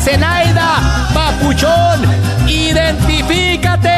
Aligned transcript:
Zenaida, 0.00 0.80
papuchón, 1.14 2.02
identifícate 2.48 3.90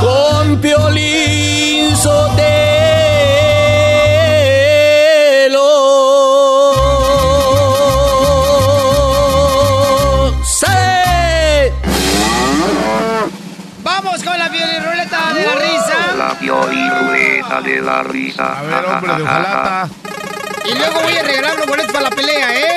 con 0.00 0.60
Piolín 0.60 1.96
Sotelo. 1.96 2.46
¡Sí! 10.44 10.66
Vamos 13.82 14.22
con 14.24 14.38
la 14.38 14.48
ruleta 14.48 15.32
de 15.32 15.46
la 15.46 15.54
risa. 15.54 16.14
La 16.18 16.34
ruleta 16.34 17.60
de 17.60 17.80
la 17.80 18.02
risa. 18.02 18.58
A 18.58 18.62
ver, 18.62 18.84
hombre 18.84 19.14
de 19.14 19.22
hojalata. 19.22 19.88
Y 20.64 20.74
luego 20.74 21.00
voy 21.02 21.16
a 21.16 21.22
regalar 21.22 21.56
los 21.56 21.66
boletos 21.66 21.92
para 21.92 22.10
la 22.10 22.16
pelea, 22.16 22.54
¿eh? 22.56 22.75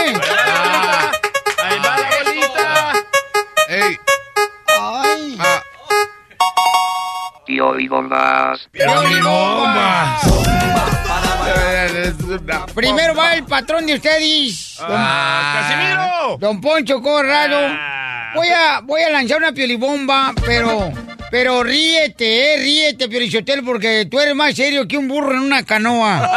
Tío 7.50 7.80
y 7.80 7.88
bombas. 7.88 8.70
bombas. 9.24 10.22
Primero 12.76 13.16
va 13.16 13.34
el 13.34 13.44
patrón 13.44 13.88
de 13.88 13.96
ustedes. 13.96 14.78
Ah, 14.80 15.56
Casimiro. 15.60 16.38
Don 16.38 16.62
Poncho 16.62 17.02
Corrado. 17.02 17.58
Ah. 17.60 18.34
Voy 18.36 18.50
a, 18.50 18.82
voy 18.82 19.02
a 19.02 19.10
lanzar 19.10 19.40
una 19.40 19.52
piolibomba, 19.52 20.32
pero, 20.46 20.92
pero 21.32 21.64
ríete, 21.64 22.54
eh, 22.54 22.58
ríete, 22.60 23.10
Piolichotel, 23.10 23.64
porque 23.64 24.06
tú 24.06 24.20
eres 24.20 24.36
más 24.36 24.54
serio 24.54 24.88
que 24.88 25.00
un 25.00 25.08
burro 25.08 25.32
en 25.34 25.40
una 25.40 25.64
canoa. 25.64 26.30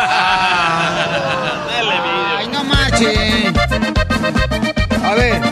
Ay, 2.39 2.49
no 2.51 2.65
marches. 2.65 3.53
A 5.05 5.15
ver, 5.15 5.43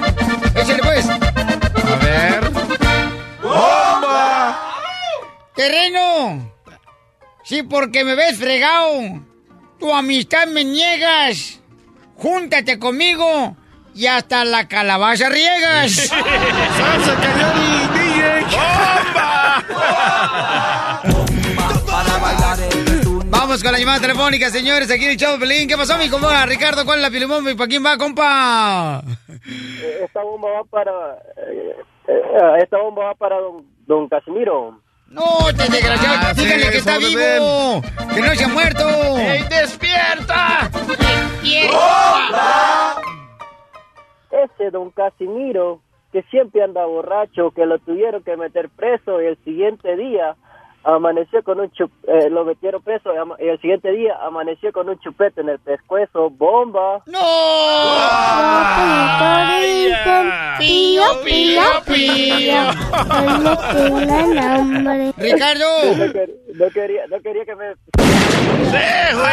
Terreno. 5.61 6.55
Sí, 7.43 7.63
porque 7.63 8.03
me 8.03 8.15
ves 8.15 8.39
fregado. 8.39 9.21
Tu 9.79 9.93
amistad 9.93 10.47
me 10.47 10.65
niegas. 10.65 11.61
Júntate 12.17 12.79
conmigo 12.79 13.55
y 13.95 14.07
hasta 14.07 14.47
la 14.47 14.67
calabaza 14.69 15.29
riegas. 15.29 15.93
¡Salsa, 16.79 17.15
Cayori, 17.21 17.89
DJ! 17.93 18.47
Vamos 23.29 23.63
con 23.63 23.73
la 23.73 23.79
llamada 23.79 24.01
telefónica, 24.01 24.49
señores, 24.49 24.91
aquí 24.91 25.05
en 25.05 25.11
el 25.11 25.19
Chavo 25.19 25.39
Pelín. 25.39 25.69
¿Qué 25.69 25.77
pasó, 25.77 25.99
mi 25.99 26.09
compa? 26.09 26.47
Ricardo, 26.47 26.87
¿cuál 26.87 27.01
es 27.01 27.03
la 27.03 27.11
pilimomba 27.11 27.51
y 27.51 27.55
para 27.55 27.69
quién 27.69 27.85
va, 27.85 27.99
compa? 27.99 29.03
esta 30.03 30.23
bomba 30.23 30.53
va 30.53 30.65
para 30.65 31.19
eh, 31.37 31.77
eh, 32.09 32.63
esta 32.63 32.79
bomba 32.79 33.05
va 33.05 33.15
para 33.15 33.37
don, 33.37 33.67
don 33.87 34.09
Casimiro 34.09 34.81
No, 35.11 35.25
te 35.57 35.69
desgraciado, 35.69 36.19
Ah, 36.23 36.35
sí, 36.35 36.45
dígale 36.45 36.71
que 36.71 36.79
está 36.79 36.99
vivo, 36.99 37.83
que 38.15 38.21
no 38.21 38.35
se 38.35 38.45
ha 38.45 38.49
muerto. 38.49 39.19
¡Ey, 39.19 39.43
despierta! 39.51 40.71
ese 44.31 44.71
don 44.71 44.91
Casimiro 44.91 45.81
que 46.13 46.23
siempre 46.31 46.63
anda 46.63 46.85
borracho 46.87 47.51
que 47.51 47.67
lo 47.67 47.79
tuvieron 47.79 48.23
que 48.23 48.37
meter 48.37 48.69
preso 48.71 49.21
y 49.21 49.27
el 49.27 49.37
siguiente 49.45 49.97
día 49.97 50.37
amaneció 50.85 51.43
con 51.43 51.61
un 51.61 51.71
chup 51.73 51.91
eh, 52.07 52.31
lo 52.31 52.45
metieron 52.45 52.83
preso 52.83 53.11
y, 53.39 53.47
el 53.49 53.61
siguiente 53.61 53.91
día 53.93 54.17
amaneció 54.23 54.73
con 54.73 54.89
un 54.89 54.99
chupete 55.01 55.41
en 55.43 55.51
el 55.51 55.59
pescuezo 55.59 56.31
bomba 56.31 57.03
¡No! 57.07 57.19
Pío, 60.59 61.03
pío, 61.25 61.63
pío. 61.87 62.61
Ricardo. 65.17 65.65
no, 65.97 66.05
quer- 66.13 66.31
no 66.55 66.71
quería 66.71 67.07
no 67.09 67.21
quería 67.21 67.45
que 67.45 67.55
me 67.57 67.75
¡Se 68.71 69.15
fue! 69.15 69.31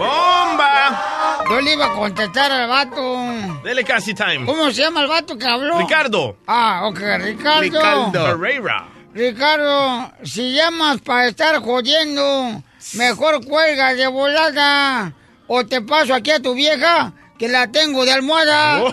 Ah, 0.00 0.41
¡Bomba! 0.90 1.44
Yo 1.50 1.60
le 1.60 1.72
iba 1.72 1.86
a 1.86 1.92
contestar 1.92 2.50
al 2.50 2.68
vato. 2.68 3.62
Dele 3.62 3.84
casi 3.84 4.14
time. 4.14 4.44
¿Cómo 4.46 4.70
se 4.70 4.82
llama 4.82 5.02
el 5.02 5.08
vato 5.08 5.36
que 5.36 5.46
habló? 5.46 5.78
Ricardo. 5.78 6.36
Ah, 6.46 6.82
ok, 6.84 6.98
Ricardo. 7.18 7.60
Ricardo. 7.60 8.12
Pereira. 8.40 8.88
Ricardo, 9.14 10.12
si 10.24 10.54
llamas 10.54 11.00
para 11.02 11.26
estar 11.26 11.60
jodiendo, 11.60 12.62
mejor 12.94 13.44
cuelga 13.44 13.92
de 13.94 14.06
volada. 14.06 15.12
O 15.46 15.66
te 15.66 15.82
paso 15.82 16.14
aquí 16.14 16.30
a 16.30 16.40
tu 16.40 16.54
vieja, 16.54 17.12
que 17.38 17.48
la 17.48 17.70
tengo 17.70 18.04
de 18.06 18.12
almohada. 18.12 18.80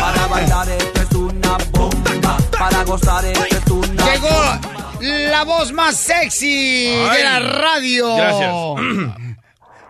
Para 0.00 0.26
bailar 0.26 0.68
esto 0.70 1.02
es 1.02 1.12
una 1.12 1.56
bomba. 1.70 2.36
Para 2.58 2.84
gozar 2.84 3.24
esto 3.24 3.44
es 3.44 3.70
una 3.70 4.04
Llegó 4.04 4.71
la 5.02 5.44
voz 5.44 5.72
más 5.72 5.96
sexy 5.96 6.94
de 6.94 7.24
la 7.24 7.40
radio. 7.40 8.16
Gracias. 8.16 8.52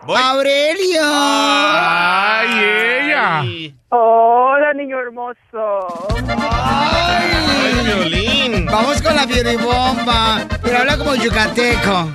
Voy. 0.05 0.17
Aurelio. 0.21 1.01
¡Ay, 1.01 2.49
ella! 2.59 3.43
hola 3.87 4.73
niño 4.73 4.99
hermoso 4.99 6.07
¡Ay, 6.27 7.85
violín! 7.85 8.65
Vamos 8.65 9.01
con 9.01 9.15
la 9.15 9.25
bomba, 9.63 10.45
pero 10.61 10.79
habla 10.79 10.97
como 10.97 11.15
yucateco. 11.15 12.09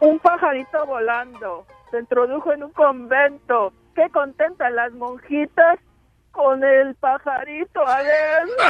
un 0.00 0.18
pajarito 0.18 0.84
volando 0.86 1.64
se 1.92 2.00
introdujo 2.00 2.52
en 2.52 2.64
un 2.64 2.72
convento 2.72 3.72
qué 3.94 4.08
contentan 4.10 4.74
las 4.74 4.92
monjitas 4.94 5.78
con 6.32 6.64
el 6.64 6.94
pajarito 6.96 7.86
adentro 7.86 8.64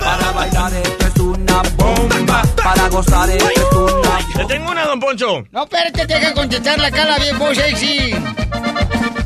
Para 0.00 0.32
bailar 0.32 0.72
esto 0.74 1.06
es 1.06 1.16
una 1.20 1.62
bomba. 1.76 2.42
Para 2.62 2.88
gozar 2.88 3.30
esto 3.30 3.48
es 3.50 3.92
una 3.94 4.18
Le 4.38 4.44
tengo 4.46 4.70
una, 4.70 4.84
don 4.84 5.00
Poncho. 5.00 5.44
No, 5.52 5.64
espérate, 5.64 6.06
te 6.06 6.20
que 6.20 6.34
contestar 6.34 6.78
la 6.78 6.90
cara 6.90 7.16
bien 7.18 7.38
voz 7.38 7.56
sexy. 7.56 8.14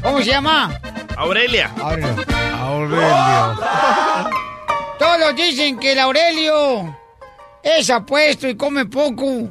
¿Cómo 0.02 0.18
se 0.18 0.26
llama? 0.26 0.78
Aurelia. 1.16 1.72
Aurelio. 1.80 2.14
Aurelio. 2.54 3.60
Todos 4.98 5.36
dicen 5.36 5.78
que 5.78 5.92
el 5.92 5.98
Aurelio 5.98 6.96
es 7.62 7.90
apuesto 7.90 8.48
y 8.48 8.56
come 8.56 8.86
poco. 8.86 9.50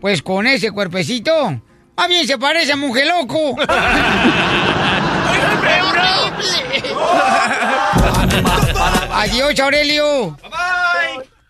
Pues 0.00 0.22
con 0.22 0.46
ese 0.46 0.70
cuerpecito, 0.70 1.60
Más 1.96 2.08
bien 2.08 2.26
se 2.26 2.38
parece 2.38 2.72
a 2.72 2.76
Mujer 2.76 3.06
Loco. 3.06 3.56
Adiós, 9.12 9.58
Aurelio. 9.60 10.36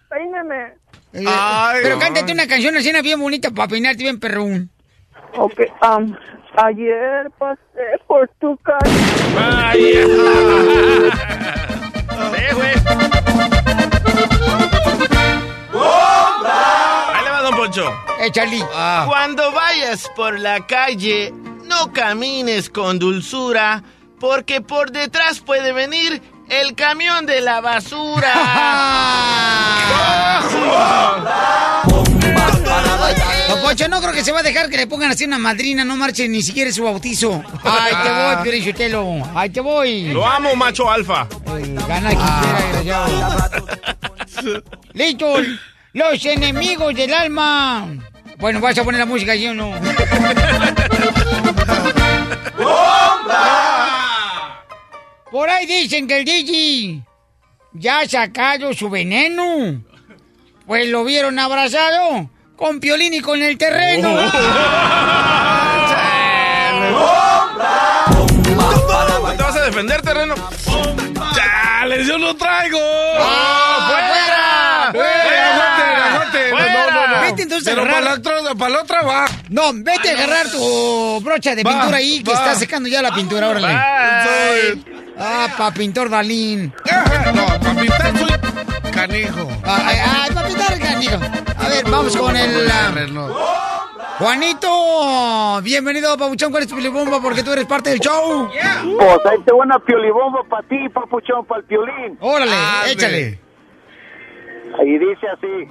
Peíname. 0.09 0.75
Eh, 1.13 1.25
Ay, 1.27 1.81
pero 1.83 1.95
ay. 1.95 2.01
cántate 2.01 2.33
una 2.33 2.47
canción 2.47 2.77
así 2.77 2.93
bien 3.03 3.21
bonita 3.21 3.51
para 3.51 3.69
peinarte 3.69 4.03
bien 4.03 4.21
perrón. 4.21 4.71
Ok, 5.37 5.61
um, 5.83 6.15
ayer 6.57 7.31
pasé 7.39 7.61
por 8.07 8.29
tu 8.41 8.57
casa. 8.59 8.87
Sí, 9.73 9.93
güey. 12.55 12.73
Poncho. 17.67 17.93
Eh, 18.21 18.31
Charlie. 18.31 18.63
Cuando 19.07 19.51
vayas 19.51 20.09
por 20.15 20.39
la 20.39 20.65
calle, 20.67 21.35
no 21.65 21.93
camines 21.93 22.71
con 22.71 23.01
dulzura, 23.01 23.83
porque 24.21 24.61
por 24.61 24.93
detrás 24.93 25.41
puede 25.41 25.73
venir 25.73 26.23
el 26.49 26.77
camión 26.77 27.27
de 27.27 27.41
la 27.41 27.61
basura. 27.61 28.33
Don 33.49 33.61
Poncho, 33.63 33.89
no 33.89 34.01
creo 34.01 34.13
que 34.13 34.23
se 34.23 34.31
va 34.31 34.39
a 34.41 34.43
dejar 34.45 34.71
que 34.71 34.77
le 34.77 34.87
pongan 34.87 35.11
así 35.11 35.25
una 35.25 35.39
madrina, 35.39 35.85
no 35.85 35.97
marche 35.97 36.29
ni 36.29 36.43
siquiera 36.43 36.71
su 36.71 36.85
bautizo. 36.85 37.43
Ay, 37.65 37.95
te 38.01 38.11
voy, 38.11 38.37
Piorichotelo. 38.45 39.29
Ay, 39.35 39.51
te 39.51 39.61
voy. 39.61 40.13
Lo 40.13 40.25
amo, 40.25 40.55
macho 40.55 40.89
alfa. 40.89 41.27
Gana 41.89 42.11
quien 42.11 42.21
quiera, 42.21 42.61
desgraciado. 42.85 43.51
Listo. 44.93 45.35
Los 45.97 46.23
enemigos 46.27 46.95
del 46.95 47.15
alma. 47.15 47.89
Bueno, 48.37 48.61
vas 48.61 48.77
a 48.77 48.85
poner 48.85 48.99
la 48.99 49.07
música, 49.07 49.33
¿sí 49.33 49.49
o 49.49 49.55
no? 49.55 49.73
Por 55.31 55.49
ahí 55.49 55.65
dicen 55.65 56.07
que 56.07 56.19
el 56.19 56.27
DJ 56.27 57.03
ya 57.73 58.01
ha 58.01 58.07
sacado 58.07 58.75
su 58.75 58.91
veneno. 58.91 59.83
Pues 60.67 60.87
lo 60.89 61.03
vieron 61.03 61.39
abrazado 61.39 62.29
con 62.57 62.79
Piolín 62.79 63.15
y 63.15 63.21
con 63.23 63.43
el 63.43 63.57
terreno. 63.57 64.19
¿Te 69.35 69.43
vas 69.43 69.57
a 69.57 69.63
defender, 69.63 70.03
terreno? 70.03 70.35
¡Chales, 71.35 72.07
yo 72.07 72.19
no 72.19 72.37
traigo! 72.37 72.79
¡Ah, 73.19 73.87
¡Fuera! 73.89 74.93
¡Fuera! 74.93 75.37
¡Fuera! 75.57 75.77
¡Fuera! 76.51 76.73
No, 76.73 76.91
no, 76.91 77.09
no. 77.09 77.21
Vete 77.23 77.43
entonces 77.43 77.56
a 77.71 77.75
Pero 77.75 77.83
agarrar- 77.87 78.03
para 78.23 78.37
la 78.37 78.41
otra, 78.43 78.55
para 78.55 78.71
la 78.73 78.81
otra 78.83 79.03
va. 79.03 79.27
No, 79.49 79.71
vete 79.75 80.11
a 80.11 80.15
agarrar 80.15 80.51
tu 80.51 81.21
brocha 81.23 81.55
de 81.55 81.63
Va, 81.63 81.71
pintura 81.73 81.97
ahí, 81.99 82.23
que 82.23 82.33
va. 82.33 82.39
está 82.39 82.55
secando 82.55 82.89
ya 82.89 83.03
la 83.03 83.15
pintura, 83.15 83.49
órale. 83.49 83.67
Bye. 83.69 84.85
Ah, 85.19 85.49
pa' 85.57 85.71
pintor 85.73 86.09
Dalín. 86.11 86.73
No, 87.35 87.47
para 87.47 87.75
pintar 87.81 88.19
soy 88.19 88.91
canijo. 88.93 89.49
Ay, 89.65 89.97
ay, 90.05 90.31
pa' 90.35 90.43
pintar, 90.45 90.79
canijo. 90.79 91.17
A 91.59 91.69
ver, 91.69 91.85
vamos 91.91 92.17
con 92.17 92.37
el... 92.37 92.71
ah, 92.71 92.93
Juanito, 94.19 95.61
bienvenido, 95.63 96.17
Pabuchón, 96.17 96.51
¿cuál 96.51 96.63
es 96.63 96.69
tu 96.69 96.77
pilibomba? 96.77 97.21
Porque 97.21 97.43
tú 97.43 97.53
eres 97.53 97.67
parte 97.67 97.91
del 97.91 98.01
show. 98.01 98.49
Pues 98.51 99.19
ahí 99.31 99.39
te 99.45 99.53
buena 99.53 99.79
piolibomba 99.79 100.41
para 100.49 100.67
ti, 100.69 100.89
papuchón, 100.93 101.45
para 101.47 101.61
el 101.61 101.67
piolín. 101.67 102.17
Órale, 102.21 102.53
Ande. 102.55 102.93
échale. 102.93 103.41
Y 104.85 104.99
dice 104.99 105.29
así, 105.29 105.69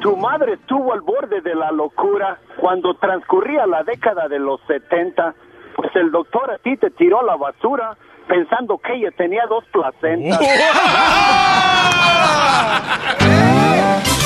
tu 0.00 0.16
madre 0.16 0.54
estuvo 0.54 0.92
al 0.92 1.00
borde 1.00 1.40
de 1.40 1.54
la 1.54 1.70
locura 1.72 2.38
cuando 2.56 2.94
transcurría 2.94 3.66
la 3.66 3.82
década 3.82 4.28
de 4.28 4.38
los 4.38 4.60
70, 4.66 5.34
pues 5.74 5.94
el 5.96 6.10
doctor 6.10 6.50
a 6.50 6.58
ti 6.58 6.76
te 6.76 6.90
tiró 6.90 7.20
a 7.20 7.24
la 7.24 7.36
basura 7.36 7.96
pensando 8.28 8.78
que 8.78 8.94
ella 8.94 9.10
tenía 9.16 9.46
dos 9.48 9.64
placentas. 9.72 10.38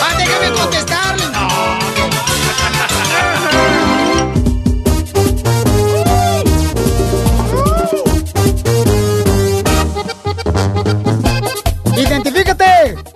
¡Ah, 0.02 0.12
déjame 0.18 0.50
contestarle! 0.58 1.26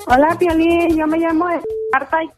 Hola, 0.07 0.37
Piolín, 0.39 0.97
yo 0.97 1.07
me 1.07 1.19
llamo 1.19 1.47
Marta 1.93 2.23
y 2.23 2.31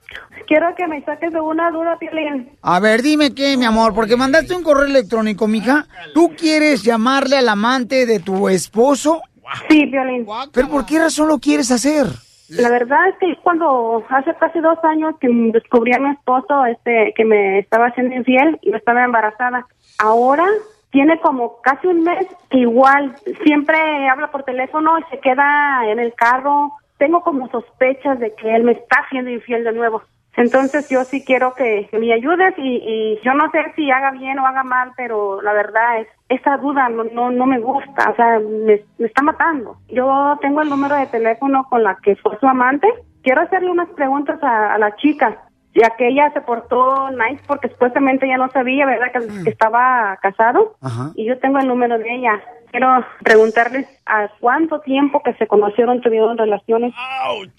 quiero 0.46 0.74
que 0.76 0.86
me 0.86 1.02
saques 1.04 1.32
de 1.32 1.40
una 1.40 1.70
duda, 1.70 1.96
Piolín. 1.98 2.50
A 2.62 2.80
ver, 2.80 3.02
dime 3.02 3.34
qué, 3.34 3.56
mi 3.56 3.64
amor, 3.64 3.94
porque 3.94 4.16
mandaste 4.16 4.54
un 4.54 4.62
correo 4.62 4.84
electrónico, 4.84 5.46
mija. 5.48 5.86
¿Tú 6.14 6.32
quieres 6.36 6.82
llamarle 6.82 7.38
al 7.38 7.48
amante 7.48 8.06
de 8.06 8.20
tu 8.20 8.48
esposo? 8.48 9.22
Sí, 9.68 9.86
Piolín. 9.86 10.26
¿Pero 10.52 10.68
por 10.68 10.86
qué 10.86 10.98
razón 10.98 11.28
lo 11.28 11.38
quieres 11.38 11.70
hacer? 11.70 12.06
La 12.48 12.68
verdad 12.68 13.08
es 13.08 13.14
que 13.18 13.42
cuando 13.42 14.04
hace 14.10 14.34
casi 14.34 14.60
dos 14.60 14.78
años 14.84 15.14
que 15.20 15.28
descubrí 15.52 15.94
a 15.94 15.98
mi 15.98 16.10
esposo 16.10 16.66
este 16.66 17.14
que 17.16 17.24
me 17.24 17.60
estaba 17.60 17.86
haciendo 17.86 18.14
infiel 18.14 18.58
y 18.60 18.70
yo 18.70 18.76
estaba 18.76 19.04
embarazada. 19.04 19.66
Ahora 19.98 20.44
tiene 20.90 21.18
como 21.20 21.62
casi 21.62 21.86
un 21.86 22.02
mes 22.02 22.26
que 22.50 22.58
igual 22.58 23.14
siempre 23.44 23.78
habla 24.08 24.30
por 24.30 24.42
teléfono 24.42 24.98
y 24.98 25.02
se 25.10 25.20
queda 25.20 25.80
en 25.86 25.98
el 25.98 26.12
carro. 26.14 26.72
Tengo 27.02 27.20
como 27.22 27.48
sospechas 27.50 28.20
de 28.20 28.32
que 28.36 28.54
él 28.54 28.62
me 28.62 28.70
está 28.70 29.00
haciendo 29.00 29.28
infiel 29.28 29.64
de 29.64 29.72
nuevo. 29.72 30.02
Entonces 30.36 30.88
yo 30.88 31.02
sí 31.02 31.24
quiero 31.24 31.52
que, 31.52 31.88
que 31.90 31.98
me 31.98 32.12
ayudes 32.12 32.54
y, 32.58 32.76
y 32.76 33.20
yo 33.24 33.34
no 33.34 33.50
sé 33.50 33.58
si 33.74 33.90
haga 33.90 34.12
bien 34.12 34.38
o 34.38 34.46
haga 34.46 34.62
mal, 34.62 34.92
pero 34.96 35.42
la 35.42 35.52
verdad 35.52 35.98
es 35.98 36.06
esa 36.28 36.58
duda 36.58 36.88
no 36.90 37.02
no, 37.02 37.32
no 37.32 37.44
me 37.46 37.58
gusta, 37.58 38.08
o 38.08 38.14
sea, 38.14 38.38
me, 38.38 38.84
me 38.98 39.06
está 39.08 39.20
matando. 39.20 39.78
Yo 39.88 40.38
tengo 40.40 40.62
el 40.62 40.68
número 40.68 40.94
de 40.94 41.06
teléfono 41.06 41.66
con 41.68 41.82
la 41.82 41.96
que 42.04 42.14
fue 42.14 42.38
su 42.38 42.46
amante. 42.46 42.86
Quiero 43.24 43.40
hacerle 43.40 43.72
unas 43.72 43.88
preguntas 43.88 44.40
a, 44.44 44.72
a 44.72 44.78
la 44.78 44.94
chica, 44.94 45.42
ya 45.74 45.90
que 45.98 46.06
ella 46.06 46.30
se 46.32 46.40
portó 46.42 47.10
nice 47.10 47.42
porque 47.48 47.68
supuestamente 47.68 48.26
ella 48.26 48.36
no 48.36 48.48
sabía, 48.50 48.86
¿verdad?, 48.86 49.10
que, 49.12 49.42
que 49.42 49.50
estaba 49.50 50.16
casado. 50.22 50.76
Ajá. 50.80 51.10
Y 51.16 51.24
yo 51.26 51.36
tengo 51.40 51.58
el 51.58 51.66
número 51.66 51.98
de 51.98 52.14
ella. 52.14 52.40
Quiero 52.72 52.88
preguntarles 53.22 53.86
a 54.06 54.28
cuánto 54.40 54.80
tiempo 54.80 55.22
que 55.22 55.34
se 55.34 55.46
conocieron, 55.46 56.00
tuvieron 56.00 56.38
relaciones. 56.38 56.94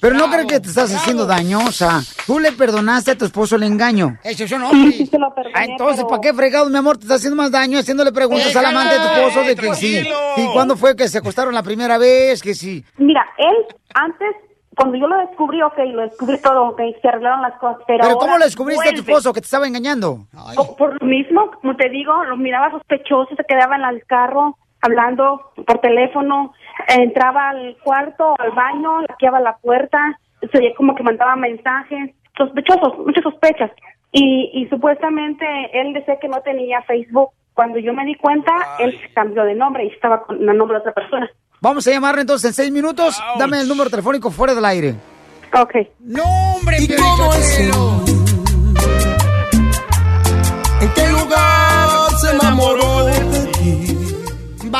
Pero 0.01 0.15
no 0.15 0.25
crees 0.29 0.47
que 0.47 0.59
te 0.59 0.69
estás 0.69 0.91
haciendo 0.91 1.27
daño, 1.27 1.59
o 1.59 1.71
sea, 1.71 1.99
tú 2.25 2.39
le 2.39 2.51
perdonaste 2.51 3.11
a 3.11 3.17
tu 3.17 3.25
esposo 3.25 3.55
el 3.55 3.63
engaño. 3.63 4.17
Eso 4.23 4.47
son 4.47 4.63
Sí, 4.71 4.91
sí 4.93 5.05
se 5.05 5.19
lo 5.19 5.33
perdoné, 5.35 5.53
Ah, 5.55 5.65
entonces, 5.65 5.97
pero- 5.97 6.07
¿para 6.07 6.21
qué 6.21 6.33
fregado, 6.33 6.67
mi 6.67 6.77
amor? 6.77 6.97
Te 6.97 7.03
estás 7.03 7.17
haciendo 7.19 7.35
más 7.39 7.51
daño 7.51 7.77
haciéndole 7.77 8.11
preguntas 8.11 8.47
al 8.55 8.63
Déjalo, 8.63 8.79
amante 8.79 8.93
de 8.95 8.99
tu 8.99 9.13
esposo 9.13 9.47
de 9.47 9.55
que 9.55 9.75
sí. 9.75 10.03
¿Y 10.37 10.47
cuándo 10.51 10.75
fue 10.75 10.95
que 10.95 11.07
se 11.07 11.19
acostaron 11.19 11.53
la 11.53 11.61
primera 11.61 11.99
vez? 11.99 12.41
Que 12.41 12.55
sí. 12.55 12.83
Mira, 12.97 13.23
él 13.37 13.55
antes, 13.93 14.35
cuando 14.75 14.97
yo 14.97 15.07
lo 15.07 15.17
descubrí, 15.19 15.61
ok, 15.61 15.77
lo 15.93 16.01
descubrí 16.01 16.41
todo, 16.41 16.69
ok, 16.69 16.81
se 16.99 17.07
arreglaron 17.07 17.43
las 17.43 17.53
cosas, 17.59 17.77
pero 17.85 17.99
¿Pero 18.01 18.13
ahora 18.15 18.19
cómo 18.19 18.37
le 18.39 18.45
descubriste 18.45 18.89
a 18.89 18.93
tu 18.93 19.01
esposo 19.01 19.31
que 19.31 19.41
te 19.41 19.45
estaba 19.45 19.67
engañando? 19.67 20.25
Por 20.79 20.99
lo 20.99 21.07
mismo, 21.07 21.51
como 21.61 21.75
te 21.75 21.87
digo, 21.89 22.23
lo 22.23 22.35
miraba 22.35 22.71
sospechoso, 22.71 23.35
se 23.37 23.43
quedaba 23.43 23.75
en 23.75 23.83
el 23.83 24.03
carro 24.07 24.57
hablando 24.83 25.51
por 25.65 25.79
teléfono, 25.79 26.53
entraba 26.87 27.49
al 27.49 27.77
cuarto, 27.83 28.35
al 28.37 28.51
baño, 28.51 29.01
laqueaba 29.01 29.39
la 29.39 29.57
puerta, 29.57 30.19
se 30.51 30.57
oía 30.57 30.73
como 30.75 30.93
que 30.93 31.03
mandaba 31.03 31.35
mensajes, 31.35 32.11
sospechosos, 32.37 32.99
muchas 32.99 33.23
sospechas. 33.23 33.71
Y, 34.11 34.51
y 34.53 34.67
supuestamente 34.69 35.45
él 35.73 35.93
decía 35.93 36.19
que 36.21 36.27
no 36.27 36.41
tenía 36.41 36.81
Facebook. 36.83 37.29
Cuando 37.53 37.79
yo 37.79 37.93
me 37.93 38.05
di 38.05 38.15
cuenta, 38.15 38.51
él 38.79 38.95
cambió 39.15 39.43
de 39.43 39.55
nombre 39.55 39.85
y 39.85 39.87
estaba 39.87 40.23
con 40.23 40.37
el 40.37 40.57
nombre 40.57 40.75
de 40.75 40.81
otra 40.81 40.93
persona. 40.93 41.29
Vamos 41.61 41.87
a 41.87 41.91
llamarle 41.91 42.21
entonces 42.21 42.49
en 42.49 42.53
seis 42.53 42.71
minutos. 42.71 43.23
Dame 43.39 43.61
el 43.61 43.67
número 43.67 43.89
telefónico 43.89 44.29
fuera 44.31 44.53
del 44.53 44.65
aire. 44.65 44.95
Ok. 45.53 45.75
¡No, 46.01 46.23
hombre! 46.55 46.77
¿Y 46.79 46.95
cómo 46.95 47.31
¿En 47.33 48.22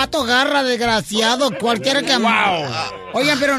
Vato 0.04 0.26
garra, 0.26 0.64
desgraciado, 0.64 1.58
cualquiera 1.58 2.02
que... 2.02 2.12
Oigan, 3.14 3.40
pero, 3.40 3.58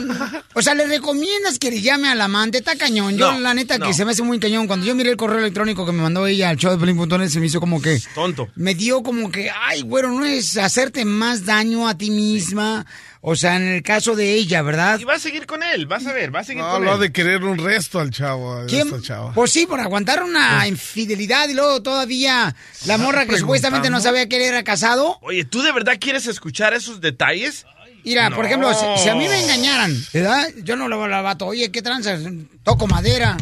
o 0.52 0.60
sea, 0.60 0.74
¿le 0.74 0.86
recomiendas 0.86 1.58
que 1.58 1.70
le 1.70 1.80
llame 1.80 2.10
al 2.10 2.20
amante? 2.20 2.58
Está 2.58 2.76
cañón. 2.76 3.16
Yo, 3.16 3.32
No, 3.32 3.40
la 3.40 3.54
neta, 3.54 3.78
no. 3.78 3.86
que 3.86 3.94
se 3.94 4.04
me 4.04 4.10
hace 4.10 4.22
muy 4.22 4.38
cañón. 4.38 4.66
Cuando 4.66 4.84
yo 4.84 4.94
miré 4.94 5.08
el 5.08 5.16
correo 5.16 5.38
electrónico 5.38 5.86
que 5.86 5.92
me 5.92 6.02
mandó 6.02 6.26
ella 6.26 6.50
al 6.50 6.58
show 6.58 6.70
de 6.72 6.76
Pelín.net, 6.76 7.30
se 7.30 7.40
me 7.40 7.46
hizo 7.46 7.60
como 7.60 7.80
que... 7.80 7.98
Tonto. 8.14 8.50
Me 8.56 8.74
dio 8.74 9.02
como 9.02 9.30
que, 9.30 9.48
ay, 9.50 9.80
güero, 9.82 10.10
no 10.10 10.22
es 10.26 10.58
hacerte 10.58 11.06
más 11.06 11.46
daño 11.46 11.88
a 11.88 11.96
ti 11.96 12.10
misma. 12.10 12.84
O 13.26 13.37
sea, 13.37 13.57
en 13.57 13.66
el 13.69 13.83
caso 13.83 14.14
de 14.14 14.35
ella, 14.35 14.61
¿verdad? 14.61 14.99
Y 15.00 15.04
va 15.04 15.14
a 15.14 15.19
seguir 15.19 15.47
con 15.47 15.62
él, 15.62 15.87
vas 15.87 16.07
a 16.07 16.12
ver, 16.12 16.35
va 16.35 16.40
a 16.40 16.45
seguir 16.45 16.62
No, 16.62 16.73
con 16.73 16.85
lo 16.85 16.90
ha 16.93 16.95
él. 16.97 17.00
de 17.00 17.11
querer 17.12 17.43
un 17.43 17.57
resto 17.57 17.99
al 17.99 18.11
chavo. 18.11 18.52
a 18.54 18.66
¿Quién? 18.66 18.87
esta 18.88 19.00
chava. 19.00 19.33
Pues 19.33 19.50
sí, 19.50 19.64
por 19.66 19.81
aguantar 19.81 20.23
una 20.23 20.69
infidelidad 20.69 21.49
y 21.49 21.54
luego 21.54 21.81
todavía 21.83 22.54
la 22.85 22.99
morra 22.99 23.25
que 23.25 23.38
supuestamente 23.38 23.88
no 23.88 23.99
sabía 24.00 24.28
que 24.28 24.37
él 24.37 24.43
era 24.43 24.62
casado. 24.62 25.19
Oye, 25.23 25.47
¿tú 25.47 25.62
de 25.62 25.73
verdad 25.73 25.95
quieres 25.99 26.26
escuchar 26.26 26.75
esos 26.75 27.00
detalles? 27.00 27.64
Mira, 28.04 28.28
por 28.28 28.40
No. 28.40 28.45
ejemplo, 28.45 28.75
si, 28.75 28.85
si 29.02 29.09
a 29.09 29.14
mí 29.14 29.26
me 29.26 29.40
engañaran, 29.43 29.97
¿verdad? 30.12 30.47
Yo 30.62 30.76
no 30.76 30.87
le 30.88 30.97
voy 30.97 31.07
a 31.07 31.09
la 31.09 31.23
vato, 31.23 31.47
oye, 31.47 31.73
¿qué 31.73 31.81
tranzas? 31.81 32.21
Toco 32.62 32.87
madera. 32.87 33.38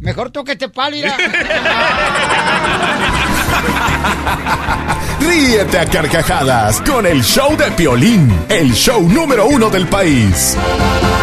Mejor 0.00 0.30
toque 0.32 0.52
este 0.52 0.68
palo, 0.68 0.96
mira. 0.96 1.16
Ríete 5.20 5.78
a 5.78 5.86
carcajadas 5.86 6.80
con 6.82 7.06
el 7.06 7.22
show 7.22 7.56
de 7.56 7.70
Piolín, 7.72 8.30
el 8.48 8.72
show 8.74 9.08
número 9.08 9.46
uno 9.46 9.70
del 9.70 9.86
país. 9.88 10.56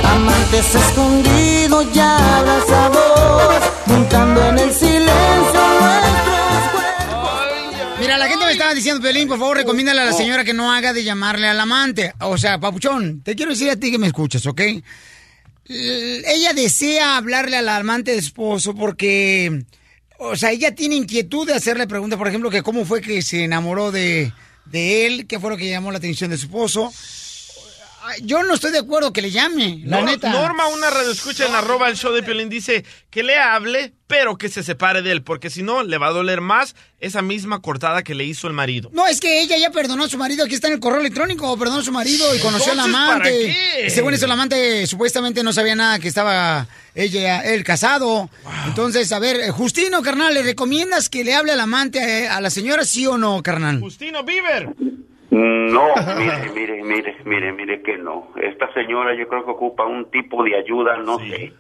Amantes 0.04 0.76
escondidos 0.76 1.94
ya 1.94 2.38
abrazados, 2.40 3.64
juntando 3.86 4.50
en 4.50 4.60
el 4.60 4.72
silencio 4.74 5.62
Mira, 8.00 8.18
la 8.18 8.28
gente 8.28 8.46
me 8.46 8.52
estaba 8.54 8.74
diciendo, 8.74 9.00
Pelín, 9.02 9.28
por 9.28 9.38
favor, 9.38 9.58
recomiéndale 9.58 10.02
a 10.02 10.06
la 10.06 10.14
señora 10.14 10.44
que 10.44 10.54
no 10.54 10.72
haga 10.74 10.92
de 10.92 11.04
llamarle 11.04 11.48
al 11.48 11.60
amante. 11.60 12.14
O 12.22 12.36
sea, 12.38 12.60
papuchón, 12.60 13.22
te 13.22 13.36
quiero 13.36 13.52
decir 13.52 13.70
a 13.70 13.76
ti 13.76 13.92
que 13.92 14.00
me 14.00 14.08
escuchas, 14.08 14.44
¿ok? 14.48 14.60
L- 14.60 14.84
Ella 16.26 16.54
desea 16.54 17.18
hablarle 17.18 17.58
al 17.58 17.70
amante 17.70 18.12
de 18.14 18.18
esposo 18.18 18.74
porque, 18.74 19.64
o 20.24 20.36
sea, 20.36 20.52
ella 20.52 20.76
tiene 20.76 20.96
inquietud 20.96 21.48
de 21.48 21.56
hacerle 21.56 21.88
preguntas, 21.88 22.18
por 22.18 22.28
ejemplo, 22.28 22.52
que 22.52 22.62
cómo 22.62 22.86
fue 22.86 23.02
que 23.02 23.24
se 23.24 23.44
enamoró 23.44 23.92
de, 23.92 24.32
de 24.66 25.08
él, 25.08 25.26
qué 25.26 25.40
fue 25.40 25.50
lo 25.50 25.58
que 25.58 25.70
llamó 25.70 25.92
la 25.92 25.98
atención 25.98 26.30
de 26.30 26.38
su 26.38 26.46
esposo. 26.46 26.94
Yo 28.24 28.44
no 28.44 28.54
estoy 28.56 28.72
de 28.72 28.80
acuerdo 28.80 29.14
que 29.14 29.22
le 29.22 29.32
llame, 29.32 29.82
la 29.86 30.00
Nor- 30.02 30.06
neta. 30.06 30.32
Norma, 30.32 30.68
una 30.68 30.90
radio 30.90 31.12
escucha 31.12 31.46
en 31.46 31.54
arroba 31.56 31.88
el 31.90 31.96
show 31.96 32.12
de 32.12 32.24
Piolín, 32.24 32.50
dice 32.50 32.84
que 33.10 33.22
le 33.24 33.38
hable, 33.38 33.94
pero 34.08 34.38
que 34.38 34.50
se 34.50 34.64
separe 34.64 35.02
de 35.02 35.12
él, 35.12 35.22
porque 35.24 35.50
si 35.50 35.62
no, 35.64 35.84
le 35.84 35.98
va 35.98 36.08
a 36.08 36.12
doler 36.12 36.42
más 36.42 36.76
esa 37.00 37.22
misma 37.22 37.62
cortada 37.62 38.04
que 38.04 38.16
le 38.16 38.24
hizo 38.26 38.48
el 38.48 38.54
marido. 38.54 38.90
No, 38.94 39.08
es 39.08 39.20
que 39.20 39.42
ella 39.42 39.58
ya 39.58 39.70
perdonó 39.72 40.04
a 40.06 40.10
su 40.10 40.18
marido, 40.18 40.44
aquí 40.46 40.56
está 40.56 40.68
en 40.68 40.74
el 40.74 40.80
correo 40.80 41.00
electrónico, 41.00 41.58
perdonó 41.58 41.80
a 41.82 41.84
su 41.84 41.92
marido 41.92 42.34
y 42.36 42.40
conoció 42.40 42.72
al 42.74 42.80
Entonces, 42.80 42.94
¿para 42.96 43.14
amante. 43.14 43.56
qué? 43.84 43.90
Según 43.90 44.14
eso, 44.14 44.26
el 44.26 44.32
amante 44.32 44.88
supuestamente 44.88 45.44
no 45.44 45.54
sabía 45.54 45.76
nada 45.76 46.00
que 46.00 46.08
estaba 46.08 46.68
ella, 46.96 47.42
él 47.42 47.64
casado. 47.64 48.30
Entonces, 48.68 49.12
a 49.12 49.20
ver, 49.20 49.52
Justino, 49.52 50.02
carnal, 50.02 50.34
¿le 50.34 50.42
recomiendas 50.44 51.08
que 51.10 51.24
le 51.24 51.34
hable 51.36 51.52
al 51.52 51.60
amante, 51.60 52.00
eh, 52.24 52.28
a 52.28 52.42
la 52.42 52.50
señora, 52.50 52.84
sí 52.84 53.06
o 53.08 53.18
no, 53.18 53.42
carnal? 53.44 53.80
Justino 53.80 54.24
Bieber. 54.24 54.70
No, 55.32 55.88
mire, 56.18 56.52
mire, 56.54 56.84
mire, 56.84 57.16
mire, 57.24 57.52
mire 57.54 57.82
que 57.82 57.98
no. 57.98 58.28
Esta 58.36 58.72
señora 58.74 59.16
yo 59.16 59.30
creo 59.30 59.46
que 59.46 59.52
ocupa 59.52 59.86
un 59.86 60.12
tipo 60.12 60.44
de 60.44 60.58
ayuda, 60.58 60.98
no 60.98 61.20
sé. 61.20 61.54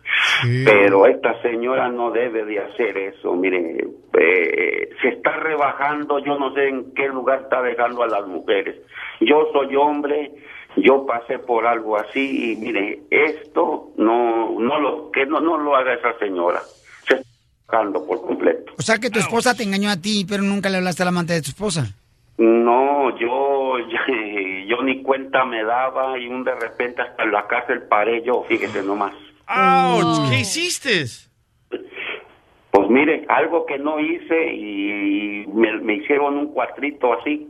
Pero 0.66 1.06
esta 1.06 1.42
señora 1.42 1.88
no 1.88 2.12
debe 2.12 2.44
de 2.44 2.60
hacer 2.60 2.98
eso. 2.98 3.34
Mire, 3.34 3.88
eh, 4.20 4.90
se 5.02 5.08
está 5.08 5.38
rebajando, 5.38 6.20
yo 6.20 6.38
no 6.38 6.54
sé 6.54 6.68
en 6.68 6.94
qué 6.94 7.08
lugar 7.08 7.44
está 7.44 7.62
dejando 7.62 8.04
a 8.04 8.08
las 8.08 8.28
mujeres. 8.28 8.76
Yo 9.22 9.48
soy 9.54 9.74
hombre, 9.78 10.34
yo 10.76 11.06
pasé 11.06 11.40
por 11.40 11.66
algo 11.66 11.98
así 11.98 12.52
y 12.52 12.56
mire, 12.58 13.00
esto 13.10 13.92
no, 13.96 14.60
no 14.60 14.80
lo, 14.82 15.12
que 15.12 15.26
no, 15.26 15.40
no 15.40 15.58
lo 15.58 15.78
haga 15.78 15.94
esa 15.94 16.18
señora. 16.20 16.60
Se 17.08 17.14
está 17.14 17.28
rebajando 17.70 18.06
por 18.06 18.22
completo. 18.22 18.74
O 18.78 18.82
sea, 18.82 18.98
que 18.98 19.10
tu 19.10 19.20
esposa 19.20 19.56
te 19.56 19.64
engañó 19.64 19.90
a 19.90 19.96
ti, 19.96 20.26
pero 20.28 20.44
nunca 20.44 20.70
le 20.70 20.78
hablaste 20.78 21.04
al 21.04 21.10
amante 21.10 21.34
de 21.34 21.42
tu 21.42 21.52
esposa. 21.52 21.96
No, 22.38 23.16
yo, 23.20 23.41
yo 24.68 24.82
ni 24.84 25.02
cuenta 25.04 25.46
me 25.46 25.64
daba 25.64 26.18
y 26.18 26.28
un 26.28 26.44
de 26.44 26.56
repente 26.56 27.02
hasta 27.02 27.24
en 27.24 27.32
la 27.32 27.48
cárcel 27.48 27.84
paré 27.84 28.24
yo, 28.24 28.44
fíjese 28.48 28.84
nomás. 28.84 29.14
¡Auch! 29.48 30.30
¿Qué 30.30 30.40
hiciste? 30.40 31.06
Pues 32.72 32.90
mire, 32.90 33.26
algo 33.28 33.66
que 33.66 33.78
no 33.78 34.00
hice 34.00 34.54
y 34.54 35.46
me, 35.54 35.78
me 35.82 35.96
hicieron 35.96 36.38
un 36.38 36.54
cuatrito 36.54 37.14
así, 37.20 37.48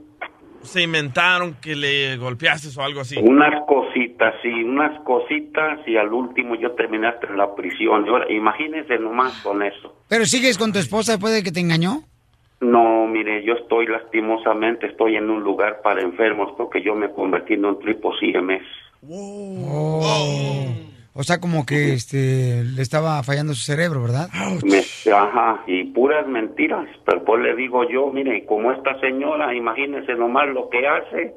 Se 0.63 0.81
inventaron 0.83 1.55
que 1.61 1.75
le 1.75 2.17
golpeaste 2.17 2.67
o 2.79 2.83
algo 2.83 3.01
así. 3.01 3.17
unas 3.17 3.65
cositas, 3.67 4.33
sí, 4.41 4.49
unas 4.49 4.99
cositas 5.03 5.79
y 5.87 5.97
al 5.97 6.11
último 6.13 6.55
yo 6.55 6.71
terminé 6.73 7.07
hasta 7.07 7.27
en 7.27 7.37
la 7.37 7.53
prisión. 7.55 8.07
Ahora, 8.07 8.31
imagínense 8.31 8.97
nomás 8.99 9.33
con 9.41 9.61
eso. 9.63 9.95
¿Pero 10.07 10.25
sigues 10.25 10.57
con 10.57 10.71
tu 10.71 10.79
esposa 10.79 11.13
después 11.13 11.33
de 11.33 11.43
que 11.43 11.51
te 11.51 11.59
engañó? 11.59 12.03
No, 12.61 13.07
mire, 13.07 13.43
yo 13.43 13.53
estoy 13.53 13.87
lastimosamente, 13.87 14.85
estoy 14.87 15.15
en 15.15 15.29
un 15.29 15.43
lugar 15.43 15.81
para 15.81 16.01
enfermos 16.01 16.53
porque 16.57 16.81
yo 16.81 16.93
me 16.95 17.09
convertí 17.11 17.53
en 17.55 17.65
un 17.65 17.79
tripo 17.79 18.13
CMS. 18.19 18.63
Oh. 19.09 20.67
O 21.13 21.23
sea, 21.23 21.39
como 21.39 21.65
que 21.65 21.93
este 21.93 22.63
le 22.63 22.81
estaba 22.81 23.21
fallando 23.23 23.53
su 23.53 23.63
cerebro, 23.63 24.01
¿verdad? 24.01 24.29
Me- 24.63 25.11
ajá, 25.11 25.63
y 25.67 25.85
puras 25.85 26.25
mentiras. 26.27 26.87
Pero 27.05 27.25
pues 27.25 27.41
le 27.41 27.55
digo 27.55 27.89
yo, 27.89 28.11
mire, 28.11 28.45
como 28.45 28.71
esta 28.71 28.97
señora, 29.01 29.53
imagínense 29.53 30.13
nomás 30.13 30.47
lo 30.49 30.69
que 30.69 30.87
hace. 30.87 31.33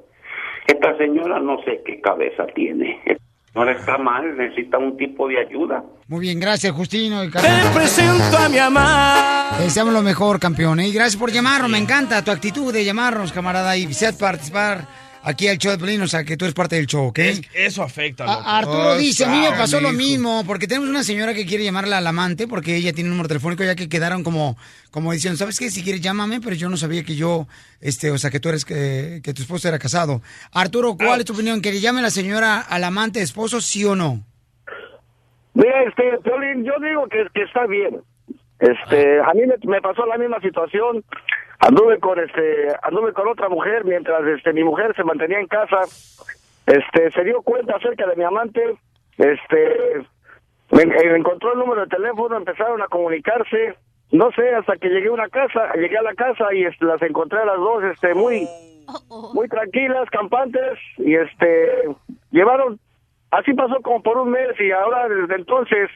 Esta 0.67 0.97
señora 0.97 1.41
no 1.41 1.61
sé 1.65 1.83
qué 1.85 2.01
cabeza 2.01 2.47
tiene. 2.55 3.01
Esta 3.55 3.63
señora 3.63 3.79
está 3.79 3.99
mal, 3.99 4.37
necesita 4.37 4.79
un 4.79 4.97
tipo 4.97 5.29
de 5.29 5.39
ayuda. 5.39 5.85
Muy 6.09 6.23
bien, 6.23 6.41
gracias, 6.41 6.73
Justino. 6.73 7.23
Y 7.23 7.31
Te 7.31 7.39
presento 7.73 8.37
a 8.37 8.49
mi 8.49 8.59
amada. 8.59 9.57
Te 9.57 9.63
deseamos 9.63 9.95
lo 9.95 10.03
mejor, 10.03 10.41
campeón. 10.41 10.81
¿eh? 10.81 10.89
Y 10.89 10.93
gracias 10.93 11.17
por 11.17 11.31
llamarnos. 11.31 11.71
Me 11.71 11.79
encanta 11.79 12.25
tu 12.25 12.33
actitud 12.33 12.73
de 12.73 12.85
llamarnos, 12.85 13.33
camarada. 13.33 13.77
Y 13.77 13.87
deseas 13.87 14.17
participar 14.17 14.89
aquí 15.25 15.49
al 15.49 15.59
show 15.59 15.73
de 15.73 15.79
Pelín. 15.79 16.01
O 16.03 16.07
sea, 16.07 16.23
que 16.25 16.37
tú 16.37 16.45
eres 16.45 16.55
parte 16.55 16.77
del 16.77 16.87
show, 16.87 17.07
¿ok? 17.07 17.19
Es- 17.19 17.43
eso 17.55 17.83
afecta, 17.83 18.25
loco. 18.25 18.41
A- 18.41 18.59
Arturo 18.59 18.97
dice, 18.97 19.25
a 19.25 19.29
mí 19.29 19.41
me 19.41 19.51
pasó 19.51 19.81
lo 19.81 19.91
mismo, 19.93 20.45
porque 20.47 20.67
tenemos 20.69 20.89
una 20.89 21.03
señora 21.03 21.35
que 21.35 21.45
quiere 21.47 21.65
llamarla 21.65 21.99
al 21.99 22.07
amante, 22.07 22.47
porque 22.47 22.77
ella 22.77 22.93
tiene 22.93 23.09
un 23.11 23.17
número 23.17 23.29
telefónico, 23.29 23.65
ya 23.65 23.75
que 23.75 23.89
quedaron 23.89 24.23
como, 24.23 24.57
como 24.91 25.13
diciendo, 25.13 25.37
¿sabes 25.37 25.59
qué? 25.59 25.71
Si 25.71 25.83
quieres 25.83 26.01
llámame, 26.01 26.41
pero 26.41 26.55
yo 26.55 26.69
no 26.69 26.77
sabía 26.77 27.03
que 27.03 27.17
yo, 27.17 27.49
este, 27.81 28.11
o 28.11 28.19
sea, 28.19 28.31
que 28.31 28.39
tú 28.41 28.49
eres, 28.51 28.65
que, 28.65 29.21
que 29.25 29.35
tu 29.35 29.43
esposo 29.43 29.67
era 29.69 29.79
casado. 29.79 30.23
Arturo, 30.53 30.97
¿cuál 30.97 31.21
es 31.21 31.27
tu 31.27 31.33
opinión? 31.33 31.61
¿Que 31.61 31.73
le 31.73 31.81
llame 31.81 32.03
la 32.03 32.11
señora 32.11 32.61
al 32.61 32.85
amante 32.85 33.21
esposo, 33.21 33.61
sí 33.61 33.85
o 33.85 33.97
no? 33.97 34.23
Mira, 35.55 35.85
este, 35.89 36.03
Piolín, 36.23 36.65
yo 36.65 36.73
digo 36.85 37.07
que, 37.09 37.27
que 37.33 37.43
está 37.45 37.67
bien. 37.67 38.01
Este, 38.59 39.21
a 39.21 39.33
mí 39.35 39.43
me, 39.47 39.55
me 39.71 39.81
pasó 39.81 40.05
la 40.07 40.17
misma 40.19 40.41
situación. 40.41 41.05
Anduve 41.67 41.99
con 41.99 42.19
este, 42.19 42.69
anduve 42.83 43.15
con 43.15 43.27
otra 43.27 43.49
mujer 43.49 43.87
mientras 43.87 44.23
este 44.27 44.53
mi 44.53 44.63
mujer 44.63 44.95
se 44.95 45.03
mantenía 45.03 45.41
en 45.41 45.47
casa. 45.47 45.81
Este, 46.67 47.11
se 47.11 47.25
dio 47.25 47.41
cuenta 47.41 47.77
acerca 47.77 48.07
de 48.07 48.17
mi 48.17 48.25
amante. 48.25 48.77
Este, 49.17 50.05
me, 50.73 50.83
encontró 51.17 51.55
el 51.55 51.61
número 51.61 51.83
de 51.83 51.87
teléfono, 51.87 52.37
empezaron 52.37 52.83
a 52.83 52.89
comunicarse. 52.89 53.77
No 54.13 54.31
sé, 54.33 54.55
hasta 54.55 54.77
que 54.77 54.91
llegué 54.91 55.09
a 55.09 55.13
una 55.13 55.29
casa, 55.31 55.73
llegué 55.75 55.97
a 55.97 56.03
la 56.03 56.15
casa 56.15 56.53
y 56.53 56.65
este, 56.65 56.85
las 56.85 57.01
encontré 57.01 57.41
a 57.41 57.47
las 57.47 57.57
dos, 57.57 57.83
este, 57.85 58.13
muy, 58.13 58.47
muy 59.33 59.49
tranquilas, 59.49 60.11
campantes 60.11 60.79
y 60.99 61.15
este, 61.15 61.89
llevaron, 62.31 62.79
así 63.31 63.55
pasó 63.55 63.81
como 63.81 64.03
por 64.03 64.19
un 64.19 64.33
mes 64.33 64.61
y 64.61 64.71
ahora 64.71 65.09
desde 65.09 65.37
entonces 65.37 65.89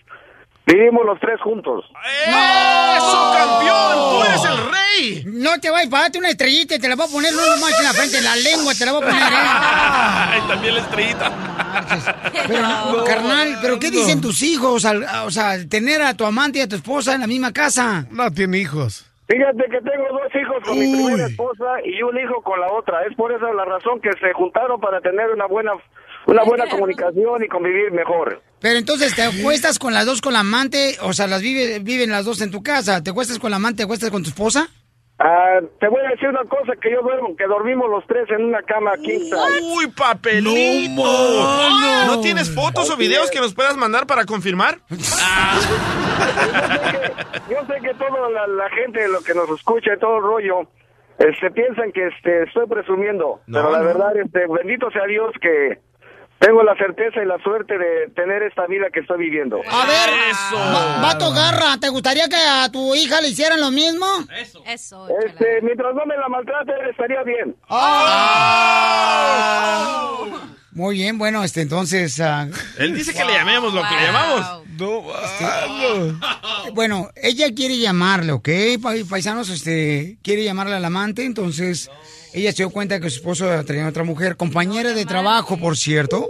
vivimos 0.73 1.05
los 1.05 1.19
tres 1.21 1.41
juntos. 1.41 1.85
¡Eso, 2.27 3.33
campeón! 3.37 3.95
¡Tú 4.11 4.25
eres 4.25 4.45
el 4.45 4.59
rey! 4.71 5.23
No 5.27 5.59
te 5.61 5.71
vayas, 5.71 5.89
pagate 5.89 6.19
una 6.19 6.29
estrellita 6.31 6.75
y 6.75 6.79
te 6.79 6.89
la 6.89 6.97
voy 6.97 7.07
a 7.07 7.13
poner 7.13 7.33
no 7.33 7.47
nomás 7.47 7.79
en 7.79 7.85
la 7.85 7.93
frente, 7.93 8.19
en 8.19 8.25
la 8.25 8.37
lengua 8.37 8.73
te 8.75 8.85
la 8.85 8.93
voy 8.93 9.03
a 9.03 9.07
poner, 9.07 9.23
¿eh? 9.23 10.43
También 10.49 10.75
la 10.75 10.81
estrellita. 10.81 11.33
Pero, 12.47 13.05
carnal, 13.05 13.59
¿pero 13.63 13.79
qué 13.79 13.91
dicen 13.91 14.21
tus 14.21 14.43
hijos? 14.43 14.85
al- 14.85 15.05
o 15.25 15.31
sea, 15.31 15.51
al 15.53 15.69
tener 15.69 16.03
a 16.03 16.15
tu 16.15 16.25
amante 16.25 16.59
y 16.59 16.63
a 16.63 16.69
tu 16.69 16.77
esposa 16.77 17.15
en 17.15 17.21
la 17.21 17.27
misma 17.27 17.53
casa. 17.53 18.07
No 18.11 18.31
tiene 18.33 18.59
hijos. 18.59 19.05
Fíjate 19.29 19.65
que 19.71 19.79
tengo 19.83 20.09
dos 20.11 20.33
hijos 20.35 20.57
con 20.65 20.79
mi 20.79 20.91
primera 20.91 21.27
esposa 21.27 21.65
y 21.85 22.03
un 22.03 22.19
hijo 22.19 22.41
con 22.43 22.59
la 22.61 22.73
otra. 22.73 23.05
Es 23.05 23.15
por 23.15 23.31
esa 23.31 23.53
la 23.53 23.65
razón 23.67 24.01
que 24.01 24.11
se 24.19 24.33
juntaron 24.33 24.81
para 24.81 25.01
tener 25.03 25.29
una 25.31 25.47
buena, 25.47 25.73
una 26.29 26.45
buena 26.45 26.69
comunicación 26.69 27.43
y 27.43 27.49
convivir 27.49 27.91
mejor. 27.91 28.43
Pero 28.61 28.79
entonces 28.79 29.15
te 29.15 29.23
acuestas 29.23 29.79
con 29.79 29.95
las 29.95 30.05
dos 30.05 30.21
con 30.21 30.35
la 30.35 30.41
amante, 30.41 30.99
o 31.03 31.13
sea, 31.15 31.27
las 31.27 31.41
vive, 31.41 31.79
viven 31.79 32.11
las 32.11 32.25
dos 32.27 32.43
en 32.43 32.51
tu 32.51 32.63
casa. 32.63 33.03
¿Te 33.03 33.11
acuestas 33.11 33.39
con 33.39 33.51
la 33.51 33.57
amante, 33.57 33.79
te 33.79 33.83
acuestas 33.85 34.11
con 34.11 34.23
tu 34.23 34.29
esposa? 34.29 34.69
Ah, 35.21 35.59
te 35.81 35.89
voy 35.89 36.01
a 36.07 36.11
decir 36.11 36.29
una 36.29 36.45
cosa 36.45 36.75
que 36.81 36.93
yo 36.93 37.03
duermo, 37.03 37.35
que 37.37 37.45
dormimos 37.47 37.91
los 37.91 38.07
tres 38.07 38.29
en 38.31 38.45
una 38.45 38.63
cama 38.63 38.93
size. 38.99 39.35
¡Uy, 39.63 39.89
papelito! 39.89 41.03
No, 41.03 42.07
¿No, 42.07 42.21
tienes 42.21 42.55
fotos 42.55 42.89
o 42.91 42.97
videos 42.97 43.25
es. 43.25 43.31
que 43.33 43.41
nos 43.41 43.53
puedas 43.55 43.77
mandar 43.77 44.07
para 44.07 44.27
confirmar? 44.27 44.79
Yo 47.51 47.67
sé 47.67 47.81
que 47.83 47.95
toda 47.95 48.31
la, 48.31 48.47
la 48.47 48.71
gente, 48.71 49.09
lo 49.09 49.21
que 49.23 49.35
nos 49.35 49.49
escucha 49.51 49.95
y 49.97 49.99
todo 49.99 50.19
el 50.19 50.23
rollo, 50.23 50.69
este, 51.19 51.51
piensan 51.51 51.91
que 51.91 52.07
este, 52.09 52.45
estoy 52.45 52.67
presumiendo. 52.69 53.41
No, 53.47 53.59
pero 53.59 53.71
la 53.73 53.79
no. 53.79 53.85
verdad, 53.87 54.17
este, 54.19 54.47
bendito 54.47 54.89
sea 54.93 55.07
Dios 55.07 55.33
que 55.41 55.79
tengo 56.39 56.63
la 56.63 56.75
certeza 56.77 57.23
y 57.23 57.27
la 57.27 57.39
suerte 57.43 57.77
de 57.77 58.09
tener 58.15 58.43
esta 58.45 58.67
vida 58.67 58.87
que 58.93 59.01
estoy 59.01 59.19
viviendo. 59.19 59.57
A 59.69 59.87
ver, 59.87 60.11
Va- 60.55 61.01
Vato 61.03 61.33
Garra, 61.33 61.79
¿te 61.81 61.89
gustaría 61.89 62.29
que 62.29 62.37
a 62.37 62.71
tu 62.71 62.95
hija 62.95 63.21
le 63.21 63.29
hicieran 63.29 63.61
lo 63.61 63.71
mismo? 63.71 64.07
Eso. 64.41 64.63
Eso. 64.67 65.09
Este, 65.27 65.61
mientras 65.63 65.95
no 65.95 66.07
me 66.07 66.17
la 66.17 66.29
maltrate, 66.29 66.73
estaría 66.91 67.23
bien. 67.25 67.57
Muy 70.73 70.95
bien, 70.95 71.19
bueno, 71.19 71.43
este, 71.43 71.63
entonces... 71.63 72.21
ah, 72.21 72.47
Él 72.79 72.95
dice 72.95 73.13
que 73.13 73.25
le 73.25 73.33
llamemos 73.33 73.75
lo 73.75 73.83
que 73.83 73.95
le 73.97 74.03
llamamos. 74.03 74.63
Este, 75.33 76.71
bueno, 76.73 77.09
ella 77.17 77.53
quiere 77.53 77.79
llamarle, 77.79 78.31
¿ok? 78.33 78.49
Pa- 78.81 78.93
Paisanos, 79.11 79.49
este, 79.51 80.19
quiere 80.23 80.45
llamarle 80.45 80.77
al 80.77 80.85
amante, 80.85 81.25
entonces 81.25 81.91
ella 82.41 82.53
se 82.53 82.63
dio 82.63 82.71
cuenta 82.71 83.01
que 83.01 83.11
su 83.11 83.17
esposo 83.17 83.47
tenía 83.65 83.87
otra 83.89 84.05
mujer, 84.05 84.37
compañera 84.37 84.93
de 84.93 85.05
trabajo, 85.05 85.59
por 85.59 85.77
cierto. 85.77 86.27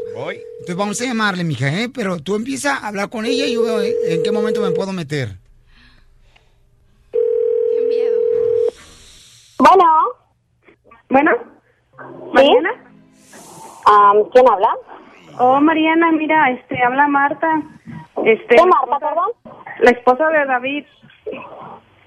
Entonces 0.60 0.76
vamos 0.76 1.00
a 1.00 1.04
llamarle, 1.04 1.44
mija, 1.44 1.68
¿eh? 1.68 1.88
Pero 1.92 2.18
tú 2.18 2.36
empieza 2.36 2.76
a 2.76 2.88
hablar 2.88 3.08
con 3.10 3.24
ella 3.24 3.46
y 3.46 3.54
yo 3.54 3.62
veo 3.62 3.80
en 3.82 4.22
qué 4.22 4.32
momento 4.32 4.60
me 4.60 4.70
puedo 4.72 4.92
meter. 4.92 5.36
Qué 7.12 7.86
miedo. 7.88 8.18
Bueno, 11.08 11.30
Mariana. 12.32 12.70
¿Quién 14.32 14.48
habla? 14.48 14.68
Oh, 15.38 15.60
Mariana, 15.60 16.12
mira, 16.12 16.50
este, 16.50 16.82
habla 16.82 17.08
Marta. 17.08 17.62
Este, 18.24 18.56
¿Qué 18.56 18.66
Marta, 18.66 18.98
perdón? 18.98 19.30
La 19.80 19.90
esposa 19.90 20.28
de 20.28 20.44
David. 20.46 20.84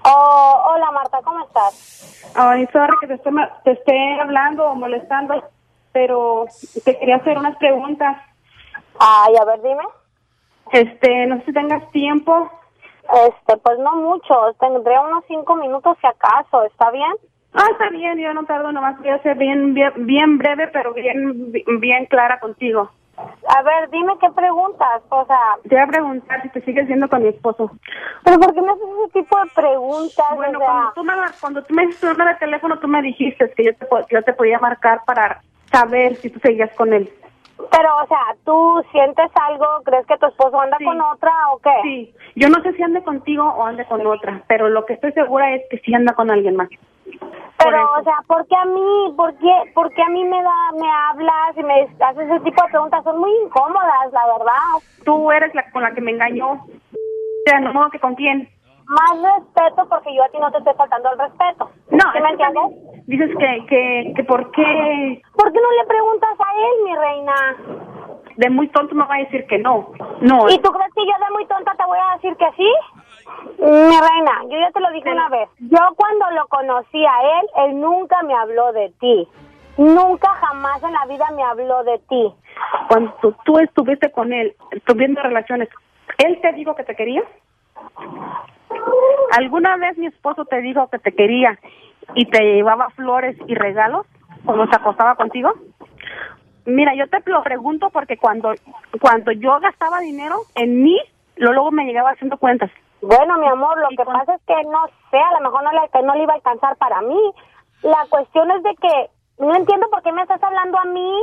Oh, 0.04 0.62
hola 0.66 0.90
Marta, 0.90 1.20
¿cómo 1.22 1.44
estás? 1.44 2.32
Ay, 2.34 2.66
sorry 2.72 2.96
que 3.00 3.06
te 3.06 3.14
esté, 3.14 3.30
te 3.64 3.70
esté 3.72 4.20
hablando 4.20 4.64
o 4.66 4.74
molestando, 4.74 5.42
pero 5.92 6.46
te 6.84 6.98
quería 6.98 7.16
hacer 7.16 7.38
unas 7.38 7.56
preguntas. 7.56 8.16
Ay, 8.98 9.34
a 9.40 9.44
ver, 9.44 9.62
dime. 9.62 9.84
Este, 10.72 11.26
no 11.26 11.38
sé 11.38 11.46
si 11.46 11.52
tengas 11.52 11.90
tiempo. 11.92 12.50
Este, 13.28 13.56
pues 13.58 13.78
no 13.78 13.96
mucho, 13.96 14.34
tendré 14.58 14.98
unos 14.98 15.24
cinco 15.28 15.56
minutos 15.56 15.96
si 16.00 16.06
acaso, 16.06 16.64
¿está 16.64 16.90
bien? 16.90 17.12
Ah, 17.52 17.66
está 17.70 17.90
bien, 17.90 18.18
yo 18.18 18.32
no 18.32 18.44
tardo, 18.44 18.72
nomás 18.72 18.98
voy 18.98 19.10
a 19.10 19.22
ser 19.22 19.36
bien, 19.36 19.74
bien, 19.74 19.92
bien 20.06 20.38
breve, 20.38 20.68
pero 20.68 20.94
bien, 20.94 21.52
bien 21.52 22.06
clara 22.06 22.40
contigo. 22.40 22.90
A 23.16 23.62
ver, 23.62 23.90
dime 23.90 24.14
qué 24.20 24.30
preguntas, 24.30 25.02
o 25.10 25.24
sea... 25.26 25.38
Te 25.62 25.74
voy 25.74 25.84
a 25.84 25.86
preguntar 25.86 26.42
si 26.42 26.48
te 26.48 26.62
sigues 26.62 26.86
siendo 26.86 27.08
con 27.08 27.22
mi 27.22 27.28
esposo. 27.28 27.70
¿Pero 28.24 28.40
por 28.40 28.54
qué 28.54 28.62
me 28.62 28.70
haces 28.70 28.84
ese 29.04 29.20
tipo 29.20 29.38
de 29.38 29.50
preguntas? 29.54 30.26
Bueno, 30.34 30.58
o 30.58 30.62
sea... 30.62 30.68
cuando 30.68 30.92
tú 30.94 31.04
me, 31.04 31.12
cuando 31.40 31.62
tú 31.62 31.74
me 31.74 32.24
de 32.24 32.34
teléfono, 32.36 32.78
tú 32.78 32.88
me 32.88 33.02
dijiste 33.02 33.52
que 33.54 33.64
yo 33.64 33.74
te, 33.76 33.86
yo 34.10 34.22
te 34.22 34.32
podía 34.32 34.58
marcar 34.58 35.02
para 35.04 35.42
saber 35.70 36.16
si 36.16 36.30
tú 36.30 36.40
seguías 36.40 36.72
con 36.74 36.92
él. 36.92 37.10
Pero, 37.70 37.88
o 38.02 38.06
sea, 38.06 38.18
¿tú 38.44 38.82
sientes 38.90 39.30
algo? 39.34 39.66
¿Crees 39.84 40.06
que 40.06 40.16
tu 40.18 40.26
esposo 40.26 40.60
anda 40.60 40.78
Sí. 40.78 40.84
con 40.84 41.00
otra 41.00 41.32
o 41.52 41.58
qué? 41.58 41.70
Sí, 41.82 42.14
yo 42.34 42.48
no 42.48 42.60
sé 42.62 42.72
si 42.72 42.82
ande 42.82 43.02
contigo 43.02 43.44
o 43.44 43.64
ande 43.64 43.84
con 43.84 44.04
otra, 44.06 44.42
pero 44.48 44.68
lo 44.68 44.84
que 44.86 44.94
estoy 44.94 45.12
segura 45.12 45.54
es 45.54 45.62
que 45.70 45.78
sí 45.78 45.94
anda 45.94 46.14
con 46.14 46.30
alguien 46.30 46.56
más. 46.56 46.68
Pero, 47.58 47.78
o 47.98 48.02
sea, 48.02 48.16
¿por 48.26 48.46
qué 48.46 48.56
a 48.56 48.64
mí? 48.64 49.14
¿Por 49.16 49.34
qué, 49.36 49.72
por 49.74 49.92
qué 49.94 50.02
a 50.02 50.08
mí 50.08 50.24
me 50.24 50.42
da, 50.42 50.72
me 50.80 50.90
hablas 50.90 51.56
y 51.56 51.62
me 51.62 51.82
haces 52.00 52.28
ese 52.28 52.40
tipo 52.40 52.62
de 52.62 52.70
preguntas? 52.70 53.04
Son 53.04 53.18
muy 53.18 53.30
incómodas, 53.44 54.12
la 54.12 54.26
verdad. 54.26 54.82
Tú 55.04 55.30
eres 55.30 55.54
la 55.54 55.70
con 55.70 55.82
la 55.82 55.92
que 55.92 56.00
me 56.00 56.10
engañó. 56.10 56.52
O 56.52 57.46
sea, 57.46 57.60
no 57.60 57.72
modo 57.72 57.90
que 57.90 58.00
con 58.00 58.14
quién. 58.14 58.48
Más 58.86 59.36
respeto 59.36 59.86
porque 59.88 60.14
yo 60.14 60.24
a 60.24 60.28
ti 60.28 60.38
no 60.38 60.50
te 60.50 60.58
estoy 60.58 60.74
faltando 60.74 61.12
el 61.12 61.18
respeto. 61.18 61.70
No, 61.90 62.12
¿Sí 62.12 62.18
es 62.18 62.22
me 62.22 62.30
entiendes? 62.30 63.06
Dices 63.06 63.30
que, 63.38 63.66
que, 63.66 64.12
que 64.16 64.24
por 64.24 64.50
qué 64.52 65.22
¿Por 65.34 65.52
qué 65.52 65.60
no 65.60 65.70
le 65.70 65.86
preguntas 65.86 66.30
a 66.38 66.54
él, 66.54 66.84
mi 66.84 66.96
reina? 66.96 67.34
de 68.36 68.50
muy 68.50 68.68
tonto 68.68 68.94
me 68.94 69.04
va 69.04 69.16
a 69.16 69.18
decir 69.18 69.46
que 69.46 69.58
no. 69.58 69.92
No. 70.20 70.48
¿Y 70.48 70.58
tú 70.58 70.70
crees 70.72 70.92
que 70.94 71.06
yo 71.06 71.12
de 71.12 71.32
muy 71.32 71.46
tonta 71.46 71.74
te 71.76 71.84
voy 71.84 71.98
a 71.98 72.14
decir 72.16 72.36
que 72.36 72.50
sí? 72.56 72.68
Mi 73.58 73.66
reina, 74.00 74.32
yo 74.50 74.58
ya 74.58 74.70
te 74.72 74.80
lo 74.80 74.90
dije 74.90 75.10
una 75.10 75.28
vez. 75.28 75.48
Yo 75.58 75.78
cuando 75.96 76.30
lo 76.32 76.46
conocí 76.48 77.04
a 77.04 77.40
él, 77.40 77.46
él 77.70 77.80
nunca 77.80 78.22
me 78.22 78.34
habló 78.34 78.72
de 78.72 78.90
ti. 79.00 79.28
Nunca 79.78 80.28
jamás 80.34 80.82
en 80.82 80.92
la 80.92 81.06
vida 81.06 81.24
me 81.34 81.42
habló 81.42 81.82
de 81.84 81.98
ti. 82.08 82.32
Cuando 82.88 83.12
tú, 83.44 83.58
estuviste 83.58 84.10
con 84.12 84.32
él, 84.32 84.54
tuviendo 84.84 85.22
relaciones, 85.22 85.68
¿él 86.18 86.38
te 86.42 86.52
dijo 86.52 86.74
que 86.74 86.84
te 86.84 86.94
quería? 86.94 87.22
¿Alguna 89.32 89.76
vez 89.76 89.96
mi 89.96 90.06
esposo 90.06 90.44
te 90.44 90.60
dijo 90.60 90.88
que 90.88 90.98
te 90.98 91.12
quería 91.12 91.58
y 92.14 92.26
te 92.26 92.40
llevaba 92.54 92.90
flores 92.90 93.36
y 93.46 93.54
regalos 93.54 94.06
cuando 94.44 94.66
se 94.66 94.76
acostaba 94.76 95.14
contigo? 95.14 95.52
Mira, 96.66 96.94
yo 96.94 97.08
te 97.08 97.18
lo 97.30 97.42
pregunto 97.42 97.90
porque 97.90 98.16
cuando 98.16 98.52
cuando 99.00 99.32
yo 99.32 99.58
gastaba 99.60 100.00
dinero 100.00 100.42
en 100.54 100.82
mí, 100.82 100.98
lo- 101.36 101.52
luego 101.52 101.70
me 101.70 101.84
llegaba 101.84 102.10
haciendo 102.10 102.36
cuentas. 102.36 102.70
Bueno, 103.02 103.36
mi 103.38 103.48
amor, 103.48 103.78
lo 103.80 103.88
que 103.90 104.04
pasa 104.04 104.34
es 104.34 104.42
que 104.46 104.54
no 104.70 104.86
sé, 105.10 105.18
a 105.18 105.32
lo 105.32 105.40
mejor 105.40 105.64
no 105.64 105.72
le, 105.72 105.88
que 105.88 106.02
no 106.02 106.14
le 106.14 106.22
iba 106.22 106.34
a 106.34 106.36
alcanzar 106.36 106.76
para 106.76 107.02
mí. 107.02 107.20
La 107.82 108.06
cuestión 108.08 108.48
es 108.52 108.62
de 108.62 108.76
que 108.76 109.10
no 109.40 109.54
entiendo 109.56 109.90
por 109.90 110.02
qué 110.02 110.12
me 110.12 110.22
estás 110.22 110.42
hablando 110.42 110.78
a 110.78 110.84
mí 110.84 111.22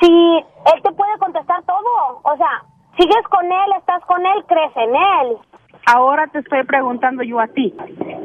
si 0.00 0.08
él 0.08 0.82
te 0.82 0.92
puede 0.92 1.16
contestar 1.18 1.62
todo. 1.62 2.20
O 2.24 2.36
sea, 2.36 2.64
sigues 2.98 3.22
con 3.30 3.44
él, 3.44 3.72
estás 3.78 4.04
con 4.06 4.26
él, 4.26 4.44
crees 4.48 4.76
en 4.76 4.96
él. 4.96 5.38
Ahora 5.86 6.26
te 6.26 6.40
estoy 6.40 6.64
preguntando 6.64 7.22
yo 7.22 7.38
a 7.38 7.46
ti, 7.46 7.72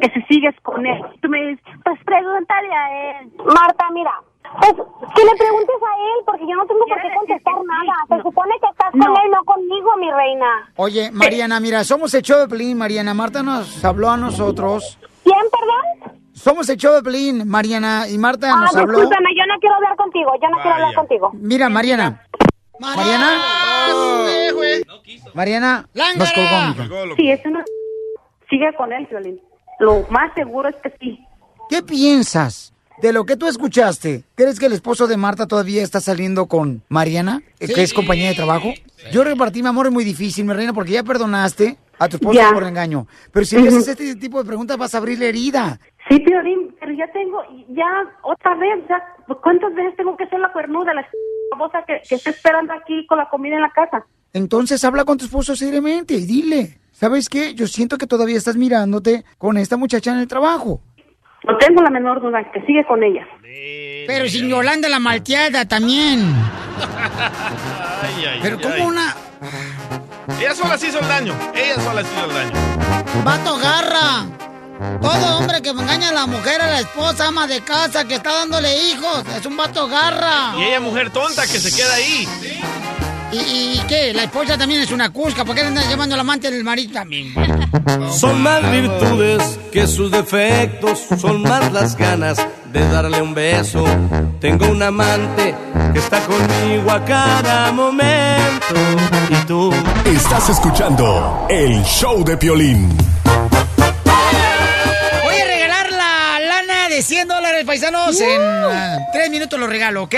que 0.01 0.09
si 0.09 0.21
sigues 0.23 0.59
con 0.61 0.85
él. 0.85 0.99
Tú 1.21 1.29
me 1.29 1.39
dices, 1.45 1.65
pues 1.83 1.99
pregúntale 2.03 2.73
a 2.73 3.19
él. 3.19 3.31
Marta, 3.45 3.89
mira, 3.91 4.13
pues 4.59 4.73
que 5.15 5.23
le 5.25 5.35
preguntes 5.35 5.75
a 5.81 5.93
él 5.97 6.23
porque 6.25 6.43
yo 6.47 6.55
no 6.55 6.65
tengo 6.65 6.85
por 6.87 7.01
qué 7.01 7.09
contestar 7.17 7.53
nada. 7.65 7.93
Se 8.09 8.21
supone 8.23 8.53
que 8.61 8.67
estás 8.69 8.91
con 8.91 9.01
él, 9.01 9.31
no 9.31 9.43
conmigo, 9.45 9.89
mi 9.99 10.11
reina. 10.11 10.71
Oye, 10.75 11.11
Mariana, 11.11 11.59
mira, 11.59 11.83
somos 11.83 12.13
el 12.13 12.21
show 12.21 12.39
de 12.39 12.47
Pelín, 12.47 12.77
Mariana. 12.77 13.13
Marta 13.13 13.43
nos 13.43 13.83
habló 13.83 14.09
a 14.09 14.17
nosotros. 14.17 14.97
¿Quién, 15.23 15.37
perdón? 15.51 16.17
Somos 16.33 16.69
el 16.69 16.77
show 16.77 16.93
de 16.93 17.01
Pelín, 17.03 17.47
Mariana, 17.47 18.07
y 18.07 18.17
Marta 18.17 18.51
Ah, 18.53 18.61
nos 18.61 18.75
habló. 18.75 18.99
discúlpame, 18.99 19.29
yo 19.35 19.43
no 19.51 19.59
quiero 19.59 19.75
hablar 19.75 19.95
contigo, 19.95 20.31
yo 20.41 20.49
no 20.49 20.57
quiero 20.61 20.75
hablar 20.75 20.93
contigo. 20.95 21.31
Mira, 21.33 21.69
Mariana. 21.69 22.23
Mariana. 22.79 23.41
Mariana, 25.33 25.85
nos 26.17 26.31
colgó, 26.31 26.61
mija. 26.69 27.15
Sí, 27.15 27.31
eso 27.31 27.49
no... 27.49 27.59
Sigue 28.49 28.73
con 28.75 28.93
él, 28.93 29.05
Violín. 29.09 29.41
Lo 29.79 30.05
más 30.09 30.33
seguro 30.35 30.69
es 30.69 30.75
que 30.77 30.89
sí. 30.99 31.19
¿Qué 31.69 31.81
piensas 31.83 32.73
de 33.01 33.13
lo 33.13 33.25
que 33.25 33.35
tú 33.37 33.47
escuchaste? 33.47 34.23
¿Crees 34.35 34.59
que 34.59 34.65
el 34.67 34.73
esposo 34.73 35.07
de 35.07 35.17
Marta 35.17 35.47
todavía 35.47 35.83
está 35.83 35.99
saliendo 36.01 36.47
con 36.47 36.81
Mariana, 36.89 37.41
eh, 37.59 37.67
que 37.67 37.83
es 37.83 37.93
compañía 37.93 38.29
de 38.29 38.35
trabajo? 38.35 38.73
Yo 39.11 39.23
repartí 39.23 39.61
mi 39.61 39.69
amor 39.69 39.87
es 39.87 39.93
muy 39.93 40.03
difícil, 40.03 40.45
mi 40.45 40.53
reina, 40.53 40.73
porque 40.73 40.91
ya 40.91 41.03
perdonaste 41.03 41.77
a 41.99 42.07
tu 42.09 42.17
esposo 42.17 42.33
Ya. 42.39 42.51
por 42.53 42.63
engaño. 42.63 43.07
Pero 43.31 43.45
si 43.45 43.57
le 43.59 43.67
haces 43.69 43.87
este 43.87 44.15
tipo 44.15 44.41
de 44.41 44.47
preguntas 44.47 44.77
vas 44.77 44.93
a 44.95 44.97
abrir 44.99 45.19
la 45.19 45.25
herida. 45.25 45.79
Sí, 46.09 46.19
Piolín, 46.19 46.75
pero 46.79 46.93
ya 46.93 47.11
tengo, 47.11 47.41
ya 47.69 47.85
otra 48.23 48.55
vez, 48.55 48.83
ya, 48.87 49.01
¿cuántas 49.41 49.73
veces 49.75 49.95
tengo 49.97 50.15
que 50.15 50.25
ser 50.27 50.39
la 50.39 50.51
cuernuda, 50.53 50.93
la 50.93 51.05
babosa 51.51 51.83
que, 51.85 52.01
que 52.07 52.15
está 52.15 52.29
esperando 52.29 52.73
aquí 52.73 53.05
con 53.07 53.17
la 53.17 53.27
comida 53.29 53.55
en 53.55 53.61
la 53.61 53.71
casa? 53.71 54.05
Entonces 54.33 54.83
habla 54.85 55.03
con 55.05 55.17
tu 55.17 55.25
esposo 55.25 55.55
seriamente 55.55 56.13
y 56.13 56.25
dile, 56.25 56.79
¿sabes 56.91 57.27
qué? 57.29 57.53
Yo 57.55 57.67
siento 57.67 57.97
que 57.97 58.07
todavía 58.07 58.37
estás 58.37 58.55
mirándote 58.55 59.25
con 59.37 59.57
esta 59.57 59.75
muchacha 59.77 60.11
en 60.11 60.19
el 60.19 60.27
trabajo. 60.27 60.81
No 61.47 61.57
tengo 61.57 61.81
la 61.81 61.89
menor 61.89 62.21
duda 62.21 62.39
que 62.51 62.61
sigue 62.65 62.85
con 62.85 63.03
ella. 63.03 63.25
Pero 64.07 64.27
sin 64.27 64.49
Yolanda 64.49 64.89
la 64.89 64.99
malteada 64.99 65.65
también. 65.65 66.19
Ay, 67.99 68.25
ay, 68.25 68.39
Pero 68.43 68.57
ay, 68.57 68.63
como 68.63 68.75
ay. 68.75 68.81
una... 68.81 69.15
Ella 70.39 70.53
sola 70.53 70.77
se 70.77 70.87
hizo 70.87 70.99
el 70.99 71.07
daño. 71.07 71.33
Ella 71.55 71.75
sola 71.81 72.03
se 72.03 72.13
hizo 72.13 72.25
el 72.25 72.33
daño. 72.33 73.23
Vato 73.23 73.57
garra. 73.57 74.25
Todo 75.01 75.37
hombre 75.39 75.61
que 75.61 75.69
engaña 75.69 76.09
a 76.09 76.13
la 76.13 76.27
mujer, 76.27 76.61
a 76.61 76.67
la 76.67 76.79
esposa, 76.81 77.27
ama 77.27 77.47
de 77.47 77.61
casa, 77.61 78.05
que 78.05 78.15
está 78.15 78.31
dándole 78.31 78.69
hijos, 78.89 79.23
es 79.35 79.45
un 79.45 79.57
vato 79.57 79.87
garra. 79.87 80.53
Y 80.57 80.63
ella 80.63 80.79
mujer 80.79 81.09
tonta 81.09 81.41
que 81.43 81.59
se 81.59 81.75
queda 81.75 81.95
ahí. 81.95 82.27
¿Y, 83.31 83.37
y 83.37 83.83
qué? 83.87 84.13
La 84.13 84.23
esposa 84.23 84.57
también 84.57 84.81
es 84.81 84.91
una 84.91 85.09
cusca, 85.11 85.43
¿por 85.43 85.55
qué 85.55 85.61
le 85.61 85.67
andan 85.67 85.89
llamando 85.89 86.15
al 86.15 86.21
amante 86.21 86.49
del 86.49 86.63
marido 86.63 86.93
también? 86.93 87.33
Son 88.11 88.41
más 88.41 88.71
virtudes 88.71 89.59
que 89.71 89.87
sus 89.87 90.11
defectos, 90.11 91.05
son 91.19 91.41
más 91.41 91.71
las 91.71 91.95
ganas 91.95 92.37
de 92.71 92.89
darle 92.89 93.21
un 93.21 93.33
beso. 93.33 93.85
Tengo 94.39 94.67
un 94.67 94.81
amante 94.81 95.55
que 95.93 95.99
está 95.99 96.19
conmigo 96.21 96.91
a 96.91 97.03
cada 97.05 97.71
momento. 97.71 98.75
Y 99.29 99.35
tú. 99.45 99.73
Estás 100.05 100.49
escuchando 100.49 101.45
el 101.49 101.83
show 101.83 102.23
de 102.23 102.37
Piolín. 102.37 102.95
Voy 105.23 105.35
a 105.35 105.45
regalar 105.45 105.91
la 105.91 106.39
lana 106.39 106.89
de 106.89 107.01
100 107.01 107.27
dólares, 107.27 107.65
paisanos. 107.65 108.19
En 108.19 108.41
ah, 108.41 108.97
tres 109.13 109.29
minutos 109.29 109.59
lo 109.59 109.67
regalo, 109.67 110.03
¿ok? 110.03 110.15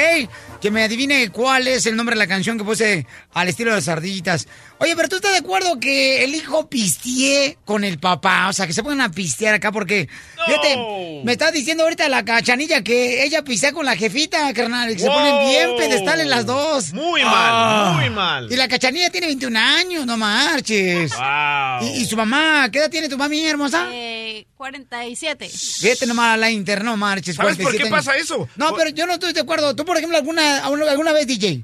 Que 0.62 0.72
me 0.72 0.84
adivine 0.84 1.30
cuál 1.30 1.68
es 1.68 1.86
el 1.86 1.96
nombre 1.96 2.16
de 2.16 2.20
la 2.20 2.28
canción 2.28 2.58
que 2.58 2.64
puse 2.64 3.06
al 3.34 3.48
estilo 3.48 3.72
de 3.72 3.78
las 3.78 3.88
ardillitas. 3.88 4.48
Oye, 4.82 4.96
pero 4.96 5.10
tú 5.10 5.18
estás 5.18 5.32
de 5.34 5.40
acuerdo 5.40 5.78
que 5.80 6.24
el 6.24 6.34
hijo 6.34 6.70
pistee 6.70 7.58
con 7.66 7.84
el 7.84 8.00
papá. 8.00 8.48
O 8.48 8.54
sea, 8.54 8.66
que 8.66 8.72
se 8.74 8.82
pongan 8.82 9.02
a 9.02 9.12
pistear 9.12 9.54
acá 9.56 9.72
porque. 9.74 10.08
Fíjate, 10.46 11.22
me 11.26 11.34
está 11.34 11.52
diciendo 11.52 11.84
ahorita 11.84 12.08
la 12.08 12.24
cachanilla 12.24 12.82
que 12.82 13.24
ella 13.26 13.44
pistea 13.44 13.74
con 13.74 13.86
la 13.86 13.98
jefita, 13.98 14.54
carnal. 14.54 14.90
Y 14.90 14.96
que 14.96 15.02
se 15.02 15.08
ponen 15.10 15.48
bien 15.50 15.76
pedestales 15.78 16.28
las 16.28 16.46
dos. 16.46 16.94
Muy 16.94 17.22
Ah. 17.26 17.92
mal, 17.94 17.96
muy 17.96 18.10
mal. 18.16 18.52
Y 18.52 18.56
la 18.56 18.68
cachanilla 18.70 19.10
tiene 19.10 19.28
21 19.28 19.58
años, 19.58 20.06
no 20.06 20.16
marches. 20.18 21.12
Wow. 21.12 21.88
¿Y, 21.88 22.02
y 22.02 22.06
su 22.06 22.16
mamá? 22.16 22.70
¿Qué 22.72 22.80
edad 22.80 22.90
tiene 22.90 23.10
tu 23.10 23.18
mami, 23.18 23.46
hermosa? 23.46 23.88
Eh, 23.92 24.48
47. 24.56 25.50
Fíjate 25.50 26.08
nomás 26.08 26.36
a 26.36 26.38
la 26.38 26.50
inter, 26.52 26.86
no 26.86 26.96
marches. 26.96 27.36
¿Sabes 27.36 27.58
por 27.58 27.64
47 27.66 27.78
qué 27.90 27.94
años. 27.94 28.06
pasa 28.06 28.18
eso? 28.18 28.48
No, 28.56 28.74
pero 28.76 28.92
yo 28.92 29.06
no 29.06 29.14
estoy 29.14 29.34
de 29.34 29.42
acuerdo. 29.42 29.76
Tú, 29.76 29.84
por 29.84 29.98
ejemplo, 29.98 30.18
alguna, 30.18 30.66
alguna 30.66 31.12
vez, 31.12 31.28
DJ, 31.28 31.64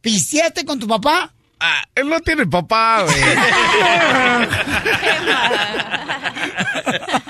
¿pisteaste 0.00 0.64
con 0.64 0.78
tu 0.78 0.86
papá? 0.86 1.32
Ah, 1.58 1.82
él 1.94 2.08
no 2.08 2.20
tiene 2.20 2.46
papá, 2.46 3.02
güey. 3.02 3.16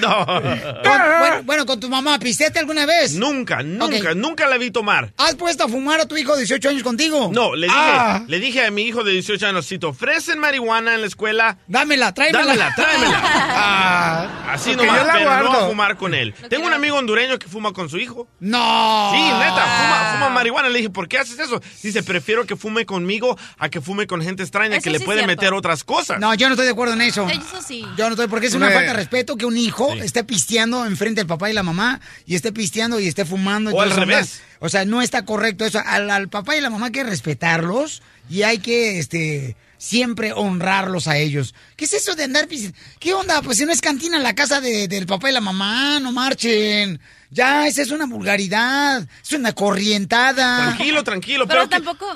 No. 0.00 0.24
Bueno, 0.26 1.42
bueno, 1.44 1.66
con 1.66 1.80
tu 1.80 1.88
mamá, 1.88 2.18
¿pisteaste 2.18 2.58
alguna 2.58 2.86
vez? 2.86 3.14
Nunca, 3.14 3.62
nunca, 3.62 4.14
nunca 4.14 4.46
la 4.46 4.58
vi 4.58 4.70
tomar. 4.70 5.12
¿Has 5.16 5.34
puesto 5.34 5.64
a 5.64 5.68
fumar 5.68 6.00
a 6.00 6.06
tu 6.06 6.16
hijo 6.16 6.32
de 6.32 6.40
18 6.40 6.68
años 6.68 6.82
contigo? 6.82 7.30
No, 7.32 7.54
le 7.54 7.66
dije, 7.66 7.78
Ah. 7.78 8.22
le 8.26 8.38
dije 8.40 8.64
a 8.64 8.70
mi 8.70 8.82
hijo 8.82 9.02
de 9.04 9.12
18 9.12 9.46
años, 9.46 9.66
si 9.66 9.78
te 9.78 9.86
ofrecen 9.86 10.38
marihuana 10.38 10.94
en 10.94 11.00
la 11.00 11.06
escuela, 11.06 11.58
dámela, 11.66 12.12
tráemela. 12.14 12.44
Dámela, 12.44 12.74
tráemela. 12.74 13.20
Ah, 13.56 14.52
Así 14.52 14.70
ok, 14.72 14.76
nomás, 14.78 15.00
yo 15.00 15.06
la 15.06 15.12
pero 15.14 15.42
no 15.44 15.52
a 15.52 15.68
fumar 15.68 15.96
con 15.96 16.14
él. 16.14 16.34
Tengo 16.50 16.66
un 16.66 16.72
amigo 16.72 16.96
hondureño 16.96 17.38
que 17.38 17.48
fuma 17.48 17.72
con 17.72 17.88
su 17.88 17.98
hijo. 17.98 18.28
No. 18.40 19.10
Sí, 19.14 19.20
neta, 19.22 19.62
fuma, 19.64 20.12
fuma 20.14 20.28
marihuana. 20.30 20.68
Le 20.68 20.78
dije, 20.78 20.90
¿por 20.90 21.08
qué 21.08 21.18
haces 21.18 21.38
eso? 21.38 21.60
Dice, 21.82 22.02
prefiero 22.02 22.44
que 22.46 22.56
fume 22.56 22.84
conmigo 22.86 23.38
a 23.58 23.68
que 23.68 23.80
fume 23.80 24.06
con 24.06 24.20
gente 24.22 24.42
extraña 24.42 24.76
Eso 24.76 24.84
que 24.84 24.90
le 24.90 24.98
sí 24.98 25.04
puede 25.04 25.26
meter 25.26 25.54
otras 25.54 25.84
cosas. 25.84 26.18
No, 26.20 26.34
yo 26.34 26.48
no 26.48 26.54
estoy 26.54 26.66
de 26.66 26.72
acuerdo 26.72 26.94
en 26.94 27.00
eso. 27.02 27.26
Eso 27.28 27.62
sí. 27.66 27.84
Yo 27.96 28.04
no 28.06 28.10
estoy, 28.10 28.26
porque 28.28 28.46
es 28.46 28.54
una 28.54 28.66
falta 28.66 28.82
de 28.90 28.92
respeto 28.92 29.36
que 29.36 29.46
un 29.46 29.56
hijo 29.56 29.73
esté 30.02 30.24
pisteando 30.24 30.84
enfrente 30.86 31.20
del 31.20 31.26
papá 31.26 31.50
y 31.50 31.52
la 31.52 31.62
mamá 31.62 32.00
y 32.26 32.34
esté 32.34 32.52
pisteando 32.52 33.00
y 33.00 33.06
esté 33.08 33.24
fumando. 33.24 33.70
y 33.70 33.74
O 33.74 33.80
al 33.80 33.90
eso, 33.92 34.00
revés. 34.00 34.40
O 34.60 34.68
sea, 34.68 34.84
no 34.84 35.02
está 35.02 35.24
correcto 35.24 35.64
eso. 35.64 35.80
Al, 35.84 36.10
al 36.10 36.28
papá 36.28 36.56
y 36.56 36.60
la 36.60 36.70
mamá 36.70 36.86
hay 36.86 36.92
que 36.92 37.04
respetarlos 37.04 38.02
y 38.30 38.42
hay 38.42 38.58
que, 38.58 38.98
este, 38.98 39.56
siempre 39.78 40.32
honrarlos 40.32 41.08
a 41.08 41.18
ellos. 41.18 41.54
¿Qué 41.76 41.84
es 41.84 41.92
eso 41.92 42.14
de 42.14 42.24
andar 42.24 42.48
pisteando? 42.48 42.78
¿Qué 42.98 43.12
onda? 43.14 43.42
Pues 43.42 43.58
si 43.58 43.66
no 43.66 43.72
es 43.72 43.80
cantina 43.80 44.16
en 44.16 44.22
la 44.22 44.34
casa 44.34 44.60
de- 44.60 44.88
del 44.88 45.06
papá 45.06 45.28
y 45.30 45.32
la 45.34 45.40
mamá, 45.42 46.00
no 46.00 46.12
marchen. 46.12 47.00
Ya, 47.30 47.66
esa 47.66 47.82
es 47.82 47.90
una 47.90 48.06
vulgaridad, 48.06 49.06
es 49.22 49.32
una 49.32 49.52
corrientada. 49.52 50.68
Tranquilo, 50.68 51.04
tranquilo. 51.04 51.46
Pero 51.46 51.62
¿qué- 51.64 51.68
tampoco... 51.70 52.06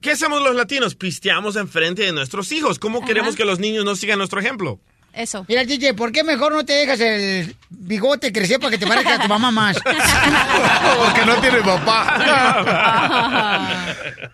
¿Qué 0.00 0.10
hacemos 0.10 0.42
los 0.42 0.54
latinos? 0.54 0.94
Pisteamos 0.96 1.56
enfrente 1.56 2.02
de 2.02 2.12
nuestros 2.12 2.52
hijos. 2.52 2.78
¿Cómo 2.78 2.98
Ajá. 2.98 3.06
queremos 3.06 3.36
que 3.36 3.46
los 3.46 3.58
niños 3.58 3.86
no 3.86 3.96
sigan 3.96 4.18
nuestro 4.18 4.38
ejemplo? 4.38 4.78
Eso. 5.16 5.44
Mira, 5.48 5.64
DJ, 5.64 5.94
¿por 5.94 6.10
qué 6.12 6.24
mejor 6.24 6.52
no 6.52 6.64
te 6.64 6.72
dejas 6.72 6.98
el 7.00 7.54
bigote 7.70 8.32
crecer 8.32 8.58
para 8.58 8.70
que 8.72 8.78
te 8.78 8.86
parezca 8.86 9.14
a 9.14 9.22
tu 9.22 9.28
mamá 9.28 9.50
más? 9.50 9.76
Porque 10.98 11.24
no 11.26 11.36
tiene 11.40 11.58
papá. 11.62 13.20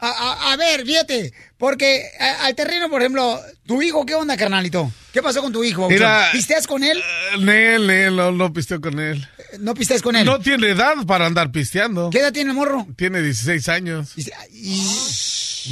A, 0.02 0.08
a- 0.08 0.52
a 0.52 0.56
ver, 0.56 0.84
fíjate, 0.86 1.32
porque 1.58 2.04
a- 2.18 2.46
al 2.46 2.54
terreno, 2.54 2.88
por 2.88 3.02
ejemplo, 3.02 3.38
tu 3.66 3.82
hijo, 3.82 4.06
¿qué 4.06 4.14
onda, 4.14 4.34
carnalito? 4.36 4.90
¿Qué 5.12 5.20
pasó 5.22 5.42
con 5.42 5.52
tu 5.52 5.62
hijo? 5.62 5.88
Mira, 5.90 6.28
¿Pisteas 6.32 6.66
con 6.66 6.82
él? 6.82 7.02
Nel, 7.40 7.86
Nel, 7.86 8.16
no, 8.16 8.32
no 8.32 8.50
pisteo 8.52 8.80
con 8.80 8.98
él. 8.98 9.26
¿No 9.58 9.74
pisteas 9.74 10.00
con 10.00 10.16
él? 10.16 10.24
No 10.24 10.38
tiene 10.38 10.68
edad 10.68 10.94
para 11.06 11.26
andar 11.26 11.50
pisteando. 11.52 12.08
¿Qué 12.10 12.20
edad 12.20 12.32
tiene 12.32 12.50
el 12.52 12.56
morro? 12.56 12.86
Tiene 12.96 13.20
16 13.20 13.68
años. 13.68 14.14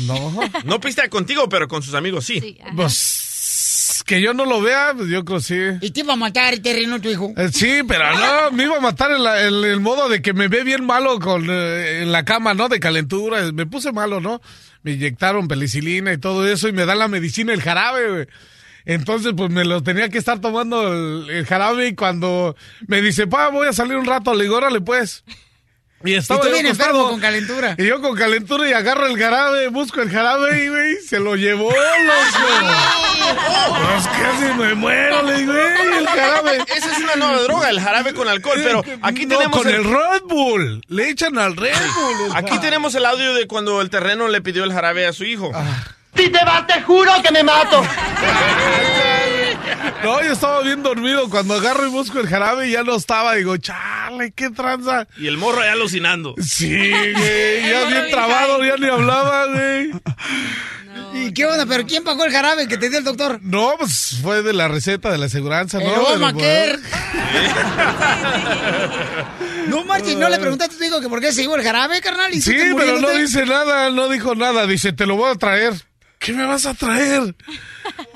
No. 0.07 0.40
No 0.64 0.79
pistea 0.81 1.09
contigo, 1.09 1.49
pero 1.49 1.66
con 1.68 1.83
sus 1.83 1.94
amigos 1.94 2.27
sí. 2.27 2.59
Pues 2.77 2.94
que 4.05 4.20
yo 4.20 4.35
no 4.35 4.44
lo 4.44 4.61
vea, 4.61 4.92
pues 4.96 5.09
yo 5.09 5.24
creo 5.24 5.40
sí. 5.40 5.59
¿Y 5.81 5.90
te 5.90 6.01
iba 6.01 6.12
a 6.14 6.16
matar 6.16 6.53
el 6.55 6.61
terreno 6.62 7.01
tu 7.01 7.09
hijo? 7.09 7.33
Eh, 7.37 7.48
Sí, 7.53 7.81
pero 7.87 8.05
no, 8.16 8.51
me 8.53 8.64
iba 8.64 8.77
a 8.77 8.81
matar 8.81 9.11
en, 9.12 9.22
la- 9.22 9.46
en 9.46 9.55
el 9.64 9.81
modo 9.81 10.09
de 10.09 10.20
que 10.22 10.33
me 10.33 10.48
ve 10.48 10.64
bien 10.64 10.85
malo 10.87 11.18
con, 11.18 11.46
eh, 11.48 12.03
en 12.03 12.12
la 12.12 12.24
cama, 12.24 12.55
¿no? 12.55 12.68
De 12.68 12.81
calentura. 12.81 13.51
Me 13.53 13.66
puse 13.66 13.92
malo, 13.92 14.20
¿no? 14.20 14.40
Me 14.83 14.92
inyectaron 14.92 15.48
penicilina 15.48 16.12
y 16.12 16.18
todo 16.18 16.46
eso 16.48 16.68
y 16.68 16.72
me 16.72 16.87
dan 16.87 16.98
la 17.01 17.09
medicina, 17.09 17.53
el 17.53 17.62
jarabe, 17.62 18.11
güey. 18.11 18.27
Entonces, 18.85 19.35
pues 19.37 19.51
me 19.51 19.64
lo 19.64 19.83
tenía 19.83 20.09
que 20.09 20.18
estar 20.18 20.40
tomando 20.40 20.92
el, 20.92 21.29
el 21.31 21.46
jarabe 21.46 21.88
y 21.88 21.94
cuando 21.94 22.57
me 22.87 23.03
dice, 23.03 23.27
pa, 23.27 23.48
voy 23.51 23.68
a 23.68 23.72
salir 23.72 23.96
un 23.96 24.07
rato, 24.07 24.35
le 24.35 24.44
digo, 24.44 24.57
órale, 24.57 24.81
pues. 24.81 25.24
Y 26.05 26.15
estaba 26.15 26.41
y 26.41 26.43
tú 26.47 26.53
bien 26.53 26.77
con 26.93 27.21
calentura. 27.21 27.75
Y 27.77 27.87
yo 27.87 28.01
con 28.01 28.17
calentura 28.17 28.69
y 28.69 28.73
agarro 28.73 29.07
el 29.07 29.19
jarabe, 29.19 29.67
busco 29.69 30.01
el 30.01 30.11
jarabe 30.11 30.65
y, 30.65 30.69
güey, 30.69 30.97
se 31.05 31.19
lo 31.19 31.35
llevó, 31.35 31.71
loco. 31.71 33.35
Pues 33.93 34.07
casi 34.07 34.55
me 34.59 34.75
muero, 34.75 35.23
le 35.23 35.39
digo, 35.39 35.53
"Ey, 35.53 35.99
el 35.99 36.07
jarabe. 36.07 36.59
Esa 36.77 36.93
es 36.93 36.99
una 36.99 37.17
nueva 37.17 37.43
droga, 37.43 37.71
el 37.71 37.81
jarabe 37.81 38.15
con 38.15 38.29
alcohol, 38.29 38.61
pero 38.63 38.85
aquí 39.03 39.27
No, 39.27 39.37
tenemos... 39.39 39.57
con 39.59 39.69
el 39.69 39.83
Red 39.85 40.23
Bull. 40.29 40.83
Le 40.87 41.11
echan 41.11 41.37
al 41.37 41.57
Red 41.57 41.75
Bull. 41.97 42.31
Aquí 42.37 42.59
tenemos 42.61 42.95
el 42.95 43.05
audio 43.05 43.35
de 43.35 43.47
cuando 43.49 43.81
el 43.81 43.91
terreno 43.91 44.29
le 44.29 44.41
pidió 44.41 44.63
el 44.65 44.73
jarabe 44.73 45.07
a 45.07 45.13
su 45.13 45.25
hijo. 45.25 45.51
Si 46.15 46.29
te 46.31 46.45
vas, 46.45 46.67
te 46.67 46.81
juro 46.83 47.11
que 47.23 47.33
me 47.33 47.43
mato. 47.43 47.83
No, 50.04 50.22
yo 50.22 50.33
estaba 50.33 50.62
bien 50.62 50.83
dormido. 50.83 51.28
Cuando 51.28 51.54
agarro 51.54 51.87
y 51.87 51.90
busco 51.90 52.20
el 52.20 52.28
jarabe 52.28 52.70
ya 52.70 52.83
no 52.85 52.96
estaba. 52.96 53.35
Digo, 53.35 53.57
chale, 53.57 54.33
qué 54.33 54.50
tranza. 54.50 55.07
Y 55.18 55.26
el 55.26 55.37
morro 55.38 55.62
ya 55.62 55.72
alucinando. 55.72 56.35
Sí, 56.42 56.90
güey, 56.90 57.70
ya 57.70 57.85
bien 57.87 58.11
trabado, 58.11 58.64
ya 58.64 58.76
ni 58.76 58.88
hablaba, 58.88 59.46
güey. 59.46 59.90
¿Y 61.14 61.33
qué 61.33 61.46
onda? 61.46 61.64
¿Pero 61.66 61.87
quién 61.87 62.04
pagó 62.04 62.24
el 62.24 62.33
jarabe 62.33 62.68
que 62.68 62.76
te 62.76 62.88
dio 62.90 62.98
el 62.98 63.04
doctor? 63.04 63.40
No, 63.42 63.74
pues 63.78 64.18
fue 64.22 64.42
de 64.42 64.52
la 64.52 64.68
receta 64.68 65.11
de 65.11 65.18
la 65.18 65.26
aseguranza, 65.26 65.78
¿no? 65.81 65.90
Obamacare. 65.92 66.78
pues, 66.78 67.52
No 69.68 69.85
marches, 69.85 70.16
¿no 70.16 70.28
le 70.28 70.38
preguntaste 70.38 70.74
a 70.74 70.78
tu 70.78 70.85
hijo 70.85 71.00
que 71.00 71.09
por 71.09 71.20
qué 71.20 71.33
se 71.33 71.42
llevó 71.42 71.57
el 71.57 71.62
jarabe, 71.62 72.00
carnal? 72.00 72.33
¿Y 72.35 72.40
Sí, 72.40 72.52
te 72.52 72.57
pero 72.59 72.70
no 72.70 72.76
muriéndote? 72.78 73.22
dice 73.22 73.46
nada, 73.46 73.90
no 73.90 74.09
dijo 74.09 74.35
nada. 74.35 74.66
Dice, 74.66 74.92
te 74.92 75.07
lo 75.07 75.16
voy 75.16 75.31
a 75.33 75.35
traer. 75.35 75.74
¿Qué 76.18 76.33
me 76.33 76.44
vas 76.46 76.66
a 76.66 76.74
traer? 76.74 77.35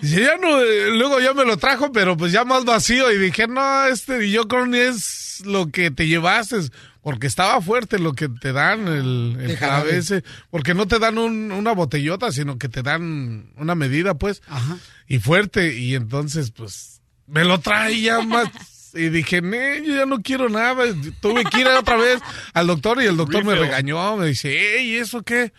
Dice, 0.01 0.23
ya 0.23 0.37
no, 0.37 0.61
eh, 0.61 0.91
luego 0.91 1.21
ya 1.21 1.35
me 1.35 1.45
lo 1.45 1.57
trajo, 1.57 1.93
pero 1.93 2.17
pues 2.17 2.33
ya 2.33 2.45
más 2.45 2.65
vacío. 2.65 3.11
Y 3.13 3.19
dije, 3.19 3.47
no, 3.47 3.87
este, 3.87 4.29
yo 4.31 4.49
creo 4.49 4.67
ni 4.67 4.79
es 4.79 5.43
lo 5.45 5.71
que 5.71 5.91
te 5.91 6.07
llevaste, 6.09 6.57
porque 7.01 7.27
estaba 7.29 7.61
fuerte 7.61 7.99
lo 7.99 8.13
que 8.15 8.29
te 8.29 8.53
dan 8.53 8.89
el, 8.89 9.37
el 9.41 9.57
jarabe 9.57 9.97
ese. 9.99 10.25
Porque 10.51 10.75
no 10.75 10.87
te 10.87 10.99
dan 10.99 11.19
un- 11.19 11.53
una 11.53 11.73
botellota, 11.73 12.33
sino 12.33 12.59
que 12.59 12.69
te 12.69 12.83
dan 12.83 13.51
una 13.57 13.75
medida, 13.75 14.15
pues. 14.15 14.43
Y 15.07 15.19
fuerte. 15.19 15.75
Y 15.79 15.95
entonces, 15.95 16.51
pues, 16.51 17.01
me 17.27 17.45
lo 17.45 17.61
trae 17.61 18.01
ya 18.01 18.21
más. 18.21 18.49
Y 18.95 19.09
dije, 19.09 19.41
"Nee, 19.41 19.83
yo 19.87 19.95
ya 19.97 20.07
no 20.07 20.21
quiero 20.23 20.49
nada. 20.49 20.85
Tuve 21.21 21.45
que 21.45 21.61
ir 21.61 21.67
otra 21.69 21.97
vez 21.97 22.21
al 22.53 22.67
doctor 22.67 23.03
y 23.03 23.07
el 23.07 23.17
doctor 23.17 23.45
me 23.45 23.55
regañó. 23.55 24.17
Me 24.19 24.27
dice, 24.27 24.55
hey, 24.77 24.97
¿eso 24.97 25.23
qué? 25.23 25.53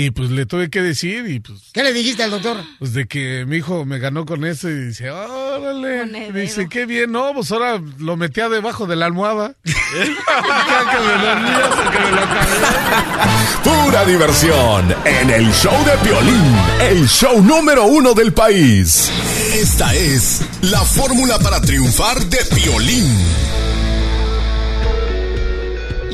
Y 0.00 0.12
pues 0.12 0.30
le 0.30 0.46
tuve 0.46 0.70
que 0.70 0.80
decir 0.80 1.28
y 1.28 1.40
pues... 1.40 1.58
¿Qué 1.72 1.82
le 1.82 1.92
dijiste 1.92 2.22
al 2.22 2.30
doctor? 2.30 2.58
Pues 2.78 2.92
de 2.92 3.08
que 3.08 3.44
mi 3.48 3.56
hijo 3.56 3.84
me 3.84 3.98
ganó 3.98 4.26
con 4.26 4.44
eso 4.44 4.68
y 4.68 4.74
dice, 4.74 5.10
órale. 5.10 6.04
Monedero. 6.04 6.38
Dice, 6.38 6.68
qué 6.68 6.86
bien, 6.86 7.10
no, 7.10 7.32
pues 7.34 7.50
ahora 7.50 7.82
lo 7.98 8.16
metía 8.16 8.48
debajo 8.48 8.86
de 8.86 8.94
la 8.94 9.06
almohada. 9.06 9.56
Que 9.64 10.98
me 11.00 11.26
dormía 11.26 11.64
hasta 11.64 11.90
que 11.90 11.98
me 11.98 12.10
lo. 12.12 13.84
Pura 13.84 14.04
diversión 14.04 14.94
en 15.04 15.30
el 15.30 15.52
show 15.52 15.74
de 15.84 16.08
Piolín, 16.08 16.56
el 16.80 17.08
show 17.08 17.42
número 17.42 17.84
uno 17.86 18.14
del 18.14 18.32
país. 18.32 19.10
Esta 19.52 19.92
es 19.94 20.42
la 20.62 20.82
fórmula 20.82 21.40
para 21.40 21.60
triunfar 21.60 22.24
de 22.26 22.38
Piolín. 22.54 23.67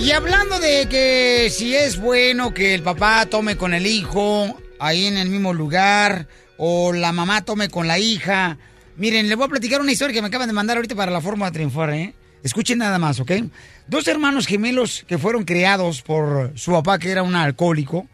Y 0.04 0.12
hablando 0.12 0.60
de 0.60 0.86
que 0.86 1.48
si 1.50 1.74
es 1.74 1.98
bueno 1.98 2.52
que 2.52 2.74
el 2.74 2.82
papá 2.82 3.24
tome 3.24 3.56
con 3.56 3.72
el 3.72 3.86
hijo 3.86 4.54
ahí 4.78 5.06
en 5.06 5.16
el 5.16 5.30
mismo 5.30 5.54
lugar 5.54 6.28
o 6.58 6.92
la 6.92 7.10
mamá 7.12 7.42
tome 7.42 7.70
con 7.70 7.88
la 7.88 7.98
hija. 7.98 8.58
Miren, 8.98 9.30
les 9.30 9.36
voy 9.38 9.46
a 9.46 9.48
platicar 9.48 9.80
una 9.80 9.92
historia 9.92 10.12
que 10.12 10.20
me 10.20 10.28
acaban 10.28 10.46
de 10.46 10.52
mandar 10.52 10.76
ahorita 10.76 10.94
para 10.94 11.10
la 11.10 11.22
forma 11.22 11.46
de 11.46 11.52
triunfar, 11.52 11.94
¿eh? 11.94 12.14
Escuchen 12.42 12.80
nada 12.80 12.98
más, 12.98 13.18
¿ok? 13.18 13.32
Dos 13.88 14.06
hermanos 14.06 14.46
gemelos 14.46 15.06
que 15.08 15.16
fueron 15.16 15.46
criados 15.46 16.02
por 16.02 16.52
su 16.54 16.72
papá 16.72 16.98
que 16.98 17.10
era 17.10 17.22
un 17.22 17.34
alcohólico. 17.34 18.06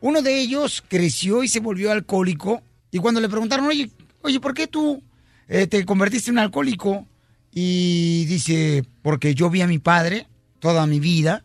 Uno 0.00 0.22
de 0.22 0.36
ellos 0.36 0.82
creció 0.88 1.44
y 1.44 1.48
se 1.48 1.60
volvió 1.60 1.92
alcohólico. 1.92 2.60
Y 2.90 2.98
cuando 2.98 3.20
le 3.20 3.28
preguntaron, 3.28 3.66
oye, 3.66 3.88
oye, 4.22 4.40
¿por 4.40 4.52
qué 4.52 4.66
tú 4.66 5.00
eh, 5.46 5.68
te 5.68 5.84
convertiste 5.84 6.32
en 6.32 6.38
alcohólico? 6.38 7.06
Y 7.54 8.24
dice, 8.24 8.82
porque 9.02 9.36
yo 9.36 9.48
vi 9.48 9.60
a 9.60 9.68
mi 9.68 9.78
padre 9.78 10.26
toda 10.60 10.86
mi 10.86 11.00
vida, 11.00 11.44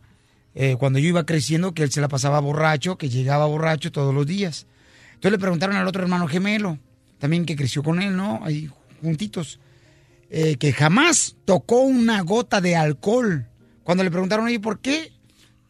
eh, 0.54 0.76
cuando 0.78 1.00
yo 1.00 1.10
iba 1.10 1.26
creciendo, 1.26 1.74
que 1.74 1.84
él 1.84 1.92
se 1.92 2.02
la 2.02 2.08
pasaba 2.08 2.40
borracho, 2.40 2.98
que 2.98 3.10
llegaba 3.10 3.46
borracho 3.46 3.92
todos 3.92 4.14
los 4.14 4.26
días. 4.26 4.68
Entonces 5.16 5.32
le 5.32 5.40
preguntaron 5.40 5.76
al 5.76 5.88
otro 5.88 6.04
hermano 6.04 6.28
gemelo, 6.28 6.78
también 7.20 7.46
que 7.46 7.56
creció 7.56 7.84
con 7.84 8.02
él, 8.02 8.16
¿no? 8.16 8.42
Ahí 8.44 8.70
juntitos, 9.02 9.60
eh, 10.30 10.58
que 10.58 10.72
jamás 10.72 11.36
tocó 11.46 11.82
una 11.82 12.22
gota 12.22 12.62
de 12.62 12.76
alcohol. 12.76 13.48
Cuando 13.84 14.04
le 14.04 14.12
preguntaron, 14.12 14.46
oye, 14.46 14.60
¿por 14.60 14.80
qué 14.80 15.12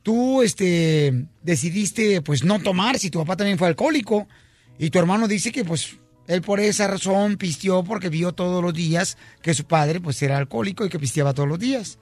tú 0.03 0.41
este, 0.41 1.25
decidiste 1.41 2.21
pues 2.21 2.43
no 2.43 2.59
tomar 2.59 2.99
si 2.99 3.09
tu 3.09 3.19
papá 3.19 3.37
también 3.37 3.57
fue 3.57 3.67
alcohólico? 3.67 4.27
Y 4.77 4.89
tu 4.89 4.99
hermano 4.99 5.27
dice 5.27 5.51
que 5.51 5.65
pues 5.65 5.97
él 6.27 6.41
por 6.41 6.59
esa 6.59 6.87
razón 6.87 7.37
pisteó 7.37 7.83
porque 7.83 8.09
vio 8.09 8.33
todos 8.33 8.63
los 8.63 8.73
días 8.73 9.17
que 9.41 9.53
su 9.53 9.65
padre 9.65 9.99
pues 9.99 10.21
era 10.21 10.37
alcohólico 10.37 10.85
y 10.85 10.89
que 10.89 10.99
pisteaba 10.99 11.33
todos 11.33 11.49
los 11.49 11.59
días. 11.59 11.97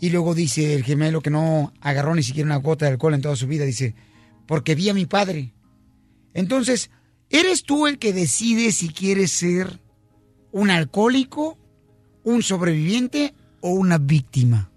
Y 0.00 0.10
luego 0.10 0.34
dice 0.34 0.74
el 0.74 0.84
gemelo 0.84 1.20
que 1.20 1.30
no 1.30 1.72
agarró 1.80 2.14
ni 2.14 2.22
siquiera 2.22 2.46
una 2.46 2.56
gota 2.56 2.86
de 2.86 2.92
alcohol 2.92 3.14
en 3.14 3.22
toda 3.22 3.36
su 3.36 3.46
vida, 3.46 3.64
dice, 3.64 3.94
porque 4.46 4.74
vi 4.74 4.88
a 4.88 4.94
mi 4.94 5.06
padre. 5.06 5.52
Entonces, 6.34 6.90
¿eres 7.30 7.64
tú 7.64 7.86
el 7.86 7.98
que 7.98 8.12
decide 8.12 8.72
si 8.72 8.90
quieres 8.90 9.32
ser 9.32 9.80
un 10.52 10.70
alcohólico, 10.70 11.58
un 12.22 12.42
sobreviviente 12.42 13.34
o 13.60 13.70
una 13.72 13.98
víctima? 13.98 14.70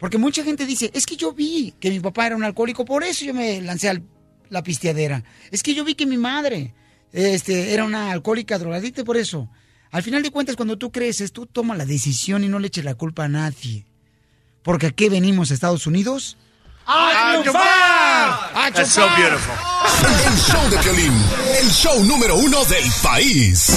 Porque 0.00 0.18
mucha 0.18 0.42
gente 0.42 0.66
dice, 0.66 0.90
es 0.94 1.06
que 1.06 1.16
yo 1.16 1.32
vi 1.32 1.74
que 1.78 1.90
mi 1.90 2.00
papá 2.00 2.26
era 2.26 2.36
un 2.36 2.42
alcohólico, 2.42 2.84
por 2.84 3.04
eso 3.04 3.24
yo 3.24 3.34
me 3.34 3.60
lancé 3.60 3.90
a 3.90 4.02
la 4.48 4.62
pisteadera. 4.62 5.22
Es 5.50 5.62
que 5.62 5.74
yo 5.74 5.84
vi 5.84 5.94
que 5.94 6.06
mi 6.06 6.16
madre 6.16 6.74
este, 7.12 7.72
era 7.72 7.84
una 7.84 8.10
alcohólica 8.10 8.58
drogadicta, 8.58 9.02
y 9.02 9.04
por 9.04 9.16
eso. 9.16 9.50
Al 9.90 10.02
final 10.02 10.22
de 10.22 10.30
cuentas, 10.30 10.56
cuando 10.56 10.78
tú 10.78 10.90
creces, 10.90 11.32
tú 11.32 11.46
tomas 11.46 11.76
la 11.76 11.84
decisión 11.84 12.44
y 12.44 12.48
no 12.48 12.58
le 12.58 12.68
eches 12.68 12.84
la 12.84 12.94
culpa 12.94 13.24
a 13.24 13.28
nadie. 13.28 13.86
Porque 14.62 14.86
aquí 14.86 15.08
venimos 15.08 15.50
a 15.50 15.54
Estados 15.54 15.86
Unidos. 15.86 16.36
¡A 16.86 17.38
triunfar! 17.40 17.62
¡A 18.54 18.70
That's 18.72 18.90
so 18.92 19.08
beautiful. 19.16 19.54
El 20.26 20.36
show 20.38 20.70
de 20.70 20.78
Piolín, 20.78 21.12
el 21.60 21.70
show 21.70 22.04
número 22.04 22.36
uno 22.36 22.64
del 22.64 22.84
país. 23.02 23.72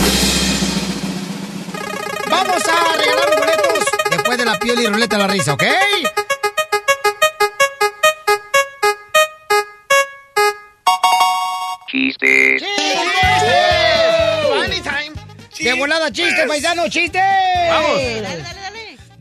Vamos 2.30 2.64
a 2.68 2.98
regalar 2.98 3.30
los 3.30 3.40
boletos 3.40 3.86
después 4.10 4.38
de 4.38 4.46
la 4.46 4.60
piel 4.60 4.80
y 4.80 4.88
ruleta 4.88 5.18
de 5.18 5.22
la 5.24 5.28
risa, 5.28 5.54
¿ok? 5.54 5.64
Chistes. 11.88 12.64
Funny 14.50 14.82
time. 14.82 15.14
De 15.60 15.74
volada, 15.74 16.12
chiste, 16.12 16.48
paisano, 16.48 16.90
chiste. 16.90 17.20
Vamos. 17.70 18.63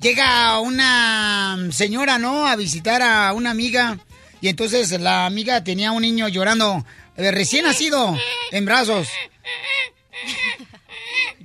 Llega 0.03 0.59
una 0.59 1.57
señora, 1.71 2.19
¿no? 2.19 2.45
A 2.45 2.57
visitar 2.57 3.01
a 3.03 3.33
una 3.33 3.51
amiga. 3.51 3.99
Y 4.41 4.49
entonces 4.49 4.91
la 5.01 5.27
amiga 5.27 5.63
tenía 5.63 5.93
un 5.93 6.03
niño 6.03 6.27
llorando, 6.27 6.85
eh, 7.17 7.31
recién 7.31 7.65
nacido, 7.65 8.19
en 8.51 8.65
brazos. 8.65 9.09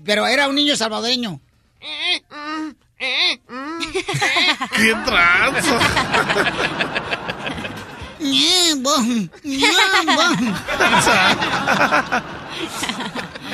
Pero 0.04 0.26
era 0.26 0.48
un 0.48 0.56
niño 0.56 0.76
salvadoreño. 0.76 1.40
¡Qué 4.76 4.96
tranza! 5.06 5.80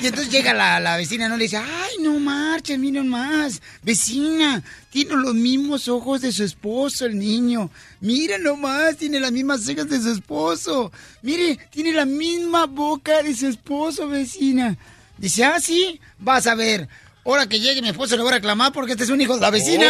Y 0.04 0.08
entonces 0.08 0.34
llega 0.34 0.54
la, 0.54 0.82
la 0.82 0.98
vecina, 0.98 1.30
¿no? 1.30 1.38
Le 1.38 1.46
dice, 1.46 1.56
ay, 1.56 1.96
no 2.02 2.20
marchen, 2.20 2.82
miren 2.82 3.08
más. 3.08 3.62
Vecina, 3.84 4.62
tiene 4.90 5.16
los 5.16 5.34
mismos 5.34 5.88
ojos 5.88 6.20
de 6.20 6.34
su 6.34 6.44
esposo, 6.44 7.06
el 7.06 7.18
niño. 7.18 7.70
Miren 8.02 8.44
nomás, 8.44 8.98
tiene 8.98 9.22
las 9.22 9.32
mismas 9.32 9.62
cejas 9.64 9.88
de 9.88 10.02
su 10.02 10.12
esposo. 10.12 10.92
Mire, 11.22 11.58
tiene 11.70 11.94
la 11.94 12.04
misma 12.04 12.66
boca 12.66 13.24
de 13.24 13.34
su 13.34 13.48
esposo, 13.48 14.10
vecina. 14.10 14.76
Dice, 15.18 15.46
ah, 15.46 15.62
sí, 15.62 16.02
vas 16.20 16.48
a 16.48 16.56
ver. 16.56 16.90
Ahora 17.24 17.48
que 17.48 17.62
llegue 17.62 17.82
mi 17.82 17.88
esposo 17.88 18.18
le 18.18 18.24
voy 18.24 18.32
a 18.34 18.36
reclamar 18.36 18.74
porque 18.74 18.92
este 18.92 19.06
es 19.06 19.10
un 19.10 19.22
hijo 19.22 19.36
de 19.36 19.40
la 19.42 19.52
vecina. 19.52 19.86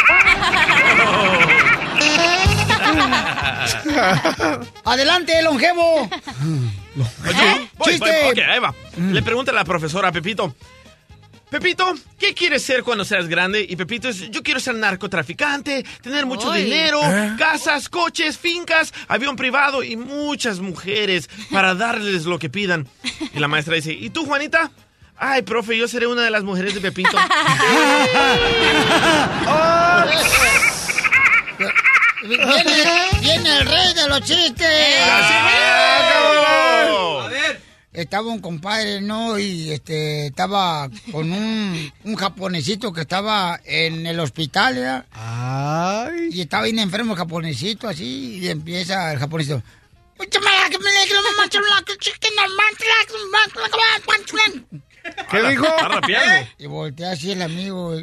Adelante, 4.84 5.42
longevo. 5.42 6.02
Oye, 6.02 7.70
voy, 7.76 7.92
¡Chiste! 7.92 8.22
voy, 8.24 8.32
ok, 8.32 8.38
ahí 8.48 8.58
va. 8.58 8.74
Le 8.96 9.22
pregunta 9.22 9.52
a 9.52 9.54
la 9.54 9.64
profesora 9.64 10.08
a 10.08 10.12
Pepito. 10.12 10.54
Pepito, 11.50 11.92
¿qué 12.16 12.32
quieres 12.32 12.62
ser 12.62 12.84
cuando 12.84 13.04
seas 13.04 13.26
grande? 13.26 13.66
Y 13.68 13.74
Pepito 13.74 14.08
es, 14.08 14.30
yo 14.30 14.40
quiero 14.40 14.60
ser 14.60 14.76
narcotraficante, 14.76 15.84
tener 16.00 16.24
mucho 16.24 16.52
dinero, 16.52 17.00
¿Eh? 17.02 17.34
casas, 17.36 17.88
coches, 17.88 18.38
fincas, 18.38 18.94
avión 19.08 19.34
privado 19.34 19.82
y 19.82 19.96
muchas 19.96 20.60
mujeres 20.60 21.28
para 21.50 21.74
darles 21.74 22.24
lo 22.24 22.38
que 22.38 22.50
pidan. 22.50 22.86
Y 23.34 23.40
la 23.40 23.48
maestra 23.48 23.74
dice, 23.74 23.92
¿y 23.92 24.10
tú, 24.10 24.26
Juanita? 24.26 24.70
Ay, 25.16 25.42
profe, 25.42 25.76
yo 25.76 25.88
seré 25.88 26.06
una 26.06 26.22
de 26.22 26.30
las 26.30 26.44
mujeres 26.44 26.72
de 26.72 26.80
Pepito. 26.80 27.10
Viene, 32.22 32.44
viene 33.20 33.58
el 33.58 33.66
rey 33.66 33.94
de 33.94 34.08
los 34.08 34.20
chistes. 34.22 35.00
¡Así 35.02 35.34
A 37.22 37.28
ver. 37.28 37.60
Estaba 37.92 38.28
un 38.28 38.40
compadre, 38.40 39.00
¿no? 39.00 39.38
Y 39.38 39.72
este 39.72 40.26
estaba 40.26 40.88
con 41.10 41.32
un, 41.32 41.92
un 42.04 42.14
japonesito 42.14 42.92
que 42.92 43.00
estaba 43.00 43.60
en 43.64 44.06
el 44.06 44.20
hospital, 44.20 44.76
¿verdad? 44.76 45.06
Y 46.30 46.40
estaba 46.42 46.64
bien 46.64 46.78
enfermo 46.78 47.14
el 47.14 47.18
japonesito, 47.18 47.88
así, 47.88 48.38
y 48.38 48.48
empieza 48.48 49.12
el 49.12 49.18
japonesito. 49.18 49.62
¿Qué 55.30 55.42
dijo? 55.48 55.66
Está 55.66 55.88
rapeando. 55.88 56.50
Y 56.58 56.66
voltea 56.66 57.12
así 57.12 57.32
el 57.32 57.42
amigo. 57.42 57.96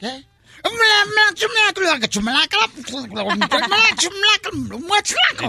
¿Qué? 0.00 0.24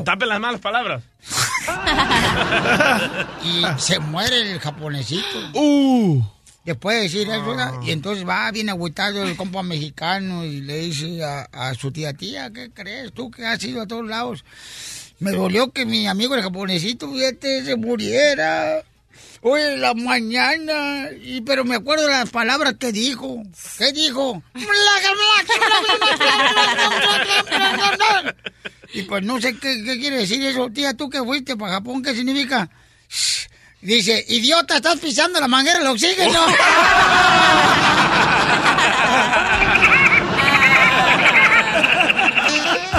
Tapen 0.03 0.30
las 0.30 0.39
malas 0.39 0.62
palabras. 0.62 1.03
Y 3.43 3.63
se 3.80 3.99
muere 3.99 4.51
el 4.51 4.60
japonesito. 4.60 5.51
Uh. 5.53 6.21
Después 6.65 6.97
de 6.97 7.03
decir 7.03 7.30
eso, 7.30 7.45
¿verdad? 7.45 7.73
y 7.82 7.91
entonces 7.91 8.27
va 8.27 8.51
bien 8.51 8.69
agüitado 8.69 9.23
el 9.23 9.38
compa 9.38 9.63
mexicano 9.63 10.43
y 10.43 10.60
le 10.60 10.80
dice 10.80 11.23
a, 11.23 11.43
a 11.53 11.73
su 11.75 11.91
tía, 11.91 12.13
tía, 12.13 12.51
¿qué 12.51 12.69
crees? 12.71 13.13
Tú 13.13 13.32
que 13.32 13.45
has 13.45 13.63
ido 13.63 13.82
a 13.82 13.88
todos 13.88 14.06
lados. 14.06 14.43
Me 15.19 15.32
dolió 15.32 15.71
que 15.71 15.86
mi 15.86 16.08
amigo 16.08 16.36
el 16.36 16.43
japonesito, 16.43 17.10
fíjate, 17.10 17.63
se 17.63 17.75
muriera. 17.77 18.84
Hoy 19.41 19.62
en 19.62 19.82
la 19.82 19.93
mañana, 19.93 21.10
y, 21.21 21.41
pero 21.41 21.63
me 21.63 21.76
acuerdo 21.76 22.06
de 22.06 22.13
las 22.13 22.30
palabras 22.30 22.76
que 22.80 22.91
dijo. 22.91 23.43
¿Qué 23.78 23.91
dijo? 23.91 24.41
Y 28.93 29.04
pues 29.04 29.23
no 29.23 29.39
sé 29.39 29.58
qué, 29.58 29.84
qué 29.84 30.00
quiere 30.00 30.17
decir 30.17 30.43
eso. 30.43 30.69
Tía, 30.69 30.93
tú 30.95 31.10
que 31.10 31.23
fuiste 31.23 31.56
para 31.56 31.73
Japón, 31.73 32.02
¿qué 32.02 32.15
significa? 32.15 32.69
Dice, 33.82 34.26
idiota, 34.28 34.78
estás 34.78 35.00
pisando 35.00 35.39
la 35.39 35.47
manguera 35.47 35.80
del 35.80 35.88
oxígeno. 35.88 36.39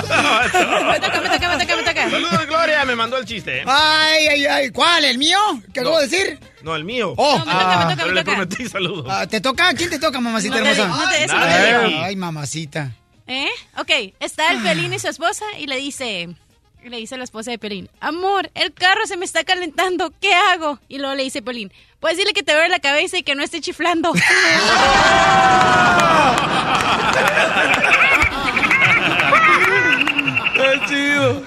Me 0.09 1.01
toca, 1.01 1.21
me 1.21 1.29
toca, 1.29 1.49
me 1.49 1.59
toca, 1.59 1.77
me 1.77 1.83
toca. 1.83 2.11
Saludos, 2.11 2.47
Gloria, 2.47 2.78
me 2.89 2.97
mandó 2.97 3.17
el 3.19 3.25
chiste. 3.25 3.59
¿eh? 3.61 3.65
Ay, 3.67 4.27
ay, 4.29 4.47
ay. 4.47 4.71
¿Cuál? 4.71 5.05
¿El 5.05 5.19
mío? 5.19 5.39
¿Qué 5.73 5.81
acabo 5.81 5.99
de 6.01 6.09
decir? 6.09 6.41
No, 6.63 6.75
el 6.75 6.85
mío. 6.85 7.15
Oh. 7.17 7.39
No, 7.39 7.45
me 7.47 7.53
toca, 7.53 7.77
me 7.77 7.83
toca, 7.85 7.97
pero 7.97 8.09
me 8.09 8.15
le 8.15 8.25
toca. 8.25 8.37
prometí 8.37 8.69
saludos. 8.69 9.07
Ah, 9.09 9.27
¿Te 9.27 9.41
toca? 9.41 9.73
¿Quién 9.75 9.91
te 9.91 9.99
toca, 9.99 10.19
mamacita 10.21 10.57
No 10.57 10.63
te 10.65 10.71
hermosa? 10.71 10.89
no 11.05 11.09
te- 11.11 11.25
eso 11.25 11.37
no 11.39 11.47
te 11.47 11.67
digo. 11.67 11.79
Ay, 11.85 11.95
ay, 12.05 12.17
mamacita. 12.17 12.91
¿Eh? 13.27 13.49
Ok, 13.77 13.91
está 14.21 14.51
el 14.53 14.63
Pelín 14.63 14.93
y 14.95 14.99
su 14.99 15.07
esposa 15.09 15.45
y 15.59 15.67
le 15.67 15.77
dice, 15.77 16.31
le 16.83 16.97
dice 16.97 17.15
a 17.15 17.19
la 17.19 17.25
esposa 17.25 17.51
de 17.51 17.59
Pelín, 17.59 17.91
amor, 18.01 18.51
el 18.55 18.73
carro 18.73 19.07
se 19.07 19.19
me 19.19 19.27
está 19.27 19.45
calentando, 19.45 20.13
¿qué 20.21 20.33
hago? 20.33 20.79
Y 20.89 20.97
luego 20.99 21.15
le 21.15 21.25
dice 21.25 21.43
Pelín, 21.43 21.71
pues 22.01 22.17
dile 22.17 22.33
que 22.33 22.43
te 22.43 22.55
vea 22.55 22.69
la 22.69 22.79
cabeza 22.81 23.19
y 23.19 23.23
que 23.23 23.35
no 23.35 23.43
esté 23.43 23.61
chiflando. 23.61 24.13
¡Qué 30.55 30.81
chido! 30.89 31.43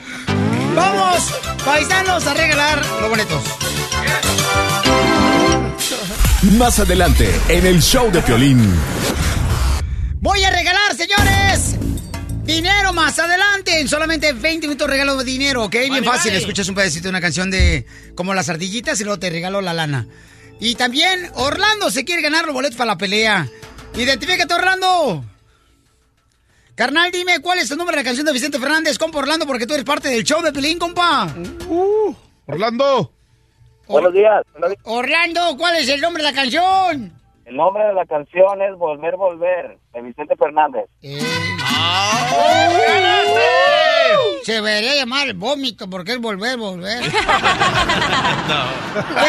¡Vamos, 0.75 1.31
paisanos, 1.65 2.25
a 2.27 2.33
regalar 2.33 2.85
los 3.01 3.09
boletos! 3.09 3.43
Más 6.57 6.79
adelante, 6.79 7.29
en 7.49 7.65
el 7.65 7.81
show 7.81 8.11
de 8.11 8.21
Piolín. 8.21 8.73
Voy 10.19 10.43
a 10.43 10.49
regalar, 10.51 10.95
señores. 10.95 11.75
Dinero 12.43 12.93
más 12.93 13.17
adelante. 13.19 13.79
En 13.79 13.87
solamente 13.87 14.33
20 14.33 14.67
minutos 14.67 14.89
regalo 14.89 15.17
de 15.17 15.23
dinero, 15.23 15.65
¿ok? 15.65 15.71
Bien 15.73 15.89
Vale, 15.89 16.05
fácil. 16.05 16.31
vale. 16.31 16.39
Escuchas 16.39 16.67
un 16.69 16.75
pedacito 16.75 17.03
de 17.03 17.09
una 17.09 17.21
canción 17.21 17.51
de 17.51 17.85
como 18.15 18.33
las 18.33 18.49
ardillitas 18.49 18.99
y 18.99 19.03
luego 19.03 19.19
te 19.19 19.29
regalo 19.29 19.61
la 19.61 19.73
lana. 19.73 20.07
Y 20.59 20.75
también 20.75 21.29
Orlando 21.35 21.89
se 21.91 22.03
quiere 22.05 22.21
ganar 22.21 22.45
los 22.45 22.53
boletos 22.53 22.77
para 22.77 22.91
la 22.91 22.97
pelea. 22.97 23.47
Identifícate, 23.95 24.53
Orlando. 24.53 25.25
Carnal, 26.81 27.11
dime 27.11 27.39
cuál 27.43 27.59
es 27.59 27.69
el 27.69 27.77
nombre 27.77 27.95
de 27.95 28.01
la 28.01 28.03
canción 28.03 28.25
de 28.25 28.33
Vicente 28.33 28.57
Fernández, 28.57 28.97
compa 28.97 29.19
Orlando, 29.19 29.45
porque 29.45 29.67
tú 29.67 29.75
eres 29.75 29.85
parte 29.85 30.07
del 30.07 30.23
show 30.23 30.41
de 30.41 30.51
Pelín, 30.51 30.79
compa. 30.79 31.27
Uh, 31.67 32.11
Orlando. 32.47 33.11
Buenos 33.87 34.11
días. 34.11 34.41
Orlando, 34.85 35.41
¿cuál 35.59 35.75
es 35.75 35.87
el 35.89 36.01
nombre 36.01 36.23
de 36.23 36.31
la 36.31 36.35
canción? 36.35 37.13
El 37.45 37.55
nombre 37.55 37.83
de 37.85 37.93
la 37.93 38.03
canción 38.07 38.63
es 38.63 38.75
Volver, 38.79 39.15
Volver, 39.15 39.77
de 39.93 40.01
Vicente 40.01 40.35
Fernández. 40.35 40.85
Se 44.43 44.53
debería 44.53 44.95
llamar 44.95 45.33
vómito 45.33 45.89
porque 45.89 46.13
es 46.13 46.19
volver, 46.19 46.57
volver. 46.57 47.03
Te 47.03 47.11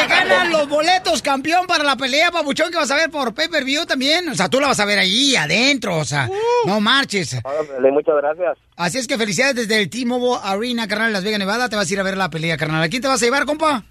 ganan 0.09 0.51
los 0.51 0.69
boletos, 0.69 1.23
campeón, 1.23 1.67
para 1.67 1.85
la 1.85 1.97
pelea, 1.97 2.31
papuchón, 2.31 2.71
que 2.71 2.79
vas 2.79 2.91
a 2.91 2.97
ver 2.97 3.11
por 3.11 3.35
pay-per-view 3.35 3.87
también. 3.87 4.29
O 4.29 4.35
sea, 4.35 4.49
tú 4.49 4.59
la 4.59 4.69
vas 4.69 4.81
a 4.81 4.85
ver 4.85 4.99
ahí, 4.99 5.37
adentro, 5.37 5.99
o 5.99 6.05
sea, 6.05 6.29
no 6.65 6.81
marches. 6.81 7.39
Órale, 7.45 7.93
Muchas 7.93 8.15
gracias. 8.17 8.59
Así 8.77 8.99
es 8.99 9.07
que 9.07 9.19
felicidades 9.19 9.55
desde 9.55 9.81
el 9.81 9.91
T-Mobile 9.91 10.41
Arena, 10.43 10.89
carnal, 10.89 11.09
en 11.09 11.13
Las 11.13 11.25
Vegas, 11.25 11.39
Nevada. 11.39 11.69
Te 11.69 11.77
vas 11.77 11.89
a 11.89 11.93
ir 11.93 12.01
a 12.01 12.03
ver 12.03 12.17
la 12.17 12.31
pelea, 12.31 12.57
carnal. 12.57 12.83
¿A 12.83 12.89
quién 12.89 13.03
te 13.03 13.09
vas 13.09 13.23
a 13.23 13.25
llevar, 13.25 13.45
compa? 13.45 13.85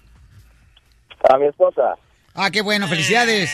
A 1.30 1.38
mi 1.38 1.46
esposa. 1.46 1.94
Ah, 2.34 2.50
qué 2.50 2.62
bueno, 2.62 2.88
felicidades. 2.88 3.50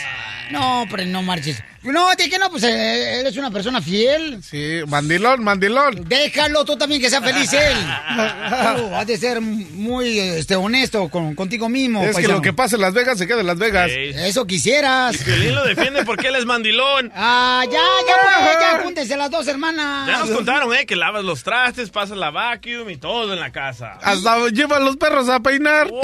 No, 0.51 0.85
pero 0.89 1.05
no 1.05 1.21
marches. 1.21 1.63
No, 1.83 2.09
de 2.15 2.29
que 2.29 2.37
no, 2.37 2.49
pues 2.49 2.63
eh, 2.63 3.21
él 3.21 3.27
es 3.27 3.37
una 3.37 3.51
persona 3.51 3.81
fiel. 3.81 4.41
Sí, 4.43 4.81
mandilón, 4.87 5.43
mandilón. 5.43 6.03
Déjalo 6.07 6.65
tú 6.65 6.77
también 6.77 7.01
que 7.01 7.09
sea 7.09 7.21
feliz 7.21 7.51
él. 7.53 7.77
Tú 8.77 8.95
has 8.95 9.07
de 9.07 9.17
ser 9.17 9.41
muy 9.41 10.19
este, 10.19 10.55
honesto 10.55 11.09
con, 11.09 11.35
contigo 11.35 11.69
mismo. 11.69 12.03
Es 12.03 12.15
que 12.15 12.27
lo 12.27 12.41
que 12.41 12.53
pasa 12.53 12.75
en 12.75 12.81
Las 12.81 12.93
Vegas 12.93 13.17
se 13.17 13.27
queda 13.27 13.41
en 13.41 13.47
Las 13.47 13.57
Vegas. 13.57 13.91
Eso 13.91 14.45
quisieras. 14.45 15.15
Y 15.15 15.23
Piolín 15.23 15.55
lo 15.55 15.63
defiende 15.65 16.03
porque 16.03 16.27
él 16.27 16.35
es 16.35 16.45
mandilón. 16.45 17.11
Ah, 17.21 17.63
ya, 17.65 17.71
ya, 17.71 18.15
pues, 18.39 18.57
ya, 18.59 18.79
júntense 18.83 19.17
las 19.17 19.29
dos 19.29 19.47
hermanas. 19.47 20.07
Ya 20.07 20.19
nos 20.19 20.29
contaron, 20.29 20.73
¿eh? 20.73 20.85
Que 20.85 20.95
lavas 20.95 21.23
los 21.23 21.43
trastes, 21.43 21.89
pasas 21.89 22.17
la 22.17 22.31
vacuum 22.31 22.89
y 22.89 22.97
todo 22.97 23.33
en 23.33 23.39
la 23.39 23.51
casa. 23.51 23.99
Hasta 24.01 24.47
llevan 24.49 24.85
los 24.85 24.97
perros 24.97 25.27
a 25.29 25.39
peinar. 25.41 25.91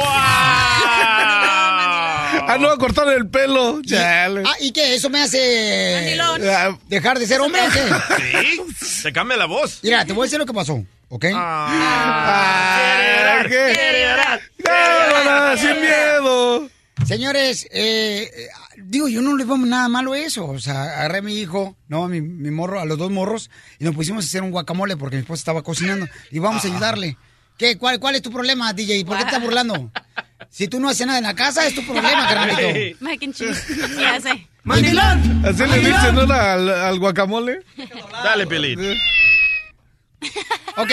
Ah, 2.47 2.57
no, 2.59 2.69
a 2.69 2.77
cortar 2.77 3.07
el 3.09 3.27
pelo. 3.29 3.81
Chale. 3.83 4.43
Ah, 4.45 4.53
¿y 4.59 4.71
qué? 4.71 4.95
¿Eso 4.95 5.09
me 5.09 5.21
hace 5.21 5.64
Eh, 5.67 6.75
dejar 6.87 7.19
de 7.19 7.27
ser 7.27 7.41
hombre 7.41 7.61
o 7.61 7.69
qué? 7.71 7.83
Sí, 8.17 8.61
se 8.85 9.13
cambia 9.13 9.37
la 9.37 9.45
voz. 9.45 9.79
Mira, 9.83 10.05
te 10.05 10.13
voy 10.13 10.23
a 10.23 10.25
decir 10.25 10.39
lo 10.39 10.45
que 10.45 10.53
pasó, 10.53 10.83
¿ok? 11.09 11.25
Ah. 11.33 13.43
Cámara, 14.63 15.57
sin 15.57 15.81
miedo. 15.81 16.69
Señores, 17.05 17.67
eh, 17.71 18.29
digo, 18.77 19.07
yo 19.07 19.21
no 19.21 19.37
le 19.37 19.45
veo 19.45 19.57
nada 19.57 19.87
malo 19.89 20.13
a 20.13 20.19
eso. 20.19 20.47
O 20.47 20.59
sea, 20.59 20.83
agarré 20.83 21.19
a 21.19 21.21
mi 21.21 21.37
hijo, 21.37 21.75
no, 21.87 22.05
a 22.05 22.07
mi, 22.07 22.21
mi 22.21 22.49
morro, 22.51 22.79
a 22.79 22.85
los 22.85 22.97
dos 22.97 23.11
morros, 23.11 23.51
y 23.79 23.83
nos 23.83 23.93
pusimos 23.93 24.25
a 24.25 24.27
hacer 24.27 24.41
un 24.41 24.51
guacamole 24.51 24.97
porque 24.97 25.17
mi 25.17 25.21
esposa 25.21 25.41
estaba 25.41 25.61
cocinando. 25.61 26.07
Y 26.31 26.39
vamos 26.39 26.65
a 26.65 26.67
ayudarle. 26.67 27.17
¿Qué? 27.57 27.77
¿Cuál, 27.77 27.99
¿Cuál 27.99 28.15
es 28.15 28.21
tu 28.21 28.31
problema, 28.31 28.73
DJ? 28.73 29.05
¿Por 29.05 29.17
qué 29.17 29.23
te 29.23 29.29
estás 29.29 29.43
burlando? 29.43 29.91
Si 30.49 30.67
tú 30.67 30.79
no 30.79 30.89
haces 30.89 31.05
nada 31.07 31.19
en 31.19 31.25
la 31.25 31.33
casa, 31.35 31.65
es 31.65 31.75
tu 31.75 31.83
problema, 31.85 32.27
carnalito. 32.27 32.97
Mac 32.99 33.23
and 33.23 33.33
cheese. 33.33 33.63
Así 35.45 35.65
le 35.65 35.79
dicen 35.79 36.15
¿no? 36.15 36.21
al, 36.21 36.69
al 36.69 36.99
guacamole. 36.99 37.61
Dale, 38.23 38.47
Piolín. 38.47 38.79
Ok. 40.77 40.91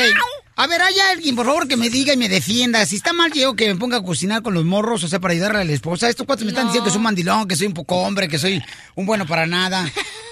A 0.55 0.67
ver, 0.67 0.83
hay 0.83 0.95
alguien, 1.13 1.35
por 1.35 1.47
favor, 1.47 1.67
que 1.67 1.77
me 1.77 1.89
diga 1.89 2.13
y 2.13 2.17
me 2.17 2.29
defienda. 2.29 2.85
Si 2.85 2.97
está 2.97 3.13
mal 3.13 3.33
yo 3.33 3.57
que 3.57 3.69
me 3.69 3.77
ponga 3.77 3.99
a 3.99 4.03
cocinar 4.03 4.43
con 4.43 4.53
los 4.53 4.65
morros, 4.65 5.03
o 5.03 5.09
sea, 5.09 5.19
para 5.19 5.33
ayudarle 5.33 5.61
a 5.61 5.65
la 5.65 5.73
esposa. 5.73 6.09
Estos 6.11 6.27
cuatro 6.27 6.45
me 6.45 6.51
están 6.51 6.67
diciendo 6.67 6.85
que 6.85 6.91
soy 6.91 6.99
un 6.99 7.05
mandilón, 7.05 7.49
que 7.49 7.57
soy 7.57 7.69
un 7.69 7.75
poco 7.75 7.97
hombre, 7.97 8.29
que 8.29 8.39
soy 8.39 8.63
un 8.95 9.07
bueno 9.07 9.27
para 9.27 9.47
nada. 9.47 9.91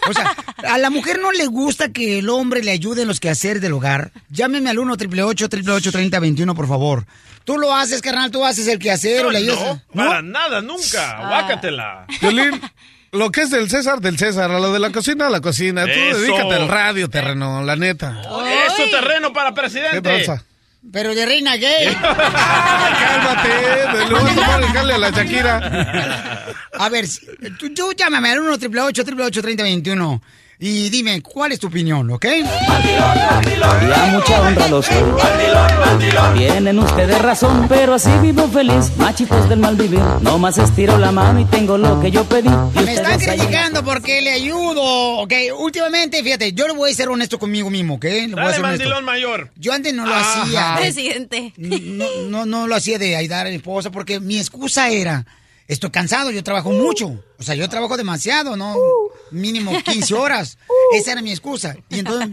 O 0.09 0.13
sea, 0.13 0.35
a 0.57 0.79
la 0.79 0.91
mujer 0.91 1.21
no 1.21 1.33
le 1.33 1.47
gusta 1.47 1.91
que 1.91 2.19
el 2.19 2.29
hombre 2.29 2.63
le 2.63 2.71
ayude 2.71 3.03
en 3.03 3.09
los 3.09 3.21
quehaceres 3.21 3.63
del 3.63 3.73
hogar. 3.73 4.13
Llámeme 4.31 4.71
al 4.71 4.79
1 4.79 4.93
888 4.93 5.93
3021 5.93 6.55
por 6.55 6.69
favor. 6.69 7.07
Tú 7.45 7.59
lo 7.59 7.75
haces, 7.75 8.03
carnal, 8.03 8.31
tú 8.31 8.45
haces 8.45 8.67
el 8.69 8.79
quehacer 8.79 9.25
o 9.25 9.31
le 9.31 9.39
ayudas. 9.39 9.83
No, 9.93 10.05
para 10.05 10.23
nada, 10.23 10.61
nunca. 10.61 11.27
Guácatela. 11.29 12.07
Violín, 12.21 12.61
lo 13.13 13.31
que 13.31 13.43
es 13.43 13.51
del 13.51 13.69
César, 13.69 14.01
del 14.01 14.19
César. 14.19 14.51
A 14.51 14.59
lo 14.59 14.73
de 14.73 14.79
la 14.79 14.91
cocina, 14.91 15.27
a 15.27 15.31
la 15.31 15.41
cocina. 15.41 15.85
Tú 15.85 15.91
Eso. 15.91 16.19
dedícate 16.19 16.55
al 16.55 16.69
radio, 16.69 17.09
terreno, 17.09 17.63
la 17.63 17.77
neta. 17.77 18.21
Eso 18.21 18.85
terreno 18.91 19.33
para 19.33 19.51
¿Qué 19.51 19.61
presidente. 19.61 20.01
tranza? 20.01 20.45
Pero 20.93 21.15
de 21.15 21.27
reina 21.27 21.57
gay. 21.57 21.95
Cálmate, 23.01 24.09
le 24.09 24.15
voy 24.15 24.31
a 24.31 24.35
tomar 24.35 24.63
el 24.63 24.69
jale 24.69 24.95
a 24.95 24.99
la 24.99 25.11
Shakira. 25.11 26.55
A 26.79 26.89
ver, 26.89 27.05
tú, 27.59 27.75
tú 27.75 27.93
llámame 27.93 28.31
al 28.31 28.41
1 28.41 28.53
888 28.53 29.43
3021 29.43 30.23
y 30.63 30.91
dime, 30.91 31.23
¿cuál 31.23 31.53
es 31.53 31.59
tu 31.59 31.69
opinión, 31.69 32.11
ok? 32.11 32.27
Y 32.27 33.93
a 33.93 34.07
mucha 34.13 34.41
honra 34.43 34.69
los 34.69 34.87
Tienen 36.37 36.79
ustedes 36.79 37.23
razón, 37.23 37.67
pero 37.69 37.95
así 37.95 38.11
vivo 38.21 38.47
feliz. 38.49 38.93
Machitos 38.97 39.49
del 39.49 39.59
mal 39.59 39.75
vivir. 39.77 40.01
No 40.21 40.39
más 40.39 40.59
estiro 40.59 40.99
la 40.99 41.13
mano 41.13 41.41
y 41.41 41.45
tengo 41.47 41.79
lo 41.79 42.01
que 42.01 42.11
yo 42.11 42.25
pedí. 42.25 42.49
Y 42.49 42.81
Me 42.85 42.95
están 42.95 43.19
criticando 43.19 43.83
porque 43.85 44.21
le 44.21 44.33
ayudo, 44.33 44.83
ok. 45.21 45.33
Últimamente, 45.59 46.23
fíjate, 46.23 46.53
yo 46.53 46.67
le 46.67 46.75
voy 46.75 46.91
a 46.91 46.95
ser 46.95 47.09
honesto 47.09 47.39
conmigo 47.39 47.71
mismo, 47.71 47.95
ok. 47.95 48.05
Le 48.05 48.11
voy 48.29 48.33
a 48.33 48.37
Dale, 48.37 48.55
ser 48.55 48.65
honesto. 48.65 48.65
mandilón 48.65 49.05
mayor. 49.05 49.51
Yo 49.57 49.73
antes 49.73 49.95
no 49.95 50.05
lo 50.07 50.15
Ajá. 50.15 50.43
hacía. 50.43 50.75
de- 50.75 50.81
Presidente. 50.83 51.53
no, 51.57 52.07
no, 52.29 52.47
no 52.47 52.67
lo 52.67 52.75
hacía 52.77 52.99
de 52.99 53.17
ayudar 53.17 53.47
a 53.47 53.51
mi 53.51 53.57
esposa 53.57 53.91
porque 53.91 54.21
mi 54.21 54.39
excusa 54.39 54.89
era, 54.91 55.25
estoy 55.73 55.91
cansado, 55.91 56.31
yo 56.31 56.43
trabajo 56.45 56.71
mucho. 56.71 57.23
O 57.39 57.43
sea, 57.43 57.55
yo 57.55 57.69
trabajo 57.71 57.97
demasiado, 57.97 58.55
¿no? 58.57 58.75
Mínimo 59.31 59.73
15 59.83 60.15
horas. 60.15 60.59
Esa 60.95 61.13
era 61.13 61.23
mi 61.23 61.31
excusa. 61.31 61.75
Y 61.89 62.01
entonces, 62.01 62.29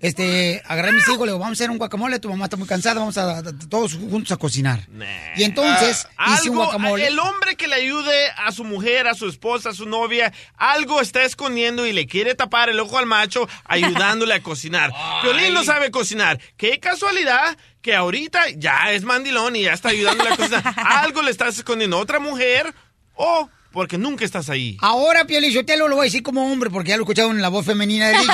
este, 0.00 0.62
agarré 0.66 0.90
a 0.90 0.92
mis 0.92 1.02
hijos, 1.08 1.20
le 1.20 1.26
digo, 1.32 1.38
vamos 1.38 1.58
a 1.58 1.58
hacer 1.58 1.70
un 1.70 1.78
guacamole, 1.78 2.18
tu 2.20 2.28
mamá 2.28 2.44
está 2.44 2.56
muy 2.56 2.68
cansada, 2.68 3.00
vamos 3.00 3.18
a, 3.18 3.38
a- 3.38 3.42
todos 3.68 3.94
juntos 3.94 4.30
a 4.30 4.36
cocinar. 4.36 4.86
Y 5.36 5.42
entonces, 5.42 6.06
Ah, 6.16 6.34
hice 6.38 6.50
un 6.50 6.56
algo, 6.58 6.64
guacamole. 6.66 7.06
El 7.08 7.18
hombre 7.18 7.56
que 7.56 7.66
le 7.66 7.74
ayude 7.74 8.28
a 8.36 8.52
su 8.52 8.62
mujer, 8.64 9.08
a 9.08 9.14
su 9.14 9.28
esposa, 9.28 9.70
a 9.70 9.74
su 9.74 9.86
novia, 9.86 10.32
algo 10.56 11.00
está 11.00 11.24
escondiendo 11.24 11.84
y 11.86 11.92
le 11.92 12.06
quiere 12.06 12.34
tapar 12.36 12.68
el 12.68 12.78
ojo 12.78 12.98
al 12.98 13.06
macho 13.06 13.48
ayudándole 13.64 14.34
a 14.34 14.42
cocinar. 14.42 14.92
Piolín 15.22 15.54
no 15.54 15.64
sabe 15.64 15.90
cocinar. 15.90 16.38
Qué 16.56 16.78
casualidad 16.78 17.56
que 17.82 17.94
ahorita 17.94 18.50
ya 18.56 18.92
es 18.92 19.02
mandilón 19.02 19.56
y 19.56 19.62
ya 19.62 19.72
está 19.72 19.90
ayudándole 19.90 20.30
a 20.30 20.36
cocinar. 20.36 20.74
Algo 20.76 21.22
le 21.22 21.30
estás 21.30 21.58
escondiendo 21.58 21.98
a 21.98 22.00
otra 22.00 22.20
mujer 22.20 22.72
o 23.14 23.50
porque 23.72 23.98
nunca 23.98 24.24
estás 24.24 24.48
ahí. 24.50 24.76
Ahora, 24.80 25.24
Pio 25.24 25.40
Lizotelo, 25.40 25.88
lo 25.88 25.96
voy 25.96 26.04
a 26.04 26.06
decir 26.06 26.22
como 26.22 26.52
hombre, 26.52 26.70
porque 26.70 26.90
ya 26.90 26.96
lo 26.96 27.02
he 27.02 27.04
escuchado 27.04 27.30
en 27.30 27.42
la 27.42 27.48
voz 27.48 27.66
femenina 27.66 28.08
de 28.08 28.18
DJ. 28.18 28.26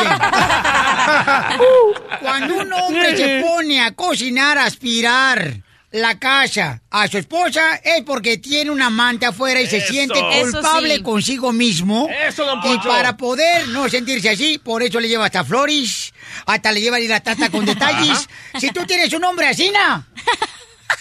Cuando 2.20 2.56
un 2.56 2.72
hombre 2.72 3.16
se 3.16 3.42
pone 3.42 3.80
a 3.80 3.92
cocinar, 3.92 4.58
a 4.58 4.64
aspirar 4.64 5.62
la 5.90 6.18
casa 6.18 6.83
a 6.90 7.09
su 7.09 7.16
esposa, 7.18 7.77
es 7.77 8.03
porque 8.05 8.37
tiene 8.38 8.70
un 8.70 8.83
amante 8.83 9.24
afuera 9.27 9.61
y 9.61 9.66
se 9.66 9.79
Eso. 9.79 9.87
siente 9.92 10.20
culpable 10.42 10.96
sí. 10.96 11.03
consigo 11.03 11.53
mismo. 11.53 12.09
Eso, 12.27 12.44
don 12.44 12.59
y 12.59 12.62
Poncho. 12.62 12.88
para 12.88 13.16
poder 13.16 13.68
no 13.68 13.88
sentirse 13.88 14.29
así, 14.29 14.59
por 14.59 14.83
eso 14.83 15.01
le 15.01 15.09
lleva 15.09 15.24
hasta 15.27 15.44
flores, 15.44 16.12
hasta 16.46 16.72
le 16.72 16.81
lleva 16.83 16.98
la 16.98 17.20
tata 17.20 17.48
con 17.51 17.64
detalles. 17.66 18.29
Si 18.59 18.70
tú 18.70 18.85
tienes 18.87 19.12
un 19.14 19.24
hombre 19.24 19.46
así, 19.48 19.70
¿no? 19.70 20.05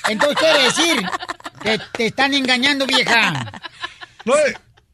entonces 0.10 0.38
quiere 0.40 0.64
decir 0.64 1.10
que 1.62 1.80
te 1.94 2.06
están 2.08 2.34
engañando, 2.34 2.86
vieja. 2.86 3.52
No, 4.26 4.34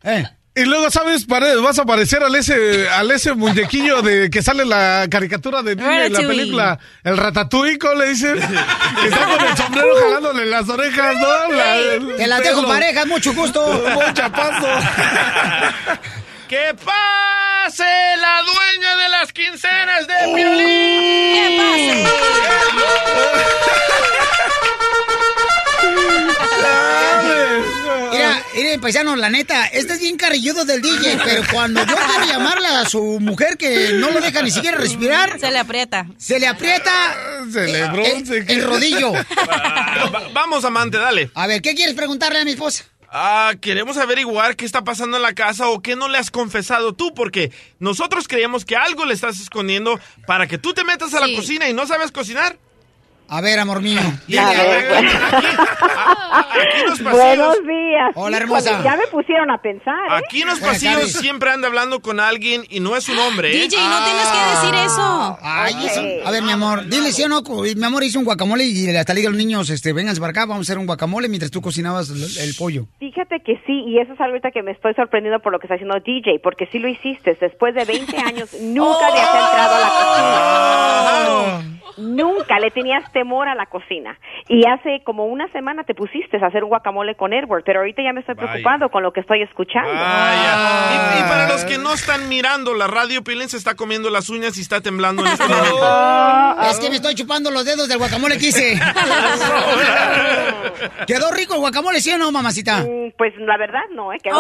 Eh. 0.04 0.28
Y 0.56 0.66
luego, 0.66 0.92
¿sabes? 0.92 1.26
Vas 1.26 1.80
a 1.80 1.86
parecer 1.86 2.22
al 2.24 2.36
ese, 2.36 2.88
al 2.88 3.10
ese 3.10 3.34
muñequillo 3.34 4.04
de 4.04 4.30
que 4.30 4.44
sale 4.44 4.62
en 4.64 4.70
la 4.70 5.08
caricatura 5.10 5.64
de 5.64 5.74
Disney, 5.76 6.06
en 6.06 6.14
la 6.14 6.20
película, 6.20 6.80
el 7.04 7.18
ratatouille, 7.18 7.80
¿cómo 7.80 7.96
le 7.96 8.10
dicen? 8.10 8.36
Que 8.36 9.08
está 9.08 9.26
con 9.26 9.48
el 9.48 9.58
sombrero 9.58 9.88
jalándole 10.04 10.46
las 10.46 10.70
orejas, 10.70 11.16
¿no? 11.18 11.52
La- 11.56 12.18
Te 12.18 12.28
las 12.28 12.44
dejo 12.44 12.68
pareja, 12.68 13.04
mucho 13.06 13.34
gusto. 13.34 13.66
Un 14.08 14.14
chapazo. 14.14 14.68
¡Que 16.48 16.76
pase 16.86 17.84
la 18.22 18.42
dueña 18.44 18.96
de 18.98 19.10
las 19.10 19.34
quincenas 19.34 20.06
de 20.08 20.14
Piolín! 20.36 21.34
¿Qué 21.34 21.58
Mira, 22.76 22.90
mire, 28.56 28.80
paisano, 28.80 29.16
la 29.16 29.30
neta, 29.30 29.66
este 29.68 29.94
es 29.94 30.00
bien 30.00 30.18
carrilludo 30.18 30.66
del 30.66 30.82
DJ, 30.82 31.18
pero 31.24 31.44
cuando 31.52 31.86
yo 31.86 31.96
quiero 31.96 32.26
llamarle 32.26 32.68
a 32.68 32.86
su 32.86 33.20
mujer 33.20 33.58
que 33.58 33.94
no 33.94 34.12
lo 34.12 34.22
deja 34.22 34.42
ni 34.42 34.52
siquiera 34.52 34.78
respirar, 34.78 35.40
Se 35.40 35.52
le 35.52 35.58
aprieta. 35.60 36.06
se 36.18 36.40
le 36.40 36.48
aprieta 36.48 36.92
Se 37.52 37.66
le 37.68 37.80
eh, 37.80 37.90
bronce. 37.92 38.38
el, 38.38 38.50
el 38.52 38.64
rodillo. 38.64 39.12
Ah, 39.50 40.10
va- 40.14 40.28
vamos, 40.34 40.66
amante, 40.66 40.98
dale. 40.98 41.30
A 41.34 41.48
ver, 41.48 41.62
¿qué 41.62 41.76
quieres 41.76 41.96
preguntarle 41.96 42.40
a 42.40 42.46
mi 42.46 42.52
esposa? 42.52 42.86
Ah, 43.16 43.54
queremos 43.62 43.98
averiguar 43.98 44.56
qué 44.56 44.66
está 44.66 44.84
pasando 44.84 45.18
en 45.18 45.24
la 45.24 45.34
casa 45.34 45.68
o 45.70 45.82
qué 45.84 45.96
no 45.96 46.10
le 46.10 46.18
has 46.18 46.32
confesado 46.32 46.94
tú, 46.94 47.14
porque 47.14 47.52
nosotros 47.80 48.28
creíamos 48.28 48.66
que 48.66 48.76
algo 48.76 49.06
le 49.06 49.14
estás 49.14 49.40
escondiendo 49.40 50.00
para 50.26 50.48
que 50.48 50.58
tú 50.58 50.74
te 50.74 50.84
metas 50.84 51.14
a 51.14 51.20
la 51.20 51.28
cocina 51.36 51.70
y 51.70 51.74
no 51.74 51.86
sabes 51.86 52.12
cocinar. 52.12 52.58
A 53.30 53.42
ver, 53.42 53.58
amor 53.58 53.82
mío. 53.82 54.00
Ver, 54.28 54.40
bueno. 54.90 55.10
aquí- 55.10 55.48
aquí 56.34 56.80
en 56.82 56.90
los 56.90 57.00
pasillos, 57.00 57.14
Buenos 57.14 57.58
días. 57.68 58.12
Hola, 58.16 58.38
hermosa. 58.38 58.84
Ya 58.84 58.96
me 58.96 59.08
pusieron 59.08 59.50
a 59.50 59.58
pensar. 59.60 59.96
¿eh? 59.96 60.24
aquí 60.26 60.42
en 60.42 60.48
los 60.50 60.60
Buenas 60.60 60.76
pasillos 60.76 60.96
tardes. 60.96 61.14
siempre 61.20 61.50
anda 61.50 61.68
hablando 61.68 62.00
con 62.02 62.20
alguien 62.20 62.64
y 62.70 62.80
no 62.80 62.96
es 62.96 63.10
un 63.10 63.18
hombre, 63.18 63.50
¿eh? 63.50 63.62
DJ, 63.68 63.78
no 63.78 64.04
tienes 64.04 64.28
que 64.28 64.68
decir 64.68 64.86
eso. 64.86 65.38
Ay, 65.42 65.74
Ok. 65.74 65.82
eso- 65.86 66.28
A 66.28 66.32
ver, 66.32 66.44
mi 66.44 66.52
amor, 66.52 66.86
dile 66.88 67.12
sí 67.12 67.24
o 67.24 67.28
no. 67.30 67.42
Mi 67.42 67.84
amor 67.86 68.04
hizo 68.04 68.20
un 68.20 68.26
guacamole 68.26 68.66
y 68.66 68.96
hasta 68.96 69.14
le 69.14 69.22
digo 69.22 69.30
a 69.30 69.32
los 69.32 69.38
niños, 69.40 69.70
este, 69.72 69.94
vénganse 69.94 70.20
para 70.22 70.32
acá, 70.32 70.42
vamos 70.46 70.58
a 70.58 70.62
hacer 70.70 70.78
un 70.78 70.86
guacamole 70.86 71.28
mientras 71.28 71.50
tú 71.50 71.62
cocinabas 71.62 72.10
el, 72.10 72.24
el 72.50 72.54
pollo. 72.56 72.86
Fíjate 73.00 73.40
que 73.44 73.56
sí, 73.66 73.84
y 73.88 74.00
eso 74.00 74.14
es 74.14 74.20
algo 74.20 74.34
ahorita 74.34 74.52
que 74.52 74.62
me 74.62 74.72
estoy 74.72 74.94
sorprendiendo 74.96 75.40
por 75.42 75.52
lo 75.54 75.60
que 75.60 75.66
está 75.66 75.76
haciendo 75.76 75.96
DJ, 76.06 76.40
porque 76.44 76.68
sí 76.72 76.78
lo 76.78 76.88
hiciste. 76.88 77.36
Después 77.40 77.74
de 77.74 77.86
20 77.86 78.16
años, 78.18 78.50
nunca 78.62 79.08
habías 79.08 79.28
entrado 79.34 79.76
a 79.76 79.80
la 79.80 79.90
cocina. 79.90 81.80
Nunca. 81.98 82.60
le 82.60 82.72
tenías 82.72 83.04
temor 83.14 83.48
a 83.48 83.56
la 83.56 83.68
cocina. 83.68 84.20
Y 84.50 84.66
hace 84.68 85.02
como 85.06 85.26
una 85.26 85.48
semana 85.54 85.84
te 85.84 85.94
pusiste 85.96 86.38
a 86.44 86.48
hacer 86.48 86.64
un 86.64 86.70
guacamole 86.70 87.16
con 87.16 87.32
Edward, 87.34 87.64
pero 87.66 87.80
ahorita 87.80 88.02
ya 88.04 88.12
me 88.12 88.20
estoy 88.20 88.36
Vaya. 88.36 88.52
preocupando 88.52 88.90
con 88.90 89.04
lo 89.04 89.14
que 89.14 89.22
estoy 89.22 89.42
escuchando. 89.44 89.90
Vaya. 89.94 91.16
Y, 91.16 91.20
y 91.20 91.24
para 91.30 91.48
los 91.48 91.64
que 91.64 91.78
no 91.78 91.94
están 91.94 92.28
mirando, 92.28 92.74
la 92.74 92.88
radio 92.88 93.24
Piolín 93.24 93.48
se 93.48 93.58
está 93.58 93.76
comiendo 93.76 94.10
las 94.10 94.30
uñas 94.30 94.58
y 94.58 94.62
está 94.62 94.82
temblando 94.82 95.26
en 95.26 95.32
este 95.32 95.48
momento. 95.48 96.60
Es 96.74 96.80
que 96.80 96.90
me 96.90 96.96
estoy 96.96 97.14
chupando 97.16 97.52
los 97.52 97.66
dedos 97.66 97.88
del 97.88 97.98
guacamole 98.00 98.38
que 98.38 98.48
hice. 98.48 98.80
¿Quedó 101.08 101.32
rico 101.32 101.54
el 101.56 101.60
guacamole, 101.60 102.00
sí 102.00 102.12
o 102.12 102.18
no, 102.18 102.32
mamacita? 102.32 102.86
Pues 103.18 103.34
la 103.38 103.58
verdad 103.58 103.82
no, 103.92 104.14
¿eh? 104.14 104.18
Quedó 104.24 104.40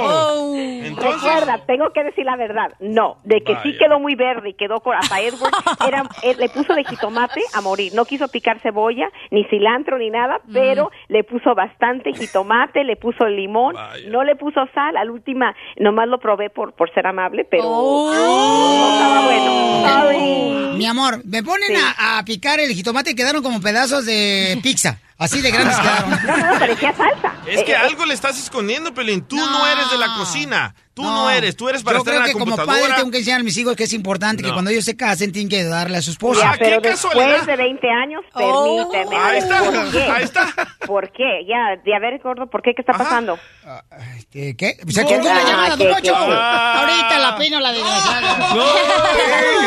Oh. 0.00 0.54
Recuerda, 0.96 1.58
tengo 1.66 1.90
que 1.92 2.04
decir 2.04 2.24
la 2.24 2.36
verdad. 2.36 2.72
No, 2.80 3.18
de 3.24 3.42
que 3.42 3.56
sí 3.62 3.76
quedó 3.78 3.98
muy 3.98 4.14
verde 4.14 4.50
y 4.50 4.54
quedó 4.54 4.80
con 4.80 4.96
hasta 4.96 5.20
Edward, 5.20 5.52
era, 5.86 6.04
él 6.22 6.36
le 6.38 6.48
puso 6.54 6.74
de 6.74 6.84
jitomate 6.84 7.40
a 7.52 7.60
morir. 7.60 7.92
No 7.94 8.04
quiso 8.04 8.28
picar 8.28 8.60
cebolla, 8.60 9.08
ni 9.30 9.44
cilantro, 9.44 9.98
ni 9.98 10.10
nada, 10.10 10.40
pero 10.52 10.90
le 11.08 11.24
puso 11.24 11.54
bastante 11.54 12.12
jitomate, 12.12 12.84
le 12.84 12.96
puso 12.96 13.26
limón, 13.26 13.74
no 14.08 14.24
le 14.24 14.36
puso 14.36 14.66
sal. 14.74 14.96
Al 14.96 15.10
última, 15.10 15.54
nomás 15.78 16.08
lo 16.08 16.18
probé 16.18 16.50
por, 16.50 16.72
por 16.74 16.92
ser 16.94 17.06
amable, 17.06 17.44
pero 17.44 17.64
no 17.64 18.12
estaba 18.94 19.24
bueno. 19.24 20.74
Mi 20.76 20.86
amor, 20.86 21.24
me 21.24 21.42
ponen 21.42 21.76
a, 21.76 22.18
a 22.18 22.24
picar 22.24 22.60
el 22.60 22.72
jitomate 22.72 23.10
y 23.10 23.14
quedaron 23.14 23.42
como 23.42 23.60
pedazos 23.60 24.06
de 24.06 24.58
pizza. 24.62 25.00
Así 25.16 25.40
de 25.40 25.50
grandes 25.50 25.78
quedaron. 25.78 26.10
No, 26.10 26.52
no, 26.52 26.58
parecía 26.58 26.92
salsa. 26.92 27.34
Es 27.46 27.62
que 27.62 27.76
algo 27.76 28.04
le 28.04 28.14
estás 28.14 28.38
escondiendo, 28.38 28.92
Pelín. 28.94 29.22
Tú 29.22 29.36
no, 29.36 29.66
eres 29.66 29.90
de 29.90 29.98
la 29.98 30.14
cocina. 30.16 30.74
Tú 30.92 31.02
no, 31.02 31.30
eres. 31.30 31.56
Tú 31.56 31.68
eres 31.68 31.82
para 31.82 31.98
Yo 31.98 32.00
estar 32.00 32.14
creo 32.14 32.20
en 32.22 32.26
la 32.26 32.32
que 32.32 32.38
como 32.38 32.56
padre 32.56 32.94
tengo 32.96 33.10
que 33.10 33.18
enseñar 33.18 33.40
a 33.40 33.44
mis 33.44 33.56
hijos 33.56 33.76
que 33.76 33.84
es 33.84 33.92
importante 33.92 34.42
que 34.42 34.52
cuando 34.52 34.70
ellos 34.70 34.84
se 34.84 34.96
casen 34.96 35.32
tienen 35.32 35.48
que 35.48 35.62
darle 35.64 35.98
a 35.98 36.02
su 36.02 36.10
esposa. 36.10 36.52
Ya, 36.52 36.56
pero 36.58 36.80
después 36.80 37.46
de 37.46 37.56
20 37.56 37.90
años, 37.90 38.22
permíteme. 38.34 39.16
Ahí 39.16 39.38
está, 39.38 39.58
¿Por 39.62 39.90
qué? 39.92 40.02
ahí 40.02 40.24
está. 40.24 40.54
¿Por 40.86 41.12
qué? 41.12 41.46
Ya, 41.48 41.80
de 41.84 41.94
a 41.94 41.98
ver, 41.98 42.20
gordo, 42.20 42.46
¿por 42.48 42.62
qué? 42.62 42.74
¿Qué 42.74 42.82
está 42.82 42.92
pasando? 42.92 43.38
¿Qué? 44.30 44.56
¿Qué? 44.56 44.76
O 44.86 44.90
sea, 44.90 45.04
que 45.04 45.18
tú 45.18 45.24
le 45.24 45.44
llamas 45.44 45.70
a 45.70 45.76
Don 45.76 45.94
¿qué, 45.96 46.02
qué? 46.02 46.10
Ahorita 46.10 47.18
la 47.18 47.36
peino 47.36 47.60
la 47.60 47.72
desgraciada. 47.72 48.54
¡No! 48.54 48.64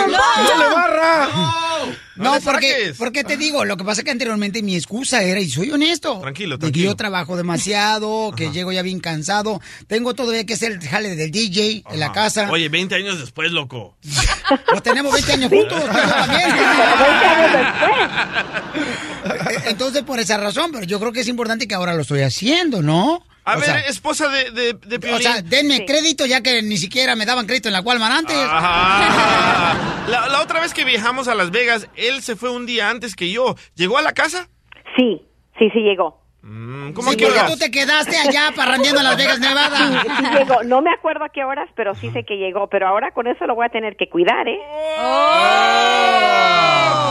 ¡No 0.08 0.58
le 0.58 0.76
barra! 0.76 1.28
No, 1.28 2.07
le 2.18 2.42
porque, 2.42 2.94
porque 2.98 3.24
te 3.24 3.38
digo, 3.38 3.66
lo 3.66 3.78
que 3.78 3.84
pasa 3.84 4.02
es 4.02 4.06
que 4.06 4.12
anteriormente 4.12 4.62
mi 4.64 4.76
excusa 4.76 5.24
era, 5.24 5.40
y 5.40 5.50
soy 5.50 5.72
honesto, 5.72 6.20
Tranquilo, 6.20 6.56
de 6.56 6.60
que 6.60 6.66
tranquilo. 6.68 6.92
yo 6.92 6.96
trabajo 6.96 7.38
demasiado, 7.38 8.32
que 8.36 8.52
llego 8.52 8.72
ya 8.72 8.82
bien 8.82 9.00
cansado, 9.00 9.62
tengo 9.88 10.14
todavía 10.14 10.46
que 10.46 10.54
hacer 10.56 10.74
el 10.74 10.88
jale 10.88 11.16
del 11.16 11.32
DJ 11.32 11.84
en 11.90 12.00
la 12.00 12.12
casa, 12.12 12.50
Oye, 12.52 12.70
20 12.70 12.96
años 12.96 13.20
después, 13.20 13.52
loco. 13.52 13.98
pues 14.70 14.84
tenemos 14.84 15.14
20 15.14 15.34
años 15.34 15.50
juntos, 15.50 15.82
yo 15.82 15.88
también. 15.88 16.50
Entonces, 19.68 20.04
por 20.04 20.20
esa 20.20 20.38
razón, 20.38 20.72
pero 20.72 20.86
yo 20.86 21.00
creo 21.00 21.12
que 21.12 21.22
es 21.22 21.28
importante 21.28 21.68
que 21.68 21.76
ahora 21.76 21.94
lo 21.94 22.02
estoy 22.02 22.22
haciendo, 22.22 22.82
¿no? 22.82 23.24
A 23.50 23.56
O 23.56 23.60
ver, 23.60 23.66
sea, 23.66 23.80
esposa 23.88 24.28
de, 24.30 24.52
de, 24.52 24.74
de 24.74 25.00
Piolín. 25.00 25.16
o 25.18 25.22
sea, 25.22 25.42
denme 25.42 25.86
crédito 25.86 26.26
ya 26.26 26.42
que 26.42 26.62
ni 26.62 26.78
siquiera 26.78 27.16
me 27.16 27.26
daban 27.26 27.46
crédito 27.46 27.70
en 27.70 27.74
la 27.74 27.82
Walmart 27.82 28.14
antes. 28.14 28.36
La 30.08 30.42
otra 30.42 30.60
vez 30.62 30.74
que 30.74 30.86
viajamos 30.86 31.28
a 31.28 31.36
Las 31.36 31.52
Vegas, 31.52 31.90
él 31.96 32.22
se 32.22 32.36
fue 32.36 32.50
un 32.50 32.66
día 32.66 32.90
antes 32.90 33.16
que 33.16 33.30
yo. 33.32 33.56
¿Llegó 33.76 33.98
a 33.98 34.02
la 34.02 34.14
casa? 34.14 34.50
Sí, 34.96 35.22
sí, 35.60 35.70
sí 35.74 35.80
llegó. 35.80 36.22
¿Cómo 36.42 37.12
Sí, 37.12 37.18
que 37.18 37.26
horas? 37.26 37.48
tú 37.52 37.58
te 37.58 37.70
quedaste 37.72 38.18
allá 38.18 38.52
parrandeando 38.56 39.00
en 39.02 39.06
Las 39.06 39.18
Vegas, 39.18 39.40
Nevada. 39.40 39.78
sí 39.78 40.26
llegó. 40.38 40.64
No 40.64 40.82
me 40.82 40.92
acuerdo 40.94 41.26
a 41.26 41.30
qué 41.30 41.44
horas, 41.44 41.68
pero 41.76 41.94
sí 41.96 42.10
sé 42.12 42.24
que 42.24 42.38
llegó. 42.38 42.68
Pero 42.70 42.88
ahora 42.88 43.12
con 43.12 43.28
eso 43.28 43.46
lo 43.46 43.56
voy 43.56 43.66
a 43.66 43.70
tener 43.70 43.98
que 43.98 44.08
cuidar, 44.08 44.48
¿eh? 44.48 44.58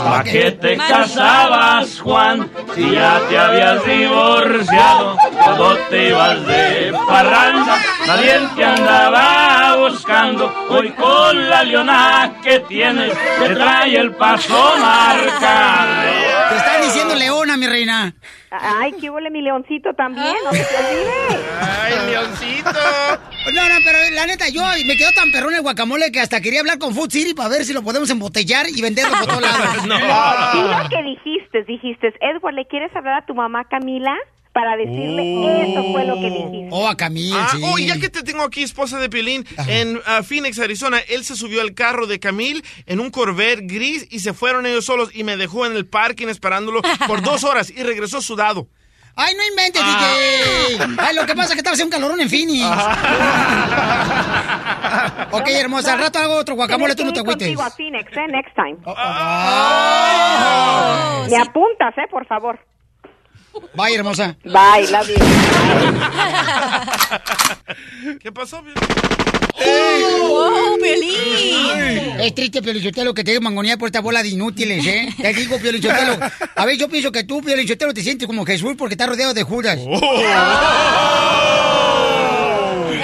¿Para 0.03 0.23
qué 0.23 0.51
te 0.51 0.77
casabas, 0.77 1.99
Juan? 1.99 2.49
Si 2.73 2.91
ya 2.91 3.19
te 3.29 3.37
habías 3.37 3.85
divorciado, 3.85 5.17
todo 5.45 5.77
te 5.89 6.07
ibas 6.09 6.45
de 6.47 6.93
parranda, 7.07 7.77
nadie 8.07 8.39
te 8.55 8.63
andaba 8.65 9.75
buscando. 9.77 10.53
Hoy 10.69 10.89
con 10.91 11.49
la 11.49 11.63
leona 11.63 12.35
que 12.41 12.59
tienes, 12.61 13.13
te 13.39 13.49
trae 13.55 13.97
el 13.97 14.15
paso 14.15 14.73
marcado. 14.79 16.49
Te 16.49 16.55
están 16.57 16.81
diciendo 16.81 17.15
leona, 17.15 17.57
mi 17.57 17.67
reina. 17.67 18.13
Ay, 18.49 18.93
qué 18.99 19.09
huele 19.09 19.29
mi 19.29 19.41
leoncito 19.41 19.93
también, 19.93 20.35
no 20.45 20.51
se 20.51 20.63
te 20.63 20.75
olvide. 20.77 21.43
¡Ay, 21.61 21.93
leoncito! 22.09 22.71
No, 23.53 23.69
no, 23.69 23.75
pero 23.83 23.97
la 24.13 24.25
neta, 24.25 24.47
yo 24.49 24.61
me 24.85 24.95
quedó 24.95 25.11
tan 25.11 25.31
perrón 25.31 25.53
el 25.53 25.61
guacamole 25.61 26.11
que 26.11 26.19
hasta 26.21 26.39
quería 26.41 26.61
hablar 26.61 26.77
con 26.79 26.93
Food 26.93 27.11
City 27.11 27.33
para 27.33 27.49
ver 27.49 27.65
si 27.65 27.73
lo 27.73 27.81
podemos 27.81 28.09
embotellar 28.09 28.67
y 28.69 28.81
venderlo 28.81 29.17
por 29.17 29.27
todos 29.27 29.41
lados. 29.41 29.57
Sí, 30.51 30.61
lo 30.61 30.89
que 30.89 31.03
dijiste, 31.03 31.63
dijiste, 31.63 32.13
Edward, 32.21 32.55
¿le 32.55 32.65
quieres 32.67 32.95
hablar 32.95 33.23
a 33.23 33.25
tu 33.25 33.35
mamá 33.35 33.65
Camila? 33.65 34.15
Para 34.57 34.75
decirle, 34.75 35.71
eso 35.71 35.83
fue 35.91 36.03
lo 36.05 36.15
que 36.15 36.31
dijiste. 36.31 36.69
Oh, 36.71 36.87
a 36.87 36.97
Camila, 36.97 37.45
Ah, 37.45 37.49
sí. 37.55 37.61
oh, 37.63 37.77
ya 37.77 37.99
que 37.99 38.09
te 38.09 38.23
tengo 38.23 38.41
aquí, 38.41 38.63
esposa 38.63 38.97
de 38.97 39.07
Piolín, 39.07 39.45
en 39.67 40.01
ah, 40.07 40.23
Phoenix, 40.23 40.57
Arizona, 40.57 40.97
él 41.09 41.23
se 41.23 41.35
subió 41.35 41.61
al 41.61 41.75
carro 41.75 42.07
de 42.07 42.19
Camil 42.19 42.63
en 42.87 42.99
un 42.99 43.11
Corvette 43.11 43.67
gris 43.71 44.07
y 44.09 44.21
se 44.21 44.33
fueron 44.33 44.65
ellos 44.65 44.83
solos 44.83 45.11
y 45.13 45.23
me 45.23 45.37
dejó 45.37 45.67
en 45.67 45.73
el 45.73 45.85
parking 45.85 46.25
esperándolo 46.27 46.81
por 47.05 47.21
dos 47.21 47.43
horas 47.43 47.69
y 47.69 47.83
regresó 47.83 48.19
sudado. 48.19 48.67
Ay, 49.15 49.35
no 49.35 49.45
inventes, 49.47 49.83
DJ. 49.83 50.87
Ay, 50.97 51.15
lo 51.15 51.27
que 51.27 51.35
pasa 51.35 51.49
es 51.49 51.53
que 51.53 51.59
estaba 51.59 51.75
haciendo 51.75 51.95
un 51.95 52.01
calorón 52.01 52.19
en 52.21 52.29
Phoenix. 52.29 52.65
ok, 55.33 55.47
hermosa, 55.49 55.93
al 55.93 55.99
rato 55.99 56.17
hago 56.19 56.33
otro 56.35 56.55
guacamole, 56.55 56.95
tú 56.95 57.05
no 57.05 57.13
te 57.13 57.19
agüites. 57.19 57.47
contigo 57.47 57.61
a 57.61 57.69
Phoenix, 57.69 58.11
¿eh? 58.17 58.27
Next 58.27 58.55
time. 58.55 58.77
Oh, 58.85 58.95
Me 61.29 61.37
apuntas, 61.37 61.95
¿eh? 61.97 62.07
Por 62.09 62.25
favor. 62.25 62.59
Bye, 63.73 63.95
hermosa. 63.95 64.35
Bye, 64.43 64.87
love 64.89 65.07
you. 65.07 65.15
¿Qué 68.19 68.31
pasó? 68.31 68.61
¡Wow, 69.57 70.77
Piolín! 70.81 72.19
Es 72.19 72.35
triste, 72.35 72.61
Piolichotelo, 72.61 73.13
que 73.13 73.23
te 73.23 73.31
dé 73.31 73.39
mangonía 73.39 73.77
por 73.77 73.87
esta 73.87 74.01
bola 74.01 74.21
de 74.21 74.29
inútiles, 74.29 74.85
¿eh? 74.85 75.09
Te 75.19 75.33
digo, 75.33 75.57
Piolichotelo. 75.57 76.17
A 76.55 76.65
ver, 76.65 76.77
yo 76.77 76.87
pienso 76.89 77.11
que 77.11 77.23
tú, 77.23 77.41
Piolichotelo, 77.41 77.93
te 77.93 78.03
sientes 78.03 78.27
como 78.27 78.45
Jesús 78.45 78.75
porque 78.77 78.93
estás 78.93 79.09
rodeado 79.09 79.33
de 79.33 79.43
Judas. 79.43 79.79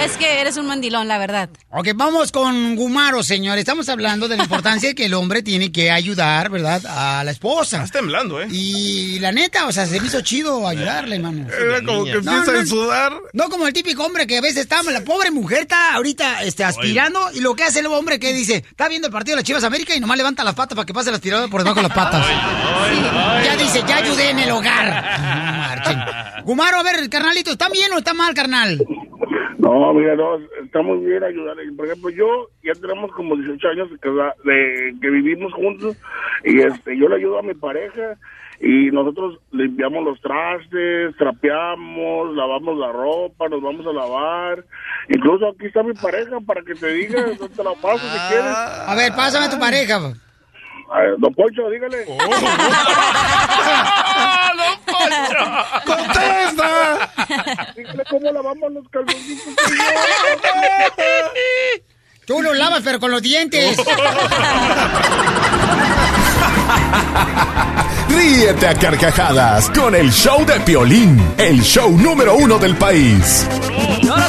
Es 0.04 0.18
que 0.18 0.42
eres 0.42 0.58
un 0.58 0.66
mandilón, 0.66 1.08
la 1.08 1.16
verdad. 1.16 1.48
Ok, 1.70 1.88
vamos 1.94 2.30
con 2.30 2.76
Gumaro, 2.76 3.22
señor. 3.22 3.56
Estamos 3.56 3.88
hablando 3.88 4.28
de 4.28 4.36
la 4.36 4.42
importancia 4.42 4.90
de 4.90 4.94
que 4.94 5.06
el 5.06 5.14
hombre 5.14 5.42
tiene 5.42 5.72
que 5.72 5.90
ayudar, 5.90 6.50
¿verdad? 6.50 6.82
A 6.86 7.24
la 7.24 7.30
esposa. 7.30 7.78
Estás 7.78 7.92
temblando, 7.92 8.42
¿eh? 8.42 8.48
Y 8.50 9.18
la 9.20 9.32
neta, 9.32 9.66
o 9.66 9.72
sea, 9.72 9.86
se 9.86 9.98
me 9.98 10.06
hizo 10.06 10.20
chido 10.20 10.68
ayudarle, 10.68 11.16
hermano. 11.16 11.46
Era 11.48 11.82
como 11.82 12.04
que 12.04 12.10
empieza 12.10 12.60
a 12.60 12.66
sudar. 12.66 13.14
No 13.32 13.48
como 13.48 13.66
el 13.66 13.72
típico 13.72 14.04
hombre 14.04 14.26
que 14.26 14.36
a 14.36 14.40
veces 14.42 14.58
está, 14.58 14.82
la 14.82 15.00
pobre 15.00 15.30
mujer 15.30 15.62
está 15.62 15.94
ahorita 15.94 16.42
este, 16.42 16.64
aspirando 16.64 17.30
y 17.32 17.40
lo 17.40 17.54
que 17.56 17.64
hace 17.64 17.80
el 17.80 17.86
hombre 17.86 18.18
que 18.20 18.34
dice, 18.34 18.56
está 18.56 18.88
viendo 18.88 19.08
el 19.08 19.12
partido 19.12 19.36
de 19.36 19.40
las 19.40 19.46
Chivas 19.46 19.64
América 19.64 19.94
y 19.94 20.00
nomás 20.00 20.18
levanta 20.18 20.44
las 20.44 20.54
patas 20.54 20.76
para 20.76 20.84
que 20.84 20.92
pase 20.92 21.08
el 21.08 21.14
aspirador 21.14 21.48
por 21.48 21.62
debajo 21.62 21.80
de 21.80 21.88
las 21.88 21.96
patas. 21.96 22.26
Ya 23.42 23.56
dice, 23.56 23.82
ya 23.88 23.96
ayudé 23.96 24.28
en 24.28 24.38
el 24.40 24.50
hogar. 24.50 24.86
No 25.18 25.58
marchen. 25.58 25.98
Gumaro, 26.44 26.80
a 26.80 26.82
ver, 26.82 27.08
carnalito, 27.08 27.52
¿está 27.52 27.70
bien 27.70 27.90
o 27.94 27.98
está 27.98 28.12
mal, 28.12 28.34
carnal? 28.34 28.84
No, 29.64 29.94
mira, 29.94 30.14
no, 30.14 30.36
está 30.62 30.82
muy 30.82 30.98
bien 31.06 31.24
ayudar. 31.24 31.56
Por 31.76 31.86
ejemplo, 31.86 32.10
yo 32.10 32.48
ya 32.62 32.74
tenemos 32.74 33.10
como 33.12 33.34
18 33.36 33.68
años 33.68 33.90
de, 33.90 33.98
casa- 33.98 34.34
de 34.44 34.94
que 35.00 35.08
vivimos 35.10 35.52
juntos 35.54 35.96
y 36.44 36.60
este, 36.60 36.98
yo 36.98 37.08
le 37.08 37.16
ayudo 37.16 37.38
a 37.38 37.42
mi 37.42 37.54
pareja 37.54 38.16
y 38.60 38.90
nosotros 38.90 39.38
limpiamos 39.52 40.04
los 40.04 40.20
trastes, 40.20 41.16
trapeamos, 41.16 42.34
lavamos 42.36 42.78
la 42.78 42.92
ropa, 42.92 43.48
nos 43.48 43.62
vamos 43.62 43.86
a 43.86 43.92
lavar. 43.92 44.64
Incluso 45.08 45.48
aquí 45.48 45.66
está 45.66 45.82
mi 45.82 45.94
pareja 45.94 46.38
para 46.46 46.60
que 46.62 46.74
te 46.74 46.86
diga 46.92 47.22
dónde 47.38 47.48
te 47.56 47.64
la 47.64 47.72
paso 47.80 47.98
si 48.00 48.18
quieres. 48.28 48.56
A 48.86 48.94
ver, 48.94 49.12
pásame 49.16 49.46
a 49.46 49.50
tu 49.50 49.58
pareja. 49.58 49.96
A 50.92 51.00
ver, 51.00 51.14
don 51.18 51.34
Poncho, 51.34 51.70
dígale. 51.70 52.04
¡Contesta! 55.84 57.10
Dígale 57.76 58.04
cómo 58.10 58.32
lavamos 58.32 58.72
los 58.72 58.88
calzoncitos. 58.88 59.54
Tú 62.26 62.40
lo 62.40 62.54
lavas, 62.54 62.82
pero 62.82 62.98
con 63.00 63.10
los 63.10 63.20
dientes. 63.22 63.76
Ríete 68.08 68.66
a 68.66 68.74
carcajadas 68.74 69.70
con 69.70 69.94
el 69.94 70.10
show 70.10 70.44
de 70.46 70.60
Piolín, 70.60 71.34
el 71.36 71.62
show 71.62 71.90
número 71.90 72.36
uno 72.36 72.58
del 72.58 72.76
país. 72.76 73.46
Y 74.02 74.08
ahora 74.08 74.28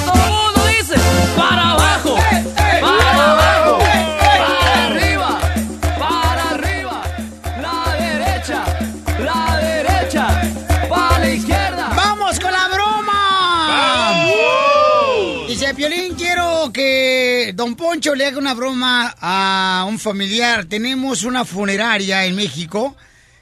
que 17.46 17.54
don 17.54 17.76
Poncho 17.76 18.16
le 18.16 18.26
haga 18.26 18.40
una 18.40 18.54
broma 18.54 19.14
a 19.22 19.86
un 19.88 20.00
familiar. 20.00 20.66
Tenemos 20.66 21.24
una 21.24 21.46
funeraria 21.46 22.26
en 22.26 22.36
México 22.36 22.96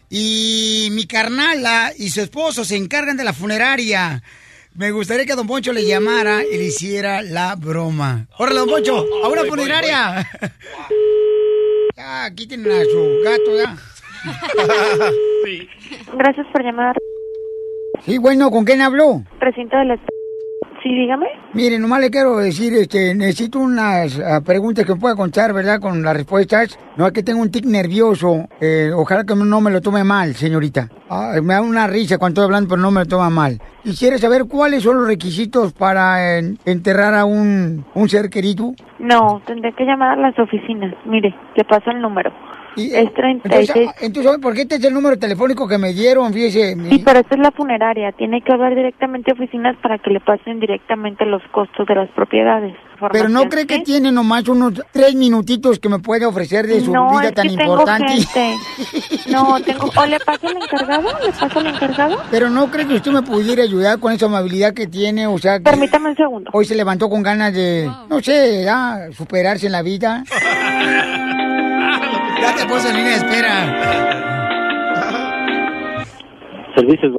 y 0.10 0.90
mi 0.92 1.06
carnala 1.06 1.94
y 1.98 2.10
su 2.10 2.22
esposo 2.22 2.66
se 2.66 2.76
encargan 2.76 3.16
de 3.16 3.24
la 3.24 3.32
funeraria. 3.34 4.22
Me 4.76 4.92
gustaría 4.92 5.26
que 5.26 5.36
don 5.36 5.48
Poncho 5.48 5.72
le 5.72 5.86
llamara 5.86 6.44
y 6.44 6.58
le 6.58 6.66
hiciera 6.66 7.22
la 7.22 7.56
broma. 7.56 8.28
¡Órale, 8.38 8.60
don 8.60 8.70
Poncho! 8.70 9.06
¡A 9.24 9.28
una 9.30 9.46
funeraria! 9.46 10.30
Ya, 11.96 12.30
quiten 12.36 12.70
a 12.70 12.84
su 12.84 13.22
gato, 13.24 13.56
ya. 13.56 13.78
Gracias 16.18 16.48
por 16.52 16.64
llamar. 16.64 16.98
Sí, 18.04 18.18
bueno, 18.18 18.50
¿con 18.52 18.66
quién 18.66 18.82
habló? 18.82 19.24
Recinto 19.40 19.78
del 19.78 19.92
Estado. 19.92 20.23
Sí, 20.84 20.90
dígame. 20.94 21.28
Mire, 21.54 21.80
nomás 21.80 22.02
le 22.02 22.10
quiero 22.12 22.36
decir, 22.38 22.74
este, 22.74 23.16
necesito 23.16 23.58
unas 23.60 24.20
ah, 24.20 24.42
preguntas 24.42 24.86
que 24.86 24.94
me 24.94 25.00
pueda 25.00 25.16
contar, 25.16 25.54
¿verdad? 25.54 25.80
Con 25.80 26.04
las 26.04 26.14
respuestas. 26.14 26.78
No 26.98 27.08
es 27.08 27.14
que 27.14 27.24
tengo 27.24 27.42
un 27.42 27.50
tic 27.52 27.64
nervioso. 27.66 28.50
Eh, 28.60 28.92
ojalá 28.94 29.24
que 29.24 29.34
no 29.34 29.62
me 29.62 29.72
lo 29.72 29.80
tome 29.80 30.04
mal, 30.04 30.34
señorita. 30.36 30.90
Ah, 31.10 31.36
me 31.42 31.54
da 31.54 31.62
una 31.62 31.88
risa 31.88 32.18
cuando 32.18 32.34
estoy 32.42 32.46
hablando, 32.50 32.70
pero 32.70 32.82
no 32.82 32.92
me 32.92 33.00
lo 33.00 33.06
toma 33.06 33.30
mal. 33.30 33.62
Quisiera 33.82 34.18
saber 34.18 34.44
cuáles 34.46 34.84
son 34.84 34.98
los 34.98 35.08
requisitos 35.08 35.72
para 35.72 36.38
en- 36.38 36.58
enterrar 36.66 37.14
a 37.14 37.24
un, 37.24 37.86
un 37.94 38.10
ser 38.10 38.30
querido. 38.30 38.74
No, 39.00 39.42
tendré 39.46 39.72
que 39.74 39.86
llamar 39.86 40.18
a 40.20 40.22
las 40.22 40.38
oficinas. 40.38 40.94
Mire, 41.06 41.34
le 41.56 41.64
paso 41.64 41.92
el 41.92 42.02
número. 42.02 42.30
Es 42.78 43.14
36. 43.14 43.70
Entonces, 43.70 43.88
ah, 43.90 43.96
entonces, 44.02 44.24
¿sabe 44.32 44.40
¿por 44.42 44.54
qué 44.54 44.62
este 44.64 44.76
es 44.76 44.84
el 44.84 44.94
número 44.94 45.18
telefónico 45.18 45.68
que 45.68 45.78
me 45.78 45.94
dieron? 45.94 46.34
Fíjese. 46.34 46.76
mi- 46.76 46.90
Sí, 46.90 47.02
pero 47.06 47.20
esta 47.20 47.36
es 47.36 47.42
la 47.42 47.52
funeraria. 47.52 48.12
Tiene 48.14 48.42
que 48.42 48.52
hablar 48.52 48.76
directamente 48.76 49.32
a 49.32 49.34
oficinas 49.36 49.76
para 49.82 49.98
que 50.00 50.10
le 50.10 50.20
pasen 50.20 50.60
directamente 50.60 51.26
los 51.26 51.42
costos 51.52 51.86
de 51.88 51.96
las 51.96 52.10
propiedades. 52.12 52.76
Pero 53.12 53.28
no 53.28 53.50
cree 53.50 53.68
que 53.68 53.78
¿sí? 53.78 53.84
tiene 53.84 54.12
nomás 54.14 54.48
unos 54.48 54.82
tres 54.94 55.14
minutitos 55.16 55.78
que 55.80 55.90
me 55.90 56.00
puede 56.00 56.26
ofrecer 56.26 56.66
de 56.68 56.80
su 56.80 56.94
no, 56.94 57.10
vida 57.12 57.30
es 57.30 57.34
tan 57.34 57.50
que 57.50 57.58
tengo 57.58 57.74
importante. 57.74 58.14
gente. 58.14 58.56
No, 59.30 59.60
tengo... 59.66 59.92
¿O 59.94 60.06
le 60.06 60.20
paso 60.22 60.48
el 60.50 60.56
encargado? 60.58 61.10
¿Le 61.26 61.32
paso 61.34 61.60
el 61.60 61.68
encargado? 61.68 62.22
Pero 62.32 62.50
no 62.50 62.72
cree 62.72 62.88
que 62.88 62.94
usted 62.94 63.12
me 63.12 63.22
pudiera 63.22 63.64
ayudar 63.64 64.00
con 64.00 64.14
esa 64.14 64.28
amabilidad 64.28 64.74
que 64.74 64.88
tiene, 64.88 65.28
o 65.28 65.38
sea, 65.38 65.58
que 65.58 65.64
Permítame 65.66 66.12
un 66.12 66.16
segundo. 66.16 66.50
hoy 66.54 66.64
se 66.66 66.76
levantó 66.76 67.10
con 67.10 67.24
ganas 67.24 67.54
de, 67.54 67.92
no 68.10 68.22
sé, 68.22 68.66
superarse 69.12 69.66
en 69.66 69.72
la 69.74 69.82
vida. 69.82 70.24
ya 72.42 72.56
te 72.56 72.66
puse 72.66 72.90
en 72.90 72.96
línea 72.98 73.12
de 73.12 73.18
espera. 73.18 73.56
Servicios. 76.76 77.14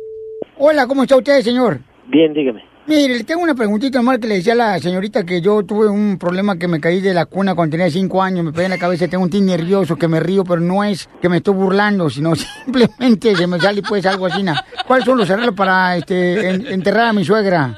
Hola, 0.59 0.87
¿cómo 0.87 1.03
está 1.03 1.17
usted, 1.17 1.41
señor? 1.43 1.81
Bien, 2.07 2.33
dígame. 2.35 2.63
Mire, 2.87 3.17
le 3.17 3.25
tengo 3.25 3.43
una 3.43 3.55
preguntita 3.55 3.99
nomás 3.99 4.19
que 4.19 4.27
le 4.27 4.35
decía 4.37 4.53
a 4.53 4.57
la 4.57 4.79
señorita 4.79 5.25
que 5.25 5.41
yo 5.41 5.63
tuve 5.63 5.89
un 5.89 6.19
problema 6.19 6.59
que 6.59 6.69
me 6.69 6.81
caí 6.81 7.01
de 7.01 7.15
la 7.15 7.25
cuna 7.25 7.55
cuando 7.55 7.73
tenía 7.79 7.91
cinco 7.91 8.23
años, 8.23 8.45
me 8.45 8.53
pegué 8.53 8.65
en 8.67 8.73
la 8.73 8.79
cabeza, 8.79 9.09
tengo 9.09 9.25
un 9.25 9.31
tic 9.31 9.43
nervioso 9.43 9.97
que 9.97 10.07
me 10.07 10.21
río, 10.21 10.45
pero 10.45 10.61
no 10.61 10.85
es 10.85 11.09
que 11.23 11.31
me 11.31 11.39
estoy 11.39 11.55
burlando, 11.55 12.11
sino 12.11 12.35
simplemente 12.65 13.35
se 13.37 13.47
me 13.47 13.59
sale 13.59 13.81
pues 13.83 14.05
algo 14.05 14.27
así. 14.27 14.43
na. 14.43 14.63
¿Cuáles 14.87 15.07
son 15.07 15.17
los 15.17 15.31
arreglos 15.31 15.55
para 15.55 15.97
este, 15.97 16.51
en- 16.51 16.67
enterrar 16.67 17.07
a 17.07 17.13
mi 17.15 17.25
suegra? 17.25 17.75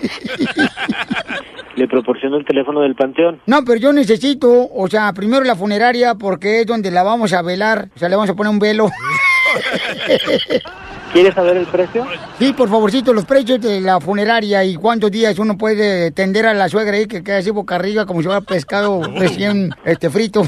Le 1.78 1.86
proporciono 1.86 2.36
el 2.36 2.44
teléfono 2.44 2.80
del 2.80 2.96
panteón. 2.96 3.40
No, 3.46 3.64
pero 3.64 3.78
yo 3.78 3.92
necesito, 3.92 4.68
o 4.74 4.88
sea, 4.88 5.12
primero 5.12 5.44
la 5.44 5.54
funeraria 5.54 6.16
porque 6.16 6.62
es 6.62 6.66
donde 6.66 6.90
la 6.90 7.04
vamos 7.04 7.32
a 7.32 7.40
velar, 7.40 7.90
o 7.94 7.98
sea, 8.00 8.08
le 8.08 8.16
vamos 8.16 8.28
a 8.28 8.34
poner 8.34 8.50
un 8.50 8.58
velo. 8.58 8.88
¿Quiere 11.12 11.32
saber 11.32 11.56
el 11.56 11.66
precio? 11.66 12.04
Sí, 12.40 12.52
por 12.52 12.68
favorcito, 12.68 13.12
los 13.12 13.24
precios 13.24 13.60
de 13.60 13.80
la 13.80 14.00
funeraria 14.00 14.64
y 14.64 14.74
cuántos 14.74 15.12
días 15.12 15.38
uno 15.38 15.56
puede 15.56 16.10
tender 16.10 16.46
a 16.46 16.54
la 16.54 16.68
suegra 16.68 16.96
ahí 16.96 17.06
que 17.06 17.22
queda 17.22 17.38
así 17.38 17.52
boca 17.52 17.76
arriba 17.76 18.06
como 18.06 18.22
si 18.22 18.26
fuera 18.26 18.40
pescado 18.40 19.00
recién 19.16 19.70
este 19.84 20.10
frito. 20.10 20.42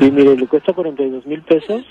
Sí, 0.00 0.10
mire, 0.10 0.34
le 0.34 0.46
cuesta 0.46 0.72
42 0.72 1.26
mil 1.26 1.42
pesos, 1.42 1.82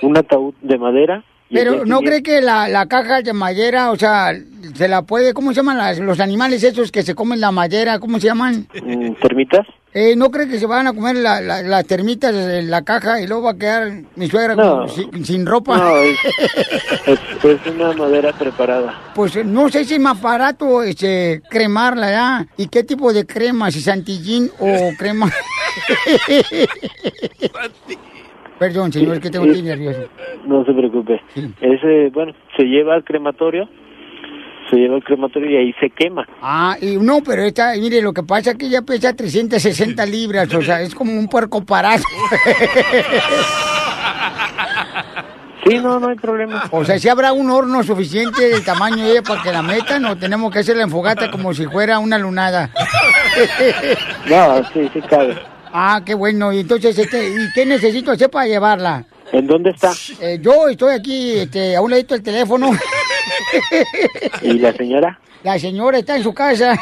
un 0.00 0.16
ataúd 0.16 0.54
de 0.62 0.78
madera. 0.78 1.22
Pero 1.50 1.84
¿no 1.84 2.00
cree 2.00 2.22
que 2.22 2.40
la, 2.40 2.68
la 2.68 2.86
caja 2.86 3.22
de 3.22 3.32
madera, 3.32 3.90
o 3.92 3.96
sea, 3.96 4.32
se 4.74 4.88
la 4.88 5.02
puede, 5.02 5.32
¿cómo 5.34 5.50
se 5.52 5.56
llaman 5.56 5.78
las- 5.78 5.98
los 5.98 6.18
animales 6.18 6.64
esos 6.64 6.90
que 6.90 7.02
se 7.02 7.14
comen 7.14 7.40
la 7.40 7.52
madera? 7.52 7.98
¿Cómo 8.00 8.18
se 8.18 8.26
llaman? 8.26 8.66
Mm, 8.82 9.12
¿Termitas? 9.20 9.66
Eh, 9.92 10.16
¿No 10.16 10.30
cree 10.32 10.48
que 10.48 10.58
se 10.58 10.66
van 10.66 10.88
a 10.88 10.92
comer 10.92 11.14
la- 11.16 11.40
la- 11.40 11.62
las 11.62 11.86
termitas 11.86 12.34
en 12.34 12.68
la 12.68 12.82
caja 12.82 13.20
y 13.20 13.28
luego 13.28 13.44
va 13.44 13.50
a 13.52 13.56
quedar 13.58 13.92
mi 14.16 14.28
suegra 14.28 14.56
No. 14.56 14.88
sin, 14.88 15.24
sin 15.24 15.46
ropa? 15.46 15.76
No, 15.78 15.96
es, 15.98 16.18
es, 17.06 17.20
es 17.44 17.66
una 17.72 17.92
madera 17.92 18.32
preparada. 18.32 19.12
Pues 19.14 19.36
no 19.44 19.68
sé 19.68 19.84
si 19.84 19.94
es 19.94 20.00
más 20.00 20.20
barato 20.20 20.82
este, 20.82 21.40
cremarla, 21.48 22.10
¿ya? 22.10 22.46
¿Y 22.56 22.66
qué 22.66 22.82
tipo 22.82 23.12
de 23.12 23.24
crema? 23.26 23.70
¿Si 23.70 23.80
santillín 23.80 24.50
o 24.58 24.90
crema? 24.98 25.30
Perdón, 28.64 28.90
señor, 28.90 29.20
que 29.20 29.28
tengo 29.28 29.44
nervioso. 29.44 30.08
No 30.46 30.64
se 30.64 30.72
preocupe. 30.72 31.20
Ese, 31.60 32.10
bueno, 32.12 32.32
se 32.56 32.64
lleva 32.64 32.94
al 32.94 33.04
crematorio, 33.04 33.68
se 34.70 34.76
lleva 34.76 34.96
al 34.96 35.04
crematorio 35.04 35.50
y 35.50 35.56
ahí 35.56 35.74
se 35.80 35.90
quema. 35.90 36.26
Ah, 36.40 36.76
y 36.80 36.96
no, 36.96 37.22
pero 37.22 37.42
esta, 37.42 37.72
mire, 37.78 38.00
lo 38.02 38.12
que 38.12 38.22
pasa 38.22 38.50
es 38.52 38.56
que 38.56 38.66
ella 38.66 38.82
pesa 38.82 39.14
360 39.14 40.04
libras, 40.06 40.54
o 40.54 40.62
sea, 40.62 40.80
es 40.82 40.94
como 40.94 41.12
un 41.12 41.28
puerco 41.28 41.64
parado. 41.64 42.02
Sí, 45.66 45.78
no, 45.78 45.98
no 45.98 46.08
hay 46.10 46.16
problema. 46.16 46.64
O 46.72 46.84
sea, 46.84 46.98
si 46.98 47.08
habrá 47.08 47.32
un 47.32 47.48
horno 47.48 47.82
suficiente 47.82 48.50
del 48.50 48.62
tamaño 48.62 49.02
de 49.02 49.12
ella 49.12 49.22
para 49.22 49.42
que 49.42 49.50
la 49.50 49.62
metan 49.62 50.04
o 50.04 50.14
tenemos 50.14 50.52
que 50.52 50.58
hacerla 50.58 50.82
en 50.82 50.90
fogata 50.90 51.30
como 51.30 51.54
si 51.54 51.64
fuera 51.64 51.98
una 51.98 52.18
lunada. 52.18 52.68
No, 54.28 54.62
sí, 54.74 54.90
sí 54.92 55.00
cabe. 55.08 55.36
Ah, 55.76 56.02
qué 56.06 56.14
bueno. 56.14 56.52
Y 56.52 56.60
entonces, 56.60 56.96
este, 56.96 57.30
¿y 57.30 57.52
qué 57.52 57.66
necesito 57.66 58.12
hacer 58.12 58.30
para 58.30 58.46
llevarla? 58.46 59.04
¿En 59.32 59.44
dónde 59.48 59.70
está? 59.70 59.90
Eh, 60.20 60.38
yo 60.40 60.68
estoy 60.68 60.94
aquí, 60.94 61.32
este, 61.32 61.74
a 61.74 61.82
un 61.82 61.90
ladito 61.90 62.14
del 62.14 62.22
teléfono. 62.22 62.70
¿Y 64.42 64.52
la 64.60 64.72
señora? 64.72 65.18
La 65.42 65.58
señora 65.58 65.98
está 65.98 66.16
en 66.16 66.22
su 66.22 66.32
casa. 66.32 66.78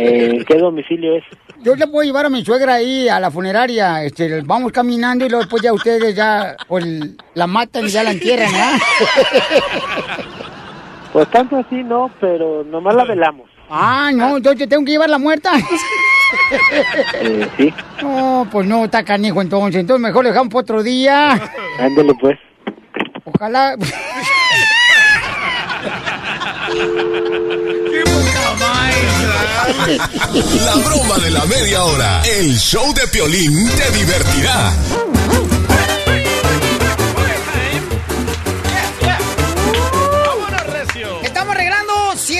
Eh, 0.00 0.44
¿Qué 0.46 0.58
domicilio 0.58 1.16
es? 1.16 1.24
Yo 1.64 1.74
le 1.74 1.88
puedo 1.88 2.06
llevar 2.06 2.26
a 2.26 2.30
mi 2.30 2.44
suegra 2.44 2.74
ahí 2.74 3.08
a 3.08 3.18
la 3.18 3.32
funeraria. 3.32 4.04
Este, 4.04 4.42
vamos 4.42 4.70
caminando 4.70 5.26
y 5.26 5.28
luego 5.28 5.42
después 5.42 5.60
ya 5.60 5.72
ustedes 5.72 6.14
ya 6.14 6.56
pues, 6.68 6.86
la 7.34 7.46
matan 7.48 7.86
y 7.86 7.88
ya 7.88 8.04
la 8.04 8.12
entierran, 8.12 8.54
¿ah? 8.54 8.78
Pues 11.12 11.28
tanto 11.30 11.56
así 11.56 11.82
no, 11.82 12.12
pero 12.20 12.62
nomás 12.62 12.94
la 12.94 13.04
velamos. 13.04 13.50
Ah, 13.70 14.10
no, 14.14 14.36
entonces 14.38 14.68
tengo 14.68 14.84
que 14.84 14.92
llevarla 14.92 15.18
muerta. 15.18 15.52
Eh, 17.20 17.48
sí, 17.56 17.74
No, 18.02 18.46
pues 18.50 18.66
no, 18.66 18.84
está 18.84 19.04
canijo 19.04 19.40
entonces. 19.42 19.80
Entonces 19.80 20.02
mejor 20.02 20.24
le 20.24 20.30
dejamos 20.30 20.52
para 20.52 20.60
otro 20.62 20.82
día. 20.82 21.32
ándale 21.78 22.14
pues. 22.20 22.38
Ojalá. 23.24 23.76
La 30.64 30.74
broma 30.84 31.18
de 31.18 31.30
la 31.30 31.44
media 31.46 31.82
hora. 31.84 32.22
El 32.24 32.56
show 32.58 32.92
de 32.94 33.06
Piolín 33.08 33.68
te 33.70 33.90
divertirá. 33.98 34.72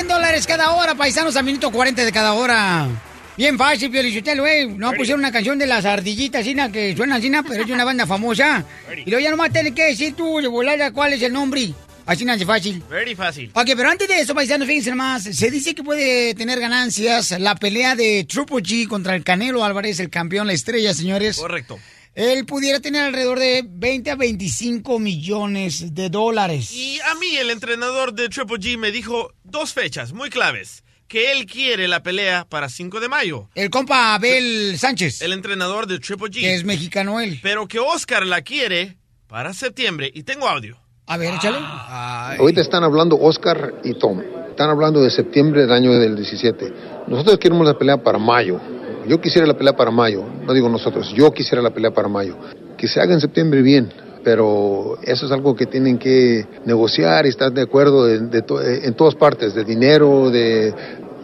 100 0.09 0.17
dólares 0.17 0.47
cada 0.47 0.71
hora, 0.73 0.95
paisanos, 0.95 1.37
a 1.37 1.43
minuto 1.43 1.71
40 1.71 2.03
de 2.03 2.13
cada 2.13 2.33
hora. 2.33 2.89
Bien 3.37 3.59
fácil, 3.59 3.91
Piolichotelo, 3.91 4.47
eh. 4.47 4.67
No 4.67 4.93
pusieron 4.93 5.21
una 5.21 5.31
canción 5.31 5.59
de 5.59 5.67
las 5.67 5.85
ardillitas, 5.85 6.45
Sina, 6.45 6.73
que 6.73 6.97
suena 6.97 7.21
Sina, 7.21 7.43
pero 7.43 7.61
es 7.61 7.67
de 7.67 7.75
una 7.75 7.85
banda 7.85 8.07
famosa. 8.07 8.65
Y 9.05 9.11
luego 9.11 9.23
ya 9.23 9.31
nomás 9.31 9.53
tienes 9.53 9.75
que 9.75 9.85
decir 9.85 10.15
tú, 10.15 10.41
de 10.41 10.49
volada, 10.49 10.93
cuál 10.93 11.13
es 11.13 11.23
el 11.23 11.35
nombre. 11.35 11.75
Así 12.07 12.25
nace 12.25 12.47
fácil. 12.47 12.83
Very 12.89 13.15
fácil. 13.15 13.51
Ok, 13.53 13.67
pero 13.77 13.91
antes 13.91 14.09
de 14.09 14.21
eso, 14.21 14.35
paisanos, 14.35 14.67
fíjense 14.67 14.95
más. 14.95 15.25
Se 15.25 15.51
dice 15.51 15.75
que 15.75 15.83
puede 15.83 16.35
tener 16.35 16.59
ganancias 16.59 17.39
la 17.39 17.55
pelea 17.55 17.95
de 17.95 18.25
Triple 18.25 18.63
G 18.63 18.89
contra 18.89 19.15
el 19.15 19.23
Canelo 19.23 19.63
Álvarez, 19.63 20.01
el 20.01 20.09
campeón, 20.09 20.47
la 20.47 20.55
estrella, 20.55 20.95
señores. 20.95 21.37
Correcto. 21.37 21.79
Él 22.19 22.47
pudiera 22.47 22.81
tener 22.81 23.05
alrededor 23.05 23.39
de 23.39 23.65
20 23.65 24.11
a 24.11 24.17
25 24.17 24.99
millones 24.99 25.95
de 25.95 26.11
dólares. 26.11 26.73
Y 26.73 26.99
a 26.99 27.15
mí 27.15 27.37
el 27.37 27.49
entrenador 27.49 28.13
de 28.13 28.29
Triple 28.29 28.57
G 28.57 28.77
me 28.77 28.91
dijo 28.91 29.33
dos 29.45 29.73
fechas 29.73 30.13
muy 30.13 30.29
claves. 30.29 30.83
Que 31.07 31.31
él 31.31 31.47
quiere 31.47 31.87
la 31.87 32.03
pelea 32.03 32.45
para 32.45 32.69
5 32.69 32.99
de 32.99 33.09
mayo. 33.09 33.49
El 33.55 33.71
compa 33.71 34.17
Abel 34.17 34.77
Sánchez. 34.77 35.23
El 35.23 35.33
entrenador 35.33 35.87
de 35.87 36.01
Triple 36.01 36.27
G. 36.27 36.41
Que 36.41 36.57
es 36.57 36.65
mexicano 36.65 37.21
él. 37.21 37.39
Pero 37.41 37.69
que 37.69 37.79
Oscar 37.79 38.27
la 38.27 38.43
quiere 38.43 38.97
para 39.29 39.55
septiembre. 39.55 40.11
Y 40.13 40.25
tengo 40.25 40.49
audio. 40.49 40.77
A 41.07 41.19
ver, 41.19 41.35
échale. 41.35 41.59
Ahorita 41.63 42.61
están 42.61 42.83
hablando 42.83 43.17
Oscar 43.17 43.75
y 43.85 43.95
Tom. 43.97 44.21
Están 44.51 44.71
hablando 44.71 45.01
de 45.05 45.11
septiembre 45.11 45.61
del 45.61 45.73
año 45.73 45.93
del 45.93 46.17
17. 46.17 46.73
Nosotros 47.07 47.39
queremos 47.39 47.65
la 47.65 47.79
pelea 47.79 48.03
para 48.03 48.19
mayo. 48.19 48.61
Yo 49.09 49.21
quisiera 49.21 49.47
la 49.47 49.55
pelea 49.57 49.75
para 49.75 49.91
mayo. 49.91 50.25
No 50.45 50.53
digo 50.53 50.69
nosotros. 50.69 51.13
Yo 51.15 51.33
quisiera 51.33 51.63
la 51.63 51.71
pelea 51.71 51.91
para 51.93 52.09
mayo. 52.09 52.37
Que 52.77 52.87
se 52.87 53.01
haga 53.01 53.15
en 53.15 53.21
septiembre 53.21 53.63
bien. 53.63 53.93
Pero 54.25 54.99
eso 55.03 55.27
es 55.27 55.33
algo 55.33 55.57
que 55.57 55.67
tienen 55.67 55.99
que 55.99 56.47
negociar 56.65 57.25
y 57.27 57.31
estar 57.31 57.51
de 57.53 57.63
acuerdo 57.63 58.13
en, 58.13 58.31
de 58.31 58.43
to- 58.43 58.61
en 58.63 58.93
todas 58.95 59.15
partes. 59.15 59.55
De 59.55 59.65
dinero, 59.65 60.29
de 60.31 60.75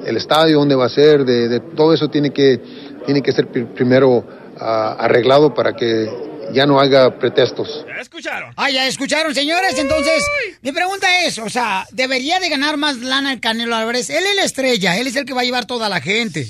el 0.07 0.16
estadio, 0.16 0.59
dónde 0.59 0.74
va 0.74 0.87
a 0.87 0.89
ser, 0.89 1.24
de, 1.24 1.49
de 1.49 1.61
todo 1.61 1.93
eso 1.95 2.09
tiene 2.09 2.30
que, 2.30 2.61
tiene 3.05 3.20
que 3.22 3.32
ser 3.32 3.49
pri- 3.49 3.64
primero 3.64 4.24
ah, 4.61 4.97
arreglado 4.99 5.53
para 5.55 5.74
que 5.74 6.09
ya 6.53 6.66
no 6.66 6.78
haga 6.78 7.18
pretextos. 7.18 7.85
Ah, 8.57 8.70
ya 8.70 8.87
escucharon, 8.87 9.35
señores. 9.35 9.76
Entonces, 9.78 10.24
mi 10.62 10.72
pregunta 10.72 11.07
es, 11.26 11.39
o 11.39 11.49
sea, 11.51 11.87
¿debería 11.91 12.39
de 12.39 12.49
ganar 12.49 12.76
más 12.76 12.99
lana 12.99 13.32
el 13.32 13.41
Canelo 13.41 13.74
Álvarez? 13.74 14.09
Él 14.11 14.24
es 14.30 14.37
la 14.37 14.45
estrella, 14.45 14.97
él 14.99 15.07
es 15.07 15.16
el 15.16 15.24
que 15.24 15.35
va 15.35 15.41
a 15.41 15.45
llevar 15.45 15.64
toda 15.66 15.89
la 15.89 16.01
gente. 16.01 16.47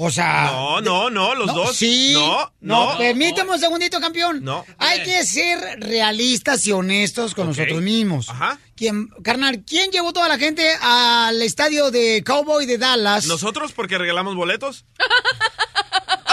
O 0.00 0.10
sea... 0.10 0.44
No, 0.52 0.80
no, 0.80 1.10
no, 1.10 1.34
los 1.34 1.52
dos. 1.52 1.74
Sí. 1.76 2.12
No, 2.14 2.52
No, 2.60 2.92
no. 2.92 2.98
permíteme 2.98 3.50
un 3.50 3.58
segundito, 3.58 4.00
campeón. 4.00 4.44
No. 4.44 4.64
Hay 4.78 5.02
que 5.02 5.24
ser 5.24 5.80
realistas 5.80 6.64
y 6.66 6.72
honestos 6.72 7.34
con 7.34 7.48
nosotros 7.48 7.82
mismos. 7.82 8.28
Ajá. 8.28 8.58
¿Quién, 8.76 9.08
carnal, 9.24 9.64
¿quién 9.66 9.90
llevó 9.90 10.12
toda 10.12 10.28
la 10.28 10.38
gente 10.38 10.70
al 10.80 11.42
estadio 11.42 11.90
de 11.90 12.22
Cowboy 12.24 12.64
de 12.64 12.78
Dallas? 12.78 13.26
¿Nosotros 13.26 13.72
porque 13.72 13.98
regalamos 13.98 14.36
boletos? 14.36 14.84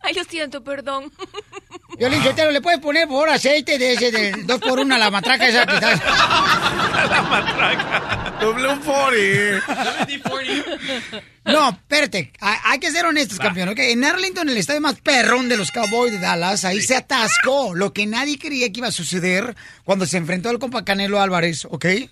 Ay, 0.00 0.14
lo 0.14 0.24
siento, 0.24 0.64
perdón. 0.64 1.12
Violín, 2.02 2.22
Sotelo, 2.24 2.50
¿le 2.50 2.60
puedes 2.60 2.80
poner 2.80 3.06
por 3.06 3.30
aceite 3.30 3.78
de 3.78 3.92
ese 3.92 4.10
del 4.10 4.44
2 4.44 4.60
por 4.60 4.80
1 4.80 4.92
a 4.92 4.98
la 4.98 5.08
matraca 5.08 5.46
esa 5.46 5.64
que 5.64 5.74
está? 5.74 5.94
la 7.08 7.22
matraca. 7.22 8.40
W40. 8.40 11.22
No, 11.44 11.70
espérate, 11.70 12.32
hay, 12.40 12.80
que 12.80 12.90
ser 12.90 13.06
honestos, 13.06 13.38
campeón. 13.38 13.68
¿ok? 13.68 13.78
En 13.78 14.04
Arlington, 14.04 14.48
el 14.48 14.56
estadio 14.56 14.80
más 14.80 15.00
perrón 15.00 15.48
de 15.48 15.56
los 15.56 15.70
Cowboys 15.70 16.10
de 16.10 16.18
Dallas, 16.18 16.64
ahí 16.64 16.80
se 16.80 16.96
atascó. 16.96 17.76
Lo 17.76 17.92
que 17.92 18.04
nadie 18.08 18.36
creía 18.36 18.72
que 18.72 18.80
iba 18.80 18.88
a 18.88 18.92
suceder 18.92 19.54
cuando 19.84 20.04
se 20.04 20.16
enfrentó 20.16 20.48
al 20.48 20.58
compa 20.58 20.84
Canelo 20.84 21.20
Álvarez, 21.20 21.66
¿ok? 21.66 21.84
Eh, 21.84 22.10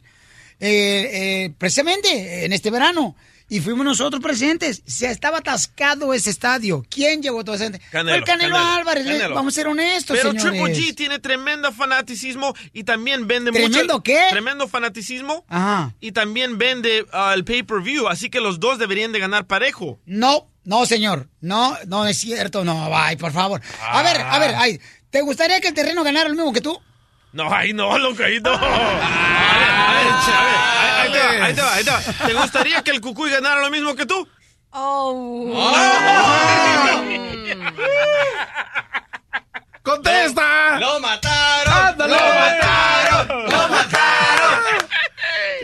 eh, 0.61 1.53
precisamente 1.59 2.45
en 2.45 2.53
este 2.53 2.71
verano. 2.71 3.17
Y 3.51 3.61
fuimos 3.61 3.85
nosotros 3.85 4.23
presentes. 4.23 4.81
Se 4.87 5.11
estaba 5.11 5.39
atascado 5.39 6.15
ese 6.15 6.31
estadio. 6.31 6.87
¿Quién 6.89 7.21
llevó 7.21 7.45
toda 7.45 7.57
esa 7.57 7.65
gente? 7.65 7.81
Fue 7.91 8.01
el 8.17 8.25
Canelo, 8.25 8.57
Álvarez. 8.57 9.05
Canelo. 9.05 9.35
Vamos 9.35 9.53
a 9.53 9.57
ser 9.57 9.67
honestos, 9.67 10.17
Pero 10.17 10.31
señores. 10.31 10.53
Triple 10.53 10.75
G 10.93 10.95
tiene 10.95 11.19
tremendo 11.19 11.73
fanaticismo 11.73 12.55
y 12.73 12.85
también 12.85 13.27
vende 13.27 13.51
¿Tremendo 13.51 13.95
mucho. 13.95 14.03
qué? 14.05 14.21
Tremendo 14.31 14.69
fanaticismo. 14.69 15.45
Ajá. 15.49 15.93
Y 16.01 16.13
también 16.13 16.59
vende 16.59 17.05
ah, 17.13 17.33
el 17.35 17.45
pay-per-view. 17.45 18.07
Así 18.07 18.31
que 18.31 18.41
los 18.41 18.61
dos 18.61 18.79
deberían 18.79 19.11
de 19.11 19.19
ganar 19.19 19.47
parejo. 19.47 19.99
No, 20.07 20.49
no, 20.63 20.87
señor. 20.87 21.29
No, 21.41 21.77
no 21.89 22.07
es 22.07 22.19
cierto. 22.19 22.65
No, 22.65 22.89
ay, 22.97 23.17
por 23.17 23.33
favor. 23.33 23.61
A 23.83 24.03
ver, 24.05 24.21
a 24.21 24.39
ver, 24.39 24.55
ay. 24.57 24.81
¿Te 25.11 25.23
gustaría 25.23 25.61
que 25.61 25.67
el 25.69 25.75
terreno 25.75 26.05
ganara 26.05 26.29
lo 26.29 26.37
mismo 26.37 26.53
que 26.53 26.61
tú? 26.61 26.79
No, 27.33 27.53
ahí 27.53 27.73
no, 27.73 27.99
loco, 27.99 28.23
ahí 28.23 28.39
no. 28.41 28.51
A 28.53 28.59
ver, 28.61 29.50
a 30.09 30.45
ver, 30.45 30.57
a 30.57 31.03
ver, 31.03 31.03
ahí- 31.03 31.13
te 31.13 31.21
va, 31.21 31.31
ahí 31.45 31.55
te 31.55 31.63
va, 31.63 31.73
ahí 31.75 31.85
te 31.85 31.91
va. 31.91 32.01
¿Te 32.27 32.35
gustaría 32.35 32.83
que 32.83 32.91
el 32.91 33.01
Cucuy 33.01 33.31
ganara 33.31 33.61
lo 33.61 33.71
mismo 33.71 33.95
que 33.95 34.07
tú? 34.07 34.27
Oh. 34.73 35.51
¡Contesta! 39.83 40.79
¡Lo 40.79 41.01
mataron! 41.01 41.75
¡Ándale! 41.75 42.15
¡Lo 42.15 42.21
mataron! 42.21 42.90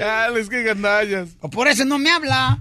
Chales, 0.06 0.48
qué 0.48 0.62
gandallas. 0.62 1.30
Por 1.50 1.66
eso 1.66 1.84
no 1.84 1.98
me 1.98 2.08
habla. 2.12 2.60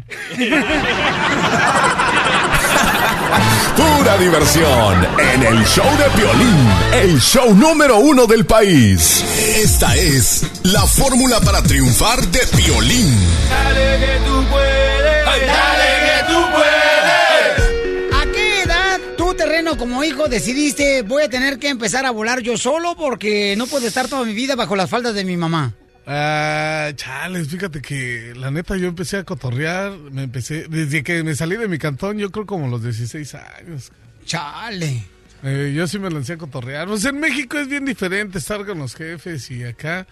Pura 3.77 4.17
diversión 4.17 5.07
en 5.19 5.43
el 5.43 5.63
show 5.63 5.85
de 5.95 6.09
Piolín, 6.19 6.67
el 6.91 7.21
show 7.21 7.53
número 7.53 7.99
uno 7.99 8.25
del 8.25 8.47
país. 8.47 9.23
Esta 9.57 9.95
es 9.95 10.49
la 10.63 10.87
fórmula 10.87 11.39
para 11.39 11.61
triunfar 11.61 12.25
de 12.29 12.39
Piolín. 12.57 13.15
Dale 13.47 13.99
que 13.99 14.19
tú 14.25 14.43
puedes. 14.49 15.25
Dale 15.25 15.91
que 16.07 16.33
tú 16.33 16.39
puedes. 16.51 18.11
¿A 18.11 18.25
qué 18.33 18.63
edad 18.63 18.99
tú, 19.19 19.35
terreno, 19.35 19.77
como 19.77 20.03
hijo, 20.03 20.27
decidiste 20.27 21.03
voy 21.03 21.21
a 21.21 21.29
tener 21.29 21.59
que 21.59 21.69
empezar 21.69 22.07
a 22.07 22.11
volar 22.11 22.39
yo 22.39 22.57
solo 22.57 22.95
porque 22.95 23.53
no 23.55 23.67
puedo 23.67 23.85
estar 23.85 24.07
toda 24.07 24.25
mi 24.25 24.33
vida 24.33 24.55
bajo 24.55 24.75
las 24.75 24.89
faldas 24.89 25.13
de 25.13 25.23
mi 25.25 25.37
mamá? 25.37 25.75
Ah, 26.07 26.91
chales, 26.95 27.47
fíjate 27.47 27.81
que 27.81 28.33
la 28.35 28.51
neta 28.51 28.77
yo 28.77 28.87
empecé 28.87 29.17
a 29.17 29.23
cotorrear, 29.23 29.91
me 30.11 30.23
empecé, 30.23 30.67
desde 30.69 31.03
que 31.03 31.23
me 31.23 31.33
salí 31.35 31.57
de 31.57 31.67
mi 31.67 31.79
cantón, 31.79 32.17
yo 32.19 32.31
creo 32.31 32.45
como 32.45 32.67
a 32.67 32.69
los 32.69 32.83
16 32.83 33.35
años. 33.35 33.91
Chale. 34.25 35.03
Eh, 35.43 35.73
yo 35.75 35.87
sí 35.87 35.97
me 35.99 36.09
lancé 36.09 36.33
a 36.33 36.37
cotorrear. 36.37 36.87
Pues 36.87 37.05
en 37.05 37.19
México 37.19 37.57
es 37.57 37.67
bien 37.67 37.85
diferente 37.85 38.37
estar 38.37 38.65
con 38.65 38.79
los 38.79 38.95
jefes 38.95 39.49
y 39.51 39.63
acá, 39.63 40.05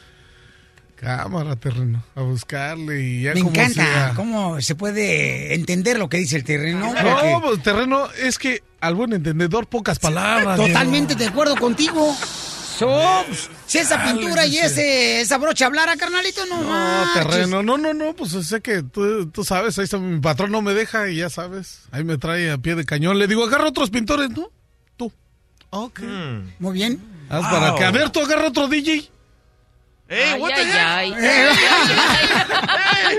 cámara, 0.96 1.56
terreno, 1.56 2.04
a 2.16 2.22
buscarle 2.22 3.02
y 3.02 3.22
ya 3.24 3.34
Me 3.34 3.42
como 3.42 3.52
encanta 3.52 3.74
sea. 3.84 4.14
cómo 4.16 4.62
se 4.62 4.76
puede 4.76 5.54
entender 5.54 5.98
lo 6.00 6.10
que 6.10 6.18
dice 6.18 6.36
el 6.38 6.44
terreno. 6.44 6.80
No, 6.80 6.94
porque 6.94 7.38
pues 7.44 7.64
terreno, 7.64 8.08
es 8.20 8.38
que 8.40 8.64
al 8.80 8.96
buen 8.96 9.14
entendedor 9.14 9.68
pocas 9.68 10.00
palabras. 10.00 10.58
Totalmente 10.58 11.16
de 11.16 11.28
acuerdo 11.28 11.56
contigo. 11.56 12.16
So, 12.78 12.90
si 13.68 13.78
esa 13.78 14.04
pintura 14.04 14.46
y 14.46 14.58
ese, 14.58 15.22
esa 15.22 15.38
brocha 15.38 15.68
hablara, 15.68 15.96
carnalito, 15.96 16.46
no, 16.48 16.64
No, 16.64 17.14
terreno, 17.14 17.62
no, 17.62 17.78
no, 17.78 17.94
no, 17.94 18.16
pues 18.16 18.32
sé 18.32 18.62
que 18.62 18.82
tú, 18.82 19.28
tú 19.28 19.44
sabes, 19.44 19.78
ahí 19.78 19.84
está, 19.84 20.00
mi 20.00 20.20
patrón 20.20 20.52
no 20.52 20.62
me 20.62 20.74
deja 20.74 21.10
y 21.10 21.18
ya 21.18 21.30
sabes, 21.30 21.84
ahí 21.92 22.04
me 22.04 22.18
trae 22.18 22.52
a 22.52 22.58
pie 22.58 22.76
de 22.76 22.86
cañón. 22.86 23.20
Le 23.20 23.28
digo, 23.28 23.44
agarra 23.44 23.68
otros 23.68 23.92
pintores, 23.92 24.32
¿no? 24.32 24.50
Tú. 24.98 25.12
Ok. 25.70 26.02
Muy 26.60 26.74
bien. 26.74 27.00
Haz 27.30 27.42
para 27.52 27.76
que, 27.76 27.84
a 27.84 27.92
ver, 27.92 28.10
tú 28.10 28.22
agarra 28.22 28.48
otro 28.48 28.68
DJ. 28.68 29.10
¡Eh, 30.16 30.36
what 30.38 30.54
the 30.54 30.62
ay, 30.62 31.12
heck? 31.12 31.24
ay. 31.24 33.18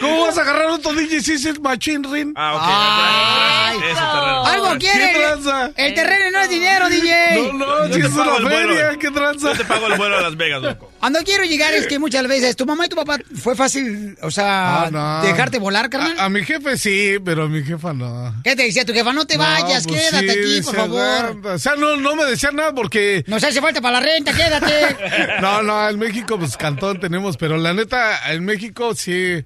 ¿Cómo, 0.00 0.26
vas 0.26 0.36
a 0.36 0.40
agarrar 0.42 0.66
otro 0.70 0.92
DJ 0.92 1.20
si 1.20 1.48
es 1.48 1.60
Machine 1.60 2.08
Ring? 2.10 2.32
Ah, 2.34 3.76
ok, 3.76 3.84
eso, 3.84 3.94
terreno. 3.94 4.46
Algo 4.46 4.72
¿Qué 4.72 4.78
quiere. 4.78 5.18
tranza? 5.18 5.70
El 5.76 5.94
terreno 5.94 6.30
no 6.32 6.40
es 6.40 6.50
dinero, 6.50 6.88
DJ. 6.88 7.52
No, 7.52 7.52
no, 7.52 7.94
si 7.94 8.00
es 8.00 8.12
una 8.12 8.48
feria, 8.48 8.96
¿qué 8.98 9.10
tranza? 9.10 9.52
Yo 9.52 9.58
te 9.58 9.64
pago 9.64 9.86
el 9.86 9.98
vuelo 9.98 10.18
a 10.18 10.20
Las 10.22 10.36
Vegas, 10.36 10.62
loco. 10.62 10.89
A 11.00 11.04
donde 11.06 11.24
quiero 11.24 11.44
llegar 11.44 11.72
es 11.72 11.86
que 11.86 11.98
muchas 11.98 12.26
veces 12.28 12.56
tu 12.56 12.66
mamá 12.66 12.84
y 12.84 12.88
tu 12.90 12.96
papá 12.96 13.18
fue 13.42 13.56
fácil, 13.56 14.18
o 14.20 14.30
sea, 14.30 14.82
Ah, 14.82 14.90
no. 14.90 15.22
dejarte 15.22 15.58
volar, 15.58 15.88
carnal. 15.88 16.18
A, 16.18 16.26
a 16.26 16.28
mi 16.28 16.44
jefe 16.44 16.76
sí, 16.76 17.16
pero 17.24 17.44
a 17.44 17.48
mi 17.48 17.62
jefa 17.64 17.92
no. 17.94 18.34
¿Qué 18.44 18.54
te 18.54 18.64
decía 18.64 18.84
tu 18.84 18.92
jefa? 18.92 19.12
No 19.12 19.26
te 19.26 19.36
No, 19.38 19.42
vayas, 19.44 19.86
pues 19.86 19.98
quédate 20.10 20.24
sí, 20.26 20.30
aquí, 20.30 20.62
por 20.62 20.74
decía, 20.74 20.80
favor. 20.80 21.46
O 21.54 21.58
sea, 21.58 21.76
no, 21.76 21.96
no 21.96 22.16
me 22.16 22.24
decía 22.26 22.50
nada 22.52 22.74
porque... 22.74 23.24
Nos 23.26 23.42
hace 23.42 23.60
falta 23.62 23.80
para 23.80 23.98
la 24.00 24.06
renta, 24.06 24.32
quédate. 24.34 24.96
No, 25.40 25.62
no, 25.62 25.88
en 25.88 25.98
México 25.98 26.38
pues 26.38 26.56
cantón 26.58 27.00
tenemos, 27.00 27.36
pero 27.38 27.56
la 27.56 27.72
neta, 27.72 28.32
en 28.32 28.44
México 28.44 28.94
sí, 28.94 29.42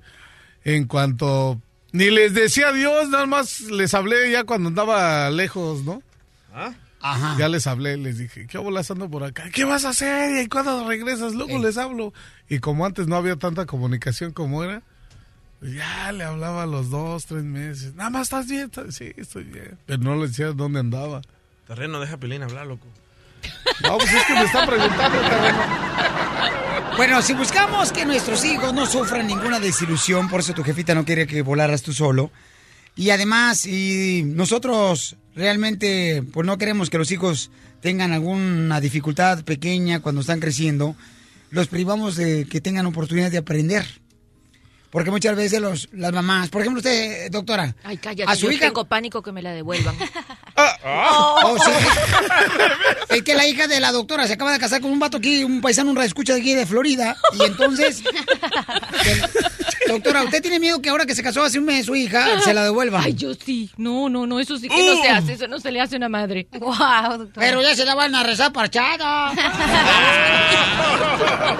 en 0.64 0.86
cuanto... 0.86 1.60
Ni 1.92 2.10
les 2.10 2.34
decía 2.34 2.70
adiós, 2.70 3.08
nada 3.10 3.26
más 3.26 3.60
les 3.60 3.94
hablé 3.94 4.32
ya 4.32 4.42
cuando 4.42 4.68
andaba 4.70 5.30
lejos, 5.30 5.84
¿no? 5.84 6.02
Ajá. 7.06 7.36
Ya 7.38 7.48
les 7.50 7.66
hablé, 7.66 7.98
les 7.98 8.16
dije, 8.16 8.46
¿qué 8.46 8.56
bolas 8.56 8.90
ando 8.90 9.10
por 9.10 9.24
acá? 9.24 9.50
¿Qué 9.52 9.64
vas 9.64 9.84
a 9.84 9.90
hacer? 9.90 10.42
¿Y 10.42 10.48
cuándo 10.48 10.88
regresas? 10.88 11.34
Luego 11.34 11.58
les 11.58 11.76
hablo. 11.76 12.14
Y 12.48 12.60
como 12.60 12.86
antes 12.86 13.06
no 13.08 13.16
había 13.16 13.36
tanta 13.36 13.66
comunicación 13.66 14.32
como 14.32 14.64
era, 14.64 14.80
ya 15.60 16.12
le 16.12 16.24
hablaba 16.24 16.62
a 16.62 16.66
los 16.66 16.88
dos, 16.88 17.26
tres 17.26 17.44
meses. 17.44 17.94
Nada 17.94 18.08
más 18.08 18.22
estás 18.22 18.46
bien, 18.48 18.64
¿Estás- 18.70 18.94
sí, 18.94 19.12
estoy 19.18 19.44
bien. 19.44 19.78
Pero 19.84 20.02
no 20.02 20.16
le 20.16 20.28
decía 20.28 20.52
dónde 20.52 20.80
andaba. 20.80 21.20
Terreno, 21.66 22.00
deja 22.00 22.14
a 22.14 22.16
Pelín 22.16 22.42
hablar, 22.42 22.66
loco. 22.66 22.86
No, 23.82 23.98
pues 23.98 24.10
es 24.10 24.24
que 24.24 24.32
me 24.32 24.42
están 24.44 24.66
preguntando, 24.66 25.18
terreno. 25.20 25.58
Bueno, 26.96 27.20
si 27.20 27.34
buscamos 27.34 27.92
que 27.92 28.06
nuestros 28.06 28.42
hijos 28.46 28.72
no 28.72 28.86
sufran 28.86 29.26
ninguna 29.26 29.60
desilusión, 29.60 30.28
por 30.30 30.40
eso 30.40 30.54
tu 30.54 30.62
jefita 30.64 30.94
no 30.94 31.04
quería 31.04 31.26
que 31.26 31.42
volaras 31.42 31.82
tú 31.82 31.92
solo. 31.92 32.30
Y 32.96 33.10
además, 33.10 33.58
si 33.58 34.22
nosotros 34.24 35.16
realmente 35.34 36.22
pues 36.32 36.46
no 36.46 36.58
queremos 36.58 36.90
que 36.90 36.98
los 36.98 37.10
hijos 37.10 37.50
tengan 37.80 38.12
alguna 38.12 38.80
dificultad 38.80 39.44
pequeña 39.44 40.00
cuando 40.00 40.20
están 40.20 40.40
creciendo, 40.40 40.96
los 41.50 41.68
privamos 41.68 42.16
de 42.16 42.46
que 42.46 42.60
tengan 42.60 42.86
oportunidad 42.86 43.30
de 43.30 43.38
aprender. 43.38 43.84
Porque 44.94 45.10
muchas 45.10 45.34
veces 45.34 45.60
los, 45.60 45.88
las 45.90 46.12
mamás, 46.12 46.50
por 46.50 46.60
ejemplo 46.60 46.78
usted, 46.78 47.28
doctora, 47.28 47.74
Ay, 47.82 47.96
cállate, 47.96 48.30
a 48.30 48.36
su 48.36 48.46
yo 48.46 48.52
hija... 48.52 48.66
tengo 48.66 48.84
pánico 48.84 49.22
que 49.24 49.32
me 49.32 49.42
la 49.42 49.50
devuelvan. 49.50 49.96
Oh, 50.86 51.56
sí. 51.64 51.70
Es 53.08 53.22
que 53.22 53.34
la 53.34 53.46
hija 53.46 53.66
de 53.66 53.80
la 53.80 53.90
doctora 53.90 54.26
se 54.26 54.34
acaba 54.34 54.52
de 54.52 54.58
casar 54.58 54.80
con 54.80 54.90
un 54.92 54.98
vato 54.98 55.16
aquí, 55.16 55.42
un 55.42 55.60
paisano, 55.60 55.90
un 55.90 56.02
escucha 56.02 56.34
de 56.34 56.40
aquí 56.40 56.54
de 56.54 56.66
Florida. 56.66 57.16
Y 57.32 57.42
entonces, 57.42 58.02
doctora, 59.88 60.22
¿usted 60.22 60.42
tiene 60.42 60.60
miedo 60.60 60.80
que 60.80 60.90
ahora 60.90 61.06
que 61.06 61.14
se 61.14 61.22
casó 61.22 61.42
hace 61.42 61.58
un 61.58 61.64
mes 61.64 61.86
su 61.86 61.96
hija 61.96 62.40
se 62.40 62.54
la 62.54 62.64
devuelva? 62.64 63.00
Ay, 63.02 63.14
yo 63.14 63.34
sí. 63.34 63.70
No, 63.76 64.08
no, 64.08 64.26
no, 64.26 64.40
eso 64.40 64.58
sí 64.58 64.68
que 64.68 64.94
no 64.94 65.02
se 65.02 65.08
hace, 65.08 65.32
eso 65.32 65.48
no 65.48 65.58
se 65.58 65.72
le 65.72 65.80
hace 65.80 65.96
a 65.96 65.98
una 65.98 66.08
madre. 66.08 66.46
Wow, 66.52 67.18
doctora. 67.18 67.46
Pero 67.46 67.62
ya 67.62 67.74
se 67.74 67.84
la 67.84 67.94
van 67.94 68.14
a 68.14 68.22
rezar 68.22 68.52
parchada. 68.52 69.32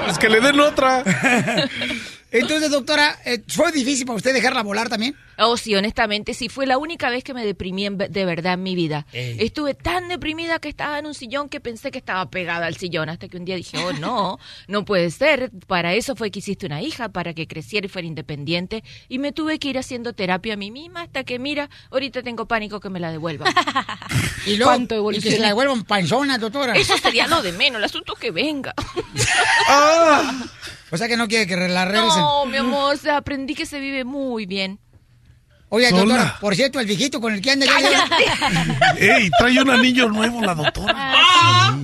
Es 0.08 0.18
que 0.18 0.28
le 0.28 0.40
den 0.40 0.60
otra. 0.60 1.02
Entonces, 2.34 2.70
doctora, 2.70 3.16
eh, 3.24 3.42
¿fue 3.46 3.70
difícil 3.70 4.06
para 4.06 4.16
usted 4.16 4.34
dejarla 4.34 4.62
volar 4.62 4.88
también? 4.88 5.14
Oh, 5.38 5.56
sí, 5.56 5.74
honestamente, 5.74 6.34
sí, 6.34 6.48
fue 6.48 6.66
la 6.66 6.78
única 6.78 7.10
vez 7.10 7.24
que 7.24 7.34
me 7.34 7.44
deprimí 7.44 7.86
en 7.86 7.98
de 7.98 8.24
verdad 8.24 8.54
en 8.54 8.62
mi 8.62 8.74
vida. 8.74 9.06
Ey. 9.12 9.36
Estuve 9.40 9.74
tan 9.74 10.08
deprimida 10.08 10.58
que 10.58 10.68
estaba 10.68 10.98
en 10.98 11.06
un 11.06 11.14
sillón 11.14 11.48
que 11.48 11.60
pensé 11.60 11.90
que 11.90 11.98
estaba 11.98 12.30
pegada 12.30 12.66
al 12.66 12.76
sillón, 12.76 13.08
hasta 13.08 13.28
que 13.28 13.36
un 13.36 13.44
día 13.44 13.56
dije, 13.56 13.78
oh, 13.78 13.92
no, 13.92 14.38
no 14.68 14.84
puede 14.84 15.10
ser, 15.10 15.50
para 15.66 15.94
eso 15.94 16.16
fue 16.16 16.30
que 16.30 16.38
hiciste 16.40 16.66
una 16.66 16.82
hija, 16.82 17.08
para 17.08 17.34
que 17.34 17.46
creciera 17.46 17.86
y 17.86 17.88
fuera 17.88 18.06
independiente, 18.06 18.84
y 19.08 19.18
me 19.18 19.32
tuve 19.32 19.58
que 19.58 19.68
ir 19.68 19.78
haciendo 19.78 20.12
terapia 20.12 20.54
a 20.54 20.56
mí 20.56 20.70
misma 20.70 21.02
hasta 21.02 21.24
que, 21.24 21.38
mira, 21.38 21.70
ahorita 21.90 22.22
tengo 22.22 22.46
pánico 22.46 22.80
que 22.80 22.90
me 22.90 23.00
la 23.00 23.10
devuelvan. 23.10 23.52
Y 24.46 24.56
luego, 24.56 24.72
¿Cuánto 24.72 25.12
y 25.12 25.20
que 25.20 25.30
se 25.30 25.38
la 25.38 25.48
devuelvan 25.48 25.84
panzona, 25.84 26.36
doctora. 26.36 26.74
Eso 26.74 26.98
sería 26.98 27.26
lo 27.26 27.40
de 27.40 27.52
menos, 27.52 27.78
el 27.78 27.84
asunto 27.84 28.12
es 28.12 28.20
que 28.20 28.30
venga. 28.30 28.74
O 30.90 30.96
sea 30.96 31.08
que 31.08 31.16
no 31.16 31.26
quiere 31.26 31.46
que 31.46 31.56
la 31.56 31.84
regresen. 31.86 32.20
No, 32.20 32.46
mi 32.46 32.56
amor, 32.56 32.94
o 32.94 32.96
sea, 32.96 33.16
aprendí 33.16 33.54
que 33.54 33.66
se 33.66 33.80
vive 33.80 34.04
muy 34.04 34.46
bien. 34.46 34.78
Oye, 35.74 35.90
Sola. 35.90 36.02
doctora, 36.02 36.38
por 36.40 36.54
cierto, 36.54 36.80
el 36.80 36.86
viejito 36.86 37.20
con 37.20 37.34
el 37.34 37.40
que 37.40 37.50
anda 37.50 37.66
ya... 37.66 38.08
Ey, 38.98 39.30
trae 39.38 39.60
un 39.62 39.70
anillo 39.70 40.08
nuevo 40.08 40.40
la 40.42 40.54
doctora. 40.54 40.94
Ah, 40.96 41.78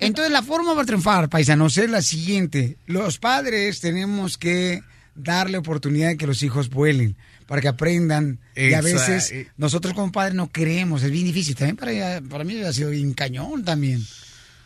Entonces 0.00 0.32
la 0.32 0.42
forma 0.42 0.74
para 0.74 0.86
triunfar, 0.86 1.28
paisanos, 1.28 1.76
es 1.78 1.88
la 1.90 2.02
siguiente. 2.02 2.76
Los 2.86 3.18
padres 3.18 3.80
tenemos 3.80 4.36
que 4.38 4.82
darle 5.14 5.58
oportunidad 5.58 6.08
de 6.08 6.16
que 6.16 6.26
los 6.26 6.42
hijos 6.42 6.70
vuelen 6.70 7.16
para 7.46 7.60
que 7.60 7.68
aprendan. 7.68 8.40
Y 8.56 8.74
a 8.74 8.80
veces 8.80 9.32
nosotros 9.56 9.94
como 9.94 10.10
padres 10.12 10.34
no 10.34 10.50
queremos, 10.50 11.02
es 11.02 11.10
bien 11.10 11.24
difícil. 11.24 11.54
También 11.54 11.76
para, 11.76 12.20
para 12.28 12.44
mí 12.44 12.60
ha 12.62 12.72
sido 12.72 12.90
bien 12.90 13.14
cañón 13.14 13.64
también. 13.64 14.04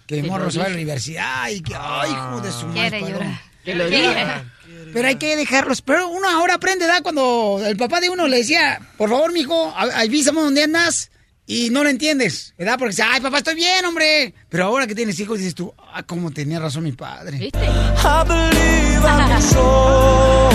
Que 0.07 0.17
el 0.17 0.23
Te 0.23 0.29
morro 0.29 0.47
lo 0.47 0.51
se 0.51 0.59
va 0.59 0.65
a 0.65 0.69
la 0.69 0.75
universidad 0.75 1.49
y 1.51 1.61
que, 1.61 1.75
ay, 1.79 2.11
hijo 2.11 2.41
de 2.41 2.51
su 2.51 2.67
Quiere 2.73 3.01
madre. 3.01 3.13
llorar. 3.13 3.19
paloma. 3.21 3.43
Te 3.65 3.75
lo 3.77 3.89
dije. 3.89 4.27
Pero 4.93 5.09
hay 5.09 5.17
que 5.17 5.37
dejarlos. 5.37 5.83
Pero 5.83 6.09
uno 6.09 6.29
ahora 6.29 6.55
aprende, 6.55 6.87
¿da? 6.87 7.01
Cuando 7.03 7.61
el 7.65 7.77
papá 7.77 8.01
de 8.01 8.11
uno 8.11 8.29
le 8.29 8.39
decía, 8.39 8.81
por 8.97 9.09
favor, 9.11 9.33
mijo, 9.33 9.71
a- 9.77 10.01
avísame 10.01 10.41
dónde 10.41 10.63
andas. 10.65 11.11
Y 11.45 11.71
no 11.71 11.83
lo 11.83 11.89
entiendes, 11.91 12.55
¿verdad? 12.57 12.77
Porque 12.79 12.91
dice, 12.93 13.03
ay, 13.03 13.21
papá, 13.21 13.39
estoy 13.39 13.57
bien, 13.57 13.85
hombre. 13.85 14.33
Pero 14.49 14.65
ahora 14.65 14.87
que 14.87 14.95
tienes 14.95 15.19
hijos, 15.19 15.39
dices 15.39 15.55
tú, 15.57 15.75
ah, 15.93 16.03
cómo 16.05 16.31
tenía 16.31 16.61
razón 16.61 16.85
mi 16.85 16.93
padre. 16.93 17.51
Door. 19.53 20.53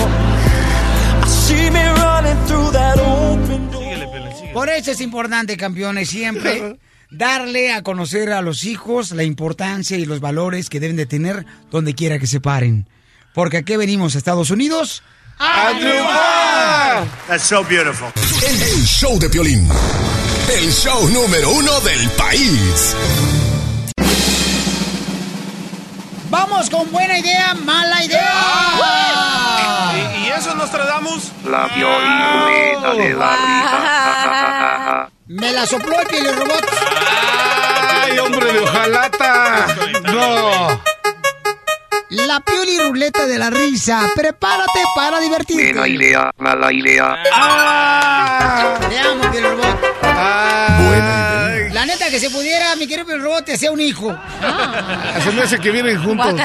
Por 4.52 4.68
eso 4.70 4.90
es 4.90 5.00
importante, 5.00 5.56
campeones, 5.56 6.08
siempre 6.08 6.78
darle 7.10 7.72
a 7.72 7.82
conocer 7.82 8.32
a 8.32 8.42
los 8.42 8.64
hijos 8.64 9.10
la 9.12 9.22
importancia 9.24 9.96
y 9.98 10.04
los 10.06 10.20
valores 10.20 10.68
que 10.70 10.80
deben 10.80 10.96
de 10.96 11.06
tener 11.06 11.44
donde 11.70 11.94
quiera 11.94 12.18
que 12.18 12.26
se 12.26 12.40
paren. 12.40 12.88
Porque 13.34 13.58
aquí 13.58 13.76
venimos 13.76 14.14
a 14.14 14.18
Estados 14.18 14.50
Unidos 14.50 15.02
¡A 15.38 15.70
triunfar! 15.78 17.06
That's 17.28 17.44
so 17.44 17.62
beautiful. 17.62 18.08
El 18.44 18.84
show 18.84 19.18
de 19.18 19.28
Piolín. 19.28 19.68
El 20.52 20.72
show 20.72 21.08
número 21.10 21.50
uno 21.50 21.80
del 21.80 22.08
país. 22.10 22.96
Vamos 26.30 26.68
con 26.68 26.90
buena 26.90 27.18
idea, 27.18 27.54
mala 27.54 28.04
idea. 28.04 28.34
¿Y, 29.94 30.26
y 30.26 30.28
eso 30.30 30.54
nos 30.56 30.70
tratamos? 30.70 31.30
La 31.44 31.68
violina 31.68 32.94
de 32.94 33.14
la 33.14 33.36
risa. 33.36 35.10
Me 35.28 35.52
la 35.52 35.66
sopló 35.66 36.00
el 36.00 36.06
pielirrobot. 36.08 36.64
¡Ay, 38.02 38.18
hombre 38.18 38.52
de 38.52 38.58
hojalata! 38.58 39.66
¡No! 40.04 40.97
La 42.10 42.40
pioli 42.40 42.78
ruleta 42.78 43.26
de 43.26 43.38
la 43.38 43.50
risa. 43.50 44.10
Prepárate 44.14 44.80
para 44.96 45.20
divertirte. 45.20 45.72
Buena 45.74 45.86
idea, 45.86 46.30
mala 46.38 46.72
idea. 46.72 47.16
Te 48.88 48.98
amo, 48.98 49.30
pielirrobot. 49.30 49.78
La 51.72 51.84
neta, 51.84 52.08
que 52.10 52.18
se 52.18 52.30
pudiera, 52.30 52.74
mi 52.76 52.86
querido 52.86 53.06
pielirrobot, 53.06 53.44
te 53.44 53.52
hacía 53.54 53.70
un 53.70 53.80
hijo. 53.80 54.16
Se 55.22 55.30
me 55.32 55.42
hace 55.42 55.58
que 55.58 55.70
vienen 55.70 56.02
juntos. 56.02 56.32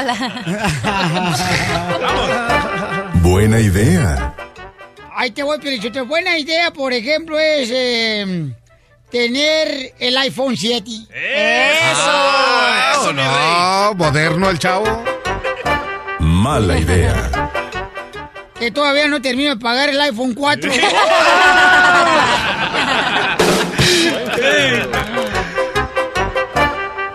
Buena 3.21 3.59
idea. 3.59 4.35
Ahí 5.15 5.31
te 5.31 5.43
voy, 5.43 5.59
Pielichotelo. 5.59 6.05
Buena 6.05 6.37
idea, 6.37 6.71
por 6.71 6.91
ejemplo, 6.91 7.39
es 7.39 7.69
eh, 7.71 8.51
tener 9.09 9.93
el 9.97 10.17
iPhone 10.17 10.57
7. 10.57 10.91
¡Eso! 11.13 13.13
no, 13.13 13.93
moderno 13.95 14.49
el 14.49 14.59
chavo. 14.59 15.05
Mala 16.43 16.77
idea. 16.77 17.31
Que 18.59 18.69
todavía 18.69 19.07
no 19.07 19.21
termino 19.21 19.51
de 19.51 19.61
pagar 19.61 19.87
el 19.87 20.01
iPhone 20.01 20.33
4. 20.33 20.69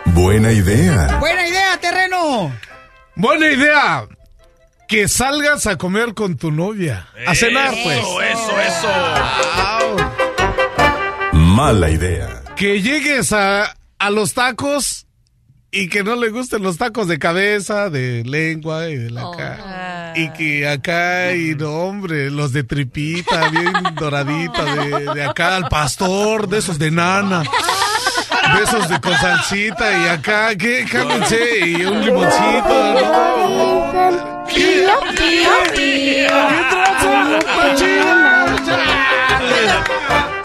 Buena 0.07 0.51
idea. 0.51 1.19
Buena 1.21 1.47
idea, 1.47 1.79
terreno. 1.79 2.59
Buena 3.17 3.49
idea. 3.49 4.09
Que 4.89 5.07
salgas 5.09 5.67
a 5.67 5.77
comer 5.77 6.15
con 6.15 6.39
tu 6.39 6.51
novia. 6.51 7.07
A 7.27 7.35
cenar, 7.35 7.75
pues. 7.85 7.99
Eso, 7.99 8.23
eso, 8.23 8.61
eso. 8.63 8.89
Mala 11.33 11.91
idea. 11.91 12.45
Que 12.57 12.81
llegues 12.81 13.35
a, 13.35 13.77
a 13.99 14.09
los 14.09 14.33
tacos 14.33 15.07
y 15.71 15.89
que 15.89 16.03
no 16.03 16.17
le 16.17 16.31
gusten 16.31 16.63
los 16.63 16.79
tacos 16.79 17.09
de 17.09 17.19
cabeza, 17.19 17.91
de 17.91 18.25
lengua 18.25 18.89
y 18.89 18.97
de 18.97 19.11
la 19.11 19.31
cara. 19.37 20.13
Y 20.17 20.31
que 20.31 20.67
acá, 20.67 21.35
y 21.35 21.55
no, 21.55 21.71
hombre, 21.71 22.31
los 22.31 22.53
de 22.53 22.65
tripita, 22.65 23.51
bien 23.51 23.73
doradita, 23.97 24.65
de, 24.65 25.15
de 25.15 25.25
acá 25.25 25.57
al 25.57 25.69
pastor, 25.69 26.49
de 26.49 26.59
esos 26.59 26.79
de 26.79 26.91
nana. 26.91 27.43
De 28.57 28.65
esos 28.65 28.89
de 28.89 28.99
con 29.01 29.15
salsita 29.15 30.05
y 30.05 30.09
acá, 30.09 30.57
¿qué? 30.57 30.87
Cálmense, 30.91 31.61
y 31.67 31.85
un 31.85 32.01
limoncito, 32.01 32.95
¿no? 32.95 34.47
Pío, 34.47 34.93
pío, 35.15 35.51
pío. 35.75 36.29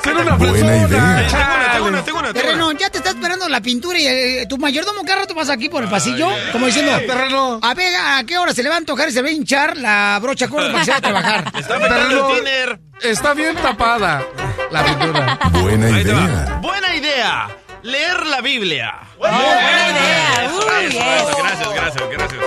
Ser 0.04 0.18
una 0.18 0.36
Buena 0.36 0.78
idea. 0.78 1.28
Tengo 1.74 1.88
una, 1.88 2.04
tengo 2.04 2.20
una, 2.20 2.34
tengo 2.34 2.34
Terreno, 2.34 2.72
ya 2.74 2.90
te 2.90 2.98
está 2.98 3.12
esperando 3.12 3.48
la 3.48 3.62
pintura 3.62 3.98
y 3.98 4.06
eh, 4.06 4.46
tu 4.50 4.58
mayordomo 4.58 5.04
cada 5.04 5.22
rato 5.22 5.34
pasa 5.34 5.54
aquí 5.54 5.70
por 5.70 5.84
el 5.84 5.90
pasillo, 5.90 6.28
como 6.52 6.66
diciendo, 6.66 6.92
Terreno. 7.08 7.60
a 7.62 7.74
ver, 7.74 7.94
¿a 7.96 8.24
qué 8.26 8.38
hora 8.38 8.54
se 8.54 8.64
le 8.64 8.70
va 8.70 8.76
a 8.76 8.80
antojar 8.80 9.10
y 9.10 9.12
se 9.12 9.22
va 9.22 9.30
a 9.30 9.32
hinchar 9.32 9.78
la 9.78 10.20
brocha 10.22 10.48
corta 10.48 10.68
para 10.68 10.80
que 10.80 10.86
se 10.86 10.92
a 10.94 11.02
trabajar? 11.02 11.52
Está 11.58 11.78
dinner. 11.78 12.80
Está 13.02 13.34
bien 13.34 13.56
tapada 13.56 14.24
la 14.72 14.84
pintura. 14.84 15.40
Buena 15.52 15.90
idea. 15.90 16.60
Buena 16.62 16.96
idea. 16.96 17.48
Leer 17.84 18.26
la 18.28 18.42
Biblia. 18.42 18.94
Buena 19.18 19.38
idea. 19.38 20.46
Eso, 20.46 20.58
Uy, 20.58 20.86
eso, 20.86 21.00
yes. 21.00 21.30
eso. 21.30 21.38
Gracias, 21.38 21.74
gracias, 21.74 22.10
gracias. 22.10 22.42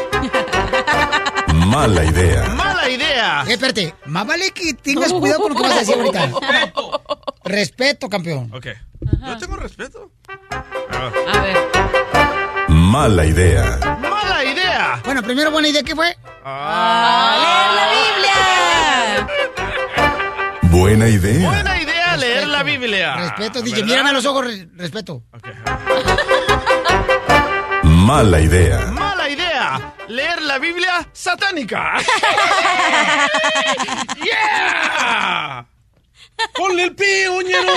Mala 1.55 2.05
idea. 2.05 2.43
Mala 2.51 2.89
idea. 2.89 3.45
Eh, 3.47 3.53
espérate, 3.53 3.95
más 4.07 4.27
vale 4.27 4.51
que 4.53 4.73
tengas 4.75 5.13
cuidado 5.13 5.43
con 5.43 5.53
lo 5.53 5.57
que 5.57 5.63
vas 5.63 5.73
a 5.73 5.79
decir 5.81 5.95
ahorita. 5.95 6.31
Respeto, 7.47 8.09
campeón. 8.09 8.51
Ok. 8.53 8.67
Yo 9.25 9.39
tengo 9.39 9.57
respeto. 9.57 10.11
A 10.91 11.41
ver. 11.41 11.57
Mala 12.69 13.25
idea. 13.25 13.79
Mala 14.01 14.45
idea. 14.45 15.01
Bueno, 15.05 15.23
primero 15.23 15.51
buena 15.51 15.69
idea, 15.69 15.83
¿qué 15.83 15.95
fue? 15.95 16.07
¡Leer 16.07 16.17
la 16.45 17.89
Biblia! 17.93 19.29
Buena 20.63 21.09
idea. 21.09 21.49
Buena 21.49 21.81
idea 21.83 22.17
leer 22.17 22.47
la 22.49 22.63
Biblia. 22.63 23.17
Respeto, 23.17 23.61
DJ, 23.63 23.75
¿Verdad? 23.77 23.87
mírame 23.89 24.11
a 24.11 24.13
los 24.13 24.27
ojos, 24.27 24.45
re- 24.47 24.69
respeto. 24.75 25.23
Mala 27.83 28.41
idea. 28.41 28.87
Mala 28.93 29.29
idea. 29.29 29.95
Leer 30.09 30.43
la 30.43 30.59
Biblia 30.59 31.07
satánica. 31.13 31.95
¡Yeah! 34.25 35.67
¡Ponle 36.55 36.85
el 36.85 36.95
pie, 36.95 37.29
oñero! 37.29 37.73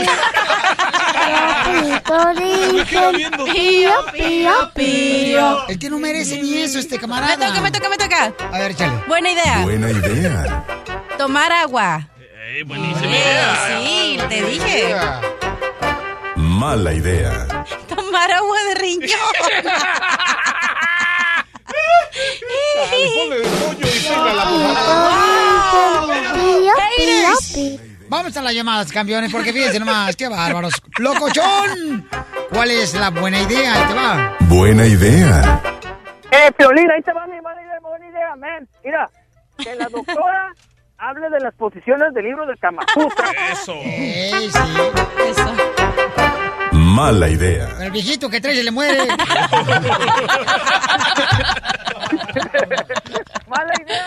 Pío, 3.54 3.92
pío, 4.14 4.72
pío. 4.76 5.68
El 5.68 5.80
que 5.80 5.90
no 5.90 6.00
merece 6.00 6.42
ni 6.42 6.58
eso, 6.58 6.80
este 6.80 6.96
Me 6.96 7.02
camarada. 7.02 7.48
toca, 7.48 7.62
me 7.62 7.72
toca, 7.72 7.90
me 7.90 7.98
toca. 7.98 8.34
A 8.52 8.60
ver, 8.60 8.72
échale. 8.72 8.94
Buena 9.08 9.32
idea. 9.32 9.60
Buena 9.64 9.90
idea. 9.92 10.66
Tomar 11.18 11.52
agua. 11.52 12.08
Ey, 12.54 12.64
buenísima 12.64 13.06
Eh, 13.06 13.20
idea. 13.20 13.80
sí, 13.82 14.20
te 14.30 14.42
dije. 14.44 14.96
Mala 16.36 16.94
idea. 16.94 17.48
Tomar 17.96 18.32
agua 18.32 18.58
de 18.64 18.76
riñón. 18.76 19.10
Ponle 22.76 23.38
el 23.38 23.48
pollo 23.48 23.84
y. 26.98 27.80
Vamos 28.10 28.36
a 28.36 28.42
las 28.42 28.54
llamadas, 28.56 28.92
campeones, 28.92 29.32
porque 29.32 29.54
fíjense 29.54 29.80
nomás, 29.80 30.16
qué 30.16 30.28
bárbaros. 30.28 30.74
¡Locochón! 30.98 32.08
¿Cuál 32.52 32.72
es 32.72 32.96
la 32.96 33.12
buena 33.12 33.40
idea? 33.40 33.74
Ahí 33.76 33.88
te 33.88 33.94
va. 33.94 34.38
Buena 34.42 34.86
idea. 34.88 35.62
Eh, 36.32 36.52
Piolín, 36.58 36.90
ahí 36.90 37.02
te 37.04 37.14
va 37.14 37.28
mi 37.28 37.40
buena 37.40 37.62
idea, 37.62 37.80
buena 37.82 38.08
idea, 38.08 38.36
man. 38.36 38.68
Mira, 38.84 39.10
que 39.58 39.76
la 39.76 39.90
doctora 39.90 40.54
hable 41.00 41.30
de 41.30 41.40
las 41.40 41.54
posiciones 41.56 42.14
del 42.14 42.26
libro 42.26 42.46
del 42.46 42.60
Kama 42.60 42.84
Sutra. 42.94 43.32
Eso. 43.52 43.74
Eso. 43.84 45.54
Mala 46.72 47.30
idea. 47.30 47.68
El 47.80 47.92
viejito 47.92 48.30
que 48.30 48.42
trae 48.42 48.56
se 48.56 48.64
le 48.64 48.72
muere. 48.72 49.08
Mala 53.48 53.74
idea, 53.82 54.06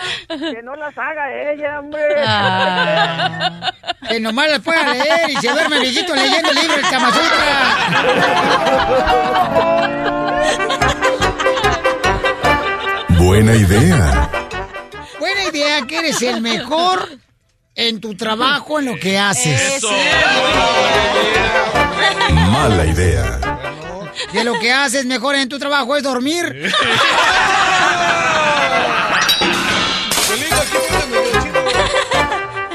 que 0.51 0.61
no 0.63 0.75
las 0.75 0.97
haga 0.97 1.51
ella, 1.51 1.79
hombre. 1.79 2.01
Ah. 2.25 3.71
Que 4.07 4.19
nomás 4.19 4.49
las 4.49 4.59
pueda 4.61 4.87
leer 4.93 5.29
y 5.29 5.35
se 5.35 5.49
duerme 5.51 5.77
el 5.77 5.81
viejito 5.81 6.15
leyendo 6.15 6.49
el 6.49 6.55
libro 6.55 6.75
del 6.75 6.89
Kama 6.89 7.11
Buena 13.19 13.55
idea. 13.55 14.42
Que 15.53 15.99
eres 15.99 16.19
el 16.23 16.41
mejor 16.41 17.07
en 17.75 18.01
tu 18.01 18.15
trabajo, 18.15 18.79
en 18.79 18.85
lo 18.85 18.99
que 18.99 19.19
haces. 19.19 19.83
Mala 22.31 22.85
idea. 22.87 23.39
Que 24.31 24.43
lo 24.43 24.59
que 24.59 24.71
haces 24.71 25.05
mejor 25.05 25.35
en 25.35 25.47
tu 25.49 25.59
trabajo 25.59 25.95
es 25.95 26.01
dormir. 26.01 26.73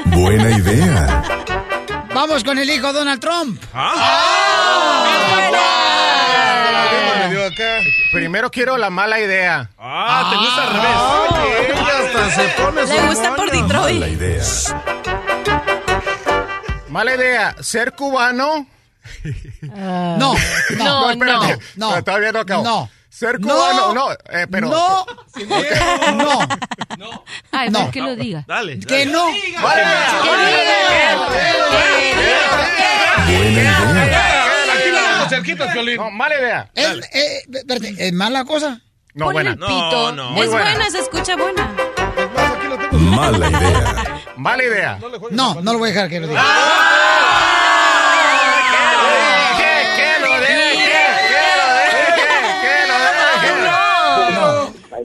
Buena 0.05 0.51
idea. 0.51 1.23
Vamos 2.13 2.45
con 2.45 2.57
el 2.59 2.69
hijo 2.69 2.93
Donald 2.93 3.19
Trump. 3.19 3.61
Primero 8.11 8.49
quiero 8.51 8.77
la 8.77 8.89
mala 8.89 9.19
idea. 9.19 9.69
Ah, 9.77 10.27
te 10.31 10.37
gusta 10.37 10.63
al 10.63 10.73
revés. 10.73 11.69
Ella 11.69 11.97
hasta 11.99 12.29
se 12.31 12.49
pone 12.61 12.85
Le 12.85 13.07
gusta 13.07 13.35
por. 13.35 13.51
Detroit. 13.51 13.99
Mala 13.99 14.07
idea. 14.09 14.43
Mala 16.89 17.15
idea, 17.15 17.55
ser 17.61 17.93
cubano. 17.93 18.67
No, 19.61 20.17
no, 20.17 20.35
no, 20.77 21.11
espérate. 21.11 21.57
no, 21.75 21.95
no. 21.95 22.03
Todavía 22.03 22.31
no 22.31 22.39
acabo. 22.39 22.63
No. 22.63 22.89
Ser 23.09 23.39
No. 23.39 23.47
cubano, 23.47 23.93
no, 23.93 24.11
eh, 24.11 24.47
pero. 24.49 24.69
No, 24.69 25.05
no, 26.17 26.39
Ay, 27.51 27.69
No. 27.69 27.83
no. 27.85 27.91
que 27.91 28.01
lo 28.01 28.15
diga. 28.15 28.43
Dale. 28.47 28.79
que 28.79 29.05
no. 29.07 29.25
Buena 29.25 30.49
idea. 30.51 31.17
Aquí 33.17 33.37
lo 33.37 34.38
tengo 35.29 35.43
cerquita, 35.45 35.71
Piolín. 35.73 35.97
No, 35.97 36.11
mala 36.11 36.39
idea. 36.39 36.71
Es, 36.75 36.97
eh, 37.13 37.41
espérate, 37.53 37.95
¿es 38.07 38.13
mala 38.13 38.43
cosa? 38.45 38.81
No, 39.13 39.25
Ponle 39.25 39.33
buena. 39.33 39.49
el 39.51 39.57
pito. 39.57 40.11
No, 40.11 40.11
no. 40.11 40.29
Muy 40.31 40.41
es 40.45 40.51
buena. 40.51 40.71
buena. 40.71 40.89
se 40.91 40.99
escucha 40.99 41.35
buena. 41.35 41.75
Mala 42.91 43.49
idea. 43.49 44.21
Mala 44.37 44.63
idea. 44.63 44.99
No, 45.31 45.61
no 45.61 45.73
lo 45.73 45.79
voy 45.79 45.89
a 45.89 45.93
dejar 45.93 46.09
que 46.09 46.19
lo 46.19 46.27
diga. 46.27 46.41
¿Qué? 46.41 47.48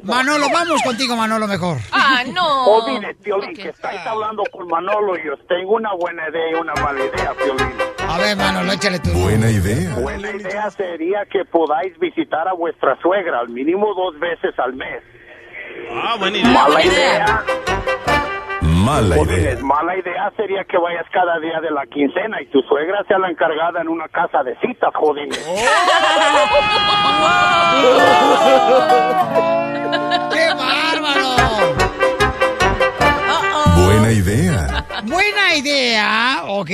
Manolo, 0.05 0.47
vamos 0.53 0.83
contigo, 0.83 1.17
Manolo, 1.17 1.47
mejor. 1.47 1.79
Ah, 1.93 2.23
no. 2.33 2.67
Oh, 2.67 2.87
mire, 2.87 3.15
Piolín, 3.15 3.55
que 3.55 3.71
estáis 3.71 4.01
hablando 4.07 4.43
con 4.53 4.69
Manolo 4.69 5.15
y 5.19 5.29
os 5.29 5.39
tengo 5.47 5.73
una 5.73 5.93
buena 5.95 6.29
idea 6.29 6.51
y 6.51 6.55
una 6.55 6.75
mala 6.75 7.01
idea, 7.05 7.33
Piolín. 7.35 7.75
A 8.07 8.19
ver, 8.19 8.37
Manolo, 8.37 8.73
échale 8.73 8.99
tú. 8.99 9.11
Buena 9.13 9.51
idea. 9.51 9.95
Buena 9.95 10.31
idea 10.31 10.71
sería 10.71 11.25
que 11.27 11.45
podáis 11.45 11.99
visitar 11.99 12.47
a 12.47 12.53
vuestra 12.53 12.99
suegra 13.01 13.41
al 13.41 13.49
mínimo 13.49 13.95
dos 13.95 14.19
veces 14.21 14.59
al 14.59 14.75
mes. 14.75 15.03
Ah, 15.91 16.17
buena 16.19 16.39
idea. 16.39 16.53
Mala 16.53 16.85
idea. 16.85 17.45
Mala 18.65 19.19
idea. 19.19 19.57
mala 19.63 19.97
idea 19.97 20.33
sería 20.37 20.65
que 20.65 20.79
vayas 20.79 21.05
cada 21.13 21.39
día 21.39 21.61
de 21.61 21.71
la 21.71 21.85
quincena 21.87 22.41
y 22.43 22.47
tu 22.47 22.61
suegra 22.63 23.05
sea 23.07 23.19
la 23.19 23.29
encargada 23.31 23.81
en 23.81 23.89
una 23.89 24.09
casa 24.09 24.43
de 24.43 24.57
citas, 24.61 24.91
jodines. 24.95 25.39
¡Qué 30.33 30.49
bárbaro! 30.55 31.35
Buena 33.85 34.13
idea. 34.13 34.87
Buena 35.05 35.55
idea, 35.57 36.43
ok. 36.47 36.71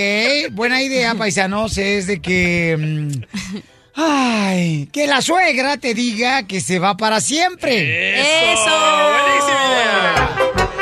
Buena 0.53 0.83
idea, 0.83 1.15
paisanos, 1.15 1.77
es 1.79 2.07
de 2.07 2.21
que. 2.21 2.77
mm, 2.79 3.11
Ay, 4.03 4.89
que 4.93 5.07
la 5.07 5.21
suegra 5.21 5.77
te 5.77 5.93
diga 5.95 6.47
que 6.47 6.61
se 6.61 6.79
va 6.79 6.97
para 6.97 7.21
siempre. 7.21 8.53
Eso. 8.53 8.71
Buenísima 8.71 9.61
idea. 9.69 10.80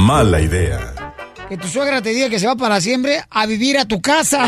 Mala 0.00 0.40
idea. 0.40 0.94
Que 1.46 1.58
tu 1.58 1.68
suegra 1.68 2.00
te 2.00 2.08
diga 2.10 2.30
que 2.30 2.40
se 2.40 2.46
va 2.46 2.56
para 2.56 2.80
siempre 2.80 3.22
a 3.28 3.44
vivir 3.44 3.76
a 3.76 3.84
tu 3.84 4.00
casa. 4.00 4.46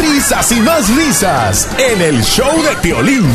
Risas 0.00 0.52
y 0.52 0.60
más 0.60 0.88
risas 0.94 1.68
en 1.76 2.00
el 2.00 2.22
show 2.22 2.62
de 2.62 2.76
Piolín. 2.76 3.28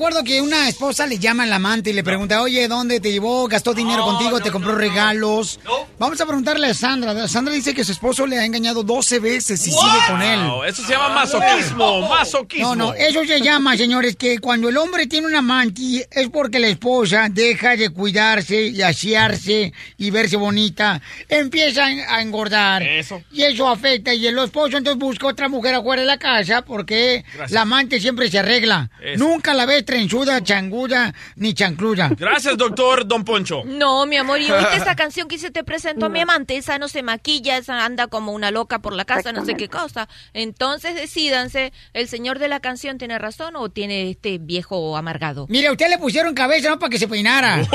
Acuerdo 0.00 0.24
que 0.24 0.40
una 0.40 0.66
esposa 0.66 1.06
le 1.06 1.18
llama 1.18 1.42
al 1.42 1.52
amante 1.52 1.90
y 1.90 1.92
le 1.92 2.02
pregunta, 2.02 2.40
oye, 2.40 2.66
¿dónde 2.68 3.00
te 3.00 3.12
llevó? 3.12 3.46
¿Gastó 3.48 3.74
dinero 3.74 4.02
contigo? 4.02 4.40
¿Te 4.40 4.50
compró 4.50 4.74
regalos? 4.74 5.60
Vamos 5.98 6.18
a 6.18 6.24
preguntarle 6.24 6.68
a 6.68 6.72
Sandra. 6.74 7.28
Sandra 7.28 7.52
dice 7.52 7.74
que 7.74 7.84
su 7.84 7.92
esposo 7.92 8.26
le 8.26 8.38
ha 8.38 8.46
engañado 8.46 8.82
12 8.82 9.18
veces 9.18 9.60
y 9.66 9.70
sigue 9.70 9.98
con 10.08 10.22
él. 10.22 10.40
Wow, 10.40 10.64
Eso 10.64 10.82
se 10.82 10.92
llama 10.92 11.10
masoquismo. 11.10 12.08
Masoquismo. 12.08 12.74
No, 12.74 12.86
no, 12.86 12.94
eso 12.94 13.26
se 13.26 13.42
llama, 13.42 13.76
señores, 13.76 14.16
que 14.16 14.38
cuando 14.38 14.70
el 14.70 14.78
hombre 14.78 15.06
tiene 15.06 15.26
un 15.26 15.34
amante 15.34 16.08
es 16.10 16.30
porque 16.30 16.58
la 16.58 16.68
esposa 16.68 17.28
deja 17.30 17.76
de 17.76 17.90
cuidarse 17.90 18.68
y 18.68 18.80
asearse 18.80 19.74
y 19.98 20.10
verse 20.10 20.36
bonita. 20.36 21.02
Empieza 21.28 21.84
a 21.84 22.22
engordar. 22.22 22.82
Eso. 22.82 23.22
Y 23.30 23.42
eso 23.42 23.68
afecta. 23.68 24.14
Y 24.14 24.26
el 24.26 24.38
esposo 24.38 24.78
entonces 24.78 24.98
busca 24.98 25.26
otra 25.26 25.50
mujer 25.50 25.74
afuera 25.74 26.00
de 26.00 26.06
la 26.08 26.18
casa 26.18 26.62
porque 26.62 27.22
Gracias. 27.34 27.50
la 27.50 27.60
amante 27.60 28.00
siempre 28.00 28.30
se 28.30 28.38
arregla. 28.38 28.90
Eso. 29.02 29.22
Nunca 29.22 29.52
la 29.52 29.66
ves 29.66 29.84
trenzuda, 29.90 30.40
changuda 30.40 31.12
ni 31.34 31.52
chancluda. 31.52 32.10
Gracias, 32.16 32.56
doctor 32.56 33.08
Don 33.08 33.24
Poncho. 33.24 33.62
No, 33.64 34.06
mi 34.06 34.16
amor, 34.18 34.40
y 34.40 34.48
oíste 34.48 34.76
esa 34.76 34.94
canción 35.02 35.26
que 35.26 35.34
hice 35.34 35.50
te 35.50 35.64
presento 35.64 36.06
a 36.06 36.08
mi 36.08 36.20
amante, 36.20 36.56
esa 36.56 36.78
no 36.78 36.86
se 36.86 37.02
maquilla, 37.02 37.56
esa 37.56 37.84
anda 37.84 38.06
como 38.06 38.30
una 38.30 38.52
loca 38.52 38.78
por 38.78 38.92
la 38.92 39.04
casa, 39.04 39.32
no 39.32 39.44
sé 39.44 39.56
qué 39.56 39.68
cosa. 39.68 40.08
Entonces 40.32 40.94
decídanse, 40.94 41.72
¿el 41.92 42.06
señor 42.06 42.38
de 42.38 42.46
la 42.46 42.60
canción 42.60 42.98
tiene 42.98 43.18
razón 43.18 43.56
o 43.56 43.68
tiene 43.68 44.10
este 44.10 44.38
viejo 44.38 44.96
amargado? 44.96 45.46
Mire, 45.48 45.66
a 45.66 45.72
usted 45.72 45.88
le 45.88 45.98
pusieron 45.98 46.34
cabeza 46.34 46.68
no 46.68 46.78
para 46.78 46.90
que 46.90 46.98
se 46.98 47.08
peinara. 47.08 47.62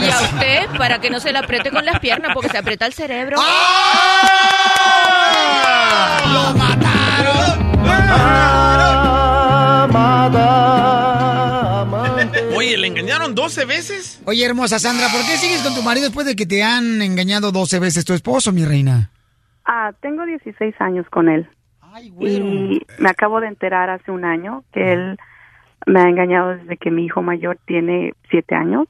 Y 0.00 0.08
a 0.08 0.20
usted, 0.20 0.66
para 0.78 1.00
que 1.00 1.10
no 1.10 1.18
se 1.18 1.32
le 1.32 1.38
apriete 1.38 1.70
con 1.70 1.84
las 1.84 1.98
piernas, 1.98 2.30
porque 2.32 2.48
se 2.48 2.58
aprieta 2.58 2.86
el 2.86 2.94
cerebro. 2.94 3.36
¡Lo 6.32 6.54
mataron! 6.56 7.70
Oye, 12.56 12.76
¿le 12.76 12.86
engañaron 12.86 13.34
12 13.34 13.64
veces? 13.64 14.22
Oye, 14.26 14.44
hermosa 14.44 14.78
Sandra, 14.78 15.06
¿por 15.08 15.20
qué 15.22 15.36
sigues 15.36 15.62
con 15.62 15.74
tu 15.74 15.82
marido 15.82 16.06
después 16.06 16.26
de 16.26 16.36
que 16.36 16.46
te 16.46 16.62
han 16.62 17.00
engañado 17.02 17.52
12 17.52 17.78
veces 17.80 18.04
tu 18.04 18.12
esposo, 18.12 18.52
mi 18.52 18.64
reina? 18.64 19.10
Ah, 19.64 19.92
tengo 20.00 20.24
16 20.26 20.74
años 20.80 21.06
con 21.10 21.28
él. 21.28 21.48
y 22.20 22.82
me 22.98 23.08
acabo 23.08 23.40
de 23.40 23.48
enterar 23.48 23.90
hace 23.90 24.10
un 24.10 24.24
año 24.24 24.64
que 24.72 24.92
él 24.92 25.18
me 25.86 26.00
ha 26.00 26.08
engañado 26.08 26.56
desde 26.56 26.76
que 26.76 26.90
mi 26.90 27.04
hijo 27.04 27.22
mayor 27.22 27.58
tiene 27.66 28.14
7 28.30 28.54
años. 28.54 28.88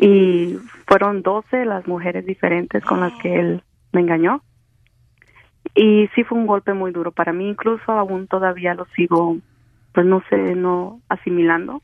Y 0.00 0.56
fueron 0.86 1.22
12 1.22 1.64
las 1.64 1.86
mujeres 1.86 2.26
diferentes 2.26 2.84
con 2.84 3.00
las 3.00 3.12
que 3.20 3.40
él 3.40 3.62
me 3.92 4.00
engañó. 4.00 4.42
Y 5.74 6.08
sí 6.14 6.24
fue 6.24 6.38
un 6.38 6.46
golpe 6.46 6.72
muy 6.72 6.92
duro 6.92 7.12
para 7.12 7.32
mí, 7.32 7.48
incluso 7.48 7.92
aún 7.92 8.26
todavía 8.26 8.74
lo 8.74 8.86
sigo, 8.96 9.36
pues 9.96 10.04
no 10.06 10.22
sé, 10.28 10.36
no 10.54 11.00
asimilando. 11.08 11.80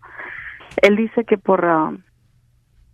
Él 0.82 0.96
dice 0.96 1.24
que 1.24 1.38
por, 1.38 1.64
ah, 1.64 1.92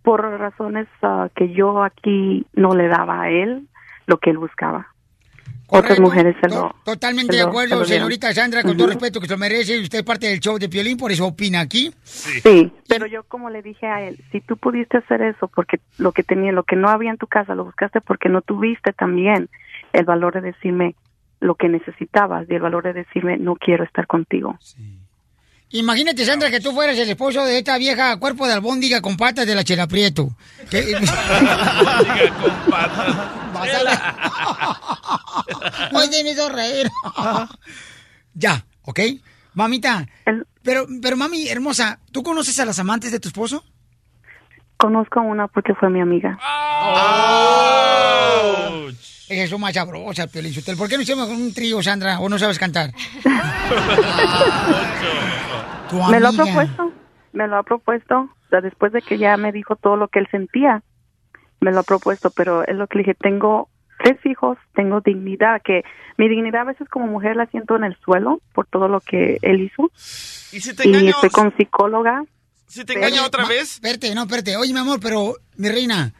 por 0.01 0.21
razones 0.21 0.87
ah, 1.01 1.27
que 1.35 1.51
yo 1.53 1.83
aquí 1.83 2.45
no 2.53 2.73
le 2.73 2.87
daba 2.87 3.23
a 3.23 3.29
él 3.29 3.67
lo 4.07 4.17
que 4.17 4.29
él 4.29 4.37
buscaba. 4.37 4.87
Otras 5.67 5.99
mujeres 5.99 6.37
se 6.41 6.47
lo... 6.47 6.73
Totalmente 6.85 7.33
se 7.33 7.39
de 7.39 7.43
lo- 7.43 7.49
acuerdo, 7.49 7.83
señorita 7.83 8.33
Sandra, 8.33 8.63
con 8.63 8.77
todo 8.77 8.85
Ujú. 8.87 8.93
respeto 8.93 9.19
que 9.19 9.27
se 9.27 9.33
lo 9.33 9.39
merece. 9.39 9.75
y 9.77 9.83
Usted 9.83 9.99
es 9.99 10.03
parte 10.05 10.27
del 10.27 10.39
show 10.39 10.57
de 10.57 10.69
Piolín, 10.69 10.97
por 10.97 11.11
eso 11.11 11.27
opina 11.27 11.59
aquí. 11.59 11.91
Sí, 12.05 12.71
pero 12.87 13.05
yo 13.05 13.23
como 13.23 13.49
le 13.49 13.61
dije 13.61 13.87
a 13.87 14.01
él, 14.07 14.17
si 14.31 14.39
tú 14.39 14.55
pudiste 14.55 14.97
hacer 14.99 15.21
eso 15.21 15.49
porque 15.49 15.79
lo 15.97 16.13
que 16.13 16.23
tenía, 16.23 16.53
lo 16.53 16.63
que 16.63 16.77
no 16.77 16.87
había 16.89 17.11
en 17.11 17.17
tu 17.17 17.27
casa, 17.27 17.55
lo 17.55 17.65
buscaste 17.65 17.99
porque 17.99 18.29
no 18.29 18.41
tuviste 18.41 18.93
también 18.93 19.49
el 19.91 20.05
valor 20.05 20.33
de 20.35 20.41
decirme 20.41 20.95
lo 21.41 21.55
que 21.55 21.69
necesitabas 21.69 22.49
y 22.49 22.55
el 22.55 22.61
valor 22.61 22.83
de 22.83 22.93
decirme 22.93 23.37
no 23.37 23.55
quiero 23.55 23.83
estar 23.83 24.07
contigo. 24.07 24.57
Imagínate, 25.71 26.25
Sandra, 26.25 26.49
que 26.49 26.59
tú 26.59 26.71
fueras 26.73 26.97
el 26.97 27.09
esposo 27.09 27.45
de 27.45 27.59
esta 27.59 27.77
vieja 27.77 28.17
cuerpo 28.17 28.47
de 28.47 28.53
albóndiga 28.53 29.01
con 29.01 29.15
patas 29.17 29.45
de 29.45 29.53
la 29.53 29.63
Chela 29.63 29.87
Prieto. 29.87 30.29
Que- 30.69 30.95
Vas 33.53 33.69
a 33.75 33.83
ver. 33.83 33.99
Hoy 35.93 36.09
te 36.09 36.23
me 36.23 36.31
hizo 36.31 36.49
reír. 36.49 36.89
ya, 38.33 38.65
¿ok? 38.83 38.99
Mamita. 39.53 40.07
Pero, 40.63 40.87
pero 41.01 41.15
mami, 41.17 41.47
hermosa, 41.49 41.99
¿tú 42.11 42.23
conoces 42.23 42.59
a 42.59 42.65
las 42.65 42.79
amantes 42.79 43.11
de 43.11 43.19
tu 43.19 43.27
esposo? 43.29 43.63
Conozco 44.77 45.19
a 45.19 45.23
una 45.23 45.47
porque 45.47 45.73
fue 45.75 45.89
mi 45.89 46.01
amiga. 46.01 46.37
Esa 49.29 49.43
es 49.55 49.59
más 49.59 49.73
sabrosa, 49.73 50.27
Piolín 50.27 50.53
Sotelo. 50.53 50.77
¿Por 50.77 50.89
qué 50.89 50.95
no 50.97 51.03
hicimos 51.03 51.29
un 51.29 51.53
trío, 51.53 51.81
Sandra? 51.83 52.19
¿O 52.19 52.29
no 52.29 52.39
sabes 52.39 52.57
cantar? 52.57 52.91
Tu 55.89 55.95
Me 56.03 56.19
lo 56.19 56.29
ha 56.29 56.31
propuesto, 56.31 56.91
me 57.33 57.47
lo 57.47 57.57
ha 57.57 57.63
propuesto. 57.63 58.19
O 58.19 58.49
sea, 58.49 58.61
después 58.61 58.91
de 58.91 59.01
que 59.01 59.17
ya 59.17 59.37
me 59.37 59.51
dijo 59.51 59.75
todo 59.75 59.95
lo 59.95 60.07
que 60.07 60.19
él 60.19 60.27
sentía, 60.31 60.83
me 61.61 61.71
lo 61.71 61.79
ha 61.79 61.83
propuesto, 61.83 62.29
pero 62.31 62.65
es 62.67 62.75
lo 62.75 62.87
que 62.87 62.99
le 62.99 63.03
dije, 63.03 63.15
tengo 63.19 63.69
tres 64.03 64.17
hijos, 64.25 64.57
tengo 64.75 65.01
dignidad, 65.01 65.61
que 65.63 65.83
mi 66.17 66.29
dignidad 66.29 66.61
a 66.61 66.65
veces 66.65 66.87
como 66.89 67.07
mujer 67.07 67.35
la 67.35 67.47
siento 67.47 67.75
en 67.75 67.83
el 67.83 67.97
suelo 68.03 68.39
por 68.53 68.67
todo 68.67 68.87
lo 68.87 68.99
que 69.01 69.37
él 69.41 69.61
hizo. 69.61 69.91
¿Y 70.51 70.61
si 70.61 70.73
te 70.75 70.87
Y 70.87 70.91
engañó? 70.91 71.09
estoy 71.11 71.29
con 71.29 71.55
psicóloga. 71.57 72.23
¿Si 72.67 72.85
te 72.85 72.93
engañó 72.93 73.25
otra 73.25 73.45
vez? 73.45 73.73
Espérate, 73.75 74.13
no, 74.13 74.23
espérate. 74.23 74.57
Oye, 74.57 74.73
mi 74.73 74.79
amor, 74.79 74.99
pero, 75.01 75.33
mi 75.57 75.69
reina, 75.69 76.13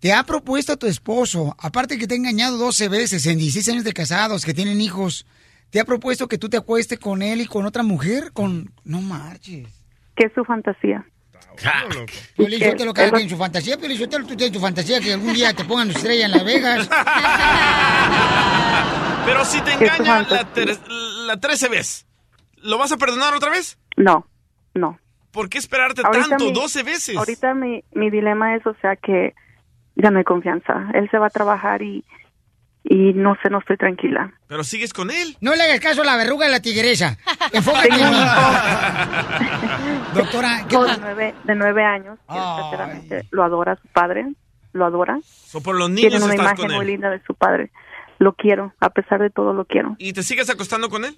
te 0.00 0.12
ha 0.12 0.22
propuesto 0.24 0.76
tu 0.76 0.86
esposo, 0.86 1.54
aparte 1.58 1.98
que 1.98 2.06
te 2.06 2.14
ha 2.14 2.16
engañado 2.16 2.56
12 2.58 2.88
veces 2.88 3.26
en 3.26 3.38
16 3.38 3.68
años 3.74 3.84
de 3.84 3.92
casados, 3.92 4.44
que 4.44 4.54
tienen 4.54 4.80
hijos, 4.80 5.26
te 5.70 5.80
ha 5.80 5.84
propuesto 5.84 6.28
que 6.28 6.38
tú 6.38 6.48
te 6.48 6.56
acuestes 6.56 6.98
con 6.98 7.22
él 7.22 7.40
y 7.40 7.46
con 7.46 7.66
otra 7.66 7.82
mujer, 7.82 8.32
con... 8.32 8.72
No 8.84 9.00
marches. 9.00 9.66
que 10.16 10.26
es 10.26 10.32
su 10.34 10.44
fantasía. 10.44 11.04
Piolín 12.36 12.60
que- 12.60 12.70
Sotelo, 12.70 12.94
cada 12.94 13.10
quien 13.10 13.22
en 13.22 13.30
su 13.30 13.36
fantasía, 13.36 13.76
Piolín 13.76 13.98
Sotelo, 13.98 14.24
tú 14.26 14.36
tienes 14.36 14.52
tu 14.52 14.60
fantasía 14.60 15.00
que 15.00 15.12
algún 15.14 15.34
día 15.34 15.52
te 15.52 15.64
pongan 15.64 15.90
estrella 15.90 16.26
en 16.26 16.30
Las 16.30 16.44
Vegas. 16.44 16.88
Pero 19.26 19.44
si 19.44 19.60
te 19.62 19.72
Es 19.72 19.80
engaña 19.80 20.24
fantasía. 20.24 20.42
la, 20.44 20.52
ter- 20.54 20.78
la 21.26 21.36
13 21.38 21.68
vez, 21.68 22.06
¿lo 22.58 22.78
vas 22.78 22.92
a 22.92 22.96
perdonar 22.96 23.34
otra 23.34 23.50
vez? 23.50 23.76
No, 23.96 24.26
no. 24.74 24.98
¿Por 25.32 25.48
qué 25.50 25.58
esperarte 25.58 26.00
Ahorita 26.04 26.28
tanto? 26.30 26.44
mi- 26.46 26.52
12 26.52 26.82
veces. 26.82 27.16
Ahorita 27.16 27.52
mi, 27.54 27.84
mi 27.92 28.10
dilema 28.10 28.56
es, 28.56 28.66
o 28.66 28.74
sea, 28.80 28.96
que 28.96 29.34
ya 29.98 30.10
no 30.10 30.18
hay 30.18 30.24
confianza. 30.24 30.88
Él 30.94 31.08
se 31.10 31.18
va 31.18 31.26
a 31.26 31.30
trabajar 31.30 31.82
y, 31.82 32.04
y 32.84 33.12
no 33.14 33.36
sé, 33.42 33.50
no 33.50 33.58
estoy 33.58 33.76
tranquila. 33.76 34.32
Pero 34.46 34.64
sigues 34.64 34.92
con 34.92 35.10
él. 35.10 35.36
No 35.40 35.54
le 35.54 35.62
hagas 35.62 35.80
caso 35.80 36.02
a 36.02 36.04
la 36.04 36.16
verruga 36.16 36.46
de 36.46 36.52
la 36.52 36.62
tigresa. 36.62 37.18
Enfócate 37.52 37.88
en 37.88 38.10
mí. 38.10 38.16
Doctora, 40.14 40.64
¿qué 40.68 40.78
de 40.78 40.98
nueve, 41.00 41.34
de 41.44 41.54
nueve 41.54 41.84
años, 41.84 42.18
que 43.08 43.24
lo 43.30 43.42
adora 43.42 43.76
su 43.76 43.88
padre, 43.88 44.26
lo 44.72 44.86
adora. 44.86 45.18
So, 45.24 45.60
por 45.60 45.76
los 45.76 45.90
niños 45.90 46.10
Tiene 46.12 46.24
una 46.24 46.34
estás 46.34 46.52
imagen 46.52 46.66
con 46.66 46.76
muy 46.76 46.86
linda 46.86 47.10
de 47.10 47.20
su 47.24 47.34
padre. 47.34 47.70
Lo 48.18 48.32
quiero, 48.34 48.72
a 48.80 48.90
pesar 48.90 49.20
de 49.20 49.30
todo 49.30 49.52
lo 49.52 49.64
quiero. 49.64 49.96
¿Y 49.98 50.12
te 50.12 50.22
sigues 50.22 50.48
acostando 50.50 50.88
con 50.88 51.04
él? 51.04 51.16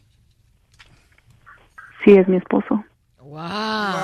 Sí, 2.05 2.13
es 2.13 2.29
mi 2.29 2.37
esposo. 2.37 2.85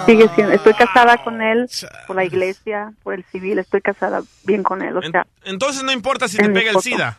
Sigue 0.06 0.28
siendo, 0.34 0.52
estoy 0.54 0.74
casada 0.74 1.16
con 1.18 1.40
él 1.42 1.68
por 2.06 2.16
la 2.16 2.24
iglesia, 2.24 2.92
por 3.02 3.14
el 3.14 3.24
civil, 3.32 3.58
estoy 3.58 3.80
casada 3.80 4.22
bien 4.44 4.62
con 4.62 4.82
él, 4.82 4.96
o 4.96 5.02
sea, 5.02 5.26
Entonces 5.44 5.82
no 5.82 5.92
importa 5.92 6.28
si 6.28 6.36
te 6.36 6.48
pega 6.48 6.70
el. 6.70 6.80
SIDA. 6.80 7.18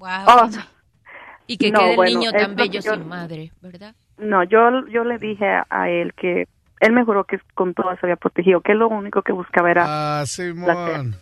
oh, 0.00 0.48
Y 1.46 1.56
que 1.56 1.70
No, 1.70 1.78
quede 1.80 1.90
el 1.90 1.96
bueno, 1.96 2.18
niño 2.20 2.32
tan 2.32 2.54
bello 2.54 2.80
yo- 2.80 2.94
sin 2.94 3.08
madre, 3.08 3.52
¿verdad? 3.60 3.94
no, 4.18 4.44
yo, 4.44 4.86
yo 4.88 5.04
le 5.04 5.18
dije 5.18 5.46
a, 5.46 5.66
a 5.70 5.88
él 5.88 6.12
que 6.14 6.46
él 6.80 6.92
me 6.92 7.04
juró 7.04 7.24
que 7.24 7.38
con 7.54 7.74
todo 7.74 7.90
se 7.96 8.06
había 8.06 8.16
protegido, 8.16 8.60
que 8.60 8.74
lo 8.74 8.88
único 8.88 9.22
que 9.22 9.32
buscaba 9.32 9.70
era 9.70 9.84
Ah, 10.20 10.24
Simón. 10.26 11.16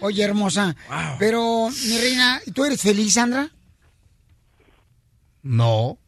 Oye, 0.00 0.22
hermosa, 0.24 0.76
pero, 1.18 1.68
mi 1.88 1.98
reina, 1.98 2.40
¿tú 2.54 2.64
eres 2.64 2.80
feliz, 2.80 3.14
Sandra? 3.14 3.48
No. 5.42 5.98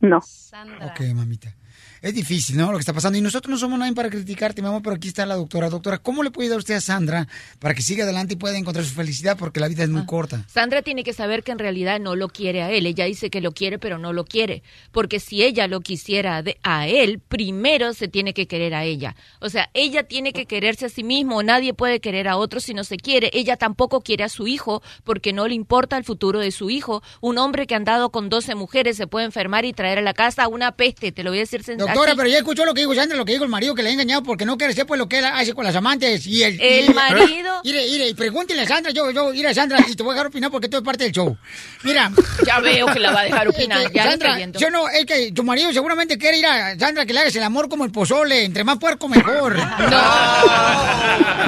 No. 0.00 0.18
Ok, 0.18 1.00
mamita. 1.14 1.54
Es 2.02 2.14
difícil, 2.14 2.56
¿no? 2.56 2.70
Lo 2.70 2.78
que 2.78 2.80
está 2.80 2.92
pasando. 2.92 3.18
Y 3.18 3.22
nosotros 3.22 3.50
no 3.50 3.58
somos 3.58 3.78
nadie 3.78 3.92
para 3.94 4.10
criticarte, 4.10 4.62
mi 4.62 4.68
amor, 4.68 4.82
pero 4.82 4.96
aquí 4.96 5.08
está 5.08 5.24
la 5.26 5.34
doctora. 5.34 5.70
Doctora, 5.70 5.98
¿cómo 5.98 6.22
le 6.22 6.30
puede 6.30 6.48
dar 6.48 6.58
usted 6.58 6.74
a 6.74 6.80
Sandra 6.80 7.26
para 7.58 7.74
que 7.74 7.82
siga 7.82 8.04
adelante 8.04 8.34
y 8.34 8.36
pueda 8.36 8.56
encontrar 8.56 8.84
su 8.84 8.94
felicidad? 8.94 9.36
Porque 9.38 9.60
la 9.60 9.68
vida 9.68 9.82
es 9.82 9.88
muy 9.88 10.02
Ah. 10.02 10.06
corta. 10.06 10.44
Sandra 10.48 10.82
tiene 10.82 11.02
que 11.04 11.12
saber 11.12 11.42
que 11.42 11.52
en 11.52 11.58
realidad 11.58 11.98
no 11.98 12.14
lo 12.14 12.28
quiere 12.28 12.62
a 12.62 12.70
él. 12.70 12.86
Ella 12.86 13.06
dice 13.06 13.30
que 13.30 13.40
lo 13.40 13.52
quiere, 13.52 13.78
pero 13.78 13.98
no 13.98 14.12
lo 14.12 14.24
quiere. 14.24 14.62
Porque 14.92 15.20
si 15.20 15.42
ella 15.42 15.66
lo 15.68 15.80
quisiera 15.80 16.42
de- 16.42 16.58
a 16.62 16.86
él, 16.86 17.18
primero 17.18 17.92
se 17.94 18.08
tiene 18.08 18.34
que 18.34 18.46
querer 18.46 18.74
a 18.74 18.84
ella. 18.84 19.16
O 19.40 19.48
sea, 19.48 19.70
ella 19.74 20.04
tiene 20.04 20.32
que 20.32 20.46
quererse 20.46 20.86
a 20.86 20.88
sí 20.90 21.02
mismo. 21.02 21.42
Nadie 21.42 21.72
puede 21.74 22.00
querer 22.00 22.28
a 22.28 22.36
otro 22.36 22.60
si 22.60 22.74
no 22.74 22.84
se 22.84 22.98
quiere. 22.98 23.30
Ella 23.32 23.56
tampoco 23.56 24.00
quiere 24.02 24.24
a 24.24 24.28
su 24.28 24.46
hijo 24.46 24.82
porque 25.04 25.32
no 25.32 25.48
le 25.48 25.54
importa 25.54 25.96
el 25.96 26.04
futuro 26.04 26.40
de 26.40 26.50
su 26.50 26.70
hijo. 26.70 27.02
Un 27.20 27.38
hombre 27.38 27.66
que 27.66 27.74
ha 27.74 27.78
andado 27.78 28.10
con 28.10 28.28
12 28.28 28.54
mujeres 28.54 28.96
se 28.96 29.06
puede 29.06 29.26
enfermar 29.26 29.64
y 29.64 29.72
traer 29.72 29.98
a 29.98 30.02
la 30.02 30.14
casa 30.14 30.46
una 30.48 30.72
peste. 30.72 31.10
Te 31.10 31.22
lo 31.24 31.30
voy 31.30 31.38
a 31.38 31.42
decir 31.42 31.62
sen- 31.62 31.85
Doctora, 31.86 32.12
así. 32.12 32.16
pero 32.18 32.28
ya 32.28 32.38
escuchó 32.38 32.64
lo 32.64 32.74
que 32.74 32.80
dijo 32.80 32.94
Sandra, 32.94 33.16
lo 33.16 33.24
que 33.24 33.32
dijo 33.32 33.44
el 33.44 33.50
marido 33.50 33.74
que 33.74 33.82
le 33.82 33.90
ha 33.90 33.92
engañado 33.92 34.22
porque 34.22 34.44
no 34.44 34.56
quiere 34.58 34.72
ser 34.74 34.86
pues 34.86 34.98
lo 34.98 35.08
que 35.08 35.18
él 35.18 35.24
hace 35.24 35.54
con 35.54 35.64
las 35.64 35.74
amantes. 35.76 36.26
Y 36.26 36.42
el, 36.42 36.60
El 36.60 36.90
y- 36.90 36.94
marido- 36.94 37.60
Mire, 37.64 37.84
mire, 37.90 38.08
y 38.08 38.14
pregúntele 38.14 38.62
a 38.62 38.66
Sandra, 38.66 38.92
yo, 38.92 39.10
yo, 39.10 39.30
mira 39.32 39.52
Sandra, 39.52 39.78
y 39.88 39.94
te 39.96 40.02
voy 40.02 40.12
a 40.12 40.14
dejar 40.14 40.26
opinar 40.28 40.50
porque 40.50 40.68
tú 40.68 40.76
eres 40.76 40.84
parte 40.84 41.04
del 41.04 41.12
show. 41.12 41.36
Mira. 41.82 42.10
Ya 42.46 42.60
veo 42.60 42.86
que 42.86 43.00
la 43.00 43.10
va 43.10 43.20
a 43.20 43.24
dejar 43.24 43.48
opinar, 43.48 43.82
Este, 43.82 43.94
ya 43.96 44.10
Sandra, 44.10 44.38
yo 44.38 44.70
no, 44.70 44.88
es 44.88 45.04
que 45.04 45.32
tu 45.32 45.42
marido 45.42 45.72
seguramente 45.72 46.16
quiere 46.16 46.38
ir 46.38 46.46
a 46.46 46.78
Sandra 46.78 47.04
que 47.06 47.12
le 47.12 47.20
hagas 47.20 47.34
el 47.34 47.42
amor 47.42 47.68
como 47.68 47.84
el 47.84 47.90
pozole, 47.90 48.44
entre 48.44 48.62
más 48.62 48.78
puerco 48.78 49.08
mejor. 49.08 49.56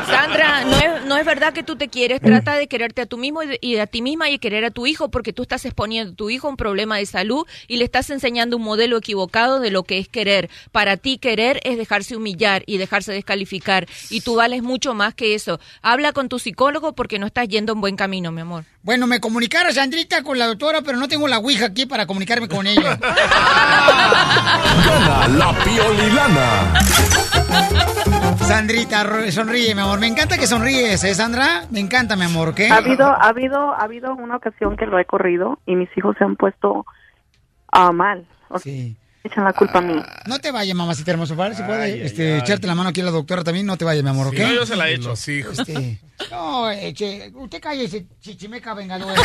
Sandra, 0.09 0.65
no 0.65 0.77
es, 0.79 1.05
no 1.05 1.17
es 1.17 1.25
verdad 1.25 1.53
que 1.53 1.63
tú 1.63 1.77
te 1.77 1.89
quieres. 1.89 2.21
Trata 2.21 2.55
de 2.57 2.67
quererte 2.67 3.03
a 3.03 3.07
tú 3.07 3.17
mismo 3.19 3.41
y, 3.61 3.77
a 3.77 3.87
ti 3.87 4.03
misma 4.03 4.29
y 4.31 4.39
querer 4.39 4.65
a 4.65 4.71
tu 4.71 4.87
hijo 4.87 5.11
porque 5.11 5.33
tú 5.33 5.43
estás 5.43 5.65
exponiendo 5.65 6.13
a 6.13 6.17
tu 6.17 6.31
hijo 6.31 6.47
a 6.49 6.51
un 6.51 6.57
problema 6.57 6.97
de 6.99 7.07
salud 7.07 7.47
y 7.67 7.77
le 7.77 7.85
estás 7.85 8.11
enseñando 8.11 8.57
un 8.57 8.63
modelo 8.63 8.97
equivocado 8.97 9.61
de 9.61 9.71
lo 9.71 9.83
que 9.85 9.99
es 9.99 10.09
querer. 10.09 10.28
Para 10.73 10.97
ti 10.97 11.19
querer 11.19 11.61
es 11.65 11.77
dejarse 11.79 12.17
humillar 12.17 12.63
y 12.67 12.79
dejarse 12.79 13.13
descalificar 13.13 13.87
y 14.11 14.21
tú 14.21 14.37
vales 14.37 14.63
mucho 14.63 14.95
más 14.95 15.15
que 15.15 15.35
eso. 15.35 15.59
Habla 15.83 16.13
con 16.13 16.29
tu 16.29 16.39
psicólogo 16.39 16.95
porque 16.95 17.19
no 17.19 17.27
estás 17.27 17.49
yendo 17.49 17.73
en 17.73 17.81
buen 17.81 17.97
camino, 17.97 18.31
mi 18.33 18.43
amor. 18.43 18.65
Bueno, 18.83 19.07
me 19.07 19.21
comunicara 19.21 19.73
Sandrita 19.73 20.23
con 20.23 20.39
la 20.39 20.47
doctora, 20.47 20.83
pero 20.83 20.99
no 20.99 21.09
tengo 21.09 21.29
la 21.29 21.39
ouija 21.39 21.67
aquí 21.67 21.87
para 21.87 22.07
comunicarme 22.07 22.49
con 22.49 22.67
ella. 22.67 22.97
Gana 24.87 25.29
la 25.29 25.53
piolilana. 25.65 26.73
Sandrita, 28.41 29.31
sonríe, 29.31 29.75
mi 29.75 29.83
amor. 29.83 29.99
Me 30.01 30.07
encanta 30.07 30.39
que 30.39 30.47
sonríes, 30.47 31.05
¿eh, 31.05 31.15
Sandra? 31.15 31.65
Me 31.71 31.81
encanta, 31.81 32.17
mi 32.17 32.25
amor, 32.25 32.49
¿ok? 32.49 32.61
Ha 32.71 32.77
habido, 32.77 33.07
ha 33.07 33.29
habido, 33.29 33.75
ha 33.75 33.83
habido 33.83 34.15
una 34.15 34.37
ocasión 34.37 34.77
que 34.77 34.87
lo 34.87 34.99
he 34.99 35.05
corrido 35.05 35.59
y 35.67 35.77
mis 35.77 35.91
hijos 35.97 36.17
se 36.17 36.25
han 36.25 36.37
puesto 36.37 36.87
ah, 37.73 37.93
mal. 37.93 38.27
O 38.49 38.59
sea, 38.59 38.73
echan 39.25 39.45
la 39.45 39.53
culpa 39.53 39.79
a 39.79 39.83
mí. 39.83 39.95
No 40.27 40.39
te 40.39 40.51
vayas, 40.51 40.77
mamacita 40.77 41.11
hermosa. 41.13 41.35
¿vale? 41.35 41.55
Si 41.55 41.63
puede 41.63 42.05
este, 42.05 42.39
echarte 42.39 42.67
la 42.67 42.75
mano 42.75 42.91
aquí 42.91 43.01
a 43.01 43.05
la 43.05 43.11
doctora 43.11 43.45
también, 43.45 43.67
no 43.67 43.77
te 43.77 43.85
vayas, 43.85 44.03
mi 44.03 44.11
amor, 44.11 44.29
¿ok? 44.29 44.39
No, 44.39 44.53
yo 44.53 44.67
se 44.67 44.77
la 44.77 44.89
echo. 44.89 45.09
Los 45.11 45.29
hijos. 45.29 45.59
Este, 45.59 46.01
no, 46.31 46.71
eh, 46.71 46.93
che, 46.95 47.31
usted 47.35 47.61
cállese, 47.61 48.07
chichimeca 48.21 48.75
vengadora. 48.75 49.21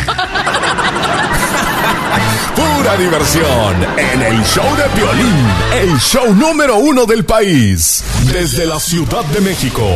Pura 2.54 2.96
diversión 2.96 3.86
en 3.96 4.22
el 4.22 4.44
show 4.44 4.76
de 4.76 4.88
violín, 4.94 5.46
el 5.74 5.98
show 5.98 6.34
número 6.34 6.76
uno 6.76 7.06
del 7.06 7.24
país. 7.24 8.04
Desde 8.32 8.66
la 8.66 8.78
Ciudad 8.78 9.24
de 9.26 9.40
México, 9.40 9.86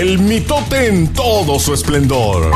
el 0.00 0.18
mitote 0.18 0.88
en 0.88 1.12
todo 1.12 1.58
su 1.58 1.74
esplendor. 1.74 2.52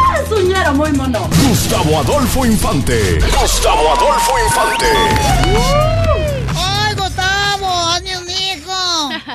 Muy 0.74 0.92
mono. 0.92 1.28
Gustavo 1.48 1.98
Adolfo 1.98 2.44
Infante. 2.44 3.18
Gustavo 3.40 3.94
Adolfo 3.94 4.32
Infante. 4.46 5.97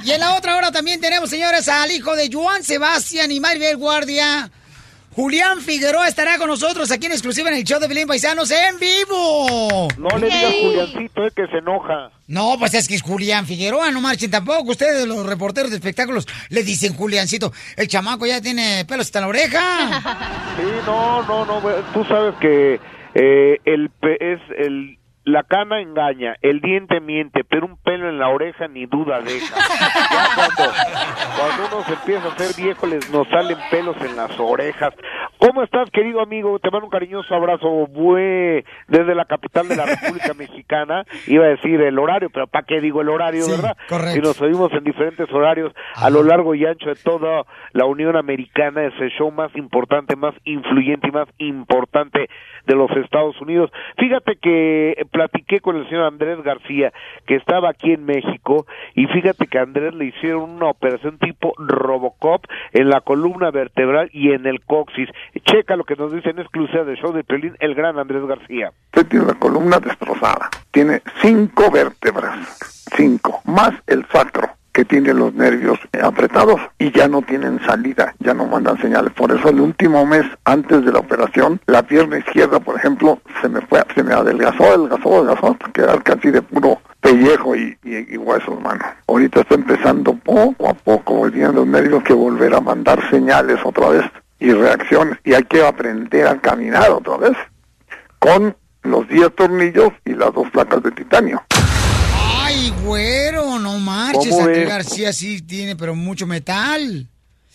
Y 0.03 0.11
en 0.11 0.19
la 0.19 0.35
otra 0.35 0.57
hora 0.57 0.71
también 0.71 0.99
tenemos, 0.99 1.29
señores, 1.29 1.67
al 1.69 1.89
hijo 1.91 2.15
de 2.15 2.29
Joan 2.31 2.63
Sebastián 2.63 3.31
y 3.31 3.39
Maribel 3.39 3.77
Guardia. 3.77 4.51
Julián 5.15 5.61
Figueroa 5.61 6.07
estará 6.07 6.37
con 6.39 6.47
nosotros 6.47 6.91
aquí 6.91 7.05
en 7.05 7.11
exclusiva 7.11 7.49
en 7.49 7.55
el 7.55 7.63
show 7.63 7.79
de 7.79 7.87
Belén 7.87 8.07
Paisanos 8.07 8.49
en 8.51 8.79
vivo. 8.79 9.87
No 9.97 10.17
le 10.17 10.25
digas 10.25 10.53
Juliancito, 10.61 11.25
es 11.27 11.33
que 11.33 11.47
se 11.47 11.57
enoja. 11.59 12.11
No, 12.27 12.55
pues 12.57 12.73
es 12.73 12.87
que 12.87 12.95
es 12.95 13.01
Julián 13.03 13.45
Figueroa, 13.45 13.91
no 13.91 14.01
marchen 14.01 14.31
tampoco. 14.31 14.71
Ustedes, 14.71 15.07
los 15.07 15.25
reporteros 15.25 15.69
de 15.69 15.77
espectáculos, 15.77 16.27
le 16.49 16.63
dicen 16.63 16.95
Juliancito. 16.95 17.53
El 17.77 17.87
chamaco 17.87 18.25
ya 18.25 18.41
tiene 18.41 18.85
pelos 18.85 19.05
hasta 19.05 19.21
la 19.21 19.27
oreja. 19.27 19.59
Sí, 20.57 20.63
no, 20.85 21.23
no, 21.23 21.45
no, 21.45 21.61
tú 21.93 22.03
sabes 22.05 22.33
que 22.41 22.79
eh, 23.13 23.59
el 23.65 23.91
es 24.19 24.39
el 24.57 24.97
la 25.25 25.43
cana 25.43 25.79
engaña, 25.79 26.35
el 26.41 26.59
diente 26.59 26.99
miente, 26.99 27.43
pero 27.43 27.65
un 27.65 27.77
pelo 27.77 28.09
en 28.09 28.19
la 28.19 28.29
oreja 28.29 28.67
ni 28.67 28.85
duda 28.85 29.21
deja. 29.21 29.55
Ya 29.55 30.27
cuando, 30.35 30.73
cuando 31.37 31.75
uno 31.75 31.83
se 31.85 31.93
empieza 31.93 32.27
a 32.27 32.37
ser 32.37 32.61
viejo 32.61 32.87
les 32.87 33.09
nos 33.09 33.27
salen 33.29 33.57
pelos 33.71 33.95
en 34.01 34.15
las 34.15 34.37
orejas. 34.39 34.93
¿Cómo 35.37 35.63
estás, 35.63 35.89
querido 35.91 36.21
amigo? 36.21 36.57
Te 36.59 36.71
mando 36.71 36.85
un 36.85 36.91
cariñoso 36.91 37.33
abrazo, 37.35 37.67
bue, 37.87 38.63
desde 38.87 39.15
la 39.15 39.25
capital 39.25 39.67
de 39.67 39.75
la 39.75 39.85
República 39.85 40.33
Mexicana. 40.37 41.05
Iba 41.27 41.45
a 41.45 41.49
decir 41.49 41.81
el 41.81 41.99
horario, 41.99 42.29
pero 42.29 42.47
¿para 42.47 42.65
qué 42.65 42.79
digo 42.81 43.01
el 43.01 43.09
horario, 43.09 43.45
verdad? 43.47 43.75
correcto. 43.89 44.13
Si 44.13 44.19
nos 44.19 44.41
oímos 44.41 44.71
en 44.73 44.83
diferentes 44.83 45.29
horarios 45.31 45.73
a 45.95 46.09
lo 46.09 46.23
largo 46.23 46.55
y 46.55 46.65
ancho 46.65 46.89
de 46.89 46.95
toda 46.95 47.43
la 47.73 47.85
Unión 47.85 48.15
Americana, 48.15 48.83
es 48.85 48.93
el 48.99 49.09
show 49.11 49.31
más 49.31 49.53
importante, 49.55 50.15
más 50.15 50.33
influyente 50.45 51.07
y 51.07 51.11
más 51.11 51.27
importante 51.37 52.29
de 52.65 52.75
los 52.75 52.89
Estados 52.91 53.39
Unidos. 53.41 53.69
Fíjate 53.97 54.37
que 54.37 55.05
platiqué 55.13 55.61
con 55.61 55.77
el 55.77 55.87
señor 55.87 56.03
Andrés 56.03 56.43
García, 56.43 56.91
que 57.25 57.35
estaba 57.35 57.69
aquí 57.69 57.93
en 57.93 58.05
México, 58.05 58.65
y 58.95 59.05
fíjate 59.05 59.47
que 59.47 59.59
Andrés 59.59 59.93
le 59.93 60.05
hicieron 60.05 60.49
una 60.49 60.67
operación 60.67 61.17
tipo 61.19 61.53
Robocop 61.57 62.43
en 62.73 62.89
la 62.89 62.99
columna 62.99 63.51
vertebral 63.51 64.09
y 64.11 64.33
en 64.33 64.45
el 64.45 64.59
coxis. 64.65 65.07
Checa 65.45 65.77
lo 65.77 65.85
que 65.85 65.95
nos 65.95 66.11
dice 66.11 66.31
en 66.31 66.39
exclusiva 66.39 66.83
del 66.83 66.97
show 66.97 67.13
de 67.13 67.23
Pelín, 67.23 67.55
el 67.59 67.75
gran 67.75 67.97
Andrés 67.97 68.25
García. 68.25 68.71
Usted 68.87 69.07
tiene 69.07 69.25
la 69.27 69.35
columna 69.35 69.79
destrozada. 69.79 70.49
Tiene 70.71 71.01
cinco 71.21 71.69
vértebras, 71.71 72.57
cinco, 72.97 73.41
más 73.45 73.73
el 73.87 74.05
sacro, 74.07 74.49
que 74.73 74.83
tiene 74.85 75.13
los 75.13 75.33
nervios 75.33 75.79
apretados 76.01 76.59
y 76.79 76.91
ya 76.91 77.07
no 77.07 77.21
tienen 77.21 77.59
salida, 77.65 78.15
ya 78.19 78.33
no 78.33 78.47
mandan 78.47 78.81
señales. 78.81 79.13
Por 79.13 79.31
eso 79.31 79.49
el 79.49 79.59
último 79.59 80.05
mes 80.05 80.25
antes 80.45 80.83
de 80.83 80.91
la 80.91 80.99
operación, 80.99 81.61
la 81.67 81.83
pierna 81.83 82.17
izquierda, 82.17 82.59
por 82.59 82.75
ejemplo, 82.75 83.19
se 83.41 83.49
me 83.49 83.61
fue, 83.61 83.83
se 83.93 84.03
me 84.03 84.13
adelgazó, 84.13 84.63
adelgazó, 84.63 85.17
adelgazó, 85.17 85.51
hasta 85.51 85.71
quedar 85.71 86.03
casi 86.03 86.31
de 86.31 86.41
puro 86.41 86.81
pellejo 87.01 87.55
y, 87.55 87.77
y, 87.83 88.15
y 88.15 88.17
huesos, 88.17 88.59
mano. 88.61 88.83
Ahorita 89.07 89.41
está 89.41 89.55
empezando 89.55 90.15
poco 90.15 90.69
a 90.69 90.73
poco, 90.73 91.15
volviendo 91.15 91.53
los 91.53 91.67
nervios 91.67 92.03
que 92.03 92.13
volver 92.13 92.55
a 92.55 92.61
mandar 92.61 92.99
señales 93.09 93.59
otra 93.63 93.89
vez 93.89 94.05
y 94.39 94.51
reacciones. 94.51 95.19
Y 95.23 95.33
hay 95.33 95.43
que 95.43 95.65
aprender 95.65 96.27
a 96.27 96.39
caminar 96.39 96.89
otra 96.91 97.17
vez 97.17 97.37
con 98.19 98.55
los 98.81 99.07
10 99.07 99.35
tornillos 99.35 99.89
y 100.05 100.13
las 100.13 100.33
dos 100.33 100.49
placas 100.49 100.81
de 100.81 100.91
titanio. 100.91 101.43
Güero, 102.71 103.59
no 103.59 103.77
marches. 103.79 104.29
¿Cómo 104.29 104.45
Andrés? 104.45 104.67
García 104.67 105.13
sí 105.13 105.41
tiene, 105.41 105.75
pero 105.75 105.95
mucho 105.95 106.27
metal. 106.27 107.09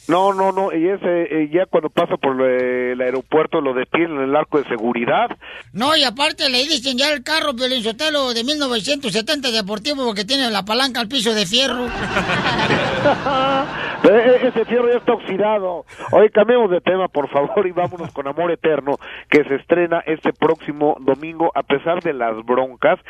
No, 0.09 0.33
no, 0.33 0.53
no, 0.53 0.73
y 0.73 0.89
ese, 0.89 1.43
eh, 1.43 1.51
ya 1.53 1.67
cuando 1.67 1.91
pasa 1.91 2.17
por 2.17 2.41
eh, 2.41 2.93
el 2.93 3.01
aeropuerto 3.03 3.61
lo 3.61 3.75
detienen 3.75 4.17
en 4.17 4.23
el 4.23 4.37
arco 4.37 4.57
de 4.59 4.67
seguridad. 4.67 5.29
No, 5.75 5.95
y 5.97 6.05
aparte 6.05 6.49
le 6.49 6.59
dicen 6.61 6.97
ya 6.97 7.13
el 7.13 7.23
carro 7.23 7.53
Sotelo 7.83 8.33
de 8.33 8.43
1970 8.43 9.51
deportivo 9.51 10.07
porque 10.07 10.25
tiene 10.25 10.51
la 10.51 10.65
palanca 10.65 11.01
al 11.01 11.09
piso 11.09 11.35
de 11.35 11.45
fierro. 11.45 11.87
Eh, 14.05 14.41
Ese 14.45 14.65
fierro 14.65 14.89
ya 14.89 14.99
está 14.99 15.13
oxidado. 15.13 15.85
Hoy 16.13 16.31
cambiemos 16.31 16.71
de 16.71 16.81
tema, 16.81 17.09
por 17.09 17.29
favor, 17.29 17.67
y 17.67 17.73
vámonos 17.73 18.13
con 18.13 18.29
Amor 18.29 18.53
Eterno, 18.53 18.93
que 19.29 19.43
se 19.43 19.57
estrena 19.57 20.01
este 20.07 20.33
próximo 20.33 20.97
domingo, 21.01 21.51
a 21.55 21.65
pesar 21.65 22.01
de 22.01 22.13
las 22.13 22.37
broncas 22.45 23.01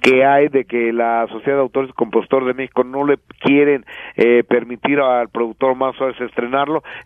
que 0.00 0.24
hay 0.24 0.48
de 0.48 0.64
que 0.64 0.92
la 0.92 1.26
Sociedad 1.28 1.56
de 1.56 1.62
Autores 1.62 1.90
y 1.90 1.92
Compositores 1.92 2.46
de 2.46 2.54
México 2.54 2.82
no 2.82 3.04
le 3.04 3.18
quieren 3.40 3.84
eh, 4.16 4.42
permitir 4.42 5.00
al 5.00 5.28
productor 5.28 5.74
más 5.74 5.94
Suárez 5.96 6.16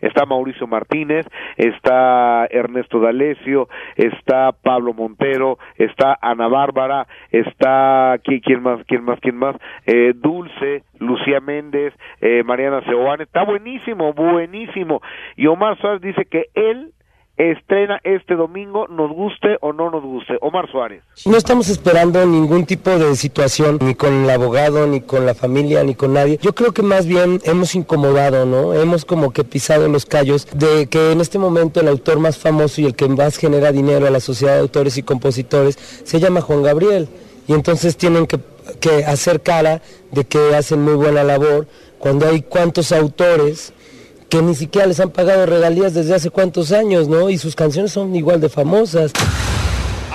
Está 0.01 0.25
Mauricio 0.27 0.67
Martínez, 0.67 1.27
está 1.57 2.47
Ernesto 2.51 3.01
D'Alessio, 3.01 3.69
está 3.97 4.53
Pablo 4.53 4.95
Montero, 4.95 5.59
está 5.77 6.19
Ana 6.21 6.49
Bárbara, 6.49 7.07
está 7.31 8.19
¿quién, 8.25 8.41
quién 8.41 8.63
más? 8.63 8.85
¿Quién 8.87 9.05
más? 9.05 9.21
¿Quién 9.21 9.37
más? 9.37 9.57
Eh, 9.87 10.13
Dulce, 10.15 10.85
Lucía 10.99 11.41
Méndez, 11.41 11.95
eh, 12.21 12.43
Mariana 12.45 12.83
Seoane. 12.85 13.25
Está 13.25 13.45
buenísimo, 13.45 14.13
buenísimo. 14.13 15.03
Y 15.37 15.47
Omar 15.47 15.79
Suárez 15.79 16.01
dice 16.01 16.25
que 16.25 16.47
él 16.55 16.93
estrena 17.37 18.01
este 18.05 18.35
domingo, 18.35 18.87
nos 18.89 19.11
guste 19.11 19.57
o 19.61 19.73
no 19.73 19.91
nos 19.91 20.03
guste. 20.03 20.37
Omar 20.41 20.71
Suárez. 20.71 21.03
No 21.25 21.37
estamos 21.37 21.69
esperando 21.69 22.25
ningún 22.27 22.67
tipo 22.67 22.91
de 22.91 23.17
situación, 23.17 23.79
ni 23.81 23.95
con 23.95 24.25
el 24.25 24.31
abogado, 24.31 24.87
ni 24.87 25.01
con 25.01 25.27
la 25.27 25.35
familia, 25.35 25.83
ni 25.83 25.95
con 25.95 26.13
nadie. 26.13 26.39
Yo 26.43 26.55
creo 26.55 26.73
que 26.73 26.83
más 26.83 27.07
bien 27.07 27.41
hemos 27.45 27.75
incomodado, 27.75 28.47
¿no? 28.47 28.75
Hemos 28.75 29.05
como 29.05 29.33
que 29.33 29.45
pisado 29.45 29.89
los 29.89 30.07
callos 30.07 30.47
de 30.53 30.87
que 30.87 31.13
en 31.13 31.21
este 31.21 31.39
momento 31.39 31.81
el 31.81 31.89
autor 31.89 32.19
más 32.19 32.39
famoso 32.39 32.81
y 32.81 32.87
el 32.87 32.95
que 32.95 33.09
más 33.09 33.37
genera 33.37 33.73
dinero 33.73 34.07
a 34.07 34.11
la 34.11 34.21
sociedad 34.21 34.55
de 34.55 34.61
autores 34.61 34.97
y 34.99 35.03
compositores 35.03 35.77
se 36.05 36.21
llama 36.21 36.41
Juan 36.41 36.63
Gabriel. 36.63 37.09
Y 37.49 37.55
entonces 37.55 37.97
tienen 37.97 38.27
que, 38.27 38.39
que 38.81 39.05
hacer 39.05 39.43
cara 39.43 39.83
de 40.13 40.25
que 40.25 40.55
hacen 40.55 40.83
muy 40.83 40.95
buena 40.95 41.25
labor 41.25 41.67
cuando 41.99 42.29
hay 42.29 42.43
cuantos 42.43 42.93
autores 42.93 43.73
que 44.33 44.41
ni 44.41 44.55
siquiera 44.55 44.87
les 44.87 44.99
han 44.99 45.11
pagado 45.11 45.45
regalías 45.45 45.93
desde 45.93 46.15
hace 46.15 46.31
cuántos 46.31 46.73
años, 46.73 47.07
¿no? 47.07 47.29
Y 47.29 47.37
sus 47.37 47.55
canciones 47.55 47.93
son 47.93 48.17
igual 48.17 48.41
de 48.41 48.49
famosas. 48.49 49.13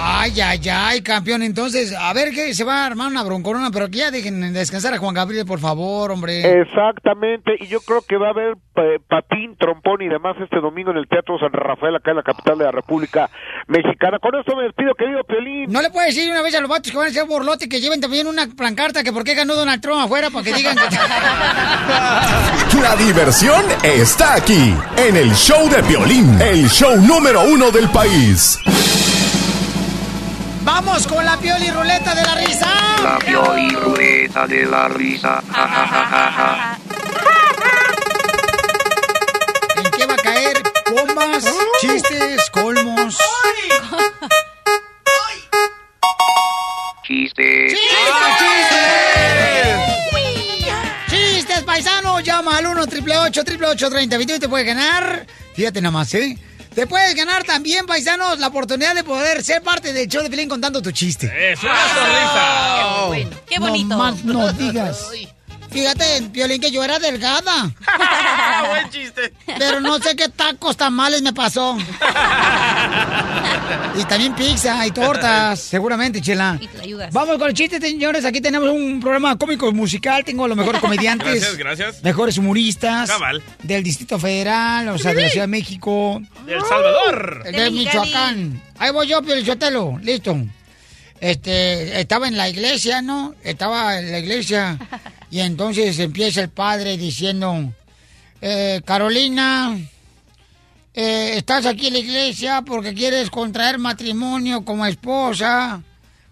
Ay, 0.09 0.39
ay, 0.39 0.61
ay, 0.71 1.01
campeón. 1.01 1.43
Entonces, 1.43 1.93
a 1.93 2.13
ver 2.13 2.31
que 2.31 2.53
se 2.53 2.63
va 2.63 2.83
a 2.83 2.85
armar 2.85 3.11
una 3.11 3.23
broncorona, 3.23 3.71
pero 3.71 3.89
que 3.89 3.97
ya 3.97 4.09
dejen 4.09 4.53
descansar 4.53 4.93
a 4.93 4.99
Juan 4.99 5.13
Gabriel, 5.13 5.45
por 5.45 5.59
favor, 5.59 6.11
hombre. 6.11 6.61
Exactamente, 6.61 7.57
y 7.59 7.67
yo 7.67 7.81
creo 7.81 8.01
que 8.07 8.15
va 8.15 8.27
a 8.27 8.29
haber 8.29 8.55
eh, 8.77 8.99
patín, 9.05 9.57
trompón 9.59 10.01
y 10.01 10.07
demás 10.07 10.37
este 10.41 10.61
domingo 10.61 10.91
en 10.91 10.97
el 10.97 11.09
Teatro 11.09 11.37
San 11.39 11.51
Rafael, 11.51 11.93
acá 11.97 12.11
en 12.11 12.17
la 12.17 12.23
capital 12.23 12.57
de 12.57 12.63
la 12.63 12.71
República 12.71 13.29
Mexicana. 13.67 14.17
Con 14.19 14.33
esto 14.39 14.55
me 14.55 14.63
despido, 14.63 14.95
querido 14.95 15.25
Piolín. 15.25 15.69
No 15.69 15.81
le 15.81 15.89
puedes 15.89 16.15
decir 16.15 16.31
una 16.31 16.41
vez 16.41 16.55
a 16.55 16.61
los 16.61 16.69
vatos 16.69 16.89
que 16.89 16.97
van 16.97 17.07
a 17.07 17.09
ser 17.11 17.25
borlote 17.25 17.67
que 17.67 17.81
lleven 17.81 17.99
también 17.99 18.27
una 18.27 18.47
plancarta 18.47 19.03
que 19.03 19.11
por 19.11 19.25
qué 19.25 19.35
ganó 19.35 19.55
Donald 19.55 19.81
Trump 19.81 19.99
afuera 19.99 20.29
para 20.29 20.45
que 20.45 20.53
digan 20.53 20.77
que... 20.77 20.95
La 22.81 22.95
diversión 22.95 23.61
está 23.83 24.35
aquí, 24.35 24.73
en 24.95 25.17
el 25.17 25.33
show 25.33 25.67
de 25.69 25.81
violín, 25.81 26.39
el 26.41 26.69
show 26.69 26.95
número 26.95 27.41
uno 27.41 27.71
del 27.71 27.89
país. 27.89 28.57
¡Vamos 30.68 31.07
con 31.07 31.24
la 31.24 31.38
pioli 31.38 31.72
ruleta 31.72 32.13
de 32.13 32.24
la 32.24 32.36
risa! 32.36 32.68
La 33.01 33.18
pioli 33.20 33.70
ruleta 33.70 34.45
de 34.45 34.65
la 34.65 34.89
risa. 34.89 35.41
Ja, 35.49 35.65
ja, 35.65 35.88
ja, 35.88 36.05
ja, 36.11 36.32
ja. 36.38 36.80
¿En 39.78 39.91
qué 39.91 40.05
va 40.05 40.13
a 40.15 40.18
caer? 40.18 40.61
Bombas, 40.91 41.45
chistes, 41.80 42.49
colmos. 42.49 43.18
Chiste. 47.03 47.78
¡Chistes, 51.07 51.63
paisano! 51.63 52.20
Llama 52.20 52.57
al 52.57 52.65
1 52.65 52.82
888 52.82 53.89
30 53.89 54.22
y 54.22 54.26
te 54.26 54.49
puedes 54.49 54.68
ganar. 54.68 55.26
Fíjate 55.55 55.82
nada 55.82 55.91
más, 55.91 56.13
¿eh? 56.13 56.38
Te 56.78 56.86
puedes 56.86 57.15
ganar 57.15 57.43
también, 57.43 57.88
paisanos, 57.88 58.38
la 58.38 58.49
oportunidad 58.49 58.93
de 58.93 59.03
poder 59.03 59.43
ser 59.43 59.63
parte 59.63 59.93
del 59.93 60.07
show 60.07 60.21
de 60.21 60.30
Pelín 60.30 60.47
contando 60.47 60.80
tu 60.80 60.91
chiste. 60.91 61.25
Eso, 61.51 61.65
una 61.65 61.75
sonrisa. 61.75 62.78
Qué 62.78 63.07
bueno, 63.07 63.30
qué 63.47 63.59
bonito. 63.59 63.88
No 63.88 63.97
más 63.97 64.23
no 64.23 64.53
digas. 64.53 65.09
Fíjate, 65.70 66.24
Piolín, 66.32 66.61
que 66.61 66.72
yo 66.72 66.84
era 66.84 66.99
delgada. 66.99 67.72
Buen 68.70 68.89
chiste. 68.89 69.34
Pero 69.57 69.80
no 69.80 69.99
sé 69.99 70.15
qué 70.15 70.30
tacos 70.30 70.78
tamales 70.78 71.22
me 71.22 71.34
pasó. 71.34 71.78
y 73.95 74.03
también 74.05 74.34
pizza 74.36 74.86
y 74.86 74.91
tortas, 74.91 75.59
seguramente, 75.59 76.22
chela. 76.22 76.57
Y 76.59 76.68
te 76.68 76.82
ayudas. 76.82 77.13
Vamos 77.13 77.38
con 77.38 77.47
el 77.49 77.53
chiste, 77.53 77.80
señores. 77.80 78.26
Aquí 78.26 78.41
tenemos 78.41 78.70
un 78.70 78.99
programa 78.99 79.38
cómico 79.38 79.72
musical. 79.72 80.24
Tengo 80.24 80.45
a 80.45 80.47
los 80.47 80.57
mejores 80.57 80.82
comediantes. 80.88 81.28
Gracias, 81.41 81.57
gracias. 81.57 82.03
Mejores 82.03 82.38
humoristas. 82.38 83.09
Cabal. 83.09 83.41
Del 83.63 83.84
Distrito 83.84 84.18
Federal, 84.20 84.89
o 84.89 84.97
sea, 84.97 85.13
de 85.13 85.24
la 85.24 85.30
Ciudad 85.30 85.43
de 85.43 85.51
México. 85.51 86.22
De 86.45 86.53
El 86.55 86.61
Salvador. 86.61 87.43
De. 87.43 87.72
Michoacán. 87.72 88.61
Ahí 88.80 88.91
voy 88.91 89.07
yo, 89.07 89.22
Piolichotelo. 89.22 89.99
Listo. 90.01 90.38
Este, 91.20 91.99
estaba 91.99 92.28
en 92.28 92.38
la 92.38 92.47
iglesia, 92.47 93.01
¿no? 93.01 93.34
Estaba 93.43 93.99
en 93.99 94.11
la 94.11 94.20
iglesia. 94.20 94.78
Y 95.30 95.39
entonces 95.41 95.99
empieza 95.99 96.41
el 96.41 96.49
padre 96.49 96.97
diciendo, 96.97 97.73
eh, 98.41 98.82
Carolina, 98.86 99.78
eh, 100.93 101.34
estás 101.36 101.65
aquí 101.65 101.88
en 101.88 101.93
la 101.93 101.99
iglesia 101.99 102.61
porque 102.63 102.93
quieres 102.93 103.30
contraer 103.30 103.78
matrimonio 103.78 104.63
como 104.63 104.86
esposa. 104.86 105.84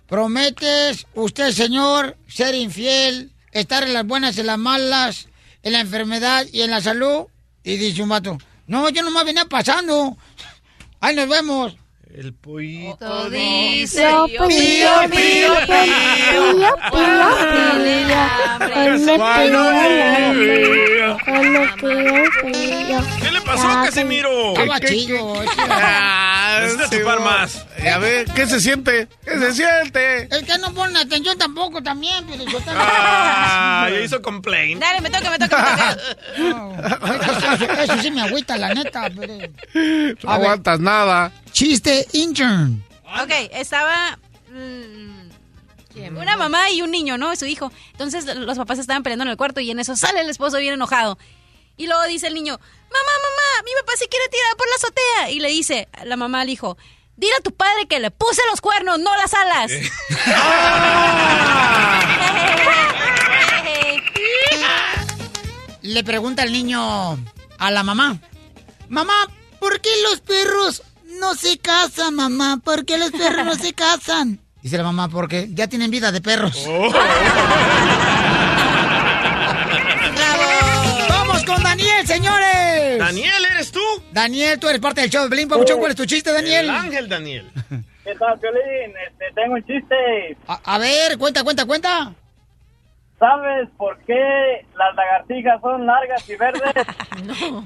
¿Prometes 0.07 1.07
usted, 1.13 1.51
señor, 1.51 2.17
ser 2.27 2.55
infiel, 2.55 3.31
estar 3.51 3.83
en 3.83 3.93
las 3.93 4.05
buenas 4.05 4.37
y 4.37 4.43
las 4.43 4.57
malas, 4.57 5.27
en 5.61 5.73
la 5.73 5.81
enfermedad 5.81 6.45
y 6.51 6.61
en 6.61 6.71
la 6.71 6.81
salud? 6.81 7.25
Y 7.63 7.77
dice 7.77 8.03
un 8.03 8.09
vato, 8.09 8.37
no, 8.67 8.89
yo 8.89 9.03
nomás 9.03 9.25
venía 9.25 9.45
pasando. 9.45 10.17
Ahí 10.99 11.15
nos 11.15 11.27
vemos. 11.27 11.75
El 12.17 12.33
pollito 12.33 13.29
dice 13.29 14.07
pío, 14.25 14.47
pío, 14.47 14.89
pío, 15.11 15.51
pío, 15.67 16.71
pío, 16.91 17.35
¿Qué 23.21 23.31
le 23.31 23.41
pasó, 23.41 23.67
Casimiro? 23.83 24.53
Estaba. 25.41 26.35
Necesita 26.61 26.89
chupar 26.89 27.19
más. 27.21 27.65
Ya 27.83 27.97
ve, 27.97 28.25
¿qué 28.35 28.47
se 28.47 28.59
siente? 28.61 29.07
¿Qué 29.23 29.37
se 29.39 29.53
siente? 29.53 30.23
Es 30.35 30.43
que 30.43 30.57
no 30.59 30.73
ponen 30.73 30.97
atención 30.97 31.37
tampoco 31.37 31.81
también, 31.83 32.25
pero 32.27 32.43
yo 32.45 32.59
también. 32.61 32.87
Ah, 32.89 33.87
ya 33.91 33.99
hizo 34.01 34.21
complaint. 34.21 34.81
Dale, 34.81 35.01
me 35.01 35.09
toca, 35.09 35.29
me 35.29 35.39
toca, 35.39 35.57
me 35.57 35.77
toca. 35.77 35.97
Eso, 37.55 37.81
eso 37.83 38.01
sí 38.01 38.11
me 38.11 38.21
agüita, 38.21 38.57
la 38.57 38.73
neta. 38.73 39.09
pero- 39.15 39.33
No 40.23 40.29
A 40.31 40.37
ver. 40.37 40.45
aguantas 40.47 40.79
nada. 40.79 41.31
Chiste 41.51 42.07
intern. 42.13 42.83
Ok, 43.21 43.31
estaba 43.51 44.17
mm, 44.51 46.17
una 46.17 46.35
mamá 46.37 46.69
y 46.71 46.81
un 46.81 46.91
niño, 46.91 47.17
¿no? 47.17 47.35
Su 47.35 47.45
hijo. 47.45 47.71
Entonces 47.93 48.25
los 48.25 48.57
papás 48.57 48.79
estaban 48.79 49.03
peleando 49.03 49.23
en 49.23 49.29
el 49.31 49.37
cuarto 49.37 49.61
y 49.61 49.71
en 49.71 49.79
eso 49.79 49.95
sale 49.95 50.21
el 50.21 50.29
esposo 50.29 50.57
bien 50.57 50.73
enojado. 50.73 51.17
Y 51.77 51.87
luego 51.87 52.03
dice 52.07 52.27
el 52.27 52.33
niño, 52.33 52.53
mamá, 52.57 53.11
mamá, 53.23 53.63
mi 53.65 53.71
papá 53.81 53.93
se 53.97 54.07
quiere 54.07 54.27
tirar 54.29 54.55
por 54.57 54.67
la 54.67 54.75
azotea. 54.75 55.31
Y 55.31 55.39
le 55.39 55.49
dice 55.49 55.87
la 56.03 56.15
mamá 56.15 56.41
al 56.41 56.49
hijo, 56.49 56.77
dile 57.17 57.33
a 57.37 57.43
tu 57.43 57.51
padre 57.51 57.87
que 57.87 57.99
le 57.99 58.11
puse 58.11 58.41
los 58.49 58.61
cuernos, 58.61 58.99
no 58.99 59.15
las 59.17 59.33
alas. 59.33 59.71
Le 65.81 66.03
pregunta 66.03 66.41
el 66.41 66.51
niño 66.51 67.19
a 67.59 67.71
la 67.71 67.83
mamá. 67.83 68.17
Mamá, 68.89 69.13
¿por 69.59 69.79
qué 69.81 69.89
los 70.09 70.19
perros 70.19 70.81
no 71.19 71.35
se 71.35 71.59
casan, 71.59 72.15
mamá? 72.15 72.59
¿Por 72.63 72.85
qué 72.85 72.97
los 72.97 73.11
perros 73.11 73.45
no 73.45 73.53
se 73.55 73.73
casan? 73.73 74.39
Dice 74.63 74.77
la 74.77 74.83
mamá, 74.83 75.09
porque 75.09 75.47
ya 75.51 75.67
tienen 75.67 75.91
vida 75.91 76.11
de 76.11 76.21
perros. 76.21 76.65
¡Vamos 76.65 76.93
con 81.45 81.63
Daniel, 81.63 82.05
señores! 82.07 82.99
Daniel, 82.99 83.45
¿eres 83.53 83.71
tú? 83.71 83.79
Daniel, 84.11 84.59
tú 84.59 84.67
eres 84.69 84.81
parte 84.81 85.01
del 85.01 85.09
show 85.09 85.23
de 85.23 85.29
Blin 85.29 85.47
Papuchón. 85.47 85.79
¿Cuál 85.79 85.91
es 85.91 85.97
tu 85.97 86.05
chiste, 86.05 86.31
Daniel? 86.31 86.65
El 86.65 86.69
ángel 86.69 87.09
Daniel. 87.09 87.49
¿Qué 88.03 88.13
tal, 88.15 88.39
Piolín? 88.39 88.93
Este, 89.07 89.25
tengo 89.33 89.55
un 89.55 89.65
chiste. 89.65 90.37
A, 90.47 90.75
a 90.75 90.77
ver, 90.77 91.17
cuenta, 91.17 91.43
cuenta, 91.43 91.65
cuenta. 91.65 92.13
¿Sabes 93.19 93.69
por 93.77 93.97
qué 94.05 94.65
las 94.77 94.95
lagartijas 94.95 95.61
son 95.61 95.85
largas 95.85 96.29
y 96.29 96.35
verdes? 96.35 96.73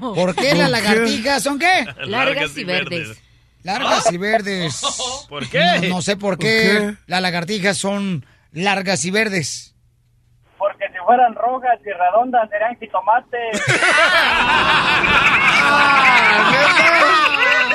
¿Por 0.00 0.34
qué 0.36 0.54
las 0.54 0.70
lagartijas 0.70 1.42
son 1.42 1.58
qué? 1.58 1.86
Largas 2.06 2.56
y 2.56 2.64
verdes. 2.64 3.20
Largas 3.62 4.12
y 4.12 4.16
verdes. 4.18 4.80
¿Por 5.28 5.48
qué? 5.48 5.80
No, 5.88 5.96
no 5.96 6.02
sé 6.02 6.16
por 6.16 6.36
¿Por 6.36 6.46
qué, 6.46 6.46
qué? 6.78 6.96
las 7.06 7.20
lagartijas 7.20 7.76
son 7.76 8.24
largas 8.52 9.04
y 9.04 9.10
verdes. 9.10 9.69
Fueran 11.10 11.34
rojas 11.34 11.76
y 11.84 11.90
redondas 11.90 12.48
serían 12.50 12.76
jitomates. 12.78 13.60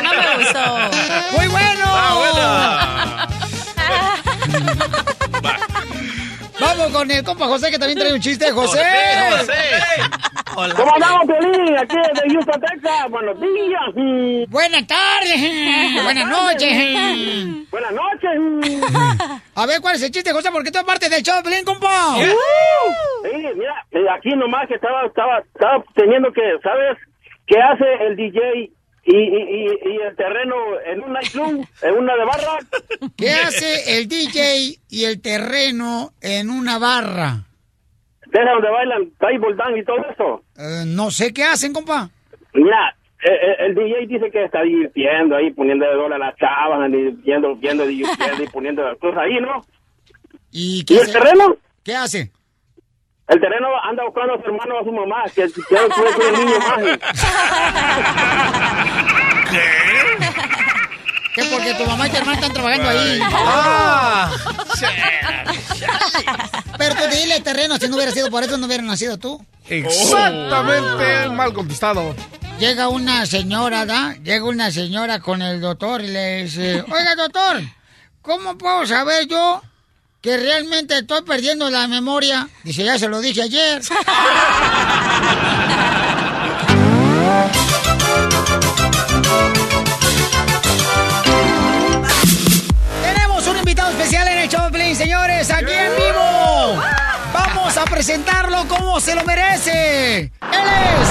No 0.02 0.10
me 0.14 0.36
gustó. 0.38 0.64
¡Muy 1.36 1.48
bueno! 1.48 1.84
Ah, 1.86 3.28
Vamos 6.66 6.92
con 6.92 7.12
el 7.12 7.24
compa 7.24 7.46
José, 7.46 7.70
que 7.70 7.78
también 7.78 8.00
trae 8.00 8.12
un 8.12 8.20
chiste. 8.20 8.52
¡José! 8.52 8.82
Hola. 10.56 10.74
¿Cómo 10.74 10.96
andamos, 10.96 11.28
Piolín? 11.28 11.78
Aquí 11.78 11.96
de 11.96 12.34
Houston, 12.34 12.62
Texas. 12.62 13.10
Buenos 13.12 13.40
días. 13.40 14.50
Buenas 14.50 14.88
tardes. 14.88 16.04
Buenas 16.04 16.28
noches. 16.28 17.70
Buenas 17.70 17.92
noches. 17.92 19.42
A 19.54 19.66
ver, 19.68 19.80
¿cuál 19.80 19.96
es 19.96 20.02
el 20.02 20.12
chiste, 20.12 20.32
José? 20.32 20.50
Porque 20.52 20.72
tú 20.72 20.80
eres 20.80 20.88
parte 20.88 21.08
del 21.08 21.22
show, 21.22 21.44
Pelín, 21.44 21.64
compa. 21.66 22.16
Sí, 22.16 23.32
mira, 23.56 23.86
eh, 23.92 24.06
aquí 24.18 24.30
nomás 24.36 24.68
que 24.68 24.74
estaba, 24.76 25.06
estaba, 25.06 25.40
estaba 25.40 25.84
teniendo 25.94 26.34
que, 26.34 26.42
¿sabes? 26.64 26.98
¿Qué 27.46 27.58
hace 27.62 27.86
el 28.08 28.16
DJ 28.16 28.72
y, 29.06 29.16
y, 29.16 29.94
y, 29.94 30.02
el 30.02 30.16
terreno 30.16 30.56
en 30.84 31.04
un 31.04 31.14
nightclub, 31.14 31.68
en 31.84 31.94
una 31.94 32.16
de 32.16 32.26
barra? 32.26 32.58
¿Qué 33.18 33.30
hace 33.30 33.98
el 33.98 34.08
DJ 34.08 34.80
y 34.90 35.06
el 35.06 35.22
terreno 35.22 36.12
en 36.22 36.50
una 36.50 36.80
barra? 36.80 37.44
Deja 38.26 38.52
donde 38.52 38.70
bailan 38.70 39.12
table 39.20 39.56
dance 39.56 39.80
y 39.80 39.86
todo 39.86 39.98
eso. 40.10 40.44
Eh, 40.58 40.84
no 40.88 41.12
sé 41.12 41.32
qué 41.34 41.44
hacen, 41.44 41.72
compa. 41.72 42.10
Mira, 42.54 42.96
eh, 43.24 43.30
eh, 43.30 43.56
el 43.60 43.76
DJ 43.76 44.08
dice 44.08 44.32
que 44.32 44.44
está 44.44 44.64
divirtiendo 44.64 45.36
ahí, 45.36 45.52
poniendo 45.52 45.86
de 45.86 45.94
dólar 45.94 46.22
a 46.22 46.26
las 46.28 46.36
chavas, 46.38 46.90
y 46.90 47.12
viendo, 47.24 47.56
viendo, 47.56 47.86
divirtiendo 47.86 48.44
y 48.44 48.48
poniendo 48.48 48.84
las 48.84 48.98
cosas 48.98 49.20
ahí, 49.20 49.40
¿no? 49.40 49.64
¿Y 50.52 50.80
¿Y 50.80 50.86
qué 50.86 50.98
el 50.98 51.12
terreno? 51.12 51.58
¿Qué 51.84 51.96
hace? 51.96 52.32
El 53.28 53.40
terreno 53.42 53.68
anda 53.84 54.04
buscando 54.06 54.36
a 54.36 54.38
su 54.38 54.46
hermano 54.46 54.76
o 54.76 54.82
a 54.82 54.84
su 54.84 54.92
mamá, 54.92 55.24
que 55.34 55.44
que 55.46 55.52
fue 55.94 56.14
con 56.14 56.22
el 56.28 56.46
niño 56.46 56.60
más. 56.68 57.00
¿Qué? 61.34 61.44
Porque 61.52 61.74
tu 61.74 61.86
mamá 61.86 62.08
y 62.08 62.12
tu 62.12 62.18
hermana 62.18 62.36
están 62.36 62.54
trabajando 62.54 62.90
ahí. 62.90 63.20
Ah, 63.24 64.32
Pero 66.78 66.96
tú 66.96 67.02
dile 67.12 67.42
terreno, 67.42 67.78
si 67.78 67.88
no 67.90 67.96
hubiera 67.96 68.12
sido 68.12 68.30
por 68.30 68.44
eso, 68.44 68.58
no 68.58 68.68
hubiera 68.68 68.84
nacido 68.84 69.18
tú. 69.18 69.44
exactamente 69.68 71.28
mal 71.30 71.52
contestado. 71.54 72.16
Llega 72.60 72.88
una 72.88 73.26
señora, 73.26 73.86
¿da? 73.86 74.14
Llega 74.24 74.46
una 74.46 74.72
señora 74.72 75.20
con 75.20 75.42
el 75.42 75.60
doctor 75.60 76.02
y 76.02 76.08
le 76.08 76.44
dice, 76.44 76.82
oiga, 76.84 77.16
doctor, 77.16 77.62
¿cómo 78.22 78.58
puedo 78.58 78.86
saber 78.86 79.28
yo 79.28 79.62
que 80.26 80.38
realmente 80.38 80.98
estoy 80.98 81.22
perdiendo 81.22 81.70
la 81.70 81.88
memoria? 81.88 82.50
Dice, 82.64 82.84
ya 82.84 82.98
se 82.98 83.08
lo 83.08 83.22
dije 83.22 83.44
ayer. 83.44 83.80
Tenemos 93.04 93.48
un 93.48 93.58
invitado 93.58 93.92
especial 93.92 94.28
en 94.30 94.40
el 94.40 94.50
Piolín, 94.50 94.96
señores, 94.96 95.52
aquí 95.52 95.72
en 95.72 95.96
vivo. 95.96 96.82
Vamos 97.32 97.78
a 97.78 97.84
presentarlo 97.86 98.68
como 98.68 99.00
se 99.00 99.14
lo 99.14 99.24
merece. 99.26 100.22
Él 100.22 100.32
es... 100.42 101.08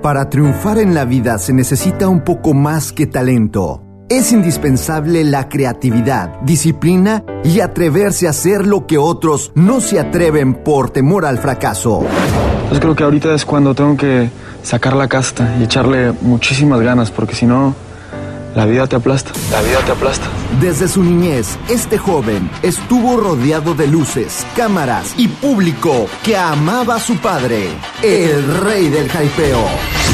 Para 0.00 0.30
triunfar 0.30 0.78
en 0.78 0.94
la 0.94 1.04
vida 1.04 1.38
se 1.38 1.52
necesita 1.52 2.08
un 2.08 2.24
poco 2.24 2.54
más 2.54 2.90
que 2.90 3.06
talento. 3.06 3.91
Es 4.08 4.32
indispensable 4.32 5.24
la 5.24 5.48
creatividad, 5.48 6.40
disciplina 6.42 7.24
y 7.44 7.60
atreverse 7.60 8.26
a 8.26 8.30
hacer 8.30 8.66
lo 8.66 8.86
que 8.86 8.98
otros 8.98 9.52
no 9.54 9.80
se 9.80 9.98
atreven 9.98 10.54
por 10.54 10.90
temor 10.90 11.24
al 11.24 11.38
fracaso. 11.38 12.04
Pues 12.68 12.80
creo 12.80 12.94
que 12.94 13.04
ahorita 13.04 13.34
es 13.34 13.44
cuando 13.44 13.74
tengo 13.74 13.96
que 13.96 14.28
sacar 14.62 14.94
la 14.94 15.08
casta 15.08 15.56
y 15.58 15.64
echarle 15.64 16.12
muchísimas 16.20 16.80
ganas, 16.80 17.10
porque 17.10 17.34
si 17.34 17.46
no, 17.46 17.74
la 18.54 18.66
vida 18.66 18.86
te 18.86 18.96
aplasta. 18.96 19.32
La 19.50 19.62
vida 19.62 19.78
te 19.84 19.92
aplasta. 19.92 20.26
Desde 20.60 20.88
su 20.88 21.02
niñez, 21.02 21.58
este 21.68 21.98
joven 21.98 22.50
estuvo 22.62 23.16
rodeado 23.16 23.74
de 23.74 23.86
luces, 23.86 24.46
cámaras 24.56 25.14
y 25.16 25.28
público 25.28 26.08
que 26.22 26.36
amaba 26.36 26.96
a 26.96 27.00
su 27.00 27.16
padre, 27.16 27.68
el 28.02 28.60
rey 28.60 28.88
del 28.88 29.08
jaipeo, 29.08 29.64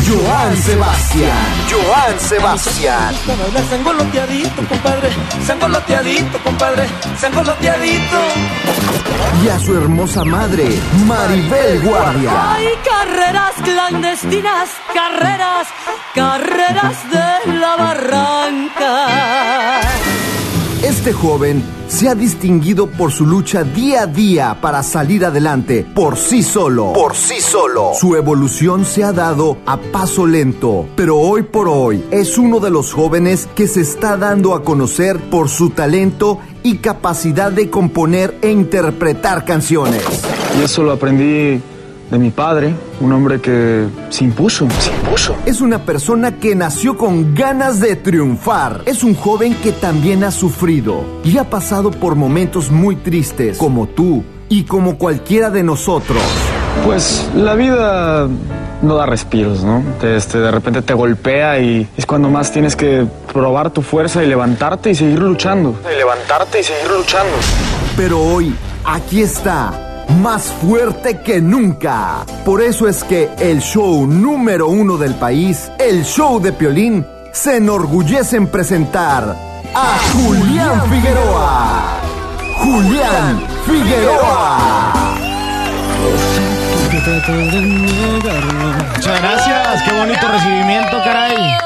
Joan 0.06 0.56
Sebastián. 0.56 1.46
Joan 1.70 2.20
Sebastián. 2.20 3.14
Sangoloteadito, 3.68 4.62
compadre, 4.68 5.10
sangoloteadito, 5.46 6.38
compadre, 6.42 6.86
sangoloteadito. 7.18 8.18
Y 9.44 9.48
a 9.48 9.58
su 9.58 9.76
hermosa 9.76 10.24
madre, 10.24 10.78
Maribel 11.06 11.80
Guardia. 11.82 12.54
Hay 12.54 12.68
carreras 12.84 13.52
clandestinas, 13.62 14.68
carreras, 14.94 15.66
carreras 16.14 16.96
de 17.10 17.58
la 17.58 17.76
Este 20.82 21.12
joven 21.12 21.62
se 21.88 22.08
ha 22.08 22.14
distinguido 22.14 22.86
por 22.86 23.12
su 23.12 23.26
lucha 23.26 23.64
día 23.64 24.02
a 24.02 24.06
día 24.06 24.58
para 24.60 24.82
salir 24.82 25.24
adelante 25.24 25.86
por 25.94 26.16
sí 26.16 26.42
solo. 26.42 26.92
Por 26.92 27.14
sí 27.14 27.40
solo. 27.40 27.92
Su 27.98 28.14
evolución 28.16 28.84
se 28.84 29.04
ha 29.04 29.12
dado 29.12 29.58
a 29.66 29.76
paso 29.76 30.26
lento, 30.26 30.86
pero 30.96 31.18
hoy 31.18 31.42
por 31.42 31.68
hoy 31.68 32.04
es 32.10 32.38
uno 32.38 32.60
de 32.60 32.70
los 32.70 32.92
jóvenes 32.92 33.48
que 33.54 33.66
se 33.66 33.80
está 33.80 34.16
dando 34.16 34.54
a 34.54 34.62
conocer 34.62 35.18
por 35.30 35.48
su 35.48 35.70
talento 35.70 36.38
y 36.62 36.76
capacidad 36.76 37.50
de 37.50 37.70
componer 37.70 38.38
e 38.42 38.50
interpretar 38.50 39.44
canciones. 39.44 40.02
Y 40.58 40.64
eso 40.64 40.82
lo 40.82 40.92
aprendí 40.92 41.60
de 42.10 42.18
mi 42.18 42.30
padre, 42.30 42.74
un 43.00 43.12
hombre 43.12 43.40
que 43.40 43.86
se 44.10 44.24
impuso, 44.24 44.66
se 44.80 44.90
impuso. 44.90 45.34
Es 45.46 45.60
una 45.60 45.78
persona 45.80 46.36
que 46.38 46.54
nació 46.54 46.96
con 46.96 47.34
ganas 47.34 47.80
de 47.80 47.96
triunfar. 47.96 48.82
Es 48.86 49.02
un 49.04 49.14
joven 49.14 49.54
que 49.62 49.72
también 49.72 50.24
ha 50.24 50.30
sufrido 50.30 51.02
y 51.24 51.36
ha 51.38 51.44
pasado 51.44 51.90
por 51.90 52.14
momentos 52.14 52.70
muy 52.70 52.96
tristes, 52.96 53.58
como 53.58 53.86
tú 53.88 54.24
y 54.48 54.64
como 54.64 54.96
cualquiera 54.96 55.50
de 55.50 55.62
nosotros. 55.62 56.22
Pues 56.86 57.28
la 57.34 57.54
vida 57.54 58.28
no 58.80 58.94
da 58.94 59.04
respiros, 59.04 59.64
¿no? 59.64 59.82
Te- 60.00 60.16
este, 60.16 60.38
de 60.38 60.50
repente 60.50 60.80
te 60.82 60.94
golpea 60.94 61.58
y 61.58 61.86
es 61.96 62.06
cuando 62.06 62.30
más 62.30 62.52
tienes 62.52 62.76
que 62.76 63.04
probar 63.32 63.70
tu 63.70 63.82
fuerza 63.82 64.22
y 64.22 64.26
levantarte 64.28 64.90
y 64.90 64.94
seguir 64.94 65.18
luchando. 65.18 65.74
Y 65.92 65.98
levantarte 65.98 66.60
y 66.60 66.62
seguir 66.62 66.90
luchando. 66.96 67.32
Pero 67.96 68.20
hoy, 68.20 68.54
aquí 68.84 69.20
está, 69.20 69.72
más 70.08 70.44
fuerte 70.44 71.20
que 71.20 71.40
nunca. 71.40 72.24
Por 72.44 72.62
eso 72.62 72.88
es 72.88 73.04
que 73.04 73.30
el 73.38 73.60
show 73.60 74.06
número 74.06 74.68
uno 74.68 74.96
del 74.96 75.14
país, 75.14 75.70
el 75.78 76.04
show 76.04 76.40
de 76.40 76.52
Piolín, 76.52 77.06
se 77.32 77.56
enorgullece 77.56 78.36
en 78.36 78.48
presentar 78.48 79.36
a 79.74 79.98
Julián 80.12 80.90
Figueroa. 80.90 82.00
Julián 82.58 83.42
Figueroa. 83.66 85.14
Muchas 88.96 89.22
gracias, 89.22 89.82
qué 89.82 89.92
bonito 89.92 90.28
recibimiento, 90.28 90.96
caray. 91.04 91.56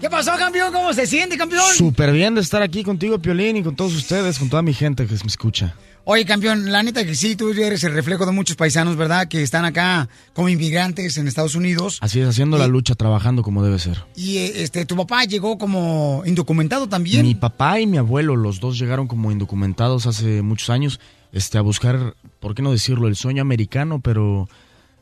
¿Qué 0.00 0.08
pasó, 0.08 0.32
campeón? 0.38 0.72
¿Cómo 0.72 0.94
se 0.94 1.06
siente, 1.06 1.36
campeón? 1.36 1.74
Súper 1.74 2.12
bien 2.12 2.34
de 2.34 2.40
estar 2.40 2.62
aquí 2.62 2.82
contigo, 2.82 3.18
Piolín, 3.18 3.58
y 3.58 3.62
con 3.62 3.76
todos 3.76 3.94
ustedes, 3.94 4.38
con 4.38 4.48
toda 4.48 4.62
mi 4.62 4.72
gente 4.72 5.06
que 5.06 5.12
me 5.12 5.26
escucha. 5.26 5.74
Oye, 6.04 6.24
campeón, 6.24 6.72
la 6.72 6.82
neta 6.82 7.04
que 7.04 7.14
sí, 7.14 7.36
tú 7.36 7.50
eres 7.50 7.84
el 7.84 7.92
reflejo 7.92 8.24
de 8.26 8.32
muchos 8.32 8.56
paisanos, 8.56 8.96
¿verdad? 8.96 9.28
Que 9.28 9.42
están 9.42 9.64
acá 9.64 10.08
como 10.32 10.48
inmigrantes 10.48 11.18
en 11.18 11.28
Estados 11.28 11.54
Unidos. 11.54 11.98
Así 12.00 12.20
es, 12.20 12.28
haciendo 12.28 12.56
la 12.58 12.66
lucha, 12.66 12.94
trabajando 12.94 13.42
como 13.42 13.62
debe 13.62 13.78
ser. 13.78 14.04
Y 14.16 14.38
eh, 14.38 14.62
este, 14.62 14.86
tu 14.86 14.96
papá 14.96 15.24
llegó 15.24 15.58
como 15.58 16.22
indocumentado 16.24 16.88
también. 16.88 17.22
Mi 17.22 17.34
papá 17.34 17.80
y 17.80 17.86
mi 17.86 17.98
abuelo, 17.98 18.34
los 18.34 18.60
dos 18.60 18.78
llegaron 18.78 19.06
como 19.06 19.30
indocumentados 19.30 20.06
hace 20.06 20.42
muchos 20.42 20.70
años, 20.70 21.00
este, 21.32 21.58
a 21.58 21.60
buscar, 21.60 22.14
¿por 22.40 22.54
qué 22.54 22.62
no 22.62 22.72
decirlo? 22.72 23.06
El 23.06 23.16
sueño 23.16 23.42
americano, 23.42 24.00
pero 24.00 24.48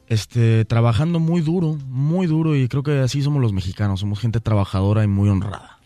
este, 0.09 0.65
trabajando 0.65 1.21
muy 1.21 1.41
duro, 1.43 1.79
muy 1.87 2.27
duro, 2.27 2.57
y 2.57 2.69
creo 2.69 2.83
que 2.83 2.99
así 2.99 3.23
somos 3.23 3.41
los 3.41 3.53
mexicanos, 3.53 4.01
somos 4.01 4.19
gente 4.19 4.41
trabajadora 4.41 5.05
y 5.05 5.07
muy 5.07 5.29
honrada. 5.29 5.78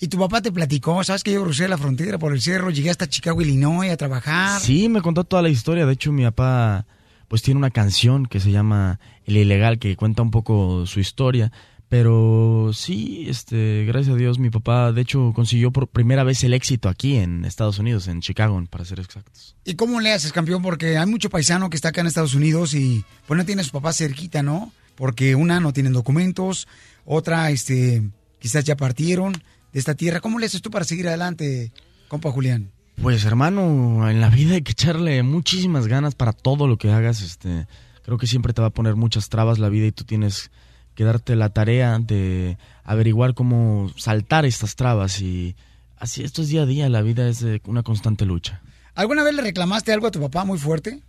Y 0.00 0.08
tu 0.08 0.18
papá 0.18 0.40
te 0.40 0.52
platicó, 0.52 1.02
¿sabes 1.02 1.24
que 1.24 1.32
yo 1.32 1.42
crucé 1.42 1.66
la 1.66 1.76
frontera 1.76 2.18
por 2.18 2.32
el 2.32 2.40
cerro, 2.40 2.70
llegué 2.70 2.90
hasta 2.90 3.08
Chicago, 3.08 3.42
Illinois 3.42 3.90
a 3.90 3.96
trabajar? 3.96 4.60
Sí, 4.60 4.88
me 4.88 5.02
contó 5.02 5.24
toda 5.24 5.42
la 5.42 5.48
historia. 5.48 5.86
De 5.86 5.92
hecho, 5.94 6.12
mi 6.12 6.22
papá 6.22 6.86
pues 7.26 7.42
tiene 7.42 7.58
una 7.58 7.70
canción 7.70 8.26
que 8.26 8.40
se 8.40 8.50
llama 8.50 9.00
El 9.24 9.36
Ilegal, 9.36 9.78
que 9.78 9.96
cuenta 9.96 10.22
un 10.22 10.30
poco 10.30 10.86
su 10.86 11.00
historia. 11.00 11.52
Pero 11.88 12.70
sí, 12.74 13.24
este, 13.28 13.84
gracias 13.86 14.14
a 14.14 14.18
Dios, 14.18 14.38
mi 14.38 14.50
papá, 14.50 14.92
de 14.92 15.00
hecho, 15.00 15.32
consiguió 15.34 15.70
por 15.70 15.88
primera 15.88 16.22
vez 16.22 16.44
el 16.44 16.52
éxito 16.52 16.90
aquí 16.90 17.16
en 17.16 17.46
Estados 17.46 17.78
Unidos, 17.78 18.08
en 18.08 18.20
Chicago, 18.20 18.62
para 18.68 18.84
ser 18.84 19.00
exactos. 19.00 19.56
¿Y 19.64 19.74
cómo 19.74 20.00
le 20.00 20.12
haces, 20.12 20.32
campeón? 20.32 20.60
Porque 20.60 20.98
hay 20.98 21.06
mucho 21.06 21.30
paisano 21.30 21.70
que 21.70 21.76
está 21.76 21.88
acá 21.88 22.02
en 22.02 22.08
Estados 22.08 22.34
Unidos 22.34 22.74
y 22.74 23.04
pues 23.26 23.38
no 23.38 23.46
tiene 23.46 23.62
a 23.62 23.64
su 23.64 23.72
papá 23.72 23.94
cerquita, 23.94 24.42
¿no? 24.42 24.70
Porque 24.96 25.34
una 25.34 25.60
no 25.60 25.72
tienen 25.72 25.94
documentos, 25.94 26.68
otra, 27.06 27.50
este, 27.50 28.02
quizás 28.38 28.64
ya 28.64 28.76
partieron 28.76 29.32
de 29.72 29.78
esta 29.78 29.94
tierra. 29.94 30.20
¿Cómo 30.20 30.38
le 30.38 30.46
haces 30.46 30.62
tú 30.62 30.70
para 30.70 30.84
seguir 30.84 31.08
adelante, 31.08 31.72
compa 32.08 32.30
Julián? 32.30 32.70
Pues 33.02 33.24
hermano, 33.24 34.08
en 34.10 34.20
la 34.20 34.28
vida 34.28 34.54
hay 34.54 34.62
que 34.62 34.72
echarle 34.72 35.22
muchísimas 35.22 35.86
ganas 35.86 36.14
para 36.14 36.32
todo 36.32 36.66
lo 36.66 36.78
que 36.78 36.90
hagas. 36.90 37.22
Este, 37.22 37.66
creo 38.02 38.18
que 38.18 38.26
siempre 38.26 38.52
te 38.52 38.60
va 38.60 38.68
a 38.68 38.72
poner 38.72 38.96
muchas 38.96 39.28
trabas 39.28 39.58
la 39.58 39.68
vida 39.68 39.86
y 39.86 39.92
tú 39.92 40.04
tienes 40.04 40.50
que 40.94 41.04
darte 41.04 41.36
la 41.36 41.50
tarea 41.50 41.98
de 42.00 42.58
averiguar 42.82 43.34
cómo 43.34 43.92
saltar 43.96 44.44
estas 44.44 44.74
trabas 44.74 45.20
y 45.20 45.54
así 45.96 46.24
esto 46.24 46.42
es 46.42 46.48
día 46.48 46.62
a 46.62 46.66
día. 46.66 46.88
La 46.88 47.02
vida 47.02 47.28
es 47.28 47.44
una 47.66 47.84
constante 47.84 48.24
lucha. 48.24 48.62
¿Alguna 48.96 49.22
vez 49.22 49.32
le 49.34 49.42
reclamaste 49.42 49.92
algo 49.92 50.08
a 50.08 50.10
tu 50.10 50.20
papá 50.20 50.44
muy 50.44 50.58
fuerte? 50.58 51.00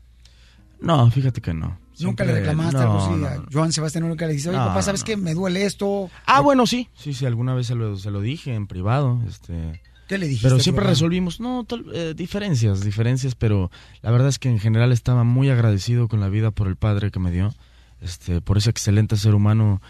No, 0.79 1.09
fíjate 1.09 1.41
que 1.41 1.55
no. 1.55 1.79
¿Nunca 2.05 2.23
le 2.25 2.33
reclamaste 2.33 2.73
no, 2.77 2.81
algo 2.81 2.97
así 2.97 3.09
no, 3.21 3.27
a 3.27 3.35
no. 3.35 3.45
Joan 3.51 3.71
Sebastián? 3.73 4.07
Nunca 4.07 4.25
le 4.25 4.31
dijiste, 4.33 4.49
oye, 4.49 4.59
No, 4.59 4.65
papá, 4.67 4.81
¿sabes 4.81 5.01
no, 5.01 5.05
qué? 5.05 5.17
Me 5.17 5.33
duele 5.33 5.65
esto. 5.65 6.09
Ah, 6.25 6.41
bueno, 6.41 6.65
sí, 6.67 6.87
sí, 6.95 7.13
sí, 7.13 7.25
alguna 7.25 7.53
vez 7.53 7.67
se 7.67 7.75
lo, 7.75 7.97
se 7.97 8.11
lo 8.11 8.21
dije 8.21 8.53
en 8.53 8.67
privado, 8.67 9.19
este... 9.27 9.81
¿Qué 10.07 10.17
le 10.17 10.27
dijiste 10.27 10.47
Pero 10.49 10.59
siempre 10.59 10.85
resolvimos, 10.87 11.39
no, 11.39 11.63
tal- 11.65 11.85
eh, 11.93 12.13
diferencias, 12.17 12.83
diferencias, 12.83 13.35
pero 13.35 13.69
la 14.01 14.09
verdad 14.09 14.27
es 14.29 14.39
que 14.39 14.49
en 14.49 14.57
general 14.59 14.91
estaba 14.91 15.23
muy 15.23 15.49
agradecido 15.51 16.07
con 16.07 16.19
la 16.19 16.29
vida 16.29 16.49
por 16.49 16.67
el 16.67 16.77
padre 16.77 17.11
que 17.11 17.19
me 17.19 17.29
dio, 17.29 17.53
este, 18.01 18.41
por 18.41 18.57
ese 18.57 18.71
excelente 18.71 19.17
ser 19.17 19.35
humano 19.35 19.81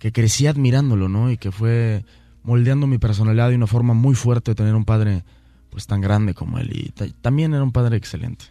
que 0.00 0.10
crecí 0.10 0.48
admirándolo, 0.48 1.08
¿no? 1.08 1.30
Y 1.30 1.36
que 1.36 1.52
fue 1.52 2.04
moldeando 2.42 2.88
mi 2.88 2.98
personalidad 2.98 3.50
de 3.50 3.54
una 3.56 3.66
forma 3.68 3.94
muy 3.94 4.16
fuerte 4.16 4.54
tener 4.56 4.74
un 4.74 4.84
padre 4.84 5.22
pues 5.70 5.86
tan 5.86 6.00
grande 6.00 6.34
como 6.34 6.58
él 6.58 6.70
y 6.72 6.88
ta- 6.90 7.06
también 7.20 7.54
era 7.54 7.62
un 7.62 7.70
padre 7.72 7.96
excelente. 7.98 8.46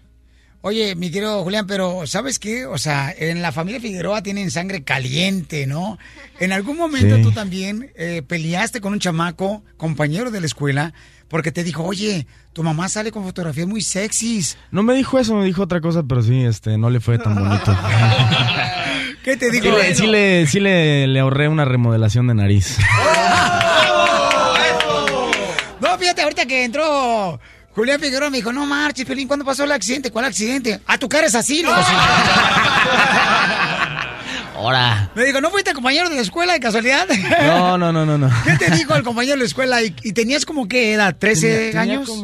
Oye, 0.67 0.95
mi 0.95 1.09
querido 1.09 1.41
Julián, 1.45 1.65
pero 1.65 2.05
¿sabes 2.07 2.39
qué? 2.39 2.65
O 2.65 2.77
sea, 2.77 3.13
en 3.17 3.41
la 3.41 3.53
familia 3.53 3.79
Figueroa 3.79 4.21
tienen 4.21 4.51
sangre 4.51 4.83
caliente, 4.83 5.65
¿no? 5.65 5.97
En 6.41 6.51
algún 6.51 6.75
momento 6.77 7.15
Sí. 7.15 7.21
tú 7.21 7.31
también 7.31 7.89
eh, 7.95 8.21
peleaste 8.27 8.81
con 8.81 8.91
un 8.91 8.99
chamaco, 8.99 9.63
compañero 9.77 10.29
de 10.29 10.41
la 10.41 10.45
escuela, 10.45 10.93
porque 11.29 11.53
te 11.53 11.63
dijo, 11.63 11.85
oye, 11.85 12.27
tu 12.51 12.63
mamá 12.63 12.89
sale 12.89 13.13
con 13.13 13.23
fotografías 13.23 13.65
muy 13.65 13.79
sexys. 13.81 14.57
No 14.69 14.83
me 14.83 14.93
dijo 14.95 15.17
eso, 15.17 15.35
me 15.35 15.45
dijo 15.45 15.63
otra 15.63 15.79
cosa, 15.79 16.03
pero 16.03 16.21
sí, 16.21 16.43
este, 16.43 16.77
no 16.77 16.89
le 16.89 16.99
fue 16.99 17.17
tan 17.17 17.35
bonito. 17.35 17.73
¿Qué 19.23 19.37
te 19.37 19.49
dijo? 19.49 19.67
Sí, 19.67 19.71
le, 19.71 19.95
sí, 19.95 20.07
le, 20.07 20.47
sí 20.47 20.59
le, 20.59 21.07
le 21.07 21.19
ahorré 21.21 21.47
una 21.47 21.63
remodelación 21.63 22.27
de 22.27 22.33
nariz. 22.33 22.75
No, 25.79 25.95
fíjate, 25.97 26.23
ahorita 26.23 26.45
que 26.47 26.63
entró 26.63 27.39
Julián 27.77 27.99
Figueroa 27.99 28.29
me 28.31 28.37
dijo, 28.37 28.51
no 28.51 28.65
marches, 28.65 29.05
Pelín, 29.05 29.27
¿cuándo 29.27 29.45
pasó 29.45 29.63
el 29.63 29.71
accidente? 29.71 30.09
¿Cuál 30.11 30.25
accidente? 30.25 30.81
A 30.87 30.97
tu 30.97 31.07
cara 31.07 31.27
es 31.27 31.35
así, 31.35 31.57
sí. 31.59 31.65
Ahora. 34.55 35.11
Me 35.15 35.23
dijo, 35.25 35.39
¿no 35.39 35.51
fuiste 35.51 35.73
compañero 35.73 36.09
de 36.09 36.15
la 36.15 36.21
escuela 36.21 36.53
de 36.53 36.59
casualidad? 36.59 37.07
No, 37.45 37.77
no, 37.77 37.91
no, 37.93 38.05
no, 38.05 38.17
no. 38.17 38.29
¿Qué 38.43 38.53
te 38.65 38.71
dijo 38.75 38.95
el 38.95 39.03
compañero 39.03 39.35
de 39.35 39.41
la 39.41 39.45
escuela? 39.45 39.83
¿Y, 39.83 39.95
y 40.03 40.13
tenías 40.13 40.45
como 40.45 40.67
qué 40.67 40.93
edad? 40.93 41.15
¿13 41.19 41.19
Tenía- 41.41 41.57
tenía 41.71 41.81
años? 41.81 42.09
como, 42.09 42.23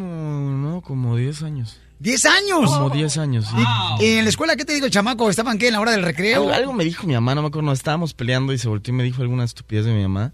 no, 0.58 0.82
como 0.82 1.16
10 1.16 1.44
años. 1.44 1.78
¿10 2.02 2.26
años? 2.26 2.70
Como 2.72 2.90
10 2.90 3.18
años, 3.20 3.46
sí. 3.46 4.04
¿Y 4.04 4.18
en 4.18 4.24
la 4.26 4.30
escuela 4.30 4.56
qué 4.56 4.66
te 4.66 4.74
dijo 4.74 4.88
el 4.88 4.92
chamaco? 4.92 5.30
¿Estaban 5.30 5.58
qué 5.60 5.68
en 5.68 5.74
la 5.74 5.80
hora 5.80 5.92
del 5.92 6.02
recreo? 6.02 6.42
Algo, 6.42 6.54
algo 6.54 6.74
me 6.74 6.84
dijo 6.84 7.06
mi 7.06 7.14
mamá, 7.14 7.36
no 7.36 7.44
me 7.44 7.48
acuerdo, 7.50 7.68
nos 7.68 7.78
estábamos 7.78 8.14
peleando 8.16 8.52
y 8.52 8.58
se 8.58 8.68
volteó 8.68 8.94
y 8.94 8.98
me 8.98 9.04
dijo 9.04 9.22
alguna 9.22 9.44
estupidez 9.46 9.86
de 9.86 9.94
mi 9.94 10.02
mamá 10.02 10.34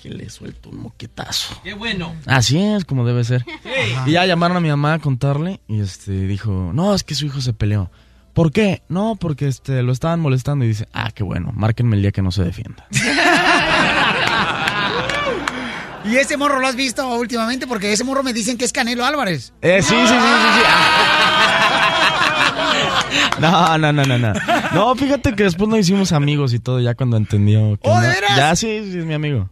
que 0.00 0.10
le 0.10 0.28
suelto 0.30 0.70
un 0.70 0.80
moquetazo. 0.82 1.60
Qué 1.64 1.74
bueno. 1.74 2.14
Así 2.26 2.58
es, 2.58 2.84
como 2.84 3.06
debe 3.06 3.24
ser. 3.24 3.44
Sí. 3.44 3.50
Y 4.06 4.12
ya 4.12 4.26
llamaron 4.26 4.56
a 4.56 4.60
mi 4.60 4.68
mamá 4.68 4.94
a 4.94 4.98
contarle 4.98 5.60
y 5.68 5.80
este 5.80 6.12
dijo, 6.12 6.70
no, 6.72 6.94
es 6.94 7.02
que 7.02 7.14
su 7.14 7.26
hijo 7.26 7.40
se 7.40 7.52
peleó. 7.52 7.90
¿Por 8.32 8.52
qué? 8.52 8.82
No, 8.88 9.16
porque 9.16 9.48
este 9.48 9.82
lo 9.82 9.92
estaban 9.92 10.20
molestando 10.20 10.64
y 10.64 10.68
dice, 10.68 10.88
ah, 10.92 11.10
qué 11.12 11.24
bueno, 11.24 11.50
márquenme 11.54 11.96
el 11.96 12.02
día 12.02 12.12
que 12.12 12.22
no 12.22 12.30
se 12.30 12.44
defienda. 12.44 12.86
¿Y 16.04 16.16
ese 16.16 16.36
morro 16.36 16.60
lo 16.60 16.66
has 16.66 16.76
visto 16.76 17.06
últimamente? 17.18 17.66
Porque 17.66 17.92
ese 17.92 18.04
morro 18.04 18.22
me 18.22 18.32
dicen 18.32 18.56
que 18.56 18.64
es 18.64 18.72
Canelo 18.72 19.04
Álvarez. 19.04 19.52
Eh, 19.60 19.82
sí, 19.82 19.94
sí, 19.94 20.06
sí, 20.06 20.14
sí, 20.14 20.48
sí. 20.54 20.60
No, 23.40 23.78
no, 23.78 23.92
no, 23.92 24.04
no, 24.04 24.18
no. 24.18 24.32
No, 24.74 24.94
fíjate 24.96 25.34
que 25.34 25.44
después 25.44 25.68
nos 25.68 25.78
hicimos 25.80 26.12
amigos 26.12 26.52
y 26.54 26.58
todo, 26.58 26.80
ya 26.80 26.94
cuando 26.94 27.16
entendió 27.16 27.78
que. 27.80 27.88
¿Oh, 27.88 28.00
de 28.00 28.08
no- 28.08 28.12
veras? 28.14 28.36
Ya, 28.36 28.56
sí, 28.56 28.66
sí, 28.90 28.98
es 28.98 29.04
mi 29.04 29.14
amigo. 29.14 29.48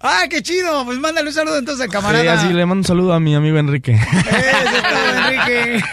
¡Ah, 0.00 0.24
qué 0.30 0.42
chido! 0.42 0.84
Pues 0.84 0.98
mándale 0.98 1.28
un 1.28 1.34
saludo 1.34 1.58
entonces 1.58 1.82
al 1.82 1.88
Sí, 1.88 1.92
camarada. 1.92 2.32
así 2.34 2.48
le 2.52 2.64
mando 2.66 2.80
un 2.80 2.84
saludo 2.84 3.12
a 3.12 3.20
mi 3.20 3.34
amigo 3.34 3.58
Enrique. 3.58 3.92
Eso 4.30 4.76
es 4.76 4.82
todo, 4.82 5.18
Enrique. 5.18 5.84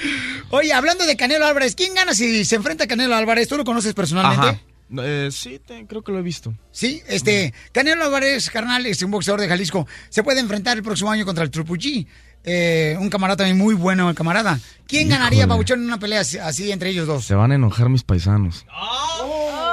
Oye, 0.50 0.72
hablando 0.72 1.04
de 1.06 1.16
Canelo 1.16 1.46
Álvarez, 1.46 1.74
¿quién 1.74 1.94
gana 1.94 2.14
si 2.14 2.44
se 2.44 2.56
enfrenta 2.56 2.84
a 2.84 2.86
Canelo 2.86 3.14
Álvarez? 3.16 3.48
¿Tú 3.48 3.56
lo 3.56 3.64
conoces 3.64 3.92
personalmente? 3.94 4.46
Ajá. 4.46 4.60
Eh, 4.98 5.30
sí, 5.32 5.58
te- 5.66 5.86
creo 5.86 6.02
que 6.02 6.12
lo 6.12 6.18
he 6.18 6.22
visto. 6.22 6.54
Sí, 6.70 7.02
este, 7.08 7.52
Canelo 7.72 8.04
Álvarez, 8.04 8.48
carnal, 8.50 8.86
es 8.86 9.02
un 9.02 9.10
boxeador 9.10 9.40
de 9.40 9.48
Jalisco. 9.48 9.86
Se 10.10 10.22
puede 10.22 10.40
enfrentar 10.40 10.76
el 10.76 10.82
próximo 10.84 11.10
año 11.10 11.24
contra 11.24 11.42
el 11.42 11.50
Triple 11.50 11.74
G. 11.76 12.06
Eh, 12.46 12.94
un 13.00 13.08
camarada 13.08 13.38
también 13.38 13.56
muy 13.58 13.74
bueno, 13.74 14.10
el 14.10 14.14
camarada. 14.14 14.60
¿Quién 14.86 15.08
ganaría, 15.08 15.38
Híjole. 15.40 15.48
Pabuchón, 15.48 15.80
en 15.80 15.86
una 15.86 15.98
pelea 15.98 16.20
así, 16.20 16.36
así 16.38 16.70
entre 16.70 16.90
ellos 16.90 17.06
dos? 17.06 17.24
Se 17.24 17.34
van 17.34 17.50
a 17.52 17.54
enojar 17.54 17.88
mis 17.88 18.02
paisanos. 18.04 18.66
Oh. 18.70 19.63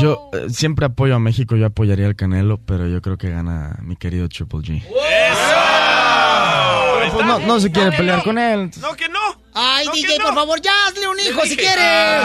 Yo 0.00 0.30
eh, 0.32 0.46
siempre 0.50 0.86
apoyo 0.86 1.14
a 1.14 1.18
México, 1.18 1.56
yo 1.56 1.66
apoyaría 1.66 2.06
al 2.06 2.16
Canelo, 2.16 2.58
pero 2.58 2.86
yo 2.86 3.00
creo 3.02 3.16
que 3.18 3.30
gana 3.30 3.76
mi 3.82 3.96
querido 3.96 4.28
Triple 4.28 4.60
G. 4.60 4.82
Pero, 7.00 7.12
pues, 7.12 7.26
no, 7.26 7.38
no 7.40 7.60
se 7.60 7.70
quiere 7.72 7.92
pelear 7.92 8.22
con 8.22 8.38
él. 8.38 8.70
No, 8.80 8.94
que 8.94 9.08
no. 9.08 9.18
Ay, 9.54 9.86
DJ, 9.94 10.18
por 10.20 10.34
favor, 10.34 10.60
ya 10.60 10.72
hazle 10.86 11.08
un 11.08 11.18
hijo 11.18 11.40
si 11.42 11.56
quieres. 11.56 12.22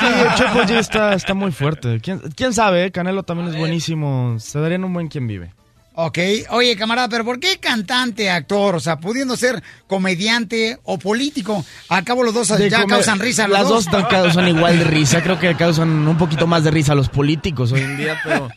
Sí, 0.00 0.06
el 0.06 0.34
Triple 0.34 0.62
G 0.66 0.78
está, 0.78 1.14
está 1.14 1.34
muy 1.34 1.52
fuerte. 1.52 2.00
¿Quién, 2.00 2.20
quién 2.36 2.52
sabe? 2.52 2.84
eh? 2.86 2.90
Canelo 2.92 3.22
también 3.22 3.48
es 3.50 3.56
buenísimo. 3.58 4.36
Se 4.38 4.58
darían 4.60 4.84
un 4.84 4.92
buen 4.92 5.08
quien 5.08 5.26
vive. 5.26 5.52
Ok, 5.96 6.18
oye, 6.50 6.76
camarada, 6.76 7.08
pero 7.08 7.24
¿por 7.24 7.38
qué 7.38 7.58
cantante, 7.60 8.28
actor? 8.28 8.74
O 8.74 8.80
sea, 8.80 8.98
pudiendo 8.98 9.36
ser 9.36 9.62
comediante 9.86 10.78
o 10.82 10.98
político. 10.98 11.64
Al 11.88 12.02
cabo 12.04 12.24
los 12.24 12.34
dos 12.34 12.48
De 12.48 12.68
ya 12.68 12.80
comer- 12.82 12.96
causan 12.96 13.20
risa. 13.20 13.46
Los 13.46 13.58
Las 13.60 13.68
dos 13.68 13.84
tan- 13.86 14.04
causan 14.06 14.48
igual 14.48 14.76
de 14.78 14.84
risa. 14.84 15.22
Creo 15.22 15.38
que 15.38 15.54
causan 15.56 15.88
un 16.06 16.18
poquito 16.18 16.46
más 16.48 16.64
de 16.64 16.72
risa 16.72 16.94
los 16.96 17.08
políticos 17.08 17.70
hoy 17.72 17.82
en 17.82 17.96
día, 17.96 18.18
pero 18.24 18.48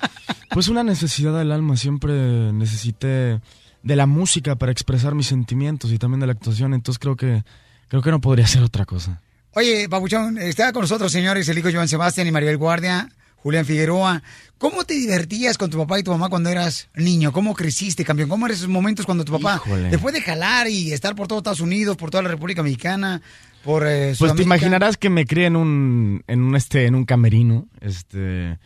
pues 0.50 0.68
una 0.68 0.84
necesidad 0.84 1.38
del 1.38 1.52
alma. 1.52 1.78
Siempre 1.78 2.12
necesité 2.54 3.40
de 3.84 3.96
la 3.96 4.08
música 4.08 4.56
para 4.56 4.72
expresar 4.72 5.14
mis 5.14 5.28
sentimientos 5.28 5.92
y 5.92 6.00
también 6.00 6.20
de 6.20 6.26
la 6.28 6.34
actuación. 6.34 6.74
Entonces 6.74 6.98
creo 7.00 7.16
que 7.16 7.44
creo 7.88 8.02
que 8.02 8.10
no 8.12 8.20
podría 8.20 8.48
ser 8.48 8.64
otra 8.64 8.86
cosa. 8.86 9.22
Oye, 9.54 9.88
Papuchón, 9.90 10.38
está 10.40 10.74
con 10.74 10.82
nosotros, 10.82 11.12
señores, 11.12 11.48
el 11.50 11.58
hijo 11.58 11.70
Joan 11.72 11.88
Sebastián 11.88 12.28
y 12.28 12.32
Maribel 12.32 12.58
Guardia, 12.58 13.10
Julián 13.38 13.66
Figueroa. 13.66 14.22
¿Cómo 14.58 14.84
te 14.84 14.96
divertías 14.96 15.58
con 15.58 15.70
tu 15.70 15.78
papá 15.78 16.00
y 16.00 16.04
tu 16.04 16.12
mamá 16.12 16.30
cuando 16.30 16.50
eras 16.50 16.90
niño? 16.96 17.32
¿Cómo 17.32 17.54
creciste, 17.54 18.04
campeón? 18.04 18.28
¿Cómo 18.30 18.46
eran 18.48 18.58
esos 18.58 18.68
momentos 18.70 19.06
cuando 19.06 19.24
tu 19.24 19.32
papá, 19.34 19.62
Híjole. 19.64 19.90
después 19.90 20.14
de 20.16 20.22
jalar 20.22 20.68
y 20.68 20.92
estar 20.94 21.16
por 21.16 21.28
todo 21.28 21.40
Estados 21.40 21.60
Unidos, 21.62 21.96
por 21.96 22.10
toda 22.10 22.24
la 22.24 22.30
República 22.30 22.64
Mexicana, 22.64 23.22
por 23.64 23.86
eh, 23.86 24.16
Pues 24.18 24.34
te 24.34 24.42
imaginarás 24.44 24.98
que 24.98 25.10
me 25.10 25.26
crié 25.26 25.46
en 25.48 25.56
un, 25.56 26.24
en 26.28 26.42
un, 26.42 26.56
este, 26.56 26.86
en 26.88 26.96
un 26.96 27.06
camerino, 27.06 27.68
este, 27.82 28.58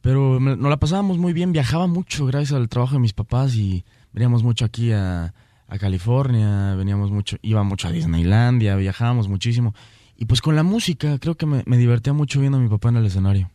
pero 0.00 0.38
me- 0.38 0.56
nos 0.56 0.70
la 0.70 0.76
pasábamos 0.78 1.18
muy 1.18 1.32
bien, 1.32 1.50
viajaba 1.52 1.86
mucho 1.88 2.26
gracias 2.26 2.52
al 2.52 2.68
trabajo 2.68 2.94
de 2.94 3.00
mis 3.00 3.12
papás 3.12 3.54
y 3.56 3.84
veníamos 4.12 4.42
mucho 4.44 4.64
aquí 4.64 4.92
a, 4.92 5.34
a 5.68 5.78
California, 5.78 6.74
veníamos 6.76 7.10
mucho, 7.10 7.36
iba 7.42 7.62
mucho 7.64 7.88
a 7.88 7.92
Disneylandia, 7.92 8.76
viajábamos 8.76 9.28
muchísimo. 9.28 9.74
Y 10.16 10.26
pues 10.26 10.40
con 10.42 10.54
la 10.54 10.62
música, 10.62 11.18
creo 11.18 11.36
que 11.36 11.46
me, 11.46 11.62
me 11.66 11.76
divertía 11.76 12.12
mucho 12.12 12.38
viendo 12.40 12.58
a 12.58 12.60
mi 12.60 12.68
papá 12.68 12.90
en 12.90 12.96
el 12.96 13.06
escenario. 13.06 13.50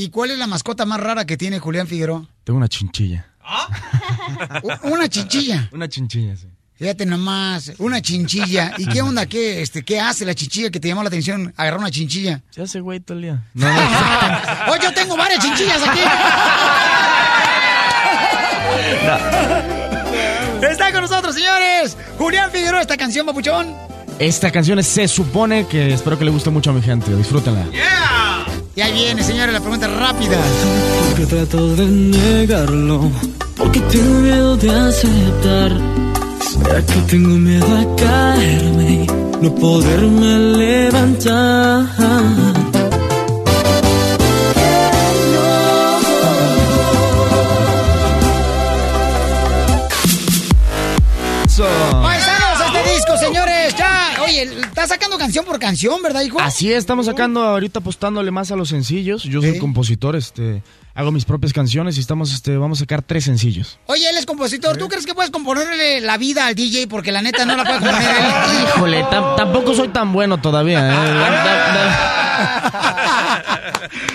¿Y 0.00 0.10
cuál 0.10 0.30
es 0.30 0.38
la 0.38 0.46
mascota 0.46 0.86
más 0.86 1.00
rara 1.00 1.24
que 1.24 1.36
tiene 1.36 1.58
Julián 1.58 1.88
Figueroa? 1.88 2.24
Tengo 2.44 2.56
una 2.58 2.68
chinchilla. 2.68 3.26
U- 4.62 4.88
Una 4.92 5.08
chinchilla. 5.08 5.68
Una 5.72 5.88
chinchilla, 5.88 6.36
sí. 6.36 6.46
Fíjate 6.76 7.04
nomás, 7.04 7.72
una 7.78 8.00
chinchilla. 8.00 8.74
¿Y 8.78 8.86
qué 8.86 9.02
onda? 9.02 9.26
¿Qué, 9.26 9.60
este, 9.60 9.82
¿Qué 9.84 9.98
hace 9.98 10.24
la 10.24 10.36
chinchilla 10.36 10.70
que 10.70 10.78
te 10.78 10.86
llamó 10.86 11.02
la 11.02 11.08
atención 11.08 11.52
agarrar 11.56 11.80
una 11.80 11.90
chinchilla? 11.90 12.40
Se 12.50 12.62
hace 12.62 12.78
güey 12.78 13.00
todo 13.00 13.18
el 13.18 13.22
día. 13.24 13.42
¡Oh, 14.68 14.76
yo 14.80 14.92
tengo 14.94 15.16
varias 15.16 15.42
chinchillas 15.44 15.82
aquí! 15.82 16.00
Está 20.70 20.92
con 20.92 21.00
nosotros, 21.02 21.34
señores. 21.34 21.96
Julián 22.18 22.52
Figueroa, 22.52 22.80
esta 22.82 22.96
canción, 22.96 23.26
papuchón. 23.26 23.74
Esta 24.20 24.52
canción 24.52 24.78
es 24.78 24.86
Se 24.86 25.08
Supone 25.08 25.66
que 25.66 25.92
espero 25.92 26.16
que 26.16 26.24
le 26.24 26.30
guste 26.30 26.50
mucho 26.50 26.70
a 26.70 26.72
mi 26.72 26.82
gente. 26.82 27.14
Disfrútenla. 27.16 27.66
Y 28.78 28.80
ahí 28.80 28.92
viene, 28.92 29.24
señores, 29.24 29.52
la 29.52 29.58
pregunta 29.58 29.88
rápida. 29.88 30.38
Porque 31.08 31.26
trato 31.26 31.74
de 31.74 31.84
negarlo, 31.84 33.10
porque 33.56 33.80
tengo 33.80 34.20
miedo 34.20 34.56
de 34.56 34.70
aceptar. 34.70 35.72
¿Será 36.48 36.86
que 36.86 37.00
tengo 37.08 37.30
miedo 37.30 37.66
a 37.66 37.96
caerme 37.96 38.90
y 39.02 39.06
no 39.42 39.52
poderme 39.56 40.38
levantar? 40.58 41.88
Paisanos, 54.78 54.84
este 54.84 54.84
disco, 54.84 54.84
señores. 54.84 54.84
Ya, 54.84 54.84
oye, 54.84 54.84
está 54.84 54.86
sacando 54.86 55.18
canción 55.18 55.44
por 55.44 55.58
canción, 55.58 56.02
¿verdad, 56.02 56.22
hijo? 56.22 56.40
Así 56.40 56.72
es, 56.72 56.78
estamos 56.78 57.06
sacando 57.06 57.42
ahorita 57.42 57.80
apostándole 57.80 58.30
más 58.30 58.50
a 58.52 58.56
los 58.56 58.68
sencillos. 58.68 59.24
Yo 59.24 59.40
soy 59.40 59.58
compositor, 59.58 60.16
este, 60.16 60.62
hago 60.94 61.10
mis 61.10 61.24
propias 61.24 61.52
canciones 61.52 61.96
y 61.96 62.00
estamos, 62.00 62.32
este, 62.32 62.56
vamos 62.56 62.78
a 62.78 62.80
sacar 62.80 63.02
tres 63.02 63.24
sencillos. 63.24 63.78
Oye, 63.86 64.08
él 64.08 64.16
es 64.16 64.26
compositor. 64.26 64.76
¿Tú 64.76 64.88
crees 64.88 65.06
que 65.06 65.14
puedes 65.14 65.30
componerle 65.30 66.00
la 66.00 66.16
vida 66.18 66.46
al 66.46 66.54
DJ? 66.54 66.86
Porque 66.88 67.12
la 67.12 67.22
neta 67.22 67.44
no 67.44 67.56
la 67.56 67.64
puede 67.64 67.78
componer 67.80 68.10
él. 68.10 68.26
Híjole, 68.76 69.04
tam- 69.04 69.36
tampoco 69.36 69.74
soy 69.74 69.88
tan 69.88 70.12
bueno 70.12 70.38
todavía. 70.38 70.88
¿eh? 70.88 71.18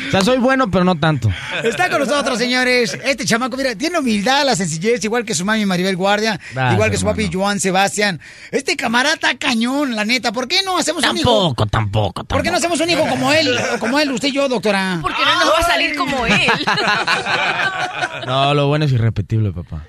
O 0.07 0.11
sea, 0.11 0.21
soy 0.21 0.37
bueno, 0.37 0.69
pero 0.69 0.83
no 0.83 0.95
tanto. 0.95 1.29
Está 1.63 1.89
con 1.89 1.99
nosotros, 1.99 2.37
señores. 2.37 2.97
Este 3.03 3.25
chamaco, 3.25 3.57
mira, 3.57 3.75
tiene 3.75 3.99
humildad, 3.99 4.45
la 4.45 4.55
sencillez, 4.55 5.03
igual 5.03 5.25
que 5.25 5.33
su 5.35 5.45
mami 5.45 5.65
Maribel 5.65 5.95
Guardia, 5.95 6.39
Gracias, 6.53 6.73
igual 6.73 6.91
que 6.91 6.97
su 6.97 7.05
papi 7.05 7.23
hermano. 7.25 7.39
Joan 7.39 7.59
Sebastián. 7.59 8.19
Este 8.51 8.75
camarada 8.75 9.37
cañón, 9.39 9.95
la 9.95 10.05
neta. 10.05 10.31
¿Por 10.31 10.47
qué 10.47 10.61
no 10.63 10.77
hacemos 10.77 11.03
un 11.05 11.17
hijo? 11.17 11.29
Tampoco, 11.29 11.65
tampoco, 11.67 12.23
¿Por 12.23 12.41
qué 12.43 12.51
no 12.51 12.57
hacemos 12.57 12.79
un 12.79 12.89
hijo 12.89 13.07
como 13.07 13.31
él? 13.31 13.57
o 13.75 13.79
Como 13.79 13.99
él, 13.99 14.11
usted 14.11 14.29
y 14.29 14.33
yo, 14.33 14.47
doctora. 14.49 14.99
Porque 15.01 15.23
no 15.23 15.39
nos 15.39 15.53
va 15.53 15.59
a 15.59 15.63
salir 15.63 15.95
como 15.95 16.25
él. 16.25 16.33
No, 18.25 18.53
lo 18.53 18.67
bueno 18.67 18.85
es 18.85 18.91
irrepetible, 18.91 19.51
papá. 19.51 19.85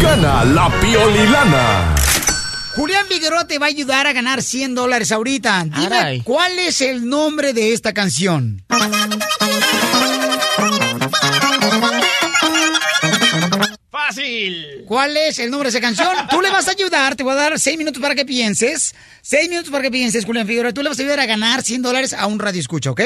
Gana 0.00 0.44
la 0.44 0.70
piolilana. 0.80 1.97
Julián 2.78 3.08
Figueroa 3.08 3.44
te 3.44 3.58
va 3.58 3.66
a 3.66 3.70
ayudar 3.70 4.06
a 4.06 4.12
ganar 4.12 4.40
100 4.40 4.76
dólares 4.76 5.10
ahorita. 5.10 5.64
Dime, 5.64 5.98
Aray. 5.98 6.20
¿cuál 6.20 6.56
es 6.60 6.80
el 6.80 7.08
nombre 7.08 7.52
de 7.52 7.72
esta 7.72 7.92
canción? 7.92 8.62
¡Fácil! 13.90 14.84
¿Cuál 14.86 15.16
es 15.16 15.40
el 15.40 15.50
nombre 15.50 15.72
de 15.72 15.76
esa 15.76 15.80
canción? 15.84 16.08
Tú 16.30 16.40
le 16.40 16.50
vas 16.50 16.68
a 16.68 16.70
ayudar, 16.70 17.16
te 17.16 17.24
voy 17.24 17.32
a 17.32 17.34
dar 17.36 17.58
seis 17.58 17.76
minutos 17.76 18.00
para 18.00 18.14
que 18.14 18.24
pienses. 18.24 18.94
Seis 19.22 19.48
minutos 19.48 19.72
para 19.72 19.82
que 19.82 19.90
pienses, 19.90 20.24
Julián 20.24 20.46
Figueroa. 20.46 20.72
Tú 20.72 20.84
le 20.84 20.88
vas 20.88 21.00
a 21.00 21.02
ayudar 21.02 21.18
a 21.18 21.26
ganar 21.26 21.64
100 21.64 21.82
dólares 21.82 22.12
a 22.12 22.28
un 22.28 22.38
radio 22.38 22.60
escucha, 22.60 22.92
¿ok? 22.92 23.00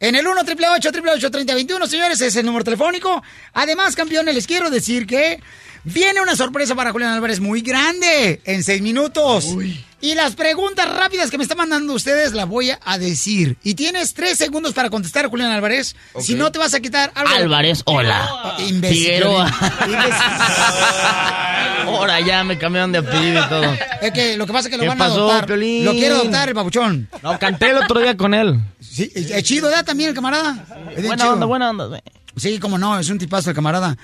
En 0.00 0.14
el 0.14 0.26
1 0.26 0.40
888 0.40 1.30
3021 1.30 1.86
señores, 1.86 2.20
es 2.22 2.34
el 2.36 2.46
número 2.46 2.64
telefónico. 2.64 3.22
Además, 3.52 3.94
campeones, 3.94 4.34
les 4.34 4.46
quiero 4.46 4.70
decir 4.70 5.06
que 5.06 5.38
viene 5.86 6.20
una 6.20 6.36
sorpresa 6.36 6.74
para 6.74 6.92
Julián 6.92 7.12
Álvarez 7.12 7.40
muy 7.40 7.62
grande 7.62 8.40
en 8.44 8.62
seis 8.62 8.82
minutos. 8.82 9.56
Y 10.00 10.14
las 10.14 10.34
preguntas 10.34 10.86
rápidas 10.94 11.30
que 11.30 11.38
me 11.38 11.44
están 11.44 11.56
mandando 11.56 11.94
ustedes 11.94 12.32
las 12.34 12.46
voy 12.46 12.70
a 12.84 12.98
decir. 12.98 13.56
Y 13.64 13.74
tienes 13.74 14.12
tres 14.12 14.36
segundos 14.36 14.74
para 14.74 14.90
contestar, 14.90 15.28
Julián 15.28 15.50
Álvarez. 15.52 15.96
Si 16.20 16.34
no, 16.34 16.52
te 16.52 16.58
vas 16.58 16.74
a 16.74 16.80
quitar 16.80 17.10
algo. 17.14 17.34
Álvarez, 17.34 17.80
hola. 17.86 18.28
Ah, 18.30 18.56
imbécil. 18.60 19.22
Ahora 21.86 22.20
ya 22.20 22.44
me 22.44 22.58
cambiaron 22.58 22.92
de 22.92 22.98
apellido 22.98 23.44
y 23.44 23.48
todo. 23.48 23.74
Es 24.02 24.12
que 24.12 24.36
lo 24.36 24.46
que 24.46 24.52
pasa 24.52 24.68
es 24.68 24.72
que 24.72 24.76
lo 24.76 24.82
¿Qué 24.82 24.88
van 24.88 24.98
pasó, 24.98 25.14
a 25.14 25.16
adoptar. 25.16 25.46
Piolín? 25.46 25.84
Lo 25.84 25.92
quiere 25.92 26.14
adoptar 26.14 26.48
el 26.48 26.54
papuchón. 26.54 27.08
No, 27.22 27.38
canté 27.38 27.70
el 27.70 27.78
otro 27.78 28.00
día 28.00 28.16
con 28.16 28.34
él. 28.34 28.60
Sí, 28.80 29.10
es 29.14 29.42
chido, 29.44 29.68
¿verdad? 29.68 29.84
También 29.84 30.10
el 30.10 30.14
camarada. 30.14 30.64
Es 30.94 31.06
Buena 31.06 31.22
chido. 31.22 31.32
onda, 31.34 31.46
buena 31.46 31.70
onda. 31.70 32.02
Sí, 32.36 32.58
como 32.58 32.76
no, 32.76 32.98
es 32.98 33.08
un 33.08 33.18
tipazo 33.18 33.50
el 33.50 33.56
camarada. 33.56 33.96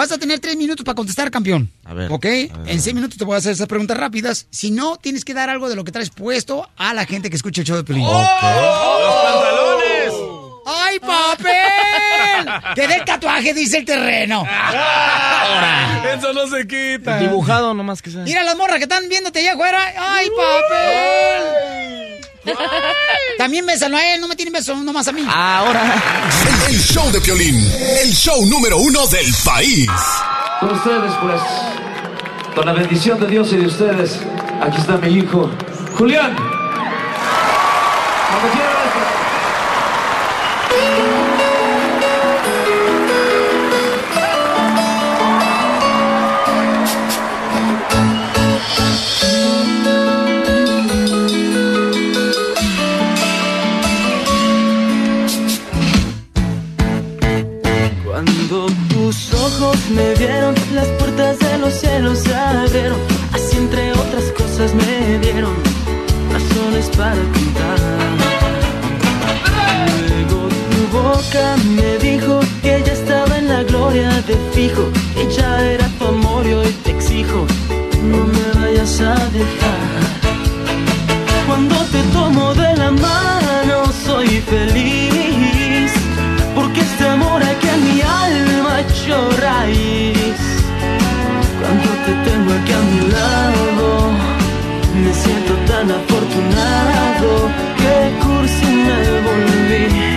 Vas 0.00 0.12
a 0.12 0.16
tener 0.16 0.40
tres 0.40 0.56
minutos 0.56 0.82
para 0.82 0.94
contestar, 0.94 1.30
campeón. 1.30 1.70
A 1.84 1.92
ver. 1.92 2.10
¿Ok? 2.10 2.24
en 2.24 2.80
seis 2.80 2.94
minutos 2.94 3.18
te 3.18 3.24
voy 3.26 3.34
a 3.34 3.36
hacer 3.36 3.52
esas 3.52 3.66
preguntas 3.66 3.98
rápidas. 3.98 4.46
Si 4.48 4.70
no, 4.70 4.96
tienes 4.96 5.26
que 5.26 5.34
dar 5.34 5.50
algo 5.50 5.68
de 5.68 5.76
lo 5.76 5.84
que 5.84 5.92
traes 5.92 6.08
puesto 6.08 6.66
a 6.78 6.94
la 6.94 7.04
gente 7.04 7.28
que 7.28 7.36
escucha 7.36 7.60
el 7.60 7.66
show 7.66 7.76
de 7.76 7.84
Pelín. 7.84 8.04
¡Los 8.04 8.14
pantalones! 9.22 10.14
¡Ay, 10.64 10.98
papel! 11.00 12.74
¡Que 12.76 12.88
del 12.88 13.04
tatuaje, 13.04 13.52
dice 13.52 13.76
el 13.76 13.84
terreno! 13.84 14.46
Eso 16.16 16.32
no 16.32 16.46
se 16.46 16.66
quita. 16.66 17.18
Dibujado 17.18 17.74
nomás 17.74 18.00
que 18.00 18.10
sea. 18.10 18.22
Mira 18.22 18.42
las 18.42 18.56
morras 18.56 18.78
que 18.78 18.84
están 18.84 19.06
viéndote 19.06 19.40
allá 19.40 19.52
afuera. 19.52 19.80
¡Ay, 19.98 20.30
papel! 20.30 21.79
También 23.38 23.64
bésalo 23.66 23.96
a 23.96 24.14
él, 24.14 24.20
no 24.20 24.28
me 24.28 24.36
tienen 24.36 24.52
beso 24.52 24.74
nomás 24.76 25.08
a 25.08 25.12
mí. 25.12 25.26
Ahora. 25.28 25.82
El, 26.68 26.74
el 26.74 26.80
show 26.80 27.10
de 27.10 27.20
Piolín, 27.20 27.56
el 28.02 28.12
show 28.12 28.44
número 28.46 28.78
uno 28.78 29.06
del 29.06 29.26
país. 29.44 29.88
Con 30.60 30.72
ustedes, 30.72 31.12
pues, 31.22 31.40
con 32.54 32.66
la 32.66 32.72
bendición 32.72 33.18
de 33.20 33.26
Dios 33.26 33.52
y 33.52 33.56
de 33.56 33.66
ustedes, 33.66 34.20
aquí 34.60 34.78
está 34.78 34.96
mi 34.98 35.08
hijo, 35.18 35.50
Julián. 35.96 36.36
Me 59.90 60.14
vieron, 60.14 60.54
las 60.74 60.86
puertas 60.98 61.38
de 61.38 61.58
los 61.58 61.74
cielos 61.74 62.18
se 62.20 62.34
abrieron. 62.34 62.98
Así 63.32 63.58
entre 63.58 63.92
otras 63.92 64.24
cosas 64.32 64.74
me 64.74 65.18
dieron 65.18 65.54
razones 66.32 66.88
para 66.96 67.22
cantar. 67.34 67.78
Luego 70.08 70.48
tu 70.70 70.96
boca 70.96 71.56
me 71.76 71.98
dijo 71.98 72.40
que 72.62 72.82
ya 72.86 72.92
estaba 72.92 73.36
en 73.36 73.48
la 73.48 73.62
gloria 73.64 74.10
de 74.22 74.36
fijo. 74.52 74.88
Ella 75.16 75.72
era 75.72 75.88
tu 75.98 76.06
amor 76.06 76.46
y 76.46 76.54
hoy 76.54 76.72
te 76.82 76.92
exijo, 76.92 77.46
no 78.02 78.24
me 78.34 78.60
vayas 78.60 79.00
a 79.00 79.14
dejar. 79.38 80.00
Cuando 81.46 81.76
te 81.92 82.02
tomo 82.14 82.54
de 82.54 82.76
la 82.76 82.90
mano 82.92 83.92
soy 84.06 84.40
feliz 84.40 85.49
Aquí 87.36 87.68
en 87.68 87.84
mi 87.84 88.00
alma 88.00 88.80
echó 88.80 89.30
raíz 89.40 90.40
Cuando 91.60 91.88
te 92.04 92.12
tengo 92.30 92.52
aquí 92.52 92.72
a 92.72 92.82
mi 92.90 93.00
lado. 93.12 94.12
Me 95.02 95.12
siento 95.14 95.54
tan 95.70 95.90
afortunado 95.90 97.48
Que 97.80 97.94
cursi 98.22 98.66
me 98.66 99.00
volví 99.26 100.09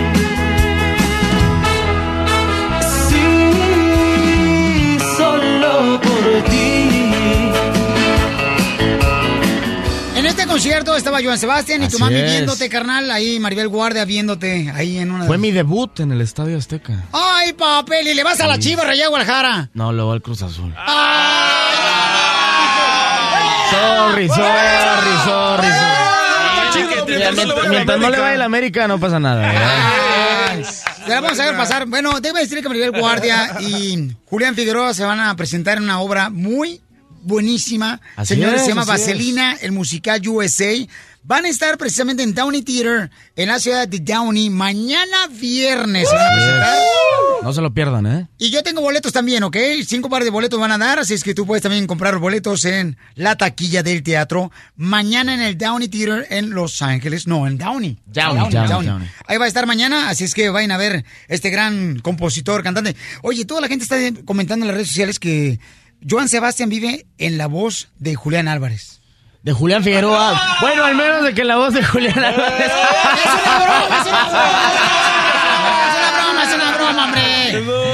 estaba 10.55 11.19
Joan 11.23 11.37
Sebastián 11.37 11.83
y 11.83 11.87
tu 11.87 11.97
mami 11.99 12.15
es. 12.15 12.31
viéndote, 12.31 12.69
carnal. 12.69 13.09
Ahí 13.11 13.39
Maribel 13.39 13.67
Guardia 13.67 14.05
viéndote 14.05 14.71
ahí 14.75 14.97
en 14.99 15.11
una 15.11 15.23
de 15.23 15.27
Fue 15.27 15.37
mi 15.37 15.51
debut 15.51 15.99
en 15.99 16.11
el 16.11 16.21
Estadio 16.21 16.57
Azteca. 16.57 17.03
Ay, 17.11 17.53
papel, 17.53 18.07
y 18.07 18.13
le 18.13 18.23
vas 18.23 18.39
a 18.39 18.47
la 18.47 18.59
chiva 18.59 18.83
Rayada 18.83 19.09
Guadalajara. 19.09 19.69
No, 19.73 19.91
luego 19.91 20.11
al 20.11 20.21
Cruz 20.21 20.41
Azul. 20.43 20.73
Sorry, 23.71 24.27
sorry, 24.29 24.37
sorry, 24.83 25.17
sorry. 25.25 25.67
Ya, 27.19 27.31
mientras, 27.31 27.69
mientras 27.69 27.99
no 27.99 28.09
le 28.09 28.19
vaya 28.19 28.37
la 28.37 28.45
América, 28.45 28.87
no 28.87 28.99
pasa 28.99 29.19
nada. 29.19 29.51
Te 31.05 31.09
la 31.09 31.21
vamos 31.21 31.39
a 31.39 31.45
ver 31.45 31.57
pasar. 31.57 31.87
Bueno, 31.87 32.19
debo 32.21 32.37
decir 32.37 32.61
que 32.61 32.69
Maribel 32.69 32.91
Guardia 32.91 33.57
y 33.59 34.11
Julián 34.25 34.55
Figueroa 34.55 34.93
se 34.93 35.03
van 35.03 35.19
a 35.19 35.35
presentar 35.35 35.77
en 35.77 35.83
una 35.83 35.99
obra 35.99 36.29
muy 36.29 36.79
buenísima. 37.23 38.01
Así 38.15 38.35
Señores, 38.35 38.61
es, 38.61 38.61
se 38.63 38.69
llama 38.69 38.81
es. 38.81 38.87
Vaselina, 38.87 39.53
el 39.61 39.71
musical 39.71 40.21
USA. 40.27 40.73
Van 41.25 41.45
a 41.45 41.47
estar 41.47 41.77
precisamente 41.77 42.21
en 42.21 42.33
Downey 42.33 42.63
Theater, 42.63 43.09
en 43.37 43.47
la 43.47 43.57
ciudad 43.57 43.87
de 43.87 43.99
Downey, 43.99 44.49
mañana 44.49 45.27
viernes. 45.31 46.09
A 46.09 46.35
presentar. 46.35 46.77
No 47.43 47.53
se 47.53 47.61
lo 47.61 47.73
pierdan, 47.73 48.05
¿eh? 48.05 48.27
Y 48.37 48.49
yo 48.49 48.61
tengo 48.61 48.81
boletos 48.81 49.13
también, 49.13 49.41
¿ok? 49.43 49.55
Cinco 49.87 50.09
pares 50.09 50.25
de 50.25 50.31
boletos 50.31 50.59
van 50.59 50.73
a 50.73 50.77
dar, 50.77 50.99
así 50.99 51.13
es 51.13 51.23
que 51.23 51.33
tú 51.33 51.45
puedes 51.45 51.63
también 51.63 51.87
comprar 51.87 52.17
boletos 52.17 52.65
en 52.65 52.97
la 53.15 53.37
taquilla 53.37 53.83
del 53.83 54.03
teatro. 54.03 54.51
Mañana 54.75 55.33
en 55.33 55.41
el 55.41 55.57
Downey 55.57 55.87
Theater 55.87 56.27
en 56.29 56.49
Los 56.49 56.81
Ángeles. 56.81 57.25
No, 57.25 57.47
en 57.47 57.57
Downey. 57.57 57.99
Downey, 58.05 58.49
Downey, 58.51 58.87
Downey. 58.87 59.09
Ahí 59.25 59.37
va 59.37 59.45
a 59.45 59.47
estar 59.47 59.65
mañana, 59.65 60.09
así 60.09 60.25
es 60.25 60.33
que 60.33 60.49
vayan 60.49 60.71
a 60.71 60.77
ver 60.77 61.05
este 61.29 61.49
gran 61.49 61.99
compositor, 61.99 62.63
cantante. 62.63 62.97
Oye, 63.21 63.45
toda 63.45 63.61
la 63.61 63.69
gente 63.69 63.83
está 63.83 63.97
comentando 64.25 64.65
en 64.65 64.67
las 64.67 64.75
redes 64.75 64.89
sociales 64.89 65.19
que 65.19 65.57
Joan 66.09 66.29
Sebastián 66.29 66.69
vive 66.69 67.05
en 67.17 67.37
la 67.37 67.47
voz 67.47 67.89
de 67.99 68.15
Julián 68.15 68.47
Álvarez. 68.47 69.01
De 69.41 69.51
Julián 69.53 69.83
Figueroa. 69.83 70.39
Bueno, 70.61 70.85
al 70.85 70.95
menos 70.95 71.23
de 71.23 71.33
que 71.33 71.43
la 71.43 71.57
voz 71.57 71.73
de 71.73 71.83
Julián 71.83 72.17
Álvarez. 72.17 72.65
Es 72.65 74.07
una 74.07 74.25
broma, 76.15 76.43
es 76.43 76.55
una 76.55 76.71
broma, 76.77 77.03
hombre. 77.05 77.21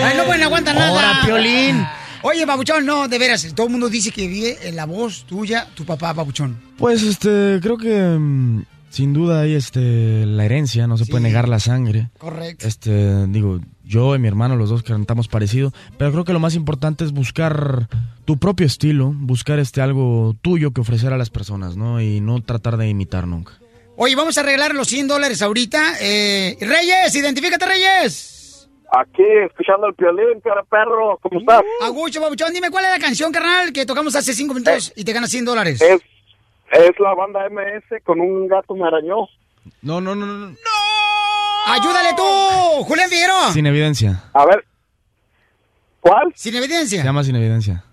Ay, 0.03 0.17
no 0.17 0.25
pueden 0.25 0.43
aguantar 0.43 0.75
nada. 0.75 0.89
Ahora, 0.89 1.21
Piolín. 1.25 1.85
Oye, 2.21 2.45
Babuchón, 2.45 2.85
no, 2.85 3.07
de 3.07 3.17
veras, 3.17 3.47
todo 3.55 3.67
el 3.67 3.71
mundo 3.71 3.87
dice 3.89 4.11
que 4.11 4.27
vive 4.27 4.57
en 4.63 4.75
la 4.75 4.85
voz 4.85 5.23
tuya, 5.25 5.67
tu 5.73 5.85
papá, 5.85 6.11
Babuchón. 6.11 6.59
Pues 6.77 7.01
este, 7.01 7.59
creo 7.61 7.77
que 7.77 8.17
mm, 8.19 8.63
sin 8.89 9.13
duda 9.13 9.41
hay 9.41 9.55
este 9.55 10.25
la 10.25 10.43
herencia, 10.43 10.85
no 10.85 10.97
se 10.97 11.05
puede 11.05 11.23
negar 11.23 11.47
la 11.47 11.59
sangre. 11.59 12.09
Correcto. 12.17 12.67
Este, 12.67 13.25
digo, 13.27 13.61
yo 13.89 14.15
y 14.15 14.19
mi 14.19 14.27
hermano 14.27 14.55
los 14.55 14.69
dos 14.69 14.83
cantamos 14.83 15.27
parecido, 15.27 15.71
pero 15.97 16.11
creo 16.11 16.23
que 16.23 16.31
lo 16.31 16.39
más 16.39 16.53
importante 16.53 17.03
es 17.03 17.11
buscar 17.11 17.87
tu 18.23 18.37
propio 18.37 18.67
estilo, 18.67 19.11
buscar 19.15 19.57
este 19.57 19.81
algo 19.81 20.35
tuyo 20.43 20.71
que 20.71 20.81
ofrecer 20.81 21.11
a 21.11 21.17
las 21.17 21.31
personas, 21.31 21.75
¿no? 21.75 21.99
Y 21.99 22.21
no 22.21 22.41
tratar 22.43 22.77
de 22.77 22.87
imitar 22.87 23.25
nunca. 23.25 23.53
Oye, 23.97 24.15
vamos 24.15 24.37
a 24.37 24.41
arreglar 24.41 24.75
los 24.75 24.87
100 24.87 25.07
dólares 25.07 25.41
ahorita. 25.41 25.95
Eh, 26.01 26.55
Reyes, 26.61 27.15
identifícate, 27.15 27.65
Reyes. 27.65 28.69
Aquí, 28.91 29.23
escuchando 29.45 29.87
el 29.87 29.95
piolín, 29.95 30.39
cara 30.43 30.63
perro, 30.63 31.17
¿cómo 31.21 31.39
estás? 31.39 31.61
Agucho, 31.81 32.21
Babuchón, 32.21 32.53
dime 32.53 32.69
cuál 32.69 32.85
es 32.85 32.91
la 32.91 32.99
canción, 32.99 33.31
carnal, 33.31 33.73
que 33.73 33.87
tocamos 33.87 34.15
hace 34.15 34.33
5 34.33 34.53
minutos 34.53 34.93
y 34.95 35.03
te 35.03 35.13
ganas 35.13 35.31
100 35.31 35.45
dólares. 35.45 35.81
Es, 35.81 36.01
es 36.71 36.99
la 36.99 37.15
banda 37.15 37.49
MS 37.49 38.03
con 38.03 38.21
un 38.21 38.47
gato 38.47 38.75
me 38.75 38.87
arañó. 38.87 39.27
No, 39.81 39.99
no, 39.99 40.15
no, 40.15 40.25
no. 40.25 40.55
¡Ayúdale 41.71 42.09
tú, 42.15 42.83
Julián 42.85 43.09
Figueroa! 43.09 43.53
Sin 43.53 43.65
evidencia. 43.67 44.23
A 44.33 44.45
ver. 44.45 44.65
¿Cuál? 45.99 46.33
Sin 46.35 46.55
evidencia. 46.55 47.01
Se 47.01 47.05
llama 47.05 47.23
sin 47.23 47.35
evidencia. 47.35 47.83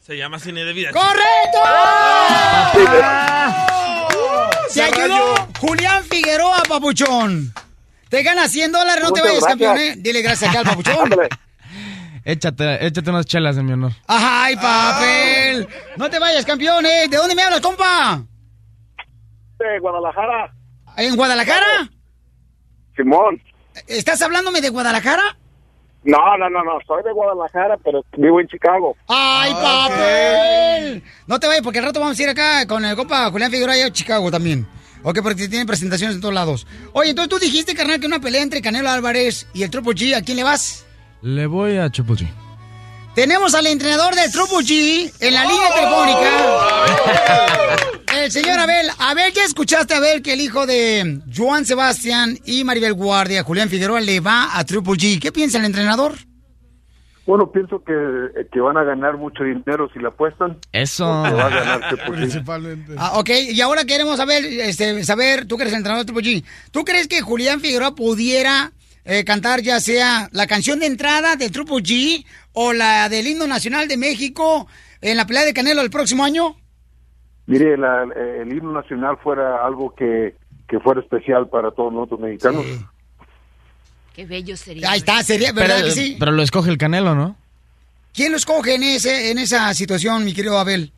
Se 0.00 0.16
llama 0.18 0.38
cine 0.38 0.64
de 0.64 0.72
vida. 0.74 0.90
¡Correcto! 0.92 1.58
Se 4.68 4.74
Se 4.74 4.82
ayudó 4.82 5.34
Julián 5.58 6.04
Figueroa, 6.04 6.62
papuchón. 6.68 7.54
Te 8.10 8.22
ganas 8.22 8.50
100 8.50 8.70
dólares, 8.70 9.02
no 9.02 9.12
te 9.12 9.22
vayas, 9.22 9.44
campeón, 9.44 9.74
gracias. 9.74 9.96
¿eh? 9.96 10.00
Dile 10.00 10.20
gracias 10.20 10.50
acá 10.50 10.58
al 10.60 10.66
papuchón. 10.66 11.10
Échate, 12.22 12.86
échate 12.86 13.10
unas 13.10 13.26
chelas 13.26 13.56
en 13.56 13.66
mi 13.66 13.72
honor. 13.72 13.92
¡Ay, 14.06 14.56
papel! 14.56 15.68
No 15.96 16.10
te 16.10 16.18
vayas, 16.18 16.44
campeón, 16.44 16.84
¿eh? 16.84 17.08
¿De 17.08 17.16
dónde 17.16 17.34
me 17.34 17.42
hablas, 17.42 17.60
compa? 17.60 18.22
De 19.58 19.78
Guadalajara. 19.80 20.54
¿En 20.96 21.16
Guadalajara? 21.16 21.90
Simón. 22.96 23.40
¿Estás 23.86 24.22
hablándome 24.22 24.60
de 24.60 24.70
Guadalajara? 24.70 25.36
No, 26.04 26.36
no, 26.38 26.50
no, 26.50 26.62
no, 26.62 26.72
soy 26.86 27.02
de 27.02 27.12
Guadalajara, 27.12 27.78
pero 27.82 28.04
vivo 28.16 28.38
en 28.38 28.46
Chicago. 28.46 28.94
¡Ay, 29.08 29.52
papel! 29.54 31.02
No 31.26 31.40
te 31.40 31.46
vayas, 31.46 31.62
porque 31.62 31.78
al 31.78 31.86
rato 31.86 32.00
vamos 32.00 32.18
a 32.18 32.22
ir 32.22 32.28
acá 32.28 32.66
con 32.66 32.84
el 32.84 32.94
compa 32.94 33.30
Julián 33.30 33.50
Figueroa 33.50 33.74
allá 33.74 33.86
a 33.86 33.92
Chicago 33.92 34.30
también. 34.30 34.66
Ok, 35.02 35.20
porque 35.22 35.48
tiene 35.48 35.66
presentaciones 35.66 36.16
en 36.16 36.20
todos 36.20 36.34
lados. 36.34 36.66
Oye, 36.92 37.10
entonces 37.10 37.30
tú 37.30 37.38
dijiste, 37.38 37.74
carnal, 37.74 38.00
que 38.00 38.06
una 38.06 38.20
pelea 38.20 38.42
entre 38.42 38.60
Canelo 38.60 38.90
Álvarez 38.90 39.46
y 39.54 39.62
el 39.62 39.70
Triple 39.70 39.92
G, 39.92 40.14
¿a 40.14 40.22
quién 40.22 40.36
le 40.36 40.44
vas? 40.44 40.86
Le 41.22 41.46
voy 41.46 41.78
a 41.78 41.88
Triple 41.88 42.16
G. 42.16 42.43
Tenemos 43.14 43.54
al 43.54 43.66
entrenador 43.68 44.14
del 44.16 44.30
Triple 44.32 44.58
G 44.58 45.12
en 45.20 45.34
la 45.34 45.44
línea 45.44 45.68
telefónica. 45.72 46.30
El 48.16 48.32
señor 48.32 48.58
Abel. 48.58 48.88
Abel, 48.98 49.32
¿ya 49.32 49.44
escuchaste, 49.44 49.94
Abel, 49.94 50.20
que 50.20 50.32
el 50.32 50.40
hijo 50.40 50.66
de 50.66 51.20
Joan 51.34 51.64
Sebastián 51.64 52.36
y 52.44 52.64
Maribel 52.64 52.94
Guardia, 52.94 53.44
Julián 53.44 53.68
Figueroa, 53.68 54.00
le 54.00 54.18
va 54.18 54.58
a 54.58 54.64
Triple 54.64 54.94
G? 54.94 55.20
¿Qué 55.20 55.30
piensa 55.30 55.58
el 55.58 55.64
entrenador? 55.64 56.14
Bueno, 57.24 57.52
pienso 57.52 57.82
que, 57.84 57.94
que 58.52 58.60
van 58.60 58.76
a 58.76 58.82
ganar 58.82 59.16
mucho 59.16 59.44
dinero 59.44 59.88
si 59.92 60.00
la 60.00 60.08
apuestan. 60.08 60.58
Eso. 60.72 61.06
Va 61.06 61.46
a 61.46 61.50
ganar. 61.50 61.96
Principalmente. 62.10 62.94
Ah, 62.98 63.12
ok, 63.18 63.30
y 63.52 63.60
ahora 63.60 63.84
queremos 63.84 64.16
saber, 64.16 64.44
este, 64.44 65.04
saber, 65.04 65.46
tú 65.46 65.56
que 65.56 65.62
eres 65.62 65.72
el 65.72 65.78
entrenador 65.78 66.04
de 66.04 66.12
Triple 66.12 66.40
G, 66.40 66.44
¿tú 66.72 66.84
crees 66.84 67.06
que 67.06 67.20
Julián 67.20 67.60
Figueroa 67.60 67.94
pudiera 67.94 68.72
eh, 69.04 69.24
cantar 69.24 69.60
ya 69.62 69.80
sea 69.80 70.28
la 70.32 70.46
canción 70.46 70.78
de 70.78 70.86
entrada 70.86 71.36
de 71.36 71.50
Triple 71.50 71.76
G 71.82 72.24
o 72.52 72.72
la 72.72 73.08
del 73.08 73.26
himno 73.26 73.46
nacional 73.46 73.86
de 73.88 73.96
México 73.96 74.66
en 75.00 75.16
la 75.16 75.26
pelea 75.26 75.44
de 75.44 75.52
Canelo 75.54 75.82
el 75.82 75.90
próximo 75.90 76.24
año? 76.24 76.56
Mire, 77.46 77.76
la- 77.76 78.04
el 78.40 78.48
himno 78.50 78.72
nacional 78.72 79.18
fuera 79.22 79.64
algo 79.64 79.94
que, 79.94 80.34
que 80.66 80.80
fuera 80.80 81.00
especial 81.00 81.48
para 81.48 81.70
todos 81.72 81.92
nosotros 81.92 82.20
mexicanos. 82.20 82.64
Qué 84.14 84.24
bello 84.26 84.56
sería. 84.56 84.90
Ahí 84.90 84.98
está, 85.00 85.22
sería, 85.22 85.52
¿verdad 85.52 85.76
Pero, 85.76 85.86
que 85.88 85.92
sí? 85.92 86.16
pero 86.18 86.32
lo 86.32 86.42
escoge 86.42 86.70
el 86.70 86.78
Canelo, 86.78 87.14
¿no? 87.14 87.36
¿Quién 88.14 88.30
lo 88.30 88.38
escoge 88.38 88.76
en, 88.76 88.84
ese, 88.84 89.32
en 89.32 89.38
esa 89.38 89.74
situación, 89.74 90.24
mi 90.24 90.32
querido 90.32 90.56
Abel? 90.58 90.92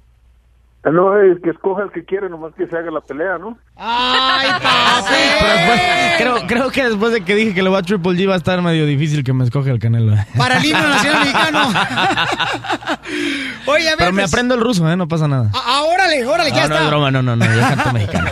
Ah, 0.87 0.91
No, 0.93 1.21
es 1.21 1.39
que 1.43 1.51
escoja 1.51 1.83
el 1.83 1.91
que 1.91 2.05
quiere, 2.05 2.29
nomás 2.31 2.55
que 2.55 2.67
se 2.69 2.77
haga 2.77 2.91
la 2.93 3.01
pelea, 3.01 3.39
¿no? 3.39 3.59
¡Ay, 3.77 4.49
Pero 5.41 5.53
después, 5.53 5.81
creo, 6.19 6.47
creo 6.47 6.71
que 6.71 6.85
después 6.89 7.13
de 7.13 7.25
que 7.25 7.35
dije 7.35 7.55
que 7.55 7.63
lo 7.63 7.73
va 7.73 7.79
a 7.79 7.83
Triple 7.83 8.13
G 8.13 8.29
va 8.29 8.35
a 8.35 8.37
estar 8.39 8.63
medio 8.63 8.87
difícil 8.87 9.25
que 9.25 9.33
me 9.33 9.43
escoge 9.45 9.71
el 9.71 9.79
Canelo. 9.81 10.15
Para 10.37 10.59
el 10.59 10.65
himno 10.65 10.89
nacional 10.89 11.21
mexicano. 11.21 11.69
Oye, 13.67 13.89
a 13.89 13.91
ver, 13.91 13.99
Pero 13.99 14.13
me 14.13 14.23
pues, 14.23 14.33
aprendo 14.33 14.55
el 14.55 14.61
ruso, 14.61 14.89
¿eh? 14.91 14.97
No 14.97 15.09
pasa 15.09 15.27
nada. 15.27 15.51
ah, 15.55 15.63
ah, 15.67 15.83
órale, 15.93 16.25
órale, 16.25 16.51
ya 16.51 16.63
no, 16.63 16.69
no 16.69 16.75
está. 16.75 16.85
es 16.85 16.89
broma, 16.91 17.11
no, 17.11 17.23
no, 17.23 17.37
no, 17.37 17.45
yo 17.45 17.61
canto 17.61 17.93
mexicano. 17.95 18.31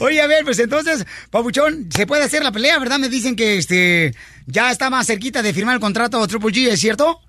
Oye, 0.00 0.22
a 0.22 0.26
ver, 0.26 0.44
pues 0.44 0.58
entonces, 0.60 1.06
Pabuchón, 1.30 1.88
se 1.90 2.06
puede 2.06 2.24
hacer 2.24 2.42
la 2.42 2.52
pelea, 2.52 2.78
¿verdad? 2.78 2.98
Me 2.98 3.08
dicen 3.10 3.36
que 3.36 3.58
este 3.58 4.14
ya 4.46 4.70
está 4.70 4.88
más 4.88 5.06
cerquita 5.06 5.42
de 5.42 5.52
firmar 5.52 5.74
el 5.74 5.80
contrato 5.80 6.26
Triple 6.26 6.50
G, 6.52 6.68
¿es 6.68 6.80
cierto? 6.80 7.20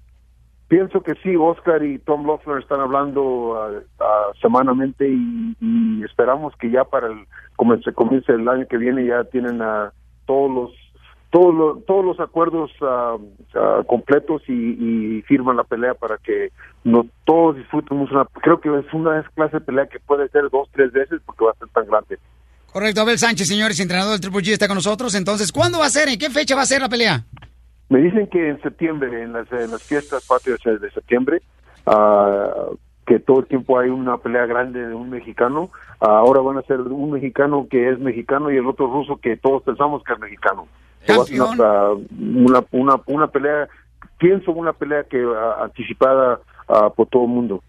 Pienso 0.71 1.01
que 1.01 1.15
sí, 1.21 1.35
Oscar 1.35 1.83
y 1.83 1.99
Tom 1.99 2.25
Loeffler 2.25 2.59
están 2.59 2.79
hablando 2.79 3.61
ah, 3.61 3.81
ah, 3.99 4.31
semanalmente 4.41 5.05
y, 5.05 6.01
esperamos 6.05 6.53
que 6.61 6.71
ya 6.71 6.85
para 6.85 7.07
el 7.07 7.27
como 7.57 7.75
se 7.81 7.91
comience 7.91 8.31
el 8.31 8.47
año 8.47 8.65
que 8.69 8.77
viene 8.77 9.05
ya 9.05 9.25
tienen 9.25 9.61
a 9.61 9.91
todos 10.25 10.49
los 10.49 10.71
todos 11.29 11.53
los 11.53 11.85
todos 11.85 12.05
los 12.05 12.19
acuerdos 12.21 12.71
ah, 12.83 13.17
completos 13.85 14.43
y, 14.47 14.53
y 15.17 15.21
firman 15.23 15.57
la 15.57 15.65
pelea 15.65 15.93
para 15.93 16.17
que 16.19 16.53
no 16.85 17.05
todos 17.25 17.57
disfrutemos 17.57 18.09
una 18.09 18.23
creo 18.41 18.61
que 18.61 18.69
es 18.69 18.93
una 18.93 19.21
clase 19.35 19.57
de 19.59 19.65
pelea 19.65 19.87
que 19.87 19.99
puede 19.99 20.29
ser 20.29 20.49
dos 20.49 20.69
tres 20.71 20.93
veces 20.93 21.19
porque 21.25 21.43
va 21.43 21.51
a 21.51 21.55
ser 21.55 21.67
tan 21.67 21.85
grande 21.85 22.17
Correcto, 22.71 23.01
Abel 23.01 23.19
Sánchez, 23.19 23.49
señores, 23.49 23.77
entrenador 23.81 24.13
del 24.13 24.21
Triple 24.21 24.39
G, 24.39 24.53
está 24.53 24.67
con 24.69 24.75
nosotros. 24.75 25.13
Entonces, 25.15 25.51
¿cuándo 25.51 25.79
va 25.79 25.87
a 25.87 25.89
ser? 25.89 26.07
¿En 26.07 26.17
qué 26.17 26.29
fecha 26.29 26.55
va 26.55 26.61
a 26.61 26.65
ser 26.65 26.79
la 26.79 26.87
pelea? 26.87 27.25
Me 27.91 27.99
dicen 27.99 28.27
que 28.27 28.47
en 28.47 28.61
septiembre, 28.61 29.21
en 29.21 29.33
las, 29.33 29.51
en 29.51 29.69
las 29.69 29.83
fiestas 29.83 30.25
patrias 30.25 30.61
de 30.63 30.89
septiembre, 30.91 31.41
ah, 31.85 32.67
que 33.05 33.19
todo 33.19 33.41
el 33.41 33.47
tiempo 33.47 33.77
hay 33.77 33.89
una 33.89 34.17
pelea 34.17 34.45
grande 34.45 34.87
de 34.87 34.95
un 34.95 35.09
mexicano. 35.09 35.69
Ah, 35.99 36.19
ahora 36.19 36.39
van 36.39 36.57
a 36.57 36.61
ser 36.61 36.79
un 36.79 37.11
mexicano 37.11 37.67
que 37.69 37.89
es 37.89 37.99
mexicano 37.99 38.49
y 38.49 38.55
el 38.55 38.65
otro 38.65 38.87
ruso 38.87 39.17
que 39.17 39.35
todos 39.35 39.63
pensamos 39.63 40.01
que 40.05 40.13
es 40.13 40.19
mexicano. 40.19 40.69
So, 41.05 41.17
va 41.17 41.23
a 41.23 41.25
ser 41.25 41.41
una, 41.41 41.89
una, 42.17 42.65
una, 42.71 43.01
una 43.07 43.27
pelea, 43.27 43.67
pienso 44.17 44.53
una 44.53 44.71
pelea 44.71 45.03
que 45.03 45.21
ah, 45.21 45.65
anticipada 45.65 46.39
ah, 46.69 46.91
por 46.95 47.07
todo 47.07 47.23
el 47.23 47.29
mundo. 47.29 47.61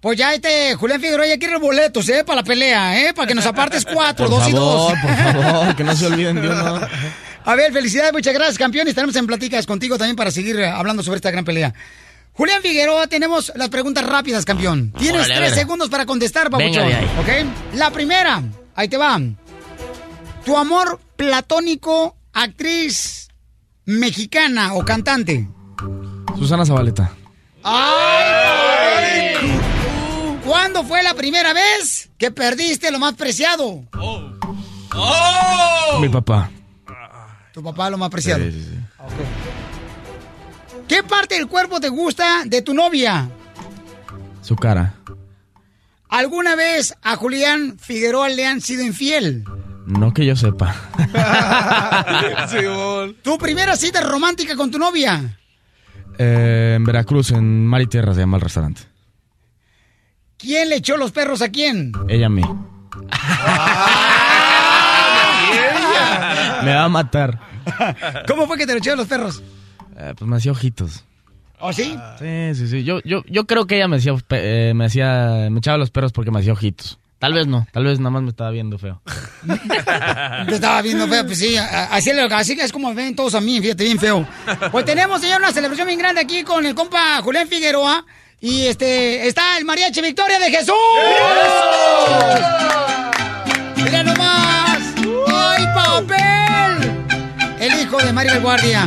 Pues 0.00 0.16
ya 0.16 0.32
este 0.32 0.76
Julián 0.76 1.02
Figueroa 1.02 1.26
ya 1.26 1.38
quiere 1.38 1.58
boletos, 1.58 2.08
¿eh? 2.08 2.24
Para 2.24 2.40
la 2.40 2.44
pelea, 2.44 3.02
¿eh? 3.02 3.12
Para 3.12 3.28
que 3.28 3.34
nos 3.34 3.44
apartes 3.44 3.84
cuatro, 3.84 4.28
Por 4.28 4.38
dos 4.38 4.48
y 4.48 4.52
dos. 4.52 4.94
por 4.94 5.42
favor, 5.42 5.76
que 5.76 5.84
no 5.84 5.92
se 5.92 6.06
olviden 6.06 6.40
de 6.40 6.48
uno. 6.48 6.80
A 7.48 7.54
ver, 7.54 7.72
felicidades, 7.72 8.12
muchas 8.12 8.34
gracias, 8.34 8.58
campeón. 8.58 8.86
Y 8.88 8.90
estaremos 8.90 9.16
en 9.16 9.26
pláticas 9.26 9.64
contigo 9.64 9.96
también 9.96 10.16
para 10.16 10.30
seguir 10.30 10.60
eh, 10.60 10.68
hablando 10.68 11.02
sobre 11.02 11.16
esta 11.16 11.30
gran 11.30 11.46
pelea. 11.46 11.72
Julián 12.34 12.60
Figueroa, 12.60 13.06
tenemos 13.06 13.50
las 13.56 13.70
preguntas 13.70 14.04
rápidas, 14.04 14.44
campeón. 14.44 14.92
Tienes 14.98 15.24
Órale, 15.24 15.36
tres 15.36 15.54
segundos 15.54 15.88
para 15.88 16.04
contestar, 16.04 16.50
Venga 16.50 16.82
babuchón. 16.82 17.54
La 17.72 17.90
primera, 17.90 18.42
Ahí 18.74 18.88
te 18.88 18.98
va. 18.98 19.18
Tu 20.44 20.58
amor 20.58 21.00
platónico, 21.16 22.18
actriz 22.34 23.28
mexicana 23.86 24.74
o 24.74 24.84
cantante. 24.84 25.48
Susana 26.38 26.66
Zabaleta. 26.66 27.12
¡Ay! 27.64 29.36
¿Cuándo 30.44 30.84
fue 30.84 31.02
la 31.02 31.14
primera 31.14 31.54
vez 31.54 32.10
que 32.18 32.30
perdiste 32.30 32.90
lo 32.90 32.98
más 32.98 33.14
preciado? 33.14 33.84
Mi 35.98 36.10
papá. 36.10 36.50
Tu 37.58 37.64
papá 37.64 37.90
lo 37.90 37.98
más 37.98 38.08
preciado. 38.08 38.44
Sí, 38.44 38.52
sí, 38.52 38.62
sí. 38.62 38.78
¿Qué 40.86 41.02
parte 41.02 41.34
del 41.34 41.48
cuerpo 41.48 41.80
te 41.80 41.88
gusta 41.88 42.44
de 42.46 42.62
tu 42.62 42.72
novia? 42.72 43.28
Su 44.42 44.54
cara. 44.54 44.94
¿Alguna 46.08 46.54
vez 46.54 46.94
a 47.02 47.16
Julián 47.16 47.76
Figueroa 47.80 48.28
le 48.28 48.46
han 48.46 48.60
sido 48.60 48.84
infiel? 48.84 49.42
No 49.86 50.14
que 50.14 50.24
yo 50.24 50.36
sepa. 50.36 50.72
¿Tu 53.22 53.38
primera 53.38 53.74
cita 53.74 54.02
romántica 54.02 54.54
con 54.54 54.70
tu 54.70 54.78
novia? 54.78 55.36
Eh, 56.16 56.74
en 56.76 56.84
Veracruz, 56.84 57.32
en 57.32 57.66
Mar 57.66 57.82
y 57.82 57.88
Tierra, 57.88 58.14
se 58.14 58.20
llama 58.20 58.36
el 58.36 58.42
restaurante. 58.42 58.82
¿Quién 60.36 60.68
le 60.68 60.76
echó 60.76 60.96
los 60.96 61.10
perros 61.10 61.42
a 61.42 61.48
quién? 61.48 61.90
Ella 62.08 62.26
a 62.26 62.30
mí. 62.30 62.42
Me 66.68 66.74
va 66.74 66.84
a 66.84 66.88
matar. 66.88 67.38
¿Cómo 68.28 68.46
fue 68.46 68.56
que 68.58 68.66
te 68.66 68.72
le 68.72 68.78
echó 68.78 68.94
los 68.96 69.06
perros? 69.06 69.42
Eh, 69.96 70.14
pues 70.16 70.28
me 70.28 70.36
hacía 70.36 70.52
ojitos. 70.52 71.04
¿Oh, 71.60 71.72
sí? 71.72 71.96
Sí, 72.18 72.54
sí, 72.54 72.68
sí. 72.68 72.84
Yo, 72.84 73.00
yo, 73.04 73.24
yo 73.26 73.46
creo 73.46 73.66
que 73.66 73.76
ella 73.76 73.88
me 73.88 73.96
hacía, 73.96 74.14
eh, 74.30 74.72
me 74.76 74.84
hacía, 74.86 75.48
me 75.50 75.58
echaba 75.58 75.76
los 75.76 75.90
perros 75.90 76.12
porque 76.12 76.30
me 76.30 76.38
hacía 76.40 76.52
ojitos. 76.52 76.98
Tal 77.18 77.32
vez 77.32 77.48
no, 77.48 77.66
tal 77.72 77.82
vez 77.82 77.98
nada 77.98 78.10
más 78.10 78.22
me 78.22 78.28
estaba 78.28 78.50
viendo 78.50 78.78
feo. 78.78 79.02
Te 80.48 80.54
estaba 80.54 80.80
viendo 80.82 81.08
feo, 81.08 81.26
pues 81.26 81.38
sí, 81.40 81.56
así, 81.56 82.10
es 82.10 82.16
lo- 82.16 82.32
así 82.36 82.52
es 82.60 82.70
como 82.70 82.94
ven 82.94 83.16
todos 83.16 83.34
a 83.34 83.40
mí, 83.40 83.60
fíjate, 83.60 83.82
bien 83.82 83.98
feo. 83.98 84.24
Pues 84.70 84.84
tenemos, 84.84 85.20
señor, 85.20 85.40
una 85.40 85.50
celebración 85.52 85.88
bien 85.88 85.98
grande 85.98 86.20
aquí 86.20 86.44
con 86.44 86.64
el 86.64 86.76
compa 86.76 87.20
Julián 87.22 87.48
Figueroa. 87.48 88.04
Y 88.40 88.66
este, 88.66 89.26
está 89.26 89.58
el 89.58 89.64
mariachi 89.64 90.00
Victoria 90.00 90.38
de 90.38 90.48
Jesús. 90.48 90.74
¡Mira 93.76 94.02
nomás! 94.04 94.78
¡Ay, 95.26 95.64
papel! 95.74 96.17
Hijo 97.98 98.06
de 98.06 98.12
Maribel 98.12 98.40
Guardia, 98.40 98.86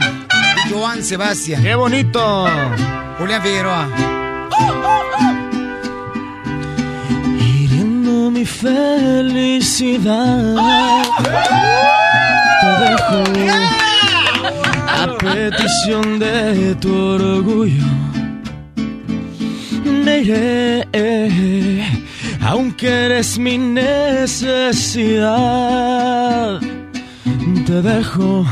Joan 0.70 1.04
Sebastián. 1.04 1.64
¡Qué 1.64 1.76
bonito! 1.76 2.48
Julián 3.18 3.42
Figueroa. 3.42 3.90
Hiriendo 7.40 8.32
mi 8.32 8.46
felicidad. 8.46 10.06
Te 12.62 12.68
dejo 12.84 13.24
a 14.88 15.08
petición 15.18 16.20
de 16.20 16.76
tu 16.76 16.94
orgullo. 16.96 17.84
Me 19.84 20.20
iré, 20.20 20.88
aunque 22.42 22.88
eres 23.06 23.38
mi 23.38 23.58
necesidad. 23.58 24.62
Te 27.66 27.82
dejo, 27.82 28.46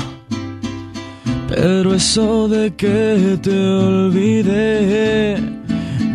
pero 1.50 1.96
eso 1.96 2.48
de 2.48 2.76
que 2.76 3.40
te 3.42 3.50
olvide, 3.50 5.38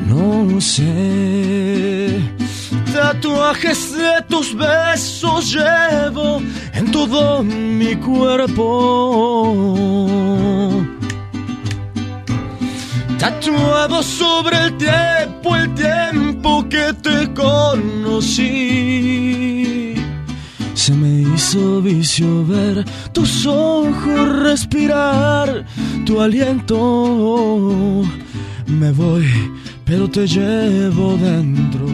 no 0.07 0.61
sé. 0.61 2.21
Tatuajes 2.93 3.97
de 3.97 4.23
tus 4.29 4.55
besos 4.57 5.53
llevo 5.53 6.41
en 6.73 6.93
todo 6.93 7.43
mi 7.43 7.97
cuerpo. 7.97 8.63
Tatuado 13.19 14.05
sobre 14.05 14.57
el 14.67 14.77
tiempo, 14.77 15.57
el 15.57 15.75
tiempo 15.75 16.65
que 16.69 16.95
te 17.03 17.35
conocí. 17.35 18.85
Se 20.85 20.93
me 20.93 21.23
hizo 21.23 21.81
vicio 21.81 22.45
ver 22.45 22.85
tus 23.15 23.47
ojos 23.47 24.29
respirar, 24.43 25.65
tu 26.05 26.21
aliento. 26.21 28.03
Me 28.67 28.93
voy, 28.93 29.25
pero 29.87 30.11
te 30.11 30.27
llevo 30.27 31.17
dentro 31.17 31.87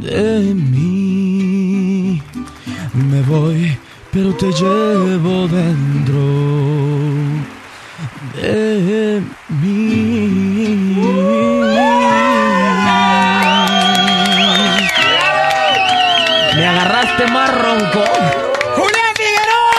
de 0.00 0.54
mí. 0.54 2.20
Me 2.92 3.22
voy, 3.22 3.78
pero 4.10 4.34
te 4.34 4.50
llevo 4.50 5.46
dentro 5.46 6.24
de 8.42 9.22
mí. 9.62 11.05
¡Julián 17.78 19.14
Figueroa! 19.16 19.74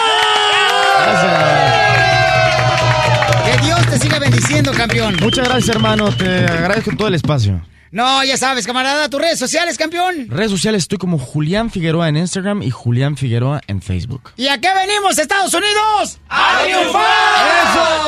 Que 3.44 3.66
Dios 3.66 3.86
te 3.90 3.98
siga 3.98 4.18
bendiciendo, 4.20 4.72
campeón. 4.72 5.16
Muchas 5.20 5.48
gracias, 5.48 5.74
hermano. 5.74 6.12
Te 6.16 6.44
agradezco 6.46 6.92
todo 6.96 7.08
el 7.08 7.14
espacio. 7.14 7.60
No, 7.90 8.22
ya 8.22 8.36
sabes, 8.36 8.66
camarada, 8.66 9.08
tus 9.08 9.20
redes 9.20 9.38
sociales, 9.38 9.78
campeón. 9.78 10.28
Redes 10.28 10.50
sociales 10.50 10.82
estoy 10.82 10.98
como 10.98 11.18
Julián 11.18 11.70
Figueroa 11.70 12.08
en 12.08 12.18
Instagram 12.18 12.62
y 12.62 12.70
Julián 12.70 13.16
Figueroa 13.16 13.62
en 13.66 13.80
Facebook. 13.80 14.30
¿Y 14.36 14.48
a 14.48 14.60
qué 14.60 14.68
venimos, 14.74 15.18
Estados 15.18 15.54
Unidos? 15.54 16.18
¡A 16.28 16.60
triunfar! 16.62 17.98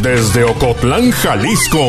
Desde 0.00 0.44
Ocotlán, 0.44 1.10
Jalisco, 1.10 1.84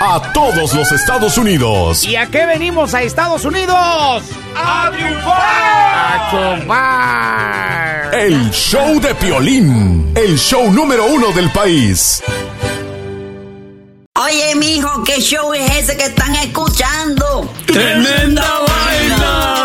a 0.00 0.32
todos 0.32 0.72
los 0.72 0.90
Estados 0.90 1.36
Unidos. 1.36 2.02
¿Y 2.04 2.16
a 2.16 2.26
qué 2.26 2.46
venimos 2.46 2.94
a 2.94 3.02
Estados 3.02 3.44
Unidos? 3.44 4.22
¡A 4.56 4.90
triunfar! 4.90 5.36
¡A 5.36 6.30
triunfar! 6.30 8.14
El 8.14 8.50
show 8.52 8.98
de 9.00 9.14
Piolín, 9.14 10.12
el 10.14 10.38
show 10.38 10.72
número 10.72 11.04
uno 11.04 11.30
del 11.32 11.50
país. 11.50 12.22
Oye, 14.14 14.54
mijo, 14.56 15.04
¿qué 15.04 15.20
show 15.20 15.52
es 15.52 15.70
ese 15.76 15.96
que 15.96 16.04
están 16.04 16.34
escuchando? 16.36 17.52
¡Tremenda 17.66 18.46
vaina! 18.66 19.64